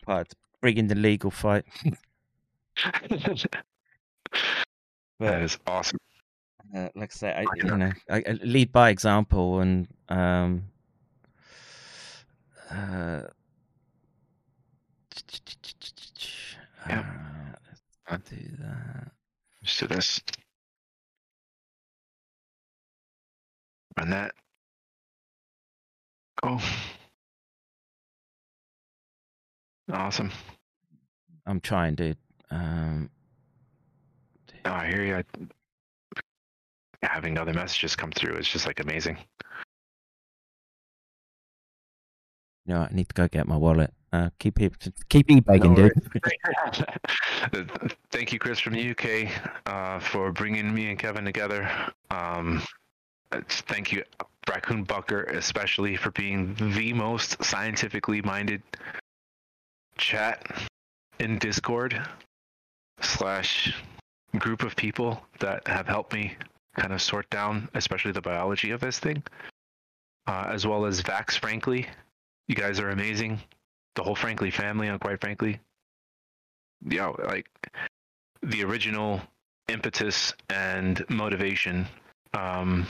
Part 0.04 0.32
bringing 0.60 0.88
the 0.88 0.96
legal 0.96 1.30
fight. 1.30 1.64
that 5.20 5.42
is 5.42 5.58
awesome. 5.66 5.98
uh, 6.76 6.88
like 6.94 7.10
I 7.12 7.16
say, 7.16 7.32
I, 7.32 7.46
you 7.56 7.64
know, 7.76 7.92
I, 8.10 8.16
I 8.16 8.32
lead 8.42 8.72
by 8.72 8.90
example, 8.90 9.60
and 9.60 9.88
um, 10.08 10.64
uh, 12.70 13.22
Yeah. 16.88 17.00
uh, 17.00 17.56
let's 18.10 18.30
do 18.30 18.36
that. 18.60 19.10
Let's 19.62 19.78
do 19.78 19.86
this. 19.88 20.20
Run 23.98 24.10
that. 24.10 24.32
Go. 26.42 26.58
Awesome. 29.92 30.30
I'm 31.46 31.60
trying, 31.60 31.94
dude. 31.94 32.16
Um, 32.50 33.10
Oh, 34.64 34.72
I 34.72 34.86
hear 34.88 35.04
you. 35.04 35.48
Having 37.02 37.38
other 37.38 37.52
messages 37.54 37.94
come 37.94 38.10
through 38.10 38.36
is 38.36 38.48
just 38.48 38.66
like 38.66 38.80
amazing. 38.80 39.18
you 42.68 42.74
know, 42.74 42.80
I 42.82 42.88
need 42.92 43.08
to 43.08 43.14
go 43.14 43.26
get 43.26 43.48
my 43.48 43.56
wallet. 43.56 43.92
Uh, 44.12 44.28
keep 44.38 44.58
keep 45.08 45.30
e-begging, 45.30 45.74
No 45.74 45.88
dude. 45.88 45.92
Thank 48.10 48.32
you, 48.32 48.38
Chris 48.38 48.60
from 48.60 48.74
the 48.74 48.90
UK, 48.90 49.30
uh, 49.66 49.98
for 50.00 50.32
bringing 50.32 50.72
me 50.72 50.90
and 50.90 50.98
Kevin 50.98 51.24
together. 51.24 51.68
Um, 52.10 52.62
thank 53.48 53.92
you, 53.92 54.02
Raccoon 54.48 54.84
Bucker, 54.84 55.24
especially 55.24 55.96
for 55.96 56.10
being 56.12 56.54
the 56.74 56.92
most 56.94 57.42
scientifically 57.44 58.22
minded 58.22 58.62
chat 59.98 60.46
in 61.18 61.38
Discord 61.38 62.00
slash 63.00 63.74
group 64.36 64.62
of 64.62 64.76
people 64.76 65.22
that 65.40 65.66
have 65.66 65.86
helped 65.86 66.12
me 66.12 66.36
kind 66.76 66.92
of 66.92 67.00
sort 67.00 67.28
down, 67.30 67.68
especially 67.74 68.12
the 68.12 68.20
biology 68.20 68.70
of 68.70 68.80
this 68.80 68.98
thing, 68.98 69.22
uh, 70.26 70.46
as 70.48 70.66
well 70.66 70.84
as 70.84 71.02
Vax. 71.02 71.38
Frankly, 71.38 71.86
you 72.46 72.54
guys 72.54 72.78
are 72.80 72.90
amazing. 72.90 73.40
The 73.94 74.02
whole 74.02 74.14
Frankly 74.14 74.50
family, 74.50 74.88
and 74.88 75.00
quite 75.00 75.20
frankly, 75.20 75.58
yeah, 76.88 77.12
like 77.26 77.48
the 78.42 78.62
original 78.62 79.20
impetus 79.68 80.32
and 80.48 81.04
motivation 81.08 81.86
um, 82.34 82.86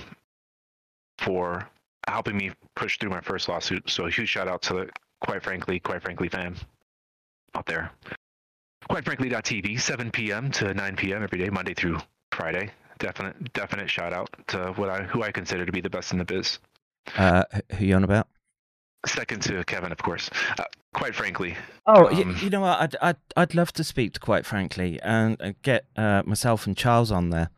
for 1.18 1.68
helping 2.06 2.36
me 2.36 2.52
push 2.76 2.98
through 2.98 3.10
my 3.10 3.20
first 3.20 3.48
lawsuit. 3.48 3.88
So 3.88 4.06
a 4.06 4.10
huge 4.10 4.28
shout 4.28 4.48
out 4.48 4.62
to 4.62 4.74
the 4.74 4.90
quite 5.20 5.42
frankly, 5.42 5.80
quite 5.80 6.02
frankly 6.02 6.28
fam 6.28 6.56
out 7.54 7.66
there. 7.66 7.90
Quite 8.88 9.04
frankly.tv, 9.04 9.80
7 9.80 10.10
p.m. 10.10 10.50
to 10.52 10.72
9 10.72 10.96
p.m. 10.96 11.22
every 11.22 11.38
day, 11.38 11.50
Monday 11.50 11.74
through 11.74 11.98
Friday. 12.32 12.70
Definite, 12.98 13.52
definite 13.52 13.88
shout 13.90 14.12
out 14.12 14.28
to 14.48 14.72
what 14.76 14.88
I 14.88 15.02
who 15.04 15.22
I 15.22 15.30
consider 15.30 15.64
to 15.64 15.70
be 15.70 15.80
the 15.80 15.90
best 15.90 16.10
in 16.12 16.18
the 16.18 16.24
biz. 16.24 16.58
Uh, 17.16 17.44
who 17.76 17.84
you 17.84 17.94
on 17.94 18.02
about? 18.02 18.26
Second 19.06 19.42
to 19.42 19.62
Kevin, 19.64 19.92
of 19.92 19.98
course. 19.98 20.28
Uh, 20.58 20.64
quite 20.94 21.14
frankly, 21.14 21.54
Oh, 21.86 22.04
y- 22.10 22.22
Um, 22.22 22.36
you 22.40 22.50
know 22.50 22.62
what? 22.62 22.80
I'd, 22.80 22.96
I'd 23.00 23.16
I'd 23.36 23.54
love 23.54 23.72
to 23.74 23.84
speak 23.84 24.14
to 24.14 24.20
quite 24.20 24.44
frankly 24.44 25.00
and, 25.02 25.36
and 25.40 25.54
get 25.62 25.84
uh, 25.96 26.22
myself 26.26 26.66
and 26.66 26.76
Charles 26.76 27.12
on 27.12 27.30
there. 27.30 27.50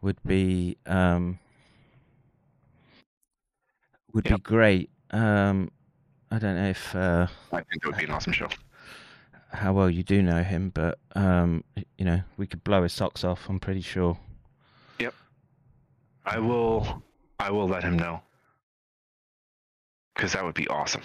Would 0.00 0.22
be 0.24 0.76
um 0.86 1.40
would 4.12 4.24
be 4.24 4.38
great. 4.38 4.90
Um, 5.10 5.72
I 6.30 6.38
don't 6.38 6.54
know 6.54 6.68
if 6.68 6.94
uh, 6.94 7.26
I 7.52 7.56
think 7.62 7.82
it 7.82 7.86
would 7.86 7.96
be 7.96 8.04
an 8.04 8.12
awesome 8.12 8.32
show. 8.32 8.48
How 9.50 9.72
well 9.72 9.90
you 9.90 10.02
do 10.02 10.22
know 10.22 10.42
him, 10.42 10.70
but 10.70 10.98
um, 11.14 11.64
you 11.96 12.04
know 12.04 12.20
we 12.36 12.46
could 12.46 12.62
blow 12.64 12.82
his 12.82 12.92
socks 12.92 13.24
off. 13.24 13.48
I'm 13.48 13.60
pretty 13.60 13.80
sure. 13.80 14.18
Yep. 14.98 15.14
I 16.24 16.38
will, 16.38 17.02
I 17.38 17.50
will 17.50 17.66
let 17.68 17.82
him 17.82 17.96
know 17.96 18.20
because 20.14 20.32
that 20.32 20.44
would 20.44 20.54
be 20.54 20.68
awesome. 20.68 21.02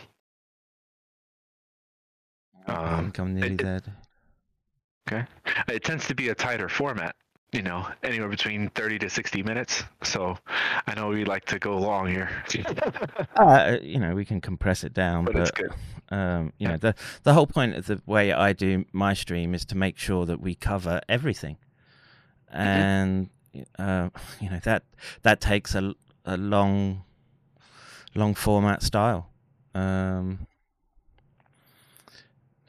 I 2.68 2.74
um, 2.74 3.14
I'm 3.18 3.34
nearly 3.34 3.54
it- 3.54 3.62
there. 3.62 3.82
Okay. 5.08 5.26
It 5.68 5.84
tends 5.84 6.08
to 6.08 6.16
be 6.16 6.30
a 6.30 6.36
tighter 6.36 6.70
format, 6.70 7.16
you 7.52 7.62
know, 7.62 7.86
anywhere 8.04 8.30
between 8.30 8.70
30 8.70 9.00
to 9.00 9.10
60 9.10 9.44
minutes. 9.44 9.84
So 10.02 10.38
I 10.88 10.96
know 10.96 11.10
we 11.10 11.26
like 11.26 11.44
to 11.46 11.60
go 11.60 11.78
long 11.78 12.08
here, 12.08 12.30
Uh, 13.36 13.78
you 13.82 14.00
know, 14.00 14.16
we 14.16 14.24
can 14.24 14.40
compress 14.40 14.84
it 14.86 14.94
down, 14.94 15.26
but 15.26 15.34
but 15.34 15.42
it's 15.42 15.52
good. 15.52 15.74
Um, 16.10 16.54
you 16.58 16.68
know, 16.68 16.78
the 16.78 16.96
the 17.24 17.34
whole 17.34 17.48
point 17.48 17.76
of 17.76 17.86
the 17.88 18.02
way 18.06 18.32
I 18.32 18.54
do 18.54 18.86
my 18.92 19.14
stream 19.14 19.54
is 19.54 19.66
to 19.66 19.78
make 19.78 19.98
sure 19.98 20.26
that 20.26 20.40
we 20.42 20.56
cover 20.56 21.02
everything, 21.10 21.58
and 22.52 23.30
uh, 23.80 24.10
you 24.40 24.50
know 24.50 24.60
that 24.64 24.84
that 25.24 25.42
takes 25.42 25.76
a 25.76 25.94
a 26.26 26.38
long 26.38 27.04
long 28.16 28.34
format 28.36 28.84
style. 28.84 29.30
Um, 29.76 30.48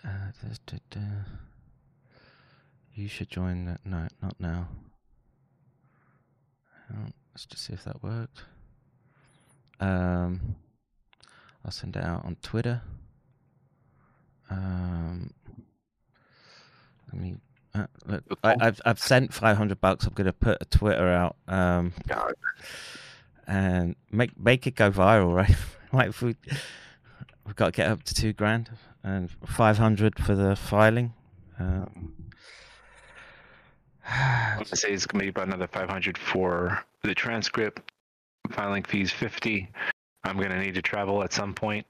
uh, 0.04 0.08
da- 0.42 0.56
da- 0.66 0.78
da. 0.90 1.00
You 2.94 3.08
should 3.08 3.28
join 3.28 3.64
that. 3.64 3.80
No, 3.84 4.06
not 4.22 4.36
now. 4.38 4.68
Let's 7.32 7.46
just 7.46 7.64
see 7.64 7.72
if 7.72 7.82
that 7.84 8.02
worked. 8.02 8.44
Um, 9.80 10.54
I'll 11.64 11.72
send 11.72 11.96
it 11.96 12.04
out 12.04 12.24
on 12.24 12.36
Twitter. 12.42 12.82
Um, 14.50 15.30
let 17.12 17.22
me. 17.22 17.36
Uh, 17.74 17.86
look, 18.06 18.22
I, 18.44 18.56
I've 18.60 18.80
I've 18.84 18.98
sent 18.98 19.34
five 19.34 19.56
hundred 19.56 19.80
bucks. 19.80 20.06
I'm 20.06 20.14
gonna 20.14 20.32
put 20.32 20.58
a 20.60 20.64
Twitter 20.64 21.08
out. 21.08 21.36
Um, 21.48 21.92
and 23.46 23.96
make 24.10 24.38
make 24.38 24.66
it 24.66 24.74
go 24.74 24.90
viral, 24.90 25.34
right? 25.34 25.54
if 26.08 26.22
we 26.22 26.36
we've 27.46 27.56
got 27.56 27.66
to 27.66 27.72
get 27.72 27.90
up 27.90 28.02
to 28.04 28.14
two 28.14 28.32
grand 28.32 28.70
and 29.02 29.30
five 29.46 29.78
hundred 29.78 30.18
for 30.18 30.34
the 30.34 30.56
filing. 30.56 31.12
Um, 31.58 32.14
I'm 34.08 34.64
gonna 34.64 34.76
say 34.76 34.92
it's 34.92 35.06
gonna 35.06 35.24
be 35.24 35.30
about 35.30 35.46
another 35.46 35.66
500 35.66 36.18
for 36.18 36.78
the 37.02 37.14
transcript. 37.14 37.80
Filing 38.50 38.82
fees 38.82 39.10
50. 39.10 39.68
I'm 40.24 40.38
gonna 40.38 40.60
need 40.60 40.74
to 40.74 40.82
travel 40.82 41.22
at 41.22 41.32
some 41.32 41.54
point. 41.54 41.86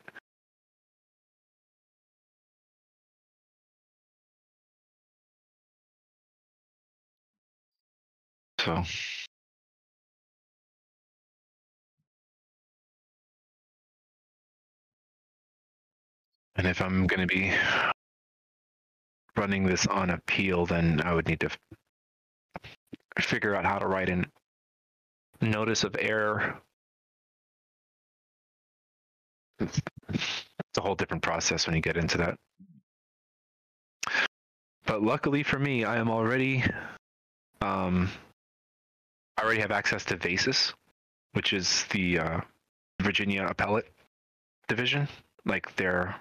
So 8.64 8.82
And 16.56 16.66
if 16.66 16.80
I'm 16.80 17.06
going 17.06 17.20
to 17.20 17.26
be 17.26 17.52
running 19.36 19.66
this 19.66 19.86
on 19.86 20.10
appeal, 20.10 20.64
then 20.66 21.02
I 21.04 21.12
would 21.12 21.28
need 21.28 21.40
to 21.40 21.50
figure 23.20 23.54
out 23.54 23.64
how 23.64 23.78
to 23.78 23.86
write 23.86 24.08
in 24.08 24.24
notice 25.42 25.84
of 25.84 25.96
error. 25.98 26.60
It's 29.58 29.80
it's 30.08 30.78
a 30.78 30.80
whole 30.80 30.94
different 30.94 31.22
process 31.22 31.66
when 31.66 31.76
you 31.76 31.82
get 31.82 31.96
into 31.96 32.18
that. 32.18 32.38
But 34.86 35.02
luckily 35.02 35.42
for 35.42 35.58
me, 35.58 35.84
I 35.84 35.96
am 35.96 36.10
already, 36.10 36.64
um, 37.60 38.10
I 39.36 39.42
already 39.42 39.60
have 39.60 39.70
access 39.70 40.04
to 40.06 40.16
VACES, 40.16 40.74
which 41.32 41.52
is 41.52 41.84
the 41.90 42.18
uh, 42.18 42.40
Virginia 43.02 43.46
Appellate 43.46 43.90
Division, 44.68 45.08
like 45.44 45.74
their 45.76 46.16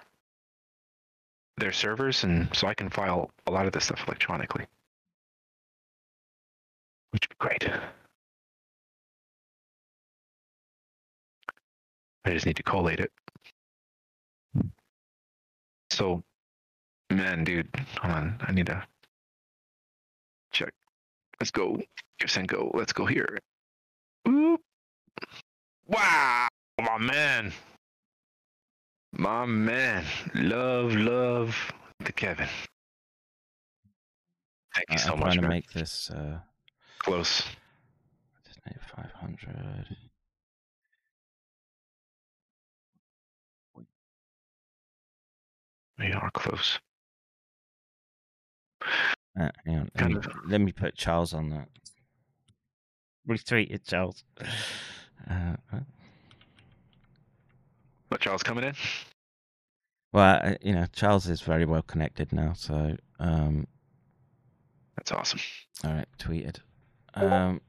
their 1.56 1.72
servers, 1.72 2.24
and 2.24 2.48
so 2.54 2.66
I 2.66 2.74
can 2.74 2.90
file 2.90 3.30
a 3.46 3.50
lot 3.50 3.66
of 3.66 3.72
this 3.72 3.84
stuff 3.84 4.02
electronically, 4.06 4.66
which 7.10 7.28
would 7.28 7.38
be 7.38 7.38
great. 7.38 7.68
I 12.24 12.30
just 12.32 12.46
need 12.46 12.56
to 12.56 12.62
collate 12.62 13.00
it. 13.00 13.12
So, 15.90 16.24
man, 17.10 17.44
dude, 17.44 17.68
hold 18.00 18.14
on. 18.14 18.36
I 18.40 18.52
need 18.52 18.66
to. 18.66 18.82
Let's 21.40 21.50
go. 21.50 21.80
Go. 22.46 22.70
Let's 22.72 22.92
go 22.92 23.04
here. 23.04 23.38
Oop. 24.26 24.60
Wow, 25.86 26.48
my 26.80 26.98
man. 26.98 27.52
My 29.12 29.44
man. 29.44 30.04
Love, 30.34 30.94
love 30.94 31.72
the 32.00 32.12
Kevin. 32.12 32.48
Thank 34.74 34.86
you 34.90 34.98
so 34.98 35.12
I'm 35.12 35.20
much, 35.20 35.34
trying 35.34 35.36
to 35.36 35.42
man. 35.42 35.50
make 35.50 35.70
this 35.72 36.10
uh, 36.10 36.38
Close. 36.98 37.42
five 38.96 39.12
hundred. 39.12 39.96
We 45.98 46.12
are 46.12 46.30
close. 46.32 46.78
Uh, 49.38 49.48
hang 49.66 49.78
on, 49.78 49.90
let 49.96 50.08
me, 50.10 50.16
let 50.46 50.60
me 50.60 50.72
put 50.72 50.94
Charles 50.94 51.32
on 51.34 51.50
that. 51.50 51.68
Retweeted 53.28 53.84
Charles. 53.86 54.24
Uh, 55.30 55.56
uh, 55.72 55.78
What, 58.08 58.20
Charles 58.20 58.42
coming 58.42 58.64
in? 58.64 58.74
well, 60.12 60.38
uh, 60.44 60.54
you 60.60 60.74
know, 60.74 60.84
Charles 60.92 61.26
is 61.28 61.40
very 61.40 61.64
well 61.64 61.80
connected 61.80 62.30
now, 62.30 62.52
so 62.52 62.94
um, 63.18 63.66
That's 64.96 65.12
awesome. 65.12 65.40
all 65.82 65.92
right, 65.94 66.08
tweeted. 66.18 66.56
Um, 67.14 67.62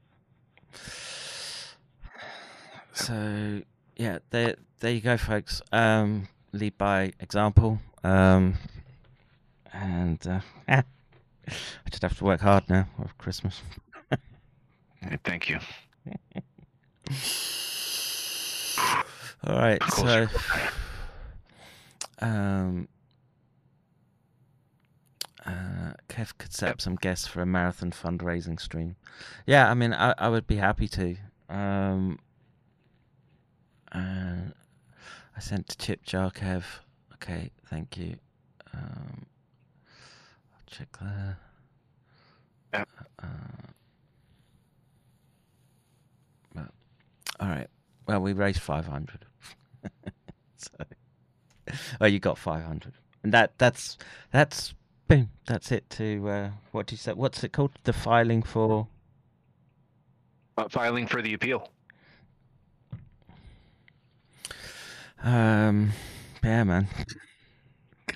so 2.92 3.62
yeah, 3.96 4.18
there, 4.30 4.56
there 4.80 4.92
you 4.92 5.00
go, 5.00 5.16
folks. 5.16 5.62
Um, 5.72 6.28
lead 6.52 6.76
by 6.76 7.12
example. 7.20 7.80
Um, 8.04 8.54
and 9.72 10.24
uh, 10.26 10.40
I 11.48 11.90
just 11.90 12.02
have 12.02 12.16
to 12.18 12.24
work 12.24 12.40
hard 12.40 12.68
now 12.68 12.86
with 12.98 13.16
Christmas. 13.18 13.62
Thank 15.24 15.48
you. 15.48 15.58
All 19.46 19.56
right, 19.56 19.80
so 19.92 20.26
um, 22.20 22.88
uh, 25.44 25.92
Kev 26.08 26.36
could 26.38 26.52
set 26.52 26.70
up 26.70 26.80
some 26.80 26.96
guests 26.96 27.26
for 27.26 27.42
a 27.42 27.46
marathon 27.46 27.92
fundraising 27.92 28.58
stream. 28.58 28.96
Yeah, 29.46 29.70
I 29.70 29.74
mean, 29.74 29.92
I, 29.92 30.14
I 30.18 30.28
would 30.28 30.46
be 30.46 30.56
happy 30.56 30.88
to. 30.88 31.16
Um, 31.48 32.18
uh, 33.92 34.50
I 35.36 35.40
sent 35.40 35.68
to 35.68 35.78
Chip 35.78 36.02
Jar 36.04 36.30
Kev. 36.30 36.64
Okay, 37.14 37.50
thank 37.66 37.96
you. 37.96 38.16
Um, 38.74 39.26
check 40.76 40.88
there. 41.00 41.38
Yeah. 42.72 42.84
Uh, 43.22 43.26
well, 46.54 46.68
all 47.40 47.48
right. 47.48 47.68
Well, 48.06 48.20
we 48.20 48.32
raised 48.32 48.60
five 48.60 48.86
hundred. 48.86 49.24
so, 50.56 50.70
oh, 52.00 52.06
you 52.06 52.18
got 52.18 52.36
five 52.36 52.64
hundred, 52.64 52.94
and 53.22 53.32
that 53.32 53.52
that's 53.58 53.96
that's 54.30 54.74
boom. 55.08 55.30
That's 55.46 55.72
it. 55.72 55.88
To 55.90 56.28
uh, 56.28 56.50
what 56.72 56.86
do 56.86 56.94
you 56.94 56.98
say? 56.98 57.12
What's 57.12 57.42
it 57.42 57.52
called? 57.52 57.72
The 57.84 57.92
filing 57.92 58.42
for. 58.42 58.88
Uh, 60.58 60.68
filing 60.68 61.06
for 61.06 61.22
the 61.22 61.34
appeal. 61.34 61.70
Um, 65.22 65.92
yeah, 66.42 66.64
man. 66.64 66.88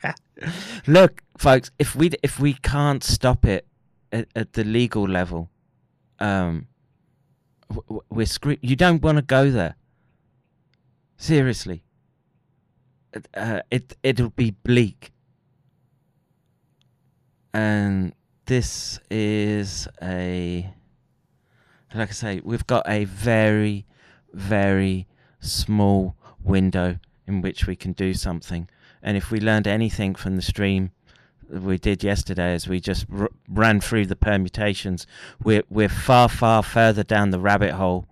Look, 0.87 1.23
folks, 1.37 1.71
if 1.79 1.95
we 1.95 2.11
if 2.23 2.41
we 2.41 2.55
can't 2.55 3.03
stop 3.05 3.45
it 3.45 3.67
at, 4.13 4.29
at 4.35 4.53
the 4.55 4.65
legal 4.65 5.07
level, 5.09 5.51
um, 6.19 6.67
we're 8.11 8.27
screwed. 8.27 8.59
You 8.63 8.77
don't 8.77 9.03
want 9.03 9.17
to 9.19 9.23
go 9.23 9.51
there. 9.51 9.77
Seriously, 11.17 11.85
uh, 13.35 13.61
it 13.71 13.97
it'll 14.03 14.31
be 14.31 14.53
bleak, 14.53 15.13
and 17.53 18.15
this 18.47 18.99
is 19.11 19.87
a 20.03 20.73
like 21.95 22.11
I 22.11 22.13
say, 22.13 22.41
we've 22.45 22.67
got 22.67 22.89
a 22.89 23.05
very, 23.05 23.87
very 24.33 25.07
small 25.41 26.17
window 26.43 26.99
in 27.27 27.41
which 27.41 27.67
we 27.67 27.77
can 27.77 27.93
do 27.93 28.15
something. 28.15 28.69
And 29.03 29.17
if 29.17 29.31
we 29.31 29.41
learned 29.41 29.67
anything 29.67 30.15
from 30.15 30.37
the 30.37 30.43
stream 30.43 30.91
we 31.49 31.79
did 31.79 32.05
yesterday, 32.05 32.55
as 32.55 32.69
we 32.69 32.81
just 32.81 33.07
r- 33.13 33.31
ran 33.49 33.81
through 33.81 34.07
the 34.07 34.17
permutations, 34.17 35.07
we're 35.43 35.65
we're 35.69 35.89
far, 35.89 36.29
far 36.29 36.63
further 36.63 37.03
down 37.03 37.31
the 37.31 37.41
rabbit 37.41 37.73
hole 37.73 38.07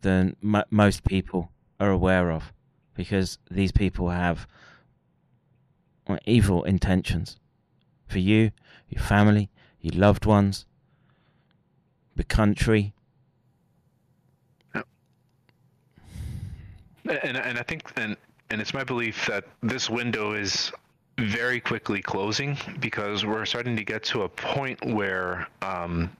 than 0.00 0.36
m- 0.42 0.64
most 0.70 1.04
people 1.04 1.50
are 1.78 1.90
aware 1.90 2.30
of, 2.30 2.52
because 2.94 3.38
these 3.50 3.72
people 3.72 4.10
have 4.10 4.46
evil 6.24 6.62
intentions 6.64 7.38
for 8.06 8.20
you, 8.20 8.52
your 8.88 9.02
family, 9.02 9.50
your 9.80 9.94
loved 9.94 10.24
ones, 10.24 10.64
the 12.14 12.24
country. 12.24 12.94
And 17.04 17.36
and 17.36 17.58
I 17.58 17.62
think 17.62 17.92
and 17.96 18.16
and 18.50 18.60
it's 18.60 18.74
my 18.74 18.84
belief 18.84 19.26
that 19.26 19.44
this 19.62 19.90
window 19.90 20.32
is 20.34 20.72
very 21.18 21.60
quickly 21.60 22.02
closing 22.02 22.56
because 22.80 23.24
we're 23.24 23.46
starting 23.46 23.76
to 23.76 23.84
get 23.84 24.04
to 24.04 24.22
a 24.22 24.28
point 24.28 24.84
where 24.84 25.46
um, 25.62 26.10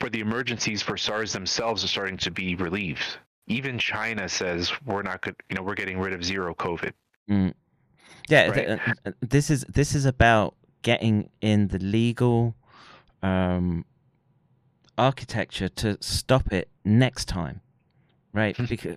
where 0.00 0.10
the 0.10 0.20
emergencies 0.20 0.82
for 0.82 0.96
SARS 0.96 1.32
themselves 1.32 1.82
are 1.84 1.88
starting 1.88 2.16
to 2.18 2.30
be 2.30 2.54
relieved. 2.56 3.18
Even 3.46 3.78
China 3.78 4.28
says 4.28 4.72
we're 4.84 5.02
not 5.02 5.22
good. 5.22 5.36
You 5.48 5.56
know, 5.56 5.62
we're 5.62 5.74
getting 5.74 5.98
rid 5.98 6.12
of 6.12 6.24
zero 6.24 6.54
COVID. 6.54 6.92
Mm. 7.30 7.54
Yeah, 8.28 8.48
Right. 8.48 8.54
th- 8.66 8.68
uh, 8.80 8.92
uh, 9.06 9.12
this 9.20 9.50
is 9.50 9.64
this 9.68 9.94
is 9.94 10.04
about 10.04 10.54
getting 10.82 11.30
in 11.40 11.68
the 11.68 11.78
legal 11.78 12.54
um, 13.22 13.84
architecture 14.98 15.68
to 15.68 15.96
stop 16.00 16.52
it 16.52 16.68
next 16.84 17.26
time, 17.26 17.60
right? 18.32 18.56
because 18.68 18.96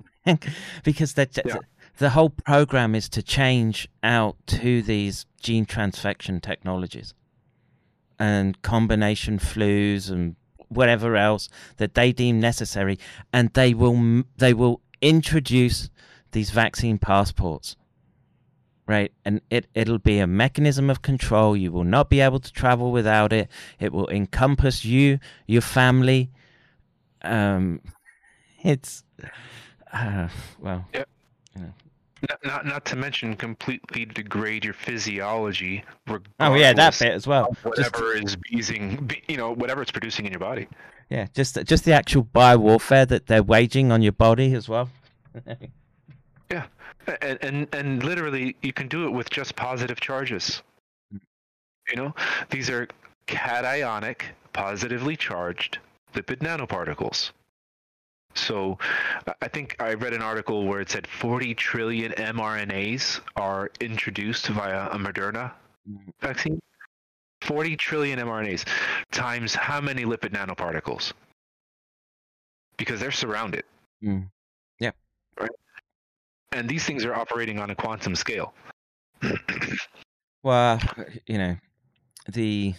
because 0.83 1.13
the, 1.13 1.29
Yeah. 1.45 1.57
The 1.97 2.11
whole 2.11 2.29
program 2.29 2.95
is 2.95 3.09
to 3.09 3.23
change 3.23 3.89
out 4.03 4.35
to 4.47 4.81
these 4.81 5.25
gene 5.41 5.65
transfection 5.65 6.41
technologies 6.41 7.13
and 8.17 8.61
combination 8.61 9.39
flus 9.39 10.09
and 10.09 10.35
whatever 10.67 11.15
else 11.15 11.49
that 11.77 11.95
they 11.95 12.11
deem 12.11 12.39
necessary, 12.39 12.99
and 13.33 13.51
they 13.53 13.73
will 13.73 14.23
they 14.37 14.53
will 14.53 14.81
introduce 15.01 15.89
these 16.31 16.51
vaccine 16.51 16.97
passports 16.97 17.75
right? 18.89 19.11
And 19.23 19.39
it 19.51 19.67
it'll 19.75 19.99
be 19.99 20.17
a 20.17 20.25
mechanism 20.25 20.89
of 20.89 21.03
control. 21.03 21.55
You 21.55 21.71
will 21.71 21.83
not 21.83 22.09
be 22.09 22.21
able 22.21 22.39
to 22.39 22.51
travel 22.51 22.91
without 22.91 23.31
it. 23.31 23.47
It 23.79 23.93
will 23.93 24.09
encompass 24.09 24.83
you 24.83 25.19
your 25.45 25.61
family. 25.61 26.31
Um 27.21 27.81
it's 28.63 29.03
uh, 29.93 30.27
well 30.59 30.85
Not, 32.29 32.39
not 32.43 32.65
not 32.65 32.85
to 32.85 32.95
mention 32.97 33.35
completely 33.35 34.03
degrade 34.05 34.65
your 34.65 34.73
physiology. 34.73 35.83
oh 36.39 36.55
yeah 36.55 36.73
that 36.73 36.97
bit 36.99 37.13
as 37.13 37.25
well 37.25 37.45
of 37.63 37.75
just, 37.75 37.93
Whatever 37.95 38.17
is 38.17 38.35
using, 38.49 39.09
you 39.29 39.37
know, 39.37 39.53
whatever 39.53 39.81
it's 39.81 39.91
producing 39.91 40.25
in 40.25 40.31
your 40.31 40.39
body. 40.39 40.67
yeah 41.09 41.27
just 41.33 41.63
just 41.63 41.85
the 41.85 41.93
actual 41.93 42.25
biowarfare 42.25 43.07
that 43.07 43.27
they're 43.27 43.43
waging 43.43 43.91
on 43.91 44.01
your 44.01 44.11
body 44.11 44.53
as 44.53 44.67
well 44.67 44.89
Yeah, 46.51 46.65
and, 47.21 47.37
and 47.43 47.75
and 47.75 48.03
literally, 48.03 48.55
you 48.63 48.73
can 48.73 48.87
do 48.87 49.05
it 49.05 49.11
with 49.11 49.29
just 49.29 49.55
positive 49.55 49.99
charges. 49.99 50.63
You 51.11 51.95
know, 51.95 52.15
these 52.49 52.69
are 52.71 52.87
cationic, 53.27 54.21
positively 54.51 55.15
charged 55.15 55.77
lipid 56.15 56.37
nanoparticles. 56.39 57.31
So, 58.35 58.77
I- 59.41 59.47
think 59.47 59.75
I 59.81 59.93
read 59.93 60.13
an 60.13 60.21
article 60.21 60.65
where 60.65 60.79
it 60.81 60.89
said 60.89 61.07
40 61.07 61.55
trillion 61.55 62.11
mRNAs 62.13 63.19
are 63.35 63.71
introduced 63.79 64.47
via 64.47 64.87
a 64.89 64.97
Moderna 64.97 65.51
vaccine. 66.21 66.59
40 67.41 67.75
trillion 67.77 68.19
mRNAs 68.19 68.65
times 69.11 69.55
how 69.55 69.81
many 69.81 70.03
lipid 70.05 70.31
nanoparticles? 70.33 71.13
Because 72.77 72.99
they're 72.99 73.11
surrounded. 73.11 73.63
Mm. 74.03 74.29
Yeah. 74.79 74.91
Right. 75.39 75.49
And 76.51 76.69
these 76.69 76.85
things 76.85 77.03
are 77.05 77.15
operating 77.15 77.59
on 77.59 77.69
a 77.71 77.75
quantum 77.75 78.15
scale. 78.15 78.53
Well, 80.41 80.79
you 81.27 81.37
know, 81.37 81.57
the 82.31 82.73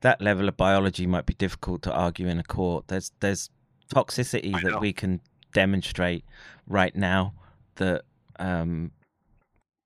that 0.00 0.22
level 0.22 0.48
of 0.48 0.56
biology 0.56 1.06
might 1.06 1.26
be 1.26 1.34
difficult 1.34 1.82
to 1.82 1.92
argue 1.92 2.28
in 2.28 2.38
a 2.38 2.42
court. 2.42 2.88
There's 2.88 3.12
there's 3.20 3.50
toxicity 3.94 4.52
that 4.62 4.80
we 4.80 4.92
can 4.92 5.20
demonstrate 5.52 6.24
right 6.66 6.94
now 6.96 7.32
that 7.76 8.02
um 8.38 8.90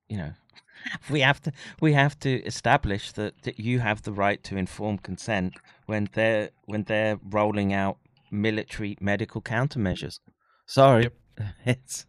you 0.08 0.16
know 0.16 0.32
we 1.10 1.20
have 1.20 1.40
to 1.42 1.52
we 1.80 1.92
have 1.92 2.18
to 2.18 2.42
establish 2.44 3.12
that, 3.12 3.34
that 3.42 3.58
you 3.60 3.78
have 3.80 4.02
the 4.02 4.12
right 4.12 4.42
to 4.44 4.56
informed 4.56 5.02
consent 5.02 5.54
when 5.86 6.08
they're 6.14 6.50
when 6.64 6.84
they're 6.84 7.18
rolling 7.30 7.72
out 7.72 7.98
military 8.30 8.96
medical 9.00 9.42
countermeasures. 9.42 10.20
Sorry. 10.66 11.10
It's 11.64 12.06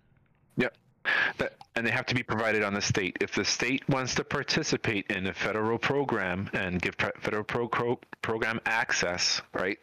That, 1.37 1.53
and 1.75 1.87
they 1.87 1.91
have 1.91 2.05
to 2.07 2.15
be 2.15 2.23
provided 2.23 2.63
on 2.63 2.73
the 2.73 2.81
state. 2.81 3.17
If 3.21 3.33
the 3.33 3.45
state 3.45 3.87
wants 3.87 4.13
to 4.15 4.23
participate 4.23 5.05
in 5.09 5.27
a 5.27 5.33
federal 5.33 5.77
program 5.77 6.49
and 6.53 6.81
give 6.81 6.97
pre- 6.97 7.11
federal 7.21 7.43
pro- 7.43 7.67
pro- 7.67 7.99
program 8.21 8.59
access, 8.65 9.41
right, 9.53 9.79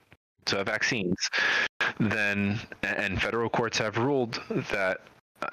to 0.48 0.64
vaccines, 0.64 1.16
then 1.98 2.60
and 2.82 3.20
federal 3.20 3.48
courts 3.48 3.78
have 3.78 3.96
ruled 3.96 4.42
that, 4.70 5.00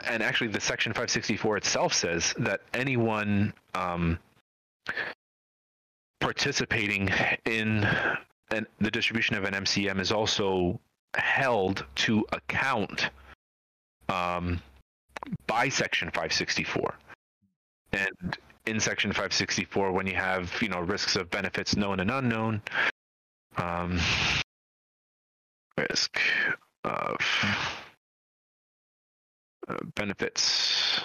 and 0.06 0.22
actually 0.24 0.48
the 0.48 0.60
Section 0.60 0.92
564 0.94 1.58
itself 1.58 1.94
says 1.94 2.34
that 2.38 2.62
anyone 2.74 3.54
um, 3.74 4.20
participating 6.20 7.10
in 7.46 7.88
an, 8.52 8.66
the 8.80 8.92
distribution 8.92 9.36
of 9.36 9.44
an 9.44 9.54
MCM 9.54 10.00
is 10.00 10.12
also 10.12 10.80
held 11.16 11.86
to 11.96 12.26
account. 12.32 13.10
Um, 14.10 14.62
by 15.48 15.70
section 15.70 16.08
564 16.10 16.94
and 17.94 18.38
in 18.66 18.80
section 18.80 19.12
564 19.12 19.92
when 19.92 20.08
you 20.08 20.16
have 20.16 20.52
you 20.62 20.70
know 20.70 20.80
risks 20.80 21.16
of 21.16 21.30
benefits 21.30 21.76
known 21.76 22.00
and 22.00 22.12
unknown 22.12 22.62
um, 23.58 24.00
risk 25.78 26.20
of 26.84 27.18
uh, 29.68 29.78
benefits 29.96 31.02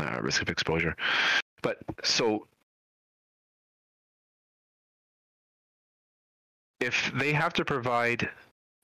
uh, 0.00 0.18
risk 0.20 0.42
of 0.42 0.48
exposure 0.48 0.96
but 1.62 1.78
so 2.02 2.46
if 6.80 7.12
they 7.14 7.32
have 7.32 7.52
to 7.54 7.64
provide 7.64 8.28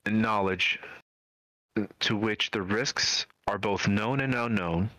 knowledge 0.07 0.79
to 1.99 2.15
which 2.15 2.51
the 2.51 2.61
risks 2.61 3.25
are 3.47 3.57
both 3.57 3.87
known 3.87 4.21
and 4.21 4.35
unknown. 4.35 4.89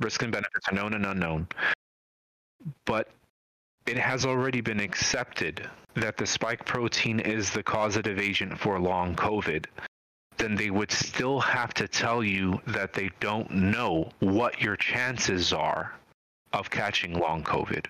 risk 0.00 0.22
and 0.22 0.32
benefits 0.32 0.66
are 0.68 0.74
known 0.74 0.94
and 0.94 1.06
unknown. 1.06 1.46
But 2.84 3.08
it 3.86 3.96
has 3.96 4.24
already 4.26 4.60
been 4.60 4.80
accepted 4.80 5.68
that 5.94 6.16
the 6.16 6.26
spike 6.26 6.64
protein 6.64 7.20
is 7.20 7.50
the 7.50 7.62
causative 7.62 8.18
agent 8.18 8.58
for 8.58 8.78
long 8.78 9.14
COVID. 9.16 9.66
Then 10.38 10.54
they 10.54 10.70
would 10.70 10.90
still 10.92 11.40
have 11.40 11.74
to 11.74 11.88
tell 11.88 12.22
you 12.24 12.60
that 12.68 12.92
they 12.92 13.10
don't 13.20 13.50
know 13.50 14.10
what 14.20 14.60
your 14.60 14.76
chances 14.76 15.52
are 15.52 15.94
of 16.52 16.70
catching 16.70 17.18
long 17.18 17.44
COVID. 17.44 17.86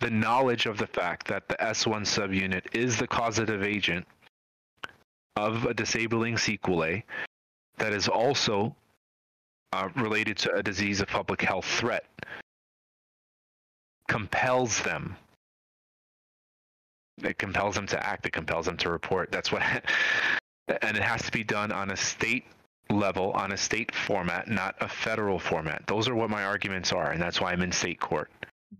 the 0.00 0.10
knowledge 0.10 0.66
of 0.66 0.78
the 0.78 0.86
fact 0.86 1.26
that 1.26 1.48
the 1.48 1.56
S1 1.56 2.02
subunit 2.02 2.64
is 2.74 2.96
the 2.96 3.06
causative 3.06 3.62
agent 3.62 4.06
of 5.36 5.64
a 5.64 5.74
disabling 5.74 6.36
sequelae 6.36 7.04
that 7.78 7.92
is 7.92 8.08
also 8.08 8.74
uh, 9.72 9.88
related 9.96 10.36
to 10.38 10.52
a 10.54 10.62
disease 10.62 11.00
of 11.00 11.08
public 11.08 11.42
health 11.42 11.64
threat 11.64 12.04
compels 14.08 14.82
them. 14.82 15.16
It 17.22 17.38
compels 17.38 17.74
them 17.76 17.86
to 17.88 18.06
act. 18.06 18.26
It 18.26 18.32
compels 18.32 18.66
them 18.66 18.76
to 18.78 18.90
report. 18.90 19.32
That's 19.32 19.52
what 19.52 19.62
and 20.82 20.96
it 20.96 21.02
has 21.02 21.22
to 21.24 21.32
be 21.32 21.44
done 21.44 21.72
on 21.72 21.90
a 21.90 21.96
state 21.96 22.44
level 22.90 23.32
on 23.32 23.52
a 23.52 23.56
state 23.56 23.94
format 23.94 24.48
not 24.48 24.74
a 24.80 24.88
federal 24.88 25.38
format. 25.38 25.84
Those 25.86 26.08
are 26.08 26.14
what 26.14 26.30
my 26.30 26.44
arguments 26.44 26.92
are 26.92 27.12
and 27.12 27.20
that's 27.22 27.40
why 27.40 27.52
i'm 27.52 27.62
in 27.62 27.72
state 27.72 28.00
court. 28.00 28.30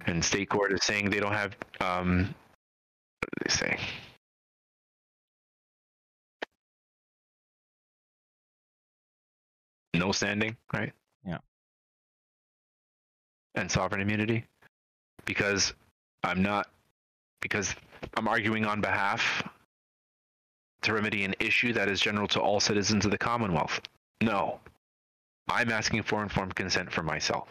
And 0.07 0.24
state 0.24 0.48
court 0.50 0.73
is 0.73 0.82
saying 0.84 1.10
they 1.10 1.20
don't 1.20 1.32
have 1.32 1.57
um 1.81 2.34
what 3.20 3.31
do 3.36 3.44
they 3.47 3.55
say? 3.55 3.78
No 9.94 10.12
standing 10.12 10.57
right? 10.73 10.92
Yeah. 11.26 11.39
and 13.55 13.70
sovereign 13.70 14.00
immunity 14.00 14.44
because 15.28 15.73
i'm 16.24 16.42
not 16.42 16.66
because 17.40 17.76
i'm 18.16 18.26
arguing 18.26 18.65
on 18.65 18.81
behalf 18.81 19.44
to 20.82 20.92
remedy 20.92 21.24
an 21.24 21.34
issue 21.39 21.73
that 21.73 21.89
is 21.89 22.00
general 22.00 22.26
to 22.26 22.40
all 22.40 22.58
citizens 22.58 23.05
of 23.05 23.12
the 23.12 23.18
commonwealth 23.18 23.81
no 24.20 24.58
i'm 25.48 25.70
asking 25.70 26.02
for 26.02 26.24
informed 26.24 26.57
consent 26.57 26.90
for 26.90 27.05
myself 27.05 27.48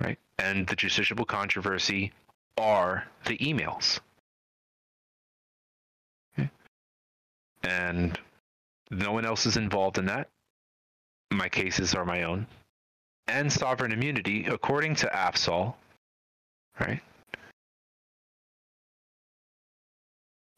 right? 0.00 0.18
And 0.38 0.66
the 0.66 0.76
justiciable 0.76 1.26
controversy 1.26 2.12
are 2.58 3.04
the 3.26 3.36
emails. 3.38 4.00
Okay. 6.38 6.50
And 7.62 8.18
no 8.90 9.12
one 9.12 9.24
else 9.24 9.46
is 9.46 9.56
involved 9.56 9.98
in 9.98 10.06
that. 10.06 10.28
My 11.32 11.48
cases 11.48 11.94
are 11.94 12.04
my 12.04 12.24
own. 12.24 12.46
And 13.26 13.52
sovereign 13.52 13.92
immunity, 13.92 14.46
according 14.46 14.96
to 14.96 15.06
Afzall, 15.06 15.74
right? 16.78 17.00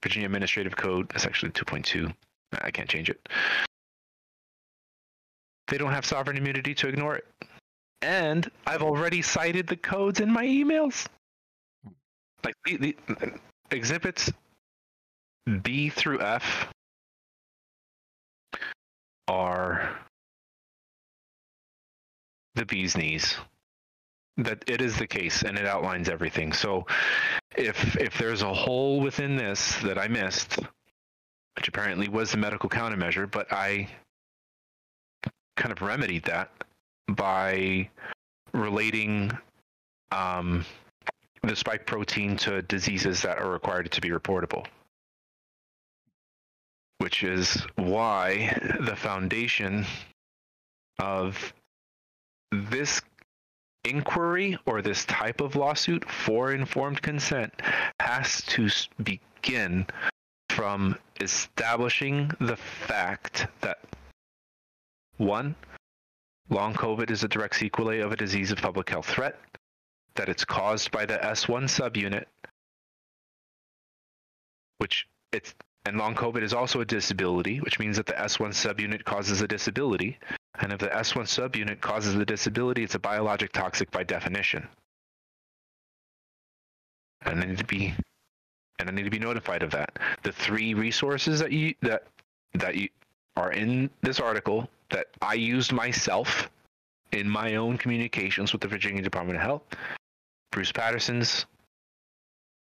Virginia 0.02 0.26
Administrative 0.26 0.76
Code, 0.76 1.08
that's 1.08 1.26
actually 1.26 1.52
2.2. 1.52 2.12
I 2.60 2.70
can't 2.70 2.88
change 2.88 3.08
it. 3.08 3.28
They 5.68 5.78
don't 5.78 5.92
have 5.92 6.04
sovereign 6.04 6.36
immunity 6.36 6.74
to 6.74 6.88
ignore 6.88 7.16
it 7.16 7.26
and 8.02 8.48
I've 8.66 8.82
already 8.82 9.22
cited 9.22 9.66
the 9.66 9.76
codes 9.76 10.20
in 10.20 10.30
my 10.30 10.44
emails. 10.44 11.06
Like 12.44 12.54
the, 12.64 12.76
the 12.76 12.96
exhibits 13.70 14.30
B 15.62 15.88
through 15.88 16.20
F 16.20 16.68
are 19.28 19.98
the 22.56 22.66
bee's 22.66 22.96
knees. 22.96 23.36
That 24.38 24.64
it 24.68 24.82
is 24.82 24.98
the 24.98 25.06
case, 25.06 25.42
and 25.42 25.56
it 25.56 25.64
outlines 25.64 26.08
everything. 26.10 26.52
So, 26.52 26.86
if 27.56 27.96
if 27.96 28.18
there's 28.18 28.42
a 28.42 28.52
hole 28.52 29.00
within 29.00 29.36
this 29.36 29.76
that 29.76 29.98
I 29.98 30.08
missed, 30.08 30.58
which 31.56 31.68
apparently 31.68 32.08
was 32.08 32.32
the 32.32 32.36
medical 32.36 32.68
countermeasure, 32.68 33.30
but 33.30 33.50
I 33.50 33.88
kind 35.56 35.72
of 35.72 35.80
remedied 35.80 36.24
that 36.24 36.50
by 37.08 37.88
relating 38.52 39.32
um, 40.10 40.64
the 41.42 41.56
spike 41.56 41.86
protein 41.86 42.36
to 42.36 42.62
diseases 42.62 43.22
that 43.22 43.38
are 43.38 43.50
required 43.50 43.90
to 43.92 44.00
be 44.00 44.10
reportable. 44.10 44.66
Which 46.98 47.22
is 47.22 47.66
why 47.76 48.58
the 48.80 48.96
foundation 48.96 49.86
of 50.98 51.52
this 52.52 53.00
inquiry 53.84 54.58
or 54.66 54.82
this 54.82 55.04
type 55.04 55.40
of 55.40 55.56
lawsuit 55.56 56.08
for 56.10 56.52
informed 56.52 57.00
consent 57.02 57.52
has 58.00 58.42
to 58.42 58.68
begin 59.02 59.86
from 60.50 60.96
establishing 61.20 62.30
the 62.40 62.56
fact 62.56 63.46
that 63.60 63.78
one, 65.18 65.54
Long 66.48 66.74
COVID 66.74 67.10
is 67.10 67.24
a 67.24 67.28
direct 67.28 67.56
sequelae 67.56 68.00
of 68.00 68.12
a 68.12 68.16
disease 68.16 68.52
of 68.52 68.58
public 68.58 68.88
health 68.88 69.06
threat, 69.06 69.38
that 70.14 70.28
it's 70.28 70.44
caused 70.44 70.90
by 70.90 71.04
the 71.04 71.18
S1 71.18 71.64
subunit, 71.64 72.26
which 74.78 75.08
it's 75.32 75.54
and 75.86 75.98
long 75.98 76.16
COVID 76.16 76.42
is 76.42 76.52
also 76.52 76.80
a 76.80 76.84
disability, 76.84 77.60
which 77.60 77.78
means 77.78 77.96
that 77.96 78.06
the 78.06 78.12
S1 78.12 78.48
subunit 78.48 79.04
causes 79.04 79.40
a 79.40 79.46
disability. 79.46 80.18
And 80.60 80.72
if 80.72 80.78
the 80.78 80.88
S1 80.88 81.24
subunit 81.24 81.80
causes 81.80 82.14
the 82.14 82.24
disability, 82.24 82.82
it's 82.82 82.94
a 82.94 82.98
biologic 82.98 83.52
toxic 83.52 83.90
by 83.90 84.04
definition. 84.04 84.66
And 87.22 87.40
I 87.42 87.46
need 87.46 87.58
to 87.58 87.64
be 87.64 87.94
and 88.78 88.88
I 88.88 88.92
need 88.92 89.04
to 89.04 89.10
be 89.10 89.18
notified 89.18 89.62
of 89.62 89.70
that. 89.70 89.98
The 90.22 90.32
three 90.32 90.74
resources 90.74 91.40
that 91.40 91.52
you 91.52 91.74
that 91.82 92.04
that 92.54 92.74
you 92.76 92.88
are 93.36 93.52
in 93.52 93.90
this 94.02 94.20
article 94.20 94.68
that 94.90 95.08
I 95.20 95.34
used 95.34 95.72
myself 95.72 96.48
in 97.12 97.28
my 97.28 97.56
own 97.56 97.78
communications 97.78 98.52
with 98.52 98.60
the 98.60 98.68
Virginia 98.68 99.02
Department 99.02 99.36
of 99.36 99.42
Health, 99.42 99.62
Bruce 100.52 100.72
Patterson's 100.72 101.46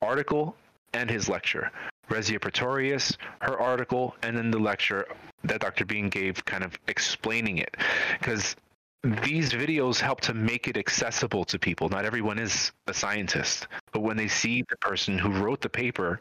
article 0.03 0.57
and 0.93 1.11
his 1.11 1.29
lecture. 1.29 1.71
Resia 2.09 2.41
Pretorius, 2.41 3.17
her 3.41 3.61
article, 3.61 4.17
and 4.23 4.37
then 4.37 4.51
the 4.51 4.59
lecture 4.59 5.07
that 5.45 5.61
Dr. 5.61 5.85
Been 5.85 6.09
gave 6.09 6.45
kind 6.45 6.65
of 6.65 6.79
explaining 6.89 7.59
it. 7.59 7.77
Because 8.19 8.57
these 9.03 9.51
videos 9.51 9.99
help 9.99 10.21
to 10.23 10.35
make 10.35 10.69
it 10.69 10.77
accessible 10.77 11.45
to 11.47 11.59
people. 11.59 11.89
Not 11.89 12.05
everyone 12.05 12.39
is 12.39 12.73
a 12.87 12.95
scientist, 12.95 13.67
but 13.93 14.01
when 14.01 14.17
they 14.17 14.29
see 14.29 14.63
the 14.69 14.77
person 14.77 15.19
who 15.19 15.31
wrote 15.31 15.61
the 15.61 15.71
paper 15.71 16.21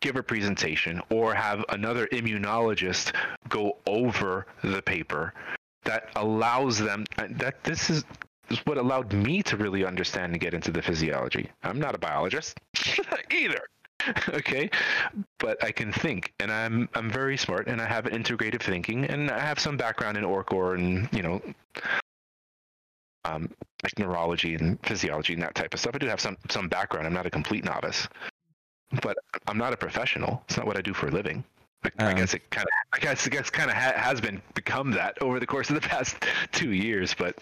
give 0.00 0.16
a 0.16 0.22
presentation 0.22 1.00
or 1.10 1.34
have 1.34 1.64
another 1.70 2.06
immunologist 2.08 3.14
go 3.48 3.76
over 3.86 4.46
the 4.62 4.82
paper 4.82 5.32
that 5.84 6.10
allows 6.16 6.78
them 6.78 7.04
that 7.30 7.62
this 7.64 7.88
is, 7.88 8.04
is 8.50 8.58
what 8.66 8.76
allowed 8.76 9.12
me 9.12 9.42
to 9.42 9.56
really 9.56 9.84
understand 9.84 10.32
and 10.32 10.40
get 10.40 10.52
into 10.52 10.70
the 10.70 10.82
physiology 10.82 11.50
i'm 11.62 11.80
not 11.80 11.94
a 11.94 11.98
biologist 11.98 12.60
either 13.30 13.60
okay 14.30 14.68
but 15.38 15.62
i 15.64 15.70
can 15.72 15.92
think 15.92 16.32
and 16.40 16.50
i'm 16.52 16.88
i'm 16.94 17.10
very 17.10 17.36
smart 17.36 17.66
and 17.68 17.80
i 17.80 17.86
have 17.86 18.04
integrative 18.04 18.62
thinking 18.62 19.04
and 19.06 19.30
i 19.30 19.38
have 19.38 19.58
some 19.58 19.76
background 19.76 20.16
in 20.16 20.24
orcor 20.24 20.74
and 20.74 21.08
you 21.12 21.22
know 21.22 21.40
um, 23.24 23.50
like 23.82 23.98
neurology 23.98 24.54
and 24.54 24.78
physiology 24.84 25.32
and 25.32 25.42
that 25.42 25.54
type 25.54 25.74
of 25.74 25.80
stuff 25.80 25.94
i 25.94 25.98
do 25.98 26.06
have 26.06 26.20
some 26.20 26.36
some 26.48 26.68
background 26.68 27.06
i'm 27.06 27.12
not 27.14 27.26
a 27.26 27.30
complete 27.30 27.64
novice 27.64 28.08
but 29.02 29.16
I'm 29.48 29.58
not 29.58 29.72
a 29.72 29.76
professional. 29.76 30.44
It's 30.46 30.56
not 30.56 30.64
what 30.64 30.76
I 30.76 30.80
do 30.80 30.94
for 30.94 31.08
a 31.08 31.10
living. 31.10 31.42
I, 31.82 31.90
I 31.98 32.10
Um. 32.12 32.16
guess 32.18 32.34
it 32.34 32.48
kind 32.50 32.64
of, 32.64 32.70
I 32.92 33.00
guess, 33.02 33.26
I 33.26 33.30
guess, 33.30 33.50
kind 33.50 33.68
of 33.68 33.76
ha- 33.76 33.94
has 33.96 34.20
been 34.20 34.40
become 34.54 34.92
that 34.92 35.20
over 35.20 35.40
the 35.40 35.46
course 35.46 35.70
of 35.70 35.74
the 35.74 35.80
past 35.80 36.16
two 36.52 36.70
years. 36.70 37.12
But 37.12 37.36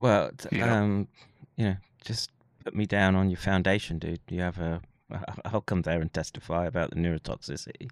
Well, 0.00 0.30
You 0.52 0.58
know. 0.58 0.72
um, 0.72 1.08
you 1.56 1.64
know, 1.66 1.76
just 2.04 2.30
put 2.64 2.76
me 2.76 2.86
down 2.86 3.16
on 3.16 3.28
your 3.28 3.38
foundation, 3.38 3.98
dude. 3.98 4.20
You 4.30 4.40
have 4.42 4.58
a. 4.60 4.80
I'll 5.44 5.60
come 5.60 5.82
there 5.82 6.00
and 6.00 6.12
testify 6.12 6.66
about 6.66 6.90
the 6.90 6.96
neurotoxicity. 6.96 7.90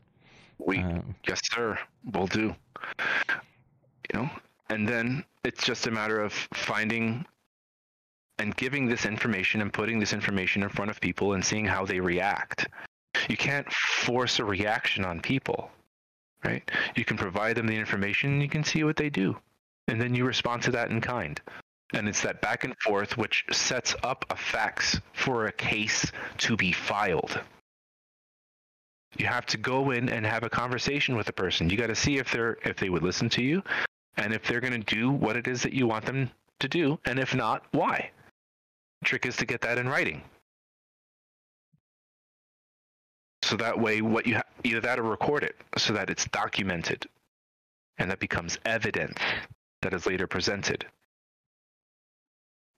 we, 0.59 0.79
Um, 0.79 1.15
yes, 1.27 1.41
sir, 1.45 1.79
we'll 2.13 2.27
do. 2.27 2.55
You 4.13 4.21
know, 4.21 4.31
and 4.69 4.89
then 4.89 5.25
it's 5.45 5.65
just 5.65 5.87
a 5.87 5.91
matter 5.91 6.21
of 6.21 6.33
finding 6.33 7.25
and 8.39 8.57
giving 8.57 8.87
this 8.87 9.05
information 9.05 9.61
and 9.61 9.73
putting 9.73 9.99
this 9.99 10.13
information 10.13 10.63
in 10.63 10.69
front 10.71 10.91
of 10.91 11.01
people 11.01 11.35
and 11.35 11.45
seeing 11.45 11.67
how 11.67 11.85
they 11.85 12.01
react. 12.01 12.67
You 13.29 13.37
can't 13.37 13.71
force 13.73 14.39
a 14.39 14.45
reaction 14.45 15.05
on 15.05 15.21
people, 15.21 15.71
right? 16.45 16.69
You 16.97 17.05
can 17.05 17.19
provide 17.19 17.57
them 17.57 17.67
the 17.67 17.77
information 17.77 18.33
and 18.33 18.43
you 18.43 18.49
can 18.49 18.65
see 18.65 18.83
what 18.83 18.97
they 18.97 19.11
do. 19.11 19.37
And 19.89 20.01
then 20.01 20.15
you 20.15 20.25
respond 20.25 20.63
to 20.63 20.71
that 20.73 20.91
in 20.91 21.01
kind. 21.01 21.41
And 21.93 22.09
it's 22.09 22.23
that 22.23 22.41
back 22.41 22.65
and 22.65 22.77
forth 22.79 23.17
which 23.17 23.45
sets 23.51 23.95
up 24.03 24.25
a 24.31 24.37
fax 24.37 25.01
for 25.13 25.47
a 25.47 25.53
case 25.53 26.11
to 26.39 26.57
be 26.57 26.73
filed. 26.73 27.41
You 29.17 29.27
have 29.27 29.47
to 29.47 29.57
go 29.57 29.91
in 29.91 30.09
and 30.09 30.25
have 30.25 30.45
a 30.45 30.51
conversation 30.51 31.17
with 31.17 31.27
the 31.27 31.33
person. 31.33 31.69
You 31.69 31.77
got 31.77 31.89
to 31.89 31.97
see 31.97 32.19
if 32.19 32.31
they're 32.31 32.59
if 32.65 32.77
they 32.77 32.91
would 32.91 33.03
listen 33.03 33.29
to 33.31 33.43
you 33.43 33.63
and 34.17 34.33
if 34.33 34.47
they're 34.47 34.61
going 34.61 34.81
to 34.81 34.95
do 34.95 35.11
what 35.11 35.37
it 35.37 35.49
is 35.49 35.63
that 35.63 35.73
you 35.73 35.87
want 35.87 36.05
them 36.05 36.31
to 36.61 36.69
do 36.69 36.99
and 37.05 37.19
if 37.19 37.35
not, 37.35 37.65
why? 37.73 38.11
Trick 39.05 39.27
is 39.27 39.37
to 39.39 39.47
get 39.47 39.63
that 39.63 39.79
in 39.79 39.89
writing. 39.89 40.23
So 43.43 43.57
that 43.57 43.81
way 43.81 44.01
what 44.01 44.27
you 44.27 44.37
ha- 44.37 44.43
either 44.63 44.81
that 44.81 45.01
or 45.01 45.03
record 45.03 45.43
it 45.43 45.57
so 45.77 45.93
that 45.95 46.09
it's 46.09 46.27
documented 46.27 47.07
and 47.99 48.11
that 48.11 48.21
becomes 48.21 48.59
evidence 48.65 49.19
that 49.83 49.93
is 49.93 50.07
later 50.07 50.27
presented. 50.27 50.87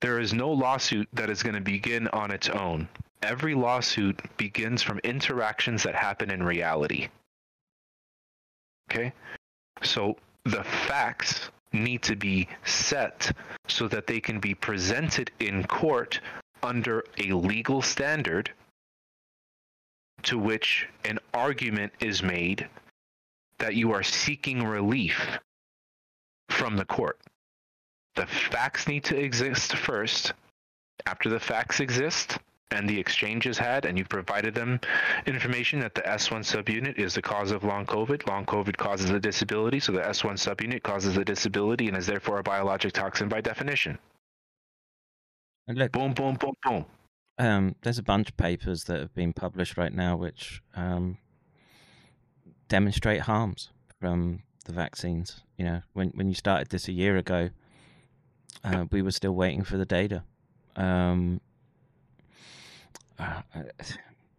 There 0.03 0.19
is 0.19 0.35
no 0.35 0.51
lawsuit 0.51 1.09
that 1.13 1.31
is 1.31 1.43
going 1.43 1.55
to 1.55 1.61
begin 1.61 2.09
on 2.09 2.33
its 2.33 2.49
own. 2.49 2.89
Every 3.23 3.55
lawsuit 3.55 4.21
begins 4.37 4.83
from 4.83 4.99
interactions 5.05 5.85
that 5.85 5.95
happen 5.95 6.31
in 6.31 6.43
reality. 6.43 7.09
Okay? 8.91 9.13
So 9.83 10.17
the 10.45 10.65
facts 10.65 11.51
need 11.73 12.03
to 12.03 12.17
be 12.17 12.49
set 12.65 13.31
so 13.69 13.87
that 13.89 14.09
they 14.09 14.21
can 14.21 14.41
be 14.41 14.55
presented 14.55 15.31
in 15.39 15.65
court 15.65 16.21
under 16.65 17.05
a 17.19 17.33
legal 17.33 17.81
standard 17.81 18.51
to 20.25 20.37
which 20.37 20.89
an 21.05 21.19
argument 21.33 21.93
is 22.01 22.23
made 22.23 22.69
that 23.59 23.77
you 23.77 23.93
are 23.93 24.03
seeking 24.03 24.65
relief 24.65 25.39
from 26.51 26.77
the 26.77 26.85
court. 26.85 27.19
The 28.15 28.27
facts 28.27 28.87
need 28.89 29.05
to 29.05 29.17
exist 29.19 29.75
first. 29.77 30.33
After 31.07 31.29
the 31.29 31.41
facts 31.41 31.81
exist 31.81 32.39
and 32.71 32.89
the 32.89 32.99
exchange 32.99 33.47
is 33.47 33.59
had, 33.59 33.85
and 33.85 33.99
you've 33.99 34.09
provided 34.09 34.55
them 34.55 34.81
information 35.27 35.81
that 35.81 35.95
the 35.95 36.03
S1 36.03 36.41
subunit 36.41 36.99
is 36.99 37.15
the 37.15 37.23
cause 37.23 37.51
of 37.51 37.65
long 37.65 37.85
COVID, 37.87 38.27
long 38.29 38.47
COVID 38.47 38.77
causes 38.77 39.11
a 39.11 39.21
disability, 39.21 39.81
so 39.81 39.93
the 39.93 40.01
S1 40.01 40.35
subunit 40.35 40.83
causes 40.83 41.17
a 41.17 41.25
disability 41.25 41.89
and 41.89 41.97
is 41.97 42.07
therefore 42.07 42.39
a 42.39 42.43
biologic 42.43 42.93
toxin 42.93 43.29
by 43.29 43.41
definition. 43.41 43.99
And 45.67 45.79
look, 45.79 45.93
Boom, 45.93 46.13
boom, 46.15 46.35
boom, 46.37 46.55
boom. 46.65 46.85
um, 47.39 47.75
there's 47.83 47.99
a 47.99 48.03
bunch 48.03 48.29
of 48.31 48.37
papers 48.37 48.85
that 48.85 49.01
have 49.01 49.15
been 49.15 49.33
published 49.33 49.77
right 49.77 49.93
now 49.93 50.17
which 50.17 50.63
um, 50.75 51.19
demonstrate 52.69 53.23
harms 53.23 53.71
from 54.01 54.43
the 54.65 54.73
vaccines. 54.73 55.41
You 55.59 55.65
know, 55.65 55.83
when 55.93 56.09
when 56.11 56.29
you 56.29 56.35
started 56.35 56.71
this 56.71 56.89
a 56.89 56.93
year 56.93 57.17
ago, 57.17 57.51
uh, 58.65 58.87
we 58.91 59.03
were 59.03 59.11
still 59.11 59.35
waiting 59.35 59.65
for 59.65 59.77
the 59.77 59.85
data. 59.87 60.23
Um, 60.77 61.41
uh, 63.19 63.43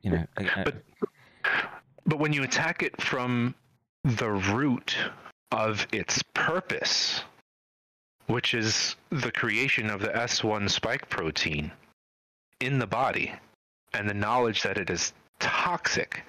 you 0.01 0.11
know, 0.11 0.25
I- 0.37 0.61
I- 0.61 0.63
But- 0.63 0.83
But 2.05 2.19
when 2.19 2.33
you 2.33 2.43
attack 2.43 2.83
it 2.83 3.01
from 3.01 3.55
the 4.03 4.29
root 4.29 4.97
of 5.51 5.87
its 5.93 6.21
purpose, 6.33 7.23
which 8.27 8.53
is 8.53 8.97
the 9.09 9.31
creation 9.31 9.89
of 9.89 10.01
the 10.01 10.13
S1 10.13 10.67
spike 10.69 11.07
protein 11.09 11.71
in 12.59 12.79
the 12.79 12.87
body 12.87 13.33
and 13.93 14.09
the 14.09 14.13
knowledge 14.13 14.63
that 14.63 14.77
it 14.77 14.89
is 14.89 15.13
toxic 15.39 16.23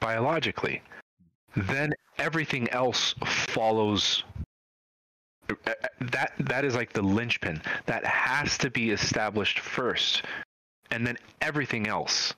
biologically, 0.00 0.82
then 1.56 1.94
everything 2.18 2.68
else 2.70 3.14
follows 3.24 4.24
that 6.00 6.32
that 6.38 6.64
is 6.64 6.74
like 6.74 6.92
the 6.92 7.02
linchpin 7.02 7.60
that 7.86 8.04
has 8.04 8.58
to 8.58 8.70
be 8.70 8.90
established 8.90 9.58
first 9.60 10.22
and 10.90 11.06
then 11.06 11.16
everything 11.40 11.86
else 11.86 12.34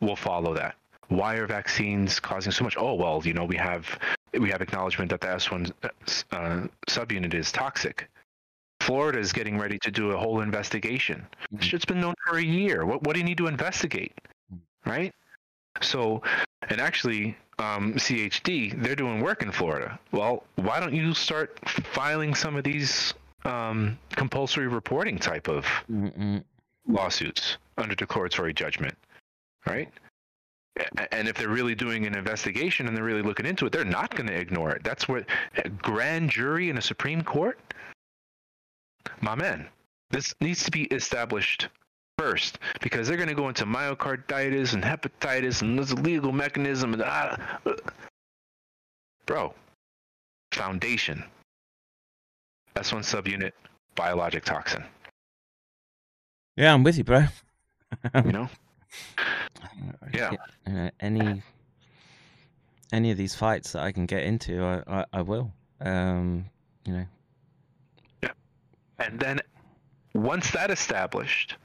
will 0.00 0.16
follow 0.16 0.54
that. 0.54 0.76
Why 1.08 1.34
are 1.36 1.46
vaccines 1.46 2.20
causing 2.20 2.52
so 2.52 2.64
much? 2.64 2.76
Oh 2.78 2.94
well 2.94 3.22
you 3.24 3.34
know 3.34 3.44
we 3.44 3.56
have 3.56 3.98
we 4.38 4.50
have 4.50 4.60
acknowledgement 4.60 5.10
that 5.10 5.20
the 5.20 5.28
s1 5.28 5.72
uh, 6.32 6.66
subunit 6.88 7.34
is 7.34 7.50
toxic. 7.52 8.08
Florida 8.80 9.18
is 9.18 9.32
getting 9.32 9.58
ready 9.58 9.78
to 9.80 9.90
do 9.90 10.12
a 10.12 10.16
whole 10.16 10.40
investigation. 10.40 11.26
Mhm. 11.52 11.62
shit's 11.62 11.84
been 11.84 12.00
known 12.00 12.14
for 12.26 12.38
a 12.38 12.42
year. 12.42 12.86
What, 12.86 13.02
what 13.02 13.14
do 13.14 13.20
you 13.20 13.24
need 13.24 13.38
to 13.38 13.46
investigate? 13.48 14.12
Mhm. 14.52 14.60
right 14.86 15.14
so 15.82 16.22
and 16.68 16.80
actually 16.80 17.36
um, 17.58 17.94
chd 17.94 18.80
they're 18.82 18.96
doing 18.96 19.20
work 19.20 19.42
in 19.42 19.50
florida 19.50 19.98
well 20.12 20.44
why 20.56 20.78
don't 20.80 20.94
you 20.94 21.12
start 21.14 21.58
filing 21.68 22.34
some 22.34 22.56
of 22.56 22.64
these 22.64 23.14
um, 23.44 23.98
compulsory 24.10 24.68
reporting 24.68 25.18
type 25.18 25.48
of 25.48 25.64
Mm, 25.90 26.16
mm, 26.16 26.44
lawsuits 26.88 27.58
under 27.76 27.94
declaratory 27.94 28.52
judgment, 28.52 28.94
right? 29.66 29.88
And 31.10 31.28
if 31.28 31.36
they're 31.36 31.48
really 31.48 31.74
doing 31.74 32.06
an 32.06 32.16
investigation 32.16 32.86
and 32.86 32.96
they're 32.96 33.04
really 33.04 33.22
looking 33.22 33.46
into 33.46 33.66
it, 33.66 33.72
they're 33.72 33.84
not 33.84 34.14
going 34.14 34.28
to 34.28 34.34
ignore 34.34 34.70
it. 34.70 34.84
That's 34.84 35.08
what 35.08 35.24
a 35.56 35.68
grand 35.68 36.30
jury 36.30 36.70
in 36.70 36.78
a 36.78 36.82
Supreme 36.82 37.22
Court, 37.22 37.58
my 39.20 39.34
man, 39.34 39.68
this 40.10 40.34
needs 40.40 40.64
to 40.64 40.70
be 40.70 40.84
established 40.84 41.68
first 42.18 42.58
because 42.80 43.06
they're 43.08 43.16
going 43.16 43.28
to 43.28 43.34
go 43.34 43.48
into 43.48 43.64
myocarditis 43.64 44.74
and 44.74 44.82
hepatitis 44.82 45.62
and 45.62 45.78
there's 45.78 45.92
a 45.92 45.96
legal 45.96 46.32
mechanism. 46.32 46.92
And, 46.92 47.02
ah, 47.06 47.58
uh, 47.64 47.72
bro, 49.24 49.54
foundation, 50.52 51.22
S1 52.76 53.00
subunit, 53.04 53.52
biologic 53.94 54.44
toxin. 54.44 54.84
yeah, 56.56 56.74
I'm 56.74 56.82
with 56.82 56.98
you, 56.98 57.04
bro. 57.04 57.24
You 58.24 58.32
know, 58.32 58.48
Yeah. 60.12 60.32
uh, 60.66 60.90
any 61.00 61.42
any 62.92 63.10
of 63.10 63.16
these 63.16 63.34
fights 63.34 63.72
that 63.72 63.82
I 63.82 63.92
can 63.92 64.06
get 64.06 64.24
into, 64.24 64.62
I 64.62 64.82
I, 64.86 65.04
I 65.12 65.22
will. 65.22 65.52
Um, 65.80 66.44
you 66.84 66.92
know, 66.92 67.06
yeah. 68.22 68.30
And 68.98 69.18
then 69.20 69.40
once 70.14 70.50
that 70.50 70.70
established, 70.70 71.56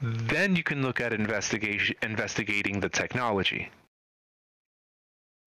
then 0.00 0.54
you 0.54 0.62
can 0.62 0.82
look 0.82 1.00
at 1.00 1.12
investigation 1.12 1.96
investigating 2.02 2.80
the 2.80 2.88
technology 2.88 3.70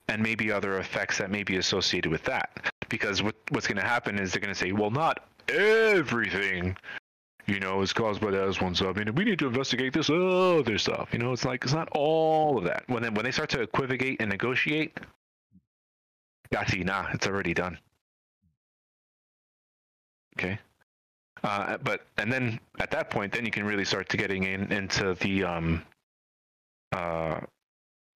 and 0.10 0.22
maybe 0.22 0.52
other 0.52 0.78
effects 0.80 1.18
that 1.18 1.32
may 1.32 1.44
be 1.44 1.58
associated 1.58 2.12
with 2.12 2.24
that. 2.24 2.74
Because 2.90 3.24
what, 3.24 3.36
what's 3.50 3.68
going 3.68 3.78
to 3.78 3.84
happen 3.84 4.20
is 4.20 4.34
they're 4.34 4.42
going 4.42 4.54
to 4.54 4.60
say, 4.60 4.74
well, 4.74 4.92
not 4.92 5.26
everything, 5.48 6.76
you 7.48 7.60
know, 7.62 7.82
is 7.82 7.94
caused 7.94 8.20
by 8.20 8.32
the 8.32 8.38
S1 8.38 8.76
sub. 8.76 8.98
I 8.98 9.04
mean, 9.06 9.16
we 9.16 9.24
need 9.24 9.40
to 9.40 9.48
investigate 9.48 9.94
this 9.94 10.10
other 10.10 10.78
stuff. 10.78 11.10
You 11.14 11.20
know, 11.20 11.32
it's 11.32 11.46
like 11.46 11.64
it's 11.64 11.74
not 11.74 11.88
all 11.94 12.58
of 12.58 12.66
that. 12.66 12.84
When 12.88 13.04
they, 13.04 13.10
when 13.10 13.24
they 13.24 13.32
start 13.32 13.50
to 13.52 13.62
equivocate 13.62 14.20
and 14.20 14.30
negotiate, 14.30 15.00
Yati, 16.52 16.84
nah, 16.84 17.08
it's 17.14 17.28
already 17.28 17.54
done. 17.54 17.80
Okay. 20.38 20.60
Uh, 21.44 21.78
but 21.78 22.06
and 22.18 22.32
then 22.32 22.60
at 22.80 22.92
that 22.92 23.10
point, 23.10 23.34
then 23.34 23.46
you 23.46 23.52
can 23.52 23.66
really 23.66 23.86
start 23.86 24.10
to 24.10 24.18
getting 24.18 24.44
in 24.44 24.72
into 24.72 25.16
the 25.16 25.44
um, 25.44 25.84
uh, 26.92 27.40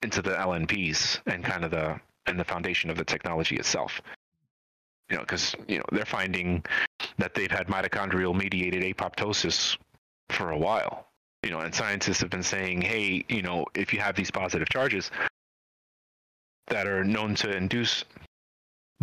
into 0.02 0.20
the 0.20 0.30
LNPs 0.30 1.20
and 1.26 1.44
kind 1.44 1.64
of 1.64 1.70
the 1.70 1.98
and 2.26 2.38
the 2.38 2.44
foundation 2.44 2.90
of 2.90 2.96
the 2.96 3.04
technology 3.04 3.56
itself. 3.56 4.00
You 5.10 5.16
know, 5.16 5.22
because 5.22 5.54
you 5.68 5.78
know 5.78 5.84
they're 5.92 6.04
finding 6.04 6.64
that 7.18 7.34
they've 7.34 7.50
had 7.50 7.68
mitochondrial 7.68 8.34
mediated 8.36 8.82
apoptosis 8.82 9.76
for 10.30 10.50
a 10.50 10.58
while. 10.58 11.06
You 11.42 11.50
know, 11.50 11.60
and 11.60 11.74
scientists 11.74 12.20
have 12.20 12.30
been 12.30 12.42
saying, 12.42 12.80
hey, 12.80 13.24
you 13.28 13.42
know, 13.42 13.66
if 13.74 13.92
you 13.92 14.00
have 14.00 14.16
these 14.16 14.30
positive 14.30 14.68
charges 14.70 15.10
that 16.68 16.86
are 16.86 17.04
known 17.04 17.34
to 17.36 17.54
induce 17.54 18.04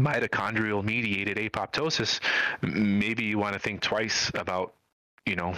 mitochondrial 0.02 0.84
mediated 0.84 1.38
apoptosis, 1.38 2.20
maybe 2.62 3.24
you 3.24 3.38
want 3.38 3.54
to 3.54 3.60
think 3.60 3.82
twice 3.82 4.32
about, 4.34 4.74
you 5.26 5.36
know, 5.36 5.56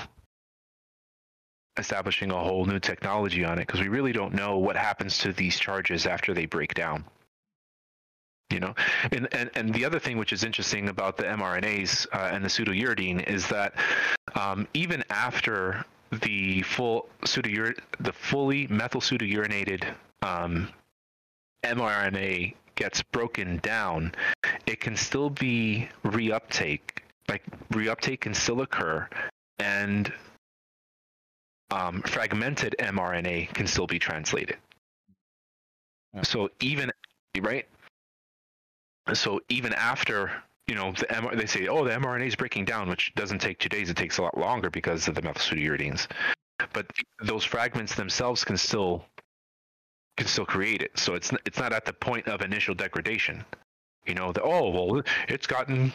establishing 1.78 2.32
a 2.32 2.38
whole 2.38 2.66
new 2.66 2.80
technology 2.80 3.44
on 3.44 3.58
it 3.58 3.66
because 3.66 3.80
we 3.80 3.88
really 3.88 4.12
don't 4.12 4.34
know 4.34 4.58
what 4.58 4.76
happens 4.76 5.18
to 5.20 5.34
these 5.34 5.58
charges 5.58 6.06
after 6.06 6.34
they 6.34 6.46
break 6.46 6.74
down. 6.74 7.04
You 8.52 8.60
know, 8.60 8.76
and 9.12 9.28
and, 9.34 9.50
and 9.56 9.74
the 9.74 9.84
other 9.84 9.98
thing 10.00 10.18
which 10.18 10.32
is 10.32 10.44
interesting 10.44 10.90
about 10.90 11.18
the 11.18 11.24
mRNAs 11.24 12.06
uh, 12.14 12.30
and 12.32 12.44
the 12.44 12.50
pseudouridine 12.50 13.28
is 13.28 13.48
that 13.48 13.74
um, 14.36 14.68
even 14.76 15.04
after 15.10 15.84
the 16.22 16.62
full 16.62 17.10
pseudour 17.26 17.76
the 18.00 18.14
fully 18.14 18.68
methyl 18.68 19.02
pseudourinated 19.02 19.84
um, 20.22 20.70
mRNA 21.64 22.54
gets 22.76 23.02
broken 23.02 23.58
down, 23.58 24.14
it 24.66 24.80
can 24.80 24.95
still 24.95 25.30
be 25.30 25.90
reuptake. 26.06 27.00
Like 27.30 27.43
reuptake 27.69 28.22
can 28.22 28.34
still 28.34 28.61
occur, 28.61 29.08
and 29.60 30.11
um, 31.72 32.02
fragmented 32.03 32.76
mRNA 32.80 33.53
can 33.53 33.68
still 33.68 33.88
be 33.88 34.00
translated. 34.00 34.58
Yeah. 36.14 36.24
So 36.24 36.50
even 36.60 36.92
right. 37.42 37.66
So 39.14 39.42
even 39.50 39.74
after 39.74 40.32
you 40.68 40.76
know 40.76 40.92
the 40.93 41.11
M- 41.11 41.38
they 41.38 41.45
say 41.45 41.68
oh 41.68 41.84
the 41.84 41.92
mRNA 41.92 42.27
is 42.27 42.35
breaking 42.35 42.66
down, 42.66 42.90
which 42.90 43.14
doesn't 43.16 43.40
take 43.40 43.60
two 43.60 43.69
days. 43.69 43.90
It 43.90 43.98
takes 43.98 44.18
a 44.18 44.22
lot 44.22 44.38
longer 44.38 44.69
because 44.69 45.08
of 45.08 45.16
the 45.16 45.22
methylpseudouridines. 45.22 46.08
But 46.72 46.85
those 47.22 47.43
fragments 47.43 47.95
themselves 47.95 48.43
can 48.43 48.58
still 48.58 49.06
can 50.17 50.27
still 50.27 50.45
create 50.45 50.82
it. 50.82 50.98
So 50.98 51.16
it's 51.16 51.32
it's 51.45 51.58
not 51.59 51.74
at 51.74 51.85
the 51.85 51.93
point 51.93 52.27
of 52.27 52.42
initial 52.42 52.75
degradation. 52.75 53.43
You 54.06 54.16
know, 54.16 54.32
the, 54.32 54.42
oh 54.42 54.69
well, 54.69 55.01
it's 55.27 55.48
gotten 55.48 55.93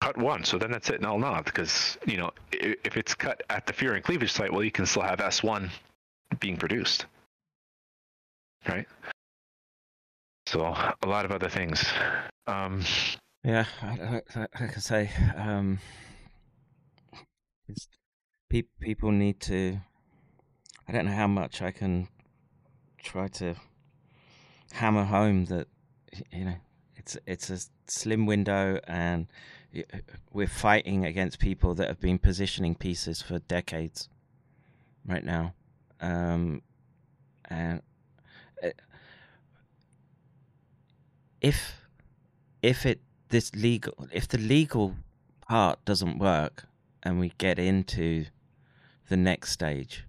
cut 0.00 0.16
once, 0.16 0.48
so 0.48 0.58
then 0.58 0.70
that's 0.70 0.88
it. 0.90 1.00
No, 1.00 1.18
no, 1.18 1.40
because 1.44 1.98
you 2.06 2.16
know 2.16 2.30
if 2.52 2.96
it's 2.96 3.14
cut 3.14 3.42
at 3.50 3.66
the 3.66 3.72
furin 3.72 4.02
cleavage 4.02 4.32
site, 4.32 4.52
well, 4.52 4.64
you 4.64 4.70
can 4.70 4.86
still 4.86 5.02
have 5.02 5.18
S1 5.18 5.70
being 6.40 6.56
produced, 6.56 7.06
right? 8.68 8.86
So 10.46 10.62
a 10.62 11.06
lot 11.06 11.24
of 11.24 11.32
other 11.32 11.48
things. 11.48 11.84
Um, 12.46 12.82
yeah, 13.44 13.66
I- 13.82 14.22
I- 14.34 14.46
I 14.58 14.68
say, 14.78 15.10
um, 15.36 15.78
pe- 18.48 18.62
people 18.80 19.12
need 19.12 19.40
to. 19.42 19.78
I 20.88 20.92
don't 20.92 21.04
know 21.06 21.12
how 21.14 21.28
much 21.28 21.62
I 21.62 21.70
can 21.70 22.08
try 23.02 23.28
to 23.28 23.54
hammer 24.72 25.04
home 25.04 25.46
that 25.46 25.66
you 26.30 26.44
know 26.44 26.54
it's 26.96 27.16
it's 27.26 27.50
a 27.50 27.58
slim 27.86 28.26
window 28.26 28.80
and 28.86 29.26
we're 30.32 30.46
fighting 30.46 31.04
against 31.04 31.38
people 31.38 31.74
that 31.74 31.88
have 31.88 32.00
been 32.00 32.18
positioning 32.18 32.74
pieces 32.74 33.22
for 33.22 33.38
decades 33.40 34.08
right 35.06 35.24
now. 35.24 35.54
Um 36.00 36.62
and 37.44 37.82
uh, 38.62 38.70
if 41.40 41.86
if 42.62 42.84
it 42.84 43.00
this 43.28 43.54
legal 43.54 43.94
if 44.12 44.28
the 44.28 44.38
legal 44.38 44.96
part 45.48 45.84
doesn't 45.84 46.18
work 46.18 46.64
and 47.02 47.18
we 47.18 47.32
get 47.38 47.58
into 47.58 48.26
the 49.08 49.16
next 49.16 49.50
stage 49.50 50.04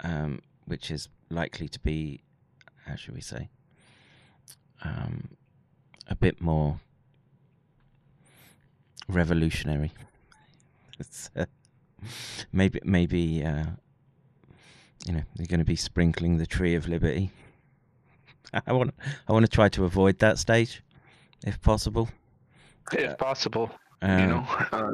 um 0.00 0.40
which 0.66 0.90
is 0.90 1.08
likely 1.34 1.68
to 1.68 1.80
be 1.80 2.20
how 2.86 2.94
should 2.96 3.14
we 3.14 3.20
say 3.20 3.48
um 4.84 5.28
a 6.08 6.14
bit 6.14 6.40
more 6.40 6.80
revolutionary 9.08 9.92
uh, 11.36 11.44
maybe 12.52 12.80
maybe 12.84 13.44
uh 13.44 13.66
you 15.06 15.12
know 15.12 15.22
they're 15.34 15.46
going 15.46 15.58
to 15.60 15.64
be 15.64 15.76
sprinkling 15.76 16.38
the 16.38 16.46
tree 16.46 16.74
of 16.74 16.88
liberty 16.88 17.30
i 18.66 18.72
want 18.72 18.94
i 19.28 19.32
want 19.32 19.44
to 19.44 19.50
try 19.50 19.68
to 19.68 19.84
avoid 19.84 20.18
that 20.20 20.38
stage 20.38 20.82
if 21.46 21.60
possible 21.60 22.08
if 22.92 23.16
possible. 23.18 23.70
um, 24.02 24.18
you 24.20 24.26
know, 24.26 24.46
uh, 24.72 24.92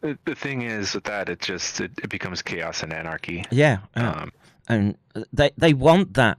the, 0.00 0.18
the 0.24 0.34
thing 0.34 0.62
is 0.62 0.94
with 0.94 1.04
that 1.04 1.28
it 1.28 1.40
just 1.40 1.80
it, 1.80 1.92
it 2.02 2.10
becomes 2.10 2.42
chaos 2.42 2.82
and 2.82 2.92
anarchy. 2.92 3.44
yeah 3.50 3.78
uh, 3.96 4.14
Um, 4.22 4.32
and 4.70 4.96
they 5.32 5.50
they 5.56 5.74
want 5.74 6.14
that. 6.14 6.38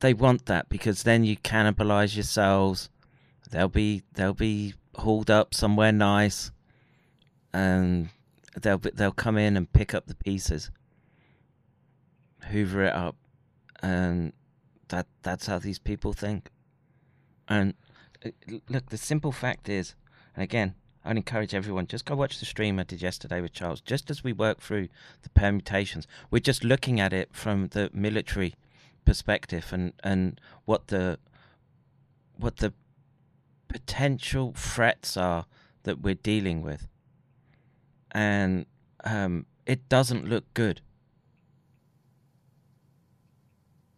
They 0.00 0.14
want 0.14 0.46
that 0.46 0.70
because 0.70 1.02
then 1.02 1.22
you 1.22 1.36
cannibalize 1.36 2.16
yourselves. 2.16 2.88
They'll 3.50 3.68
be 3.68 4.02
they'll 4.14 4.32
be 4.32 4.74
hauled 4.96 5.30
up 5.30 5.52
somewhere 5.54 5.92
nice 5.92 6.50
and 7.52 8.08
they'll 8.60 8.78
they'll 8.78 9.12
come 9.12 9.36
in 9.36 9.56
and 9.56 9.70
pick 9.70 9.92
up 9.92 10.06
the 10.06 10.14
pieces 10.14 10.70
hoover 12.50 12.84
it 12.84 12.92
up 12.92 13.16
and 13.82 14.32
that 14.88 15.06
that's 15.22 15.46
how 15.46 15.58
these 15.58 15.78
people 15.78 16.14
think. 16.14 16.50
And 17.48 17.74
uh, 18.24 18.30
look 18.68 18.88
the 18.88 18.96
simple 18.96 19.32
fact 19.32 19.68
is 19.68 19.94
and 20.34 20.42
again 20.42 20.74
I'd 21.04 21.16
encourage 21.16 21.54
everyone 21.54 21.86
just 21.86 22.06
go 22.06 22.14
watch 22.14 22.38
the 22.38 22.46
stream 22.46 22.78
I 22.78 22.84
did 22.84 23.02
yesterday 23.02 23.40
with 23.40 23.52
Charles. 23.52 23.80
Just 23.80 24.10
as 24.10 24.24
we 24.24 24.32
work 24.32 24.60
through 24.60 24.88
the 25.22 25.28
permutations, 25.30 26.06
we're 26.30 26.38
just 26.38 26.64
looking 26.64 26.98
at 26.98 27.12
it 27.12 27.28
from 27.32 27.68
the 27.68 27.90
military 27.92 28.54
perspective 29.04 29.66
and 29.70 29.92
and 30.02 30.40
what 30.64 30.86
the 30.88 31.18
what 32.38 32.56
the 32.56 32.72
potential 33.68 34.54
threats 34.56 35.16
are 35.16 35.44
that 35.82 36.00
we're 36.00 36.14
dealing 36.14 36.62
with, 36.62 36.88
and 38.12 38.64
um, 39.04 39.44
it 39.66 39.88
doesn't 39.90 40.26
look 40.26 40.44
good. 40.54 40.80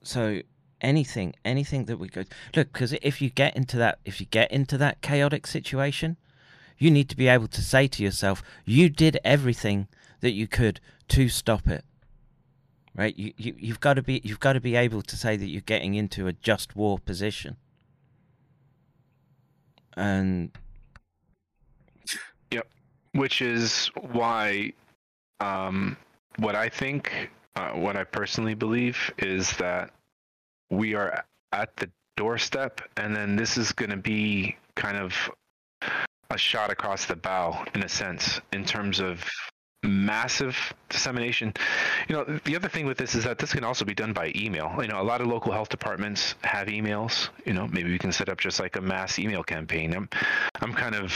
So 0.03 0.41
anything 0.81 1.35
anything 1.45 1.87
that 1.87 1.99
we 1.99 2.07
go 2.07 2.23
look 2.55 2.71
because 2.71 2.93
if 3.01 3.23
you 3.23 3.31
get 3.31 3.57
into 3.57 3.79
that 3.79 3.99
if 4.05 4.21
you 4.21 4.27
get 4.27 4.53
into 4.53 4.77
that 4.77 5.01
chaotic 5.01 5.47
situation 5.47 6.19
you 6.79 6.91
need 6.91 7.09
to 7.09 7.17
be 7.17 7.29
able 7.29 7.49
to 7.49 7.63
say 7.63 7.87
to 7.89 8.03
yourself, 8.03 8.43
you 8.65 8.89
did 8.89 9.19
everything 9.25 9.89
that 10.21 10.33
you 10.33 10.47
could 10.47 10.81
to 11.09 11.29
stop 11.29 11.67
it. 11.67 11.85
Right? 12.95 13.17
You, 13.17 13.33
you 13.37 13.55
you've 13.59 13.81
got 13.81 13.95
to 13.95 14.03
be 14.03 14.21
you've 14.25 14.41
got 14.41 14.55
to 14.55 14.61
be 14.61 14.75
able 14.75 15.03
to 15.03 15.17
say 15.17 15.37
that 15.37 15.47
you're 15.47 15.61
getting 15.61 15.95
into 15.95 16.27
a 16.27 16.33
just 16.33 16.75
war 16.75 16.99
position. 16.99 17.57
And 19.97 20.51
Yep. 22.51 22.69
which 23.13 23.43
is 23.43 23.91
why 24.13 24.73
um, 25.41 25.97
what 26.39 26.55
I 26.55 26.69
think, 26.69 27.31
uh, 27.57 27.71
what 27.71 27.97
I 27.97 28.05
personally 28.05 28.55
believe 28.55 29.11
is 29.19 29.53
that 29.57 29.91
we 30.71 30.95
are 30.95 31.25
at 31.53 31.77
the 31.77 31.91
doorstep, 32.17 32.81
and 32.97 33.15
then 33.15 33.37
this 33.37 33.57
is 33.57 33.73
going 33.73 33.91
to 33.91 33.97
be 33.97 34.57
kind 34.75 34.97
of 34.97 35.15
a 36.31 36.39
shot 36.39 36.71
across 36.71 37.07
the 37.07 37.17
bow, 37.17 37.65
in 37.75 37.83
a 37.83 37.89
sense, 37.89 38.41
in 38.53 38.65
terms 38.65 39.01
of 39.01 39.25
massive 39.83 40.57
dissemination. 40.89 41.53
You 42.09 42.17
know, 42.17 42.41
the 42.45 42.57
other 42.57 42.69
thing 42.69 42.87
with 42.87 42.99
this 42.99 43.15
is 43.15 43.25
that 43.25 43.39
this 43.39 43.53
can 43.53 43.63
also 43.65 43.85
be 43.85 43.95
done 43.95 44.13
by 44.13 44.33
email. 44.35 44.75
You 44.81 44.89
know, 44.89 45.01
a 45.01 45.05
lot 45.05 45.21
of 45.21 45.29
local 45.29 45.53
health 45.53 45.69
departments 45.69 46.35
have 46.43 46.69
emails. 46.69 47.29
You 47.45 47.53
know, 47.53 47.69
maybe 47.69 47.91
we 47.91 47.99
can 47.99 48.11
set 48.13 48.29
up 48.29 48.39
just 48.39 48.59
like 48.59 48.77
a 48.77 48.81
mass 48.81 49.19
email 49.19 49.43
campaign. 49.45 49.95
I'm, 49.95 50.09
I'm 50.61 50.73
kind 50.73 50.95
of 50.95 51.13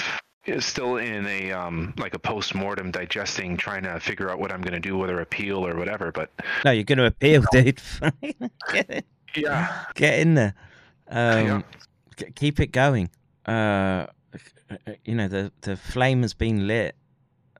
still 0.58 0.96
in 0.96 1.26
a 1.26 1.52
um 1.52 1.92
like 1.98 2.14
a 2.14 2.18
post-mortem 2.18 2.90
digesting 2.90 3.58
trying 3.58 3.82
to 3.82 4.00
figure 4.00 4.30
out 4.30 4.40
what 4.40 4.50
i'm 4.50 4.62
going 4.62 4.72
to 4.72 4.80
do 4.80 4.96
whether 4.96 5.20
appeal 5.20 5.64
or 5.64 5.76
whatever 5.76 6.10
but 6.10 6.30
no, 6.64 6.70
you're 6.70 6.82
going 6.82 6.96
to 6.98 7.04
appeal, 7.04 7.44
dude. 7.52 7.78
get, 8.72 8.90
in, 8.90 9.02
yeah 9.36 9.84
get 9.94 10.18
in 10.18 10.34
there. 10.34 10.54
Um, 11.08 11.62
Yeah. 12.18 12.28
keep 12.34 12.58
it 12.58 12.68
going. 12.72 13.10
Uh, 13.44 14.06
you 15.04 15.14
know 15.14 15.28
the 15.28 15.52
the 15.62 15.76
flame 15.76 16.22
has 16.22 16.34
been 16.34 16.66
lit, 16.66 16.94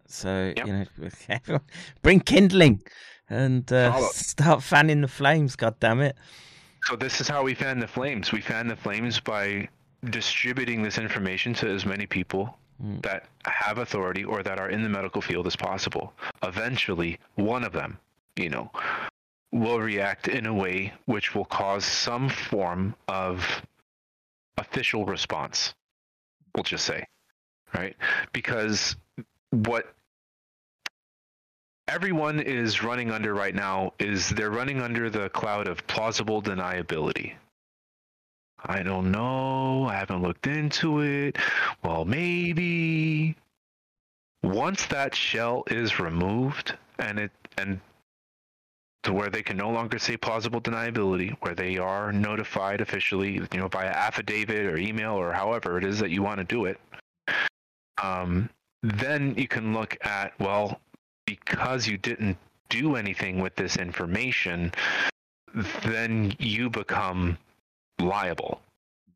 so 0.06 0.52
Yep. 0.56 0.66
you 0.66 0.72
know 0.72 0.84
everyone 1.28 1.62
bring 2.02 2.20
kindling 2.20 2.82
and 3.28 3.70
uh, 3.72 3.96
start 4.12 4.62
fanning 4.62 5.00
the 5.02 5.08
flames. 5.08 5.56
God 5.56 5.78
damn 5.80 6.00
it! 6.00 6.16
so 6.84 6.96
this 6.96 7.20
is 7.20 7.28
how 7.28 7.42
we 7.42 7.54
fan 7.54 7.78
the 7.78 7.86
flames 7.88 8.32
we 8.32 8.40
fan 8.40 8.66
the 8.66 8.76
flames 8.76 9.20
by 9.20 9.68
distributing 10.08 10.82
this 10.82 10.96
information 10.98 11.52
to 11.54 11.68
as 11.68 11.84
many 11.84 12.06
people 12.06 12.56
Mm. 12.82 13.02
that 13.02 13.26
have 13.44 13.76
authority 13.76 14.24
or 14.24 14.42
that 14.42 14.58
are 14.58 14.70
in 14.70 14.82
the 14.82 14.88
medical 14.88 15.20
field 15.20 15.46
as 15.46 15.54
possible 15.54 16.14
eventually 16.42 17.18
one 17.34 17.62
of 17.62 17.74
them 17.74 17.98
you 18.36 18.48
know 18.48 18.70
will 19.52 19.78
react 19.80 20.28
in 20.28 20.46
a 20.46 20.54
way 20.54 20.90
which 21.04 21.34
will 21.34 21.44
cause 21.44 21.84
some 21.84 22.30
form 22.30 22.94
of 23.06 23.44
official 24.56 25.04
response 25.04 25.74
we'll 26.54 26.64
just 26.64 26.84
say 26.84 27.06
right 27.74 27.96
because 28.32 28.96
what 29.50 29.94
everyone 31.90 32.38
is 32.38 32.82
running 32.84 33.10
under 33.10 33.34
right 33.34 33.54
now 33.54 33.92
is 33.98 34.28
they're 34.30 34.50
running 34.50 34.80
under 34.80 35.10
the 35.10 35.28
cloud 35.30 35.66
of 35.66 35.84
plausible 35.88 36.40
deniability. 36.40 37.32
I 38.64 38.82
don't 38.82 39.10
know. 39.10 39.86
I 39.86 39.94
haven't 39.94 40.22
looked 40.22 40.46
into 40.46 41.00
it. 41.00 41.36
Well, 41.82 42.04
maybe 42.04 43.34
once 44.42 44.86
that 44.86 45.14
shell 45.14 45.64
is 45.66 45.98
removed 45.98 46.76
and 46.98 47.18
it 47.18 47.32
and 47.58 47.80
to 49.02 49.12
where 49.12 49.30
they 49.30 49.42
can 49.42 49.56
no 49.56 49.70
longer 49.70 49.98
say 49.98 50.16
plausible 50.16 50.60
deniability, 50.60 51.34
where 51.40 51.54
they 51.54 51.78
are 51.78 52.12
notified 52.12 52.80
officially, 52.80 53.34
you 53.52 53.58
know, 53.58 53.68
via 53.68 53.88
affidavit 53.88 54.66
or 54.66 54.76
email 54.76 55.12
or 55.12 55.32
however 55.32 55.78
it 55.78 55.84
is 55.84 55.98
that 55.98 56.10
you 56.10 56.22
want 56.22 56.38
to 56.38 56.44
do 56.44 56.66
it. 56.66 56.78
Um, 58.02 58.48
then 58.82 59.34
you 59.36 59.48
can 59.48 59.72
look 59.74 59.96
at 60.04 60.38
well, 60.38 60.80
because 61.26 61.86
you 61.86 61.96
didn't 61.98 62.36
do 62.68 62.96
anything 62.96 63.40
with 63.40 63.54
this 63.56 63.76
information, 63.76 64.72
then 65.84 66.34
you 66.38 66.70
become 66.70 67.36
liable, 68.00 68.60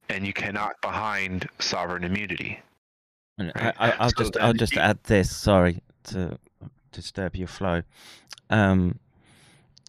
and 0.08 0.26
you 0.26 0.32
cannot 0.32 0.80
behind 0.82 1.48
sovereign 1.60 2.04
immunity. 2.04 2.60
Right. 3.38 3.52
I, 3.56 3.72
I, 3.78 3.90
I'll 3.98 4.08
So 4.10 4.16
just 4.18 4.36
I'll 4.38 4.52
just 4.52 4.74
you- 4.74 4.80
add 4.80 4.98
this. 5.04 5.34
Sorry 5.34 5.80
to 6.04 6.38
disturb 6.92 7.36
your 7.36 7.48
flow. 7.48 7.82
Um, 8.50 8.98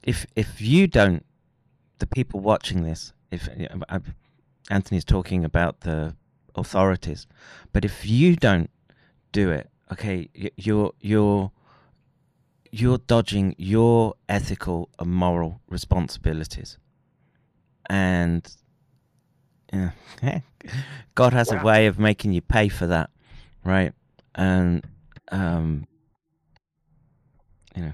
if 0.05 0.25
if 0.35 0.61
you 0.61 0.87
don't, 0.87 1.25
the 1.99 2.07
people 2.07 2.39
watching 2.39 2.83
this, 2.83 3.11
if 3.31 3.49
Anthony's 4.69 5.05
talking 5.05 5.43
about 5.43 5.81
the 5.81 6.15
authorities, 6.55 7.27
but 7.73 7.83
if 7.83 8.05
you 8.05 8.35
don't 8.35 8.69
do 9.31 9.49
it, 9.51 9.69
okay, 9.91 10.29
you're 10.55 10.93
you're 11.01 11.51
you're 12.71 12.99
dodging 12.99 13.55
your 13.57 14.15
ethical 14.29 14.89
and 14.99 15.11
moral 15.11 15.59
responsibilities, 15.67 16.77
and 17.89 18.55
yeah, 19.73 19.91
God 21.15 21.33
has 21.33 21.51
Yeah. 21.51 21.61
a 21.61 21.65
way 21.65 21.87
of 21.87 21.97
making 21.99 22.31
you 22.33 22.41
pay 22.41 22.69
for 22.69 22.87
that, 22.87 23.09
right? 23.63 23.93
And 24.35 24.85
um, 25.31 25.87
you 27.75 27.81
know, 27.83 27.93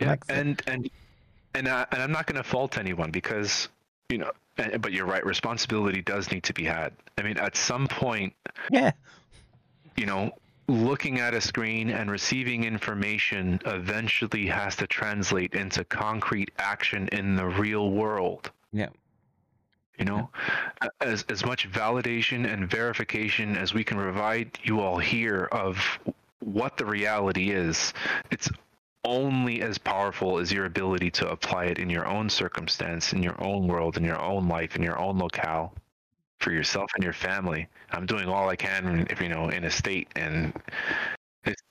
Yeah, 0.00 0.16
and 0.28 0.60
and 0.66 0.90
and 1.54 1.68
uh, 1.68 1.86
and 1.92 2.02
I'm 2.02 2.12
not 2.12 2.26
going 2.26 2.36
to 2.42 2.48
fault 2.48 2.78
anyone 2.78 3.10
because 3.10 3.68
you 4.08 4.18
know. 4.18 4.30
and- 4.58 4.80
But 4.80 4.92
you're 4.92 5.06
right. 5.06 5.24
Responsibility 5.24 6.02
does 6.02 6.30
need 6.30 6.44
to 6.44 6.52
be 6.54 6.64
had. 6.64 6.92
I 7.18 7.22
mean, 7.22 7.38
at 7.38 7.56
some 7.56 7.86
point, 7.88 8.32
yeah, 8.70 8.92
you 9.96 10.06
know, 10.06 10.30
looking 10.68 11.18
at 11.20 11.34
a 11.34 11.40
screen 11.40 11.90
and 11.90 12.10
receiving 12.10 12.64
information 12.64 13.60
eventually 13.66 14.46
has 14.46 14.76
to 14.76 14.86
translate 14.86 15.54
into 15.54 15.84
concrete 15.84 16.50
action 16.58 17.08
in 17.08 17.36
the 17.36 17.46
real 17.46 17.90
world. 17.90 18.50
Yeah. 18.72 18.88
You 19.98 20.04
know, 20.06 20.30
as 21.00 21.24
as 21.28 21.44
much 21.46 21.70
validation 21.70 22.52
and 22.52 22.68
verification 22.68 23.56
as 23.56 23.72
we 23.74 23.84
can 23.84 23.96
provide 23.96 24.58
you 24.64 24.80
all 24.80 24.98
here 24.98 25.48
of 25.52 25.78
what 26.40 26.76
the 26.76 26.84
reality 26.84 27.50
is, 27.50 27.92
it's 28.30 28.50
only 29.04 29.62
as 29.62 29.78
powerful 29.78 30.38
as 30.38 30.52
your 30.52 30.66
ability 30.66 31.10
to 31.12 31.28
apply 31.28 31.66
it 31.66 31.78
in 31.78 31.90
your 31.90 32.06
own 32.06 32.28
circumstance, 32.28 33.12
in 33.12 33.22
your 33.22 33.42
own 33.42 33.66
world, 33.68 33.96
in 33.96 34.04
your 34.04 34.20
own 34.20 34.48
life, 34.48 34.76
in 34.76 34.82
your 34.82 34.98
own 34.98 35.18
locale, 35.18 35.74
for 36.40 36.52
yourself 36.52 36.90
and 36.94 37.04
your 37.04 37.12
family. 37.12 37.68
I'm 37.90 38.06
doing 38.06 38.28
all 38.28 38.48
I 38.48 38.56
can, 38.56 39.06
if 39.10 39.20
you 39.20 39.28
know, 39.28 39.48
in 39.48 39.64
a 39.64 39.70
state, 39.70 40.08
and 40.16 40.52
it's, 41.44 41.62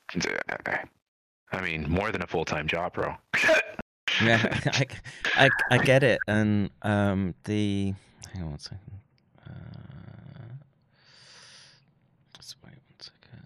I 1.52 1.60
mean, 1.60 1.88
more 1.90 2.10
than 2.12 2.22
a 2.22 2.26
full 2.26 2.44
time 2.44 2.66
job, 2.66 2.94
bro. 2.94 3.14
yeah, 4.22 4.60
I, 4.72 4.86
I, 5.36 5.50
I 5.70 5.78
get 5.78 6.02
it, 6.02 6.20
and 6.26 6.70
um, 6.82 7.34
the 7.44 7.94
hang 8.32 8.42
on 8.42 8.50
one 8.50 8.58
second. 8.58 8.80
Uh, 9.46 9.50
let's 12.36 12.56
wait 12.64 12.72
one 12.74 13.00
second. 13.00 13.40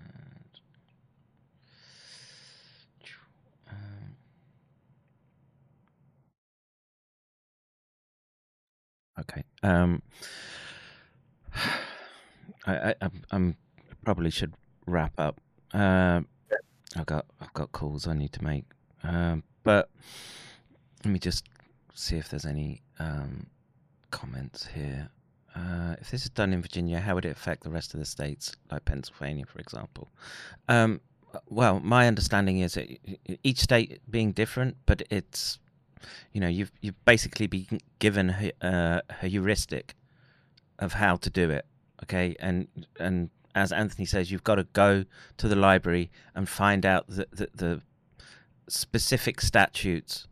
Um, 3.70 4.16
okay. 9.20 9.44
Um, 9.62 10.02
I, 12.66 12.94
I, 13.00 13.08
I'm, 13.30 13.56
probably 14.04 14.30
should 14.30 14.54
wrap 14.86 15.12
up. 15.18 15.40
Um, 15.72 16.26
I've 16.96 17.06
got, 17.06 17.26
I've 17.40 17.52
got 17.52 17.72
calls 17.72 18.06
I 18.06 18.14
need 18.14 18.32
to 18.34 18.44
make. 18.44 18.64
Um, 19.02 19.42
but 19.64 19.90
let 21.04 21.12
me 21.12 21.18
just 21.18 21.44
see 21.94 22.16
if 22.16 22.28
there's 22.28 22.46
any 22.46 22.82
um, 22.98 23.46
comments 24.10 24.66
here. 24.66 25.10
Uh, 25.54 25.96
if 26.00 26.10
this 26.10 26.24
is 26.24 26.30
done 26.30 26.52
in 26.52 26.62
Virginia, 26.62 27.00
how 27.00 27.14
would 27.14 27.24
it 27.24 27.32
affect 27.32 27.64
the 27.64 27.70
rest 27.70 27.94
of 27.94 28.00
the 28.00 28.06
states, 28.06 28.54
like 28.70 28.84
Pennsylvania, 28.84 29.44
for 29.44 29.58
example? 29.58 30.08
Um, 30.68 31.00
well, 31.48 31.80
my 31.80 32.06
understanding 32.06 32.60
is 32.60 32.74
that 32.74 32.88
each 33.42 33.60
state 33.60 34.00
being 34.10 34.32
different, 34.32 34.76
but 34.86 35.02
it's 35.10 35.58
you 36.32 36.40
know 36.40 36.48
you've 36.48 36.72
you've 36.80 37.04
basically 37.04 37.46
been 37.46 37.80
given 37.98 38.30
a, 38.30 38.66
uh, 38.66 39.00
a 39.22 39.26
heuristic 39.28 39.94
of 40.78 40.94
how 40.94 41.16
to 41.16 41.30
do 41.30 41.50
it. 41.50 41.66
Okay, 42.04 42.36
and 42.40 42.68
and 42.98 43.30
as 43.54 43.72
Anthony 43.72 44.04
says, 44.04 44.30
you've 44.30 44.44
got 44.44 44.56
to 44.56 44.64
go 44.72 45.04
to 45.36 45.48
the 45.48 45.56
library 45.56 46.10
and 46.34 46.48
find 46.48 46.86
out 46.86 47.06
the 47.08 47.26
the, 47.32 47.48
the 47.54 47.82
specific 48.68 49.40
statutes 49.40 50.26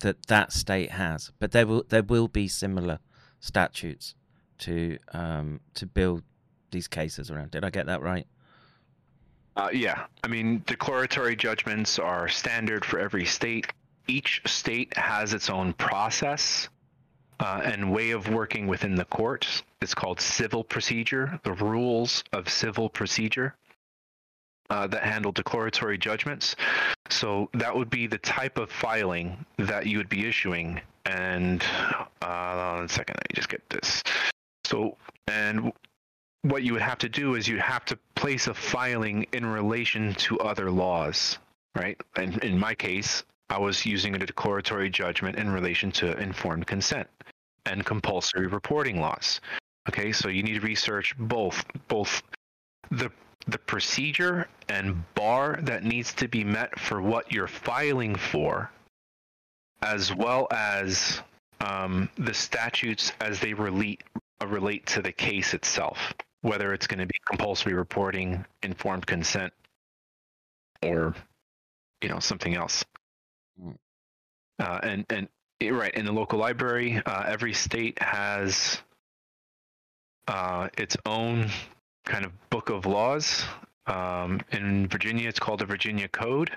that 0.00 0.26
that 0.26 0.52
state 0.52 0.92
has. 0.92 1.32
But 1.38 1.52
there 1.52 1.66
will 1.66 1.84
there 1.88 2.02
will 2.02 2.28
be 2.28 2.48
similar 2.48 2.98
statutes 3.40 4.14
to 4.58 4.98
um, 5.12 5.60
to 5.74 5.86
build 5.86 6.22
these 6.70 6.88
cases 6.88 7.30
around. 7.30 7.50
Did 7.50 7.64
I 7.64 7.70
get 7.70 7.86
that 7.86 8.02
right? 8.02 8.26
Uh, 9.54 9.68
yeah, 9.72 10.06
I 10.24 10.28
mean, 10.28 10.62
declaratory 10.66 11.36
judgments 11.36 11.98
are 11.98 12.26
standard 12.26 12.84
for 12.84 12.98
every 12.98 13.26
state. 13.26 13.70
Each 14.08 14.42
state 14.46 14.96
has 14.96 15.32
its 15.32 15.48
own 15.50 15.72
process 15.74 16.68
uh, 17.40 17.60
and 17.64 17.92
way 17.92 18.10
of 18.10 18.28
working 18.28 18.66
within 18.66 18.94
the 18.94 19.04
courts. 19.04 19.62
It's 19.80 19.94
called 19.94 20.20
civil 20.20 20.62
procedure, 20.62 21.40
the 21.44 21.52
rules 21.52 22.22
of 22.32 22.48
civil 22.48 22.88
procedure 22.88 23.56
uh, 24.70 24.86
that 24.86 25.02
handle 25.02 25.32
declaratory 25.32 25.98
judgments. 25.98 26.56
So 27.10 27.50
that 27.54 27.74
would 27.74 27.90
be 27.90 28.06
the 28.06 28.18
type 28.18 28.58
of 28.58 28.70
filing 28.70 29.44
that 29.58 29.86
you 29.86 29.98
would 29.98 30.08
be 30.08 30.26
issuing. 30.26 30.80
And 31.04 31.62
uh, 32.22 32.86
second, 32.86 33.16
let 33.16 33.30
me 33.30 33.34
just 33.34 33.48
get 33.48 33.68
this. 33.70 34.02
So, 34.64 34.96
and 35.26 35.72
what 36.42 36.62
you 36.62 36.72
would 36.72 36.82
have 36.82 36.98
to 36.98 37.08
do 37.08 37.34
is 37.34 37.46
you'd 37.46 37.60
have 37.60 37.84
to 37.86 37.98
place 38.14 38.46
a 38.46 38.54
filing 38.54 39.26
in 39.32 39.44
relation 39.44 40.14
to 40.14 40.38
other 40.40 40.70
laws, 40.70 41.38
right? 41.74 42.00
And 42.16 42.42
in 42.44 42.58
my 42.58 42.74
case, 42.74 43.24
I 43.50 43.58
was 43.58 43.84
using 43.84 44.14
a 44.14 44.18
declaratory 44.18 44.90
judgment 44.90 45.36
in 45.36 45.50
relation 45.50 45.92
to 45.92 46.16
informed 46.18 46.66
consent 46.66 47.08
and 47.66 47.84
compulsory 47.84 48.46
reporting 48.46 49.00
laws. 49.00 49.40
Okay, 49.88 50.12
so 50.12 50.28
you 50.28 50.42
need 50.42 50.54
to 50.54 50.60
research 50.60 51.14
both 51.18 51.64
both 51.88 52.22
the 52.90 53.10
the 53.46 53.58
procedure 53.58 54.48
and 54.68 55.02
bar 55.14 55.58
that 55.62 55.82
needs 55.82 56.14
to 56.14 56.28
be 56.28 56.44
met 56.44 56.78
for 56.78 57.02
what 57.02 57.32
you're 57.32 57.48
filing 57.48 58.14
for, 58.14 58.70
as 59.82 60.14
well 60.14 60.46
as 60.52 61.20
um, 61.60 62.08
the 62.16 62.34
statutes 62.34 63.12
as 63.20 63.40
they 63.40 63.54
relate 63.54 64.02
uh, 64.40 64.46
relate 64.46 64.86
to 64.86 65.02
the 65.02 65.12
case 65.12 65.54
itself, 65.54 66.14
whether 66.42 66.72
it's 66.72 66.86
going 66.86 67.00
to 67.00 67.06
be 67.06 67.18
compulsory 67.26 67.74
reporting, 67.74 68.44
informed 68.62 69.06
consent, 69.06 69.52
or 70.82 71.14
you 72.00 72.08
know 72.08 72.20
something 72.20 72.54
else. 72.54 72.84
Uh, 74.62 74.78
and 74.84 75.06
and 75.10 75.28
eh, 75.60 75.70
right 75.70 75.92
in 75.94 76.06
the 76.06 76.12
local 76.12 76.38
library, 76.38 77.02
uh, 77.04 77.24
every 77.26 77.52
state 77.52 78.00
has 78.00 78.80
uh, 80.28 80.68
its 80.78 80.96
own 81.04 81.50
kind 82.04 82.24
of 82.24 82.32
book 82.48 82.70
of 82.70 82.86
laws. 82.86 83.44
Um, 83.88 84.40
in 84.52 84.86
Virginia, 84.86 85.28
it's 85.28 85.40
called 85.40 85.58
the 85.58 85.66
Virginia 85.66 86.06
Code. 86.06 86.52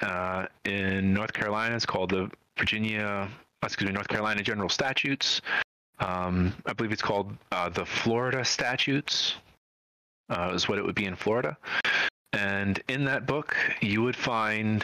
Uh, 0.00 0.46
in 0.64 1.12
North 1.12 1.34
Carolina, 1.34 1.76
it's 1.76 1.84
called 1.84 2.10
the 2.10 2.30
Virginia, 2.58 3.28
excuse 3.62 3.88
me, 3.88 3.94
North 3.94 4.08
Carolina 4.08 4.42
General 4.42 4.70
Statutes. 4.70 5.42
Um, 5.98 6.54
I 6.64 6.72
believe 6.72 6.92
it's 6.92 7.02
called 7.02 7.36
uh, 7.52 7.68
the 7.68 7.84
Florida 7.84 8.42
Statutes, 8.42 9.34
uh, 10.30 10.52
is 10.54 10.66
what 10.66 10.78
it 10.78 10.84
would 10.84 10.94
be 10.94 11.04
in 11.04 11.14
Florida. 11.14 11.58
And 12.32 12.82
in 12.88 13.04
that 13.04 13.26
book, 13.26 13.54
you 13.82 14.02
would 14.02 14.16
find 14.16 14.82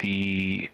the. 0.00 0.68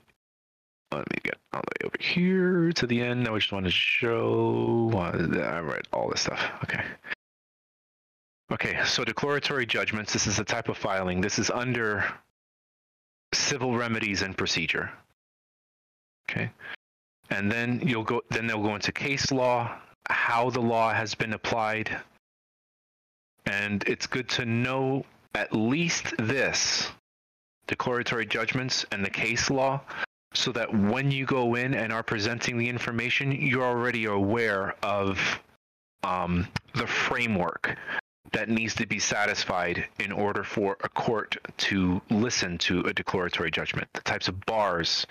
Let 0.92 1.10
me 1.10 1.18
get 1.24 1.36
all 1.52 1.62
the 1.62 1.84
way 1.84 1.86
over 1.88 1.96
here 2.00 2.72
to 2.72 2.86
the 2.86 3.00
end. 3.00 3.28
I 3.28 3.34
just 3.34 3.52
want 3.52 3.66
to 3.66 3.72
show. 3.72 4.90
I 4.94 5.58
read 5.60 5.82
all 5.92 6.08
this 6.08 6.22
stuff. 6.22 6.40
Okay. 6.64 6.82
Okay, 8.52 8.78
so 8.84 9.04
declaratory 9.04 9.66
judgments. 9.66 10.12
This 10.12 10.28
is 10.28 10.38
a 10.38 10.44
type 10.44 10.68
of 10.68 10.78
filing. 10.78 11.20
This 11.20 11.38
is 11.38 11.50
under 11.50 12.04
civil 13.34 13.76
remedies 13.76 14.22
and 14.22 14.36
procedure. 14.36 14.90
Okay. 16.30 16.50
And 17.30 17.50
then 17.50 17.80
you'll 17.84 18.04
go 18.04 18.22
then 18.30 18.46
they'll 18.46 18.62
go 18.62 18.76
into 18.76 18.92
case 18.92 19.32
law, 19.32 19.76
how 20.08 20.50
the 20.50 20.60
law 20.60 20.92
has 20.92 21.14
been 21.16 21.32
applied. 21.32 22.00
And 23.46 23.82
it's 23.88 24.06
good 24.06 24.28
to 24.30 24.44
know 24.44 25.04
at 25.34 25.52
least 25.52 26.14
this 26.18 26.88
declaratory 27.66 28.26
judgments 28.26 28.86
and 28.92 29.04
the 29.04 29.10
case 29.10 29.50
law 29.50 29.80
so 30.34 30.52
that 30.52 30.72
when 30.72 31.10
you 31.10 31.24
go 31.24 31.54
in 31.54 31.74
and 31.74 31.92
are 31.92 32.02
presenting 32.02 32.58
the 32.58 32.68
information, 32.68 33.32
you're 33.32 33.64
already 33.64 34.04
aware 34.04 34.74
of 34.82 35.40
um, 36.04 36.46
the 36.74 36.86
framework 36.86 37.76
that 38.32 38.48
needs 38.48 38.74
to 38.74 38.86
be 38.86 38.98
satisfied 38.98 39.86
in 39.98 40.12
order 40.12 40.44
for 40.44 40.76
a 40.82 40.88
court 40.88 41.36
to 41.56 42.00
listen 42.10 42.58
to 42.58 42.80
a 42.80 42.92
declaratory 42.92 43.50
judgment, 43.50 43.88
the 43.94 44.00
types 44.02 44.28
of 44.28 44.44
bars 44.46 45.06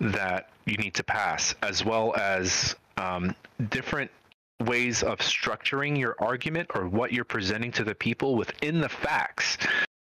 that 0.00 0.50
you 0.66 0.76
need 0.76 0.94
to 0.94 1.04
pass, 1.04 1.54
as 1.62 1.84
well 1.84 2.14
as 2.16 2.74
um, 2.96 3.34
different 3.70 4.10
ways 4.60 5.02
of 5.02 5.18
structuring 5.18 5.98
your 5.98 6.14
argument 6.18 6.70
or 6.74 6.88
what 6.88 7.12
you're 7.12 7.24
presenting 7.24 7.72
to 7.72 7.84
the 7.84 7.94
people 7.94 8.36
within 8.36 8.80
the 8.80 8.88
facts 8.88 9.58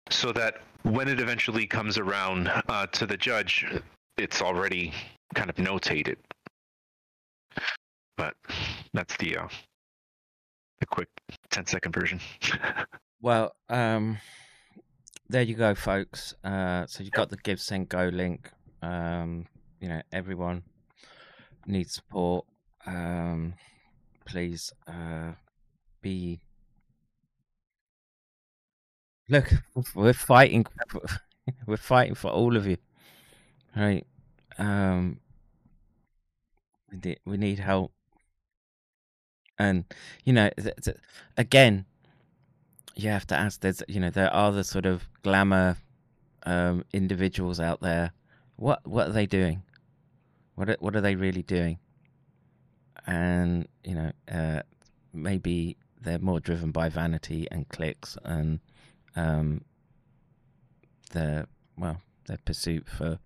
so 0.10 0.32
that 0.34 0.62
when 0.84 1.08
it 1.08 1.20
eventually 1.20 1.66
comes 1.66 1.98
around 1.98 2.52
uh, 2.68 2.86
to 2.88 3.06
the 3.06 3.16
judge, 3.16 3.66
it's 4.18 4.42
already 4.42 4.94
kind 5.36 5.50
of 5.50 5.56
notated. 5.58 6.18
But 8.18 8.36
that's 8.94 9.18
the 9.18 9.38
uh, 9.38 9.48
the 10.80 10.86
quick 10.86 11.10
10 11.52 11.66
second 11.66 11.94
version. 11.94 12.20
Well, 13.24 13.56
um, 13.70 14.18
there 15.30 15.44
you 15.44 15.56
go, 15.56 15.76
folks. 15.76 16.36
Uh, 16.44 16.86
so 16.88 17.06
you've 17.06 17.14
got 17.14 17.30
the 17.30 17.38
Give 17.38 17.62
Send 17.62 17.88
Go 17.88 18.10
link. 18.12 18.52
Um, 18.82 19.46
you 19.80 19.88
know, 19.88 20.02
everyone 20.12 20.64
needs 21.66 21.94
support. 21.94 22.46
Um, 22.86 23.54
please 24.26 24.74
uh, 24.88 25.32
be. 26.02 26.42
Look, 29.30 29.54
we're 29.96 30.12
fighting. 30.12 30.66
We're 31.66 31.78
fighting 31.78 32.16
for 32.16 32.30
all 32.30 32.56
of 32.56 32.68
you, 32.68 32.78
right? 33.76 34.06
Um, 34.58 35.20
we 36.92 36.98
need, 36.98 37.20
we 37.26 37.38
need 37.38 37.60
help, 37.60 37.92
and 39.58 39.86
you 40.24 40.34
know, 40.34 40.50
th- 40.58 40.76
th- 40.84 40.98
again, 41.38 41.86
you 42.96 43.10
have 43.10 43.28
to 43.28 43.36
ask. 43.36 43.62
There's 43.62 43.82
you 43.88 44.00
know 44.00 44.10
there 44.10 44.34
are 44.34 44.52
the 44.52 44.64
sort 44.64 44.86
of 44.86 45.08
glamour 45.24 45.78
um, 46.46 46.86
individuals 46.94 47.60
out 47.60 47.82
there. 47.82 48.12
What 48.56 48.86
what 48.88 49.08
are 49.08 49.14
they 49.14 49.26
doing? 49.26 49.64
What 50.56 50.70
are, 50.70 50.78
what 50.80 50.96
are 50.96 51.02
they 51.02 51.16
really 51.16 51.44
doing? 51.44 51.80
And 53.08 53.68
you 53.84 53.96
know 53.96 54.12
uh, 54.32 54.62
maybe 55.14 55.78
they're 56.02 56.20
more 56.20 56.40
driven 56.40 56.72
by 56.72 56.90
vanity 56.90 57.48
and 57.50 57.68
clicks 57.70 58.18
and 58.24 58.60
um, 59.16 59.64
well 61.78 62.02
their 62.26 62.38
pursuit 62.46 62.88
for 62.88 63.20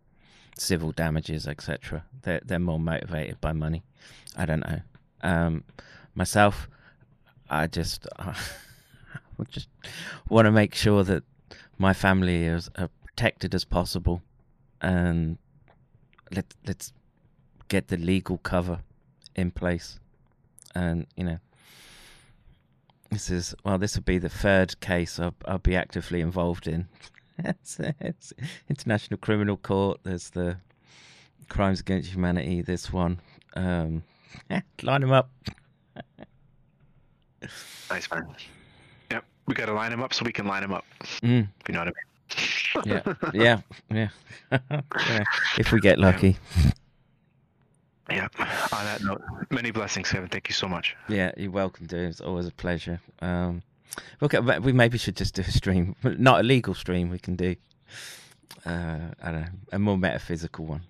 civil 0.57 0.91
damages, 0.91 1.47
etc. 1.47 2.03
They're 2.23 2.41
they're 2.43 2.59
more 2.59 2.79
motivated 2.79 3.39
by 3.41 3.53
money. 3.53 3.83
I 4.35 4.45
don't 4.45 4.61
know. 4.61 4.81
Um, 5.21 5.63
myself, 6.15 6.69
I 7.49 7.67
just 7.67 8.07
I 8.19 8.35
just 9.49 9.69
want 10.29 10.45
to 10.45 10.51
make 10.51 10.75
sure 10.75 11.03
that 11.03 11.23
my 11.77 11.93
family 11.93 12.45
is 12.45 12.69
are 12.77 12.89
protected 13.03 13.53
as 13.55 13.65
possible, 13.65 14.21
and 14.81 15.37
let 16.31 16.45
let's 16.65 16.93
get 17.67 17.87
the 17.87 17.97
legal 17.97 18.37
cover 18.37 18.79
in 19.35 19.51
place, 19.51 19.99
and 20.75 21.07
you 21.15 21.23
know. 21.23 21.39
This 23.09 23.29
is 23.29 23.55
well. 23.63 23.77
This 23.77 23.95
will 23.95 24.03
be 24.03 24.17
the 24.17 24.27
third 24.27 24.81
case 24.81 25.17
I'll, 25.17 25.33
I'll 25.45 25.59
be 25.59 25.77
actively 25.77 26.19
involved 26.19 26.67
in 26.67 26.89
it's, 27.39 27.79
it's 27.99 28.33
International 28.69 29.17
Criminal 29.17 29.57
Court. 29.57 29.99
There's 30.03 30.29
the 30.31 30.57
Crimes 31.49 31.79
Against 31.79 32.11
Humanity. 32.11 32.61
This 32.61 32.91
one. 32.91 33.19
Um, 33.55 34.03
line 34.81 35.01
them 35.01 35.11
up. 35.11 35.29
Nice 37.89 38.09
man. 38.11 38.27
Yep, 39.11 39.23
we 39.47 39.53
got 39.53 39.67
to 39.67 39.73
line 39.73 39.91
them 39.91 40.01
up 40.03 40.13
so 40.13 40.25
we 40.25 40.31
can 40.33 40.47
line 40.47 40.61
them 40.61 40.73
up. 40.73 40.85
Mm, 41.21 41.47
If 41.61 41.69
you 41.69 41.73
know 41.73 41.79
what 41.85 41.87
I 41.87 42.83
mean. 42.83 42.83
yeah, 42.85 43.13
yeah, 43.33 43.61
yeah. 43.91 44.09
yeah. 45.09 45.23
If 45.57 45.71
we 45.71 45.79
get 45.79 45.99
lucky. 45.99 46.37
Yeah. 48.09 48.29
On 48.39 48.85
that 48.85 49.03
note, 49.03 49.21
many 49.49 49.69
blessings, 49.71 50.09
Kevin. 50.09 50.29
Thank 50.29 50.47
you 50.47 50.53
so 50.53 50.65
much. 50.69 50.95
Yeah, 51.09 51.33
you're 51.35 51.51
welcome, 51.51 51.87
dude. 51.87 52.09
It's 52.09 52.21
always 52.21 52.47
a 52.47 52.51
pleasure. 52.53 53.01
Um, 53.21 53.61
okay, 54.21 54.39
we 54.59 54.71
maybe 54.73 54.97
should 54.97 55.15
just 55.15 55.35
do 55.35 55.41
a 55.41 55.51
stream, 55.51 55.95
not 56.03 56.39
a 56.39 56.43
legal 56.43 56.73
stream. 56.73 57.09
We 57.09 57.19
can 57.19 57.35
do, 57.35 57.55
uh, 58.65 58.97
I 59.21 59.31
don't 59.31 59.41
know, 59.41 59.47
a 59.71 59.79
more 59.79 59.97
metaphysical 59.97 60.65
one. 60.65 60.81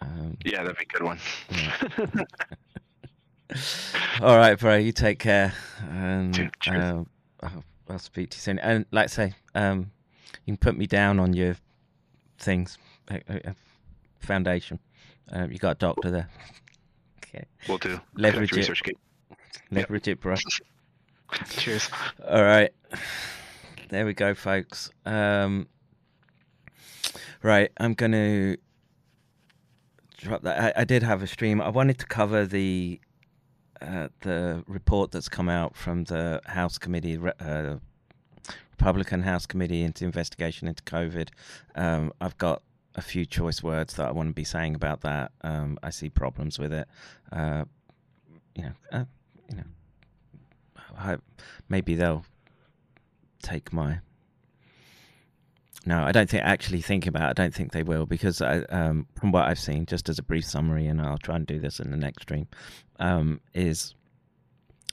Um, 0.00 0.36
Yeah, 0.44 0.62
that'd 0.62 0.76
be 0.78 0.84
a 0.84 0.86
good 0.86 1.02
one. 1.02 1.18
all 4.20 4.36
right, 4.36 4.58
bro. 4.58 4.76
You 4.76 4.92
take 4.92 5.18
care, 5.18 5.52
and 5.90 6.50
uh, 6.68 7.04
I'll, 7.42 7.64
I'll 7.88 7.98
speak 7.98 8.30
to 8.30 8.36
you 8.36 8.40
soon. 8.40 8.58
And 8.58 8.84
like 8.92 9.04
I 9.04 9.06
say, 9.08 9.34
um, 9.54 9.90
you 10.44 10.52
can 10.52 10.56
put 10.58 10.76
me 10.76 10.86
down 10.86 11.18
on 11.18 11.32
your 11.32 11.56
things, 12.38 12.78
uh, 13.10 13.18
uh, 13.28 13.52
foundation. 14.20 14.78
Uh, 15.32 15.46
you 15.50 15.58
got 15.58 15.72
a 15.72 15.78
doctor 15.78 16.10
there. 16.10 16.28
Okay, 17.30 17.44
We'll 17.68 17.76
do. 17.76 18.00
Leverage 18.14 18.56
it. 18.56 18.96
leverage 19.70 20.08
it, 20.08 20.18
bro. 20.18 20.34
Cheers. 21.50 21.88
All 22.26 22.42
right. 22.42 22.70
There 23.88 24.06
we 24.06 24.14
go, 24.14 24.34
folks. 24.34 24.90
Um, 25.06 25.68
right, 27.42 27.70
I'm 27.78 27.94
going 27.94 28.12
to 28.12 28.56
drop 30.18 30.42
that. 30.42 30.76
I, 30.76 30.82
I 30.82 30.84
did 30.84 31.02
have 31.02 31.22
a 31.22 31.26
stream. 31.26 31.60
I 31.60 31.68
wanted 31.68 31.98
to 31.98 32.06
cover 32.06 32.44
the 32.44 33.00
uh, 33.80 34.08
the 34.20 34.64
report 34.66 35.12
that's 35.12 35.28
come 35.28 35.48
out 35.48 35.76
from 35.76 36.04
the 36.04 36.40
House 36.46 36.78
Committee, 36.78 37.18
uh, 37.40 37.76
Republican 38.72 39.22
House 39.22 39.46
Committee 39.46 39.82
into 39.82 40.04
investigation 40.04 40.66
into 40.66 40.82
COVID. 40.82 41.28
Um, 41.76 42.12
I've 42.20 42.36
got 42.38 42.62
a 42.96 43.02
few 43.02 43.24
choice 43.24 43.62
words 43.62 43.94
that 43.94 44.08
I 44.08 44.10
want 44.10 44.30
to 44.30 44.34
be 44.34 44.44
saying 44.44 44.74
about 44.74 45.02
that. 45.02 45.30
Um, 45.42 45.78
I 45.82 45.90
see 45.90 46.10
problems 46.10 46.58
with 46.58 46.72
it. 46.72 46.88
Uh, 47.30 47.64
you 48.54 48.64
know, 48.64 48.72
uh, 48.92 49.04
you 49.48 49.56
know, 49.56 49.64
hope 51.00 51.22
maybe 51.68 51.94
they'll 51.94 52.24
take 53.42 53.72
my. 53.72 54.00
No, 55.86 56.02
I 56.02 56.12
don't 56.12 56.28
think. 56.28 56.44
Actually, 56.44 56.82
thinking 56.82 57.08
about, 57.08 57.22
it, 57.22 57.30
I 57.30 57.42
don't 57.42 57.54
think 57.54 57.72
they 57.72 57.82
will 57.82 58.04
because 58.04 58.42
I, 58.42 58.58
um, 58.64 59.06
from 59.18 59.32
what 59.32 59.46
I've 59.46 59.58
seen, 59.58 59.86
just 59.86 60.08
as 60.08 60.18
a 60.18 60.22
brief 60.22 60.44
summary, 60.44 60.86
and 60.86 61.00
I'll 61.00 61.18
try 61.18 61.36
and 61.36 61.46
do 61.46 61.58
this 61.58 61.80
in 61.80 61.90
the 61.90 61.96
next 61.96 62.22
stream, 62.22 62.46
um, 62.98 63.40
is 63.54 63.94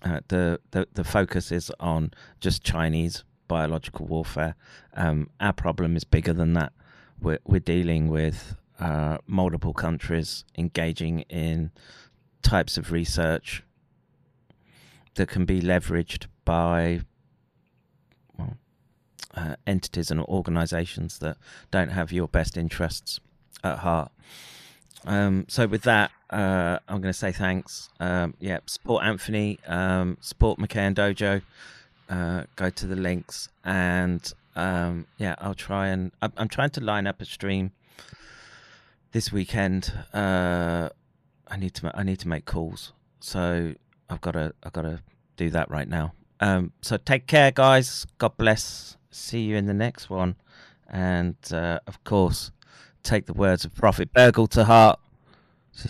uh, 0.04 0.22
the 0.28 0.60
the 0.72 0.88
the 0.94 1.04
focus 1.04 1.52
is 1.52 1.72
on 1.80 2.12
just 2.40 2.64
Chinese 2.64 3.24
biological 3.48 4.06
warfare. 4.06 4.56
Um, 4.94 5.30
our 5.40 5.54
problem 5.54 5.96
is 5.96 6.04
bigger 6.04 6.34
than 6.34 6.54
that. 6.54 6.72
We're 7.20 7.40
we're 7.46 7.60
dealing 7.60 8.10
with 8.10 8.56
uh, 8.80 9.18
multiple 9.28 9.74
countries 9.74 10.46
engaging 10.58 11.22
in 11.22 11.72
types 12.42 12.78
of 12.78 12.92
research 12.92 13.64
that 15.16 15.28
can 15.28 15.46
be 15.46 15.62
leveraged 15.62 16.28
by 16.44 17.02
well, 18.38 18.58
uh, 19.34 19.56
entities 19.66 20.12
and 20.12 20.20
organisations 20.22 21.20
that 21.20 21.38
don't 21.72 21.90
have 21.90 22.12
your 22.12 22.28
best 22.28 22.58
interests 22.58 23.20
at 23.64 23.80
heart. 23.80 24.12
Um, 25.06 25.46
so 25.48 25.68
with 25.68 25.84
that, 25.84 26.12
uh, 26.30 26.80
I'm 26.88 27.02
going 27.02 27.14
to 27.14 27.18
say 27.18 27.32
thanks. 27.32 27.90
Um, 28.00 28.34
yeah, 28.40 28.60
support 28.66 29.04
Anthony, 29.04 29.60
um, 29.68 30.18
support 30.22 30.60
McKay 30.60 30.78
and 30.78 30.96
Dojo. 30.96 31.42
Uh, 32.10 32.44
go 32.56 32.70
to 32.70 32.86
the 32.86 32.96
links, 32.96 33.50
and 33.64 34.32
um, 34.56 35.08
yeah, 35.18 35.36
I'll 35.40 35.56
try 35.56 35.88
and 35.88 36.12
I'm, 36.22 36.34
I'm 36.38 36.48
trying 36.48 36.70
to 36.72 36.82
line 36.82 37.08
up 37.08 37.20
a 37.20 37.26
stream 37.26 37.72
this 39.12 39.32
weekend. 39.32 39.92
Uh, 40.14 40.90
I 41.48 41.58
need 41.58 41.74
to 41.76 41.92
I 41.96 42.04
need 42.04 42.20
to 42.20 42.28
make 42.28 42.46
calls, 42.46 42.94
so 43.20 43.74
I've 44.10 44.22
got 44.22 44.32
to 44.32 44.54
I've 44.64 44.74
got 44.74 44.84
to 44.84 45.00
do 45.38 45.50
that 45.52 45.70
right 45.70 45.88
now. 45.88 46.14
Um, 46.40 46.72
so 46.82 46.98
take 46.98 47.28
care, 47.28 47.52
guys. 47.52 48.06
God 48.18 48.38
bless. 48.38 48.98
See 49.12 49.42
you 49.42 49.56
in 49.56 49.66
the 49.66 49.74
next 49.74 50.10
one, 50.10 50.36
and 50.90 51.36
uh, 51.52 51.80
of 51.88 52.04
course, 52.04 52.52
take 53.04 53.26
the 53.26 53.34
words 53.34 53.64
of 53.64 53.74
Prophet 53.74 54.12
Burgle 54.14 54.48
to 54.48 54.66
heart. 54.66 55.00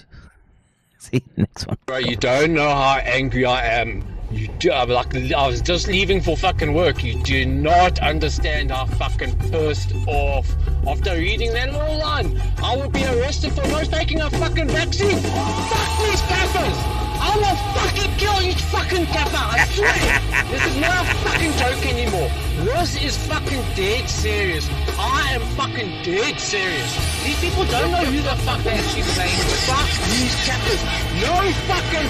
See 1.00 1.24
you 1.24 1.32
next 1.38 1.68
one. 1.68 1.78
Bro, 1.86 1.98
you 2.00 2.16
don't 2.16 2.54
know 2.54 2.70
how 2.70 2.98
angry 3.04 3.46
I 3.46 3.66
am. 3.66 4.04
You 4.32 4.48
do, 4.60 4.72
I'm 4.72 4.90
like, 4.90 5.16
I 5.16 5.48
was 5.48 5.62
just 5.62 5.88
leaving 5.88 6.20
for 6.20 6.36
fucking 6.36 6.74
work. 6.74 7.04
You 7.04 7.22
do 7.24 7.46
not 7.46 8.00
understand 8.00 8.72
how 8.72 8.86
fucking 8.86 9.38
pissed 9.52 9.94
off. 10.08 10.52
After 10.88 11.14
reading 11.14 11.54
that 11.54 11.72
little 11.72 12.00
line, 12.00 12.42
I 12.62 12.76
will 12.76 12.90
be 12.90 13.06
arrested 13.06 13.54
for 13.54 13.68
not 13.68 13.86
taking 13.86 14.22
a 14.22 14.30
fucking 14.30 14.68
vaccine. 14.68 15.20
Fuck 15.20 16.06
these 16.06 16.22
kaffers! 16.22 17.05
I 17.26 17.34
will 17.42 17.58
fucking 17.74 18.12
kill 18.22 18.38
each 18.46 18.62
fucking 18.70 19.06
kaffer, 19.10 19.42
I 19.42 19.66
swear! 19.74 20.46
this 20.54 20.64
is 20.70 20.78
not 20.78 21.02
a 21.02 21.16
fucking 21.26 21.54
joke 21.58 21.82
anymore. 21.90 22.30
This 22.70 23.02
is 23.02 23.18
fucking 23.26 23.64
dead 23.74 24.08
serious. 24.08 24.70
I 24.98 25.34
am 25.34 25.42
fucking 25.58 25.90
dead 26.06 26.40
serious. 26.40 26.92
These 27.26 27.40
people 27.42 27.66
don't 27.66 27.90
know 27.90 28.06
who 28.06 28.22
the 28.22 28.36
fuck 28.46 28.62
they're 28.62 28.78
actually 28.78 29.10
playing 29.18 29.42
with. 29.42 29.66
Fuck 29.66 29.90
these 30.14 30.36
kaffers. 30.46 30.82
No 31.26 31.34
fucking 31.66 32.10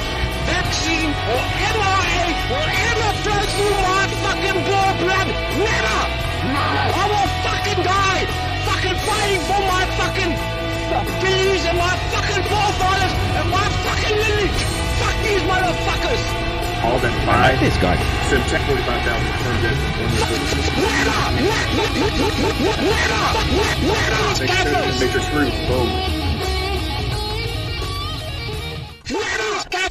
vaccine 0.51 1.11
or 1.31 1.43
mRNA 1.63 2.27
will 2.51 2.71
ever 2.91 3.11
flow 3.23 3.43
through 3.55 3.77
my 3.87 4.03
fucking 4.19 4.59
blood. 4.67 4.85
Never! 5.55 5.99
I 6.45 7.03
will 7.07 7.29
fucking 7.47 7.81
die! 7.87 8.23
Fucking 8.67 8.97
fighting 9.07 9.43
for 9.47 9.61
my 9.63 9.83
fucking 9.95 10.31
beliefs 11.23 11.65
and 11.65 11.77
my 11.77 11.95
fucking 12.11 12.43
forefathers 12.51 13.13
and 13.39 13.47
my 13.49 13.63
fucking 13.63 13.84
lineage! 13.84 13.84
Fuck 13.84 13.84
these 15.25 15.41
motherfuckers! 15.41 16.21
All 16.85 16.99
that 16.99 17.15
five. 17.25 17.59
This 17.59 17.77
guy. 17.77 17.97
September 18.29 18.77
45,000 18.77 19.25
turned. 19.41 19.63
Let 20.85 21.09
up! 21.09 21.33
Let 21.41 21.65
up! 21.73 21.97
Let 22.61 23.09
up! 23.11 23.33
Boom. 25.67 25.89
Let 29.09 29.39
up! 29.41 29.85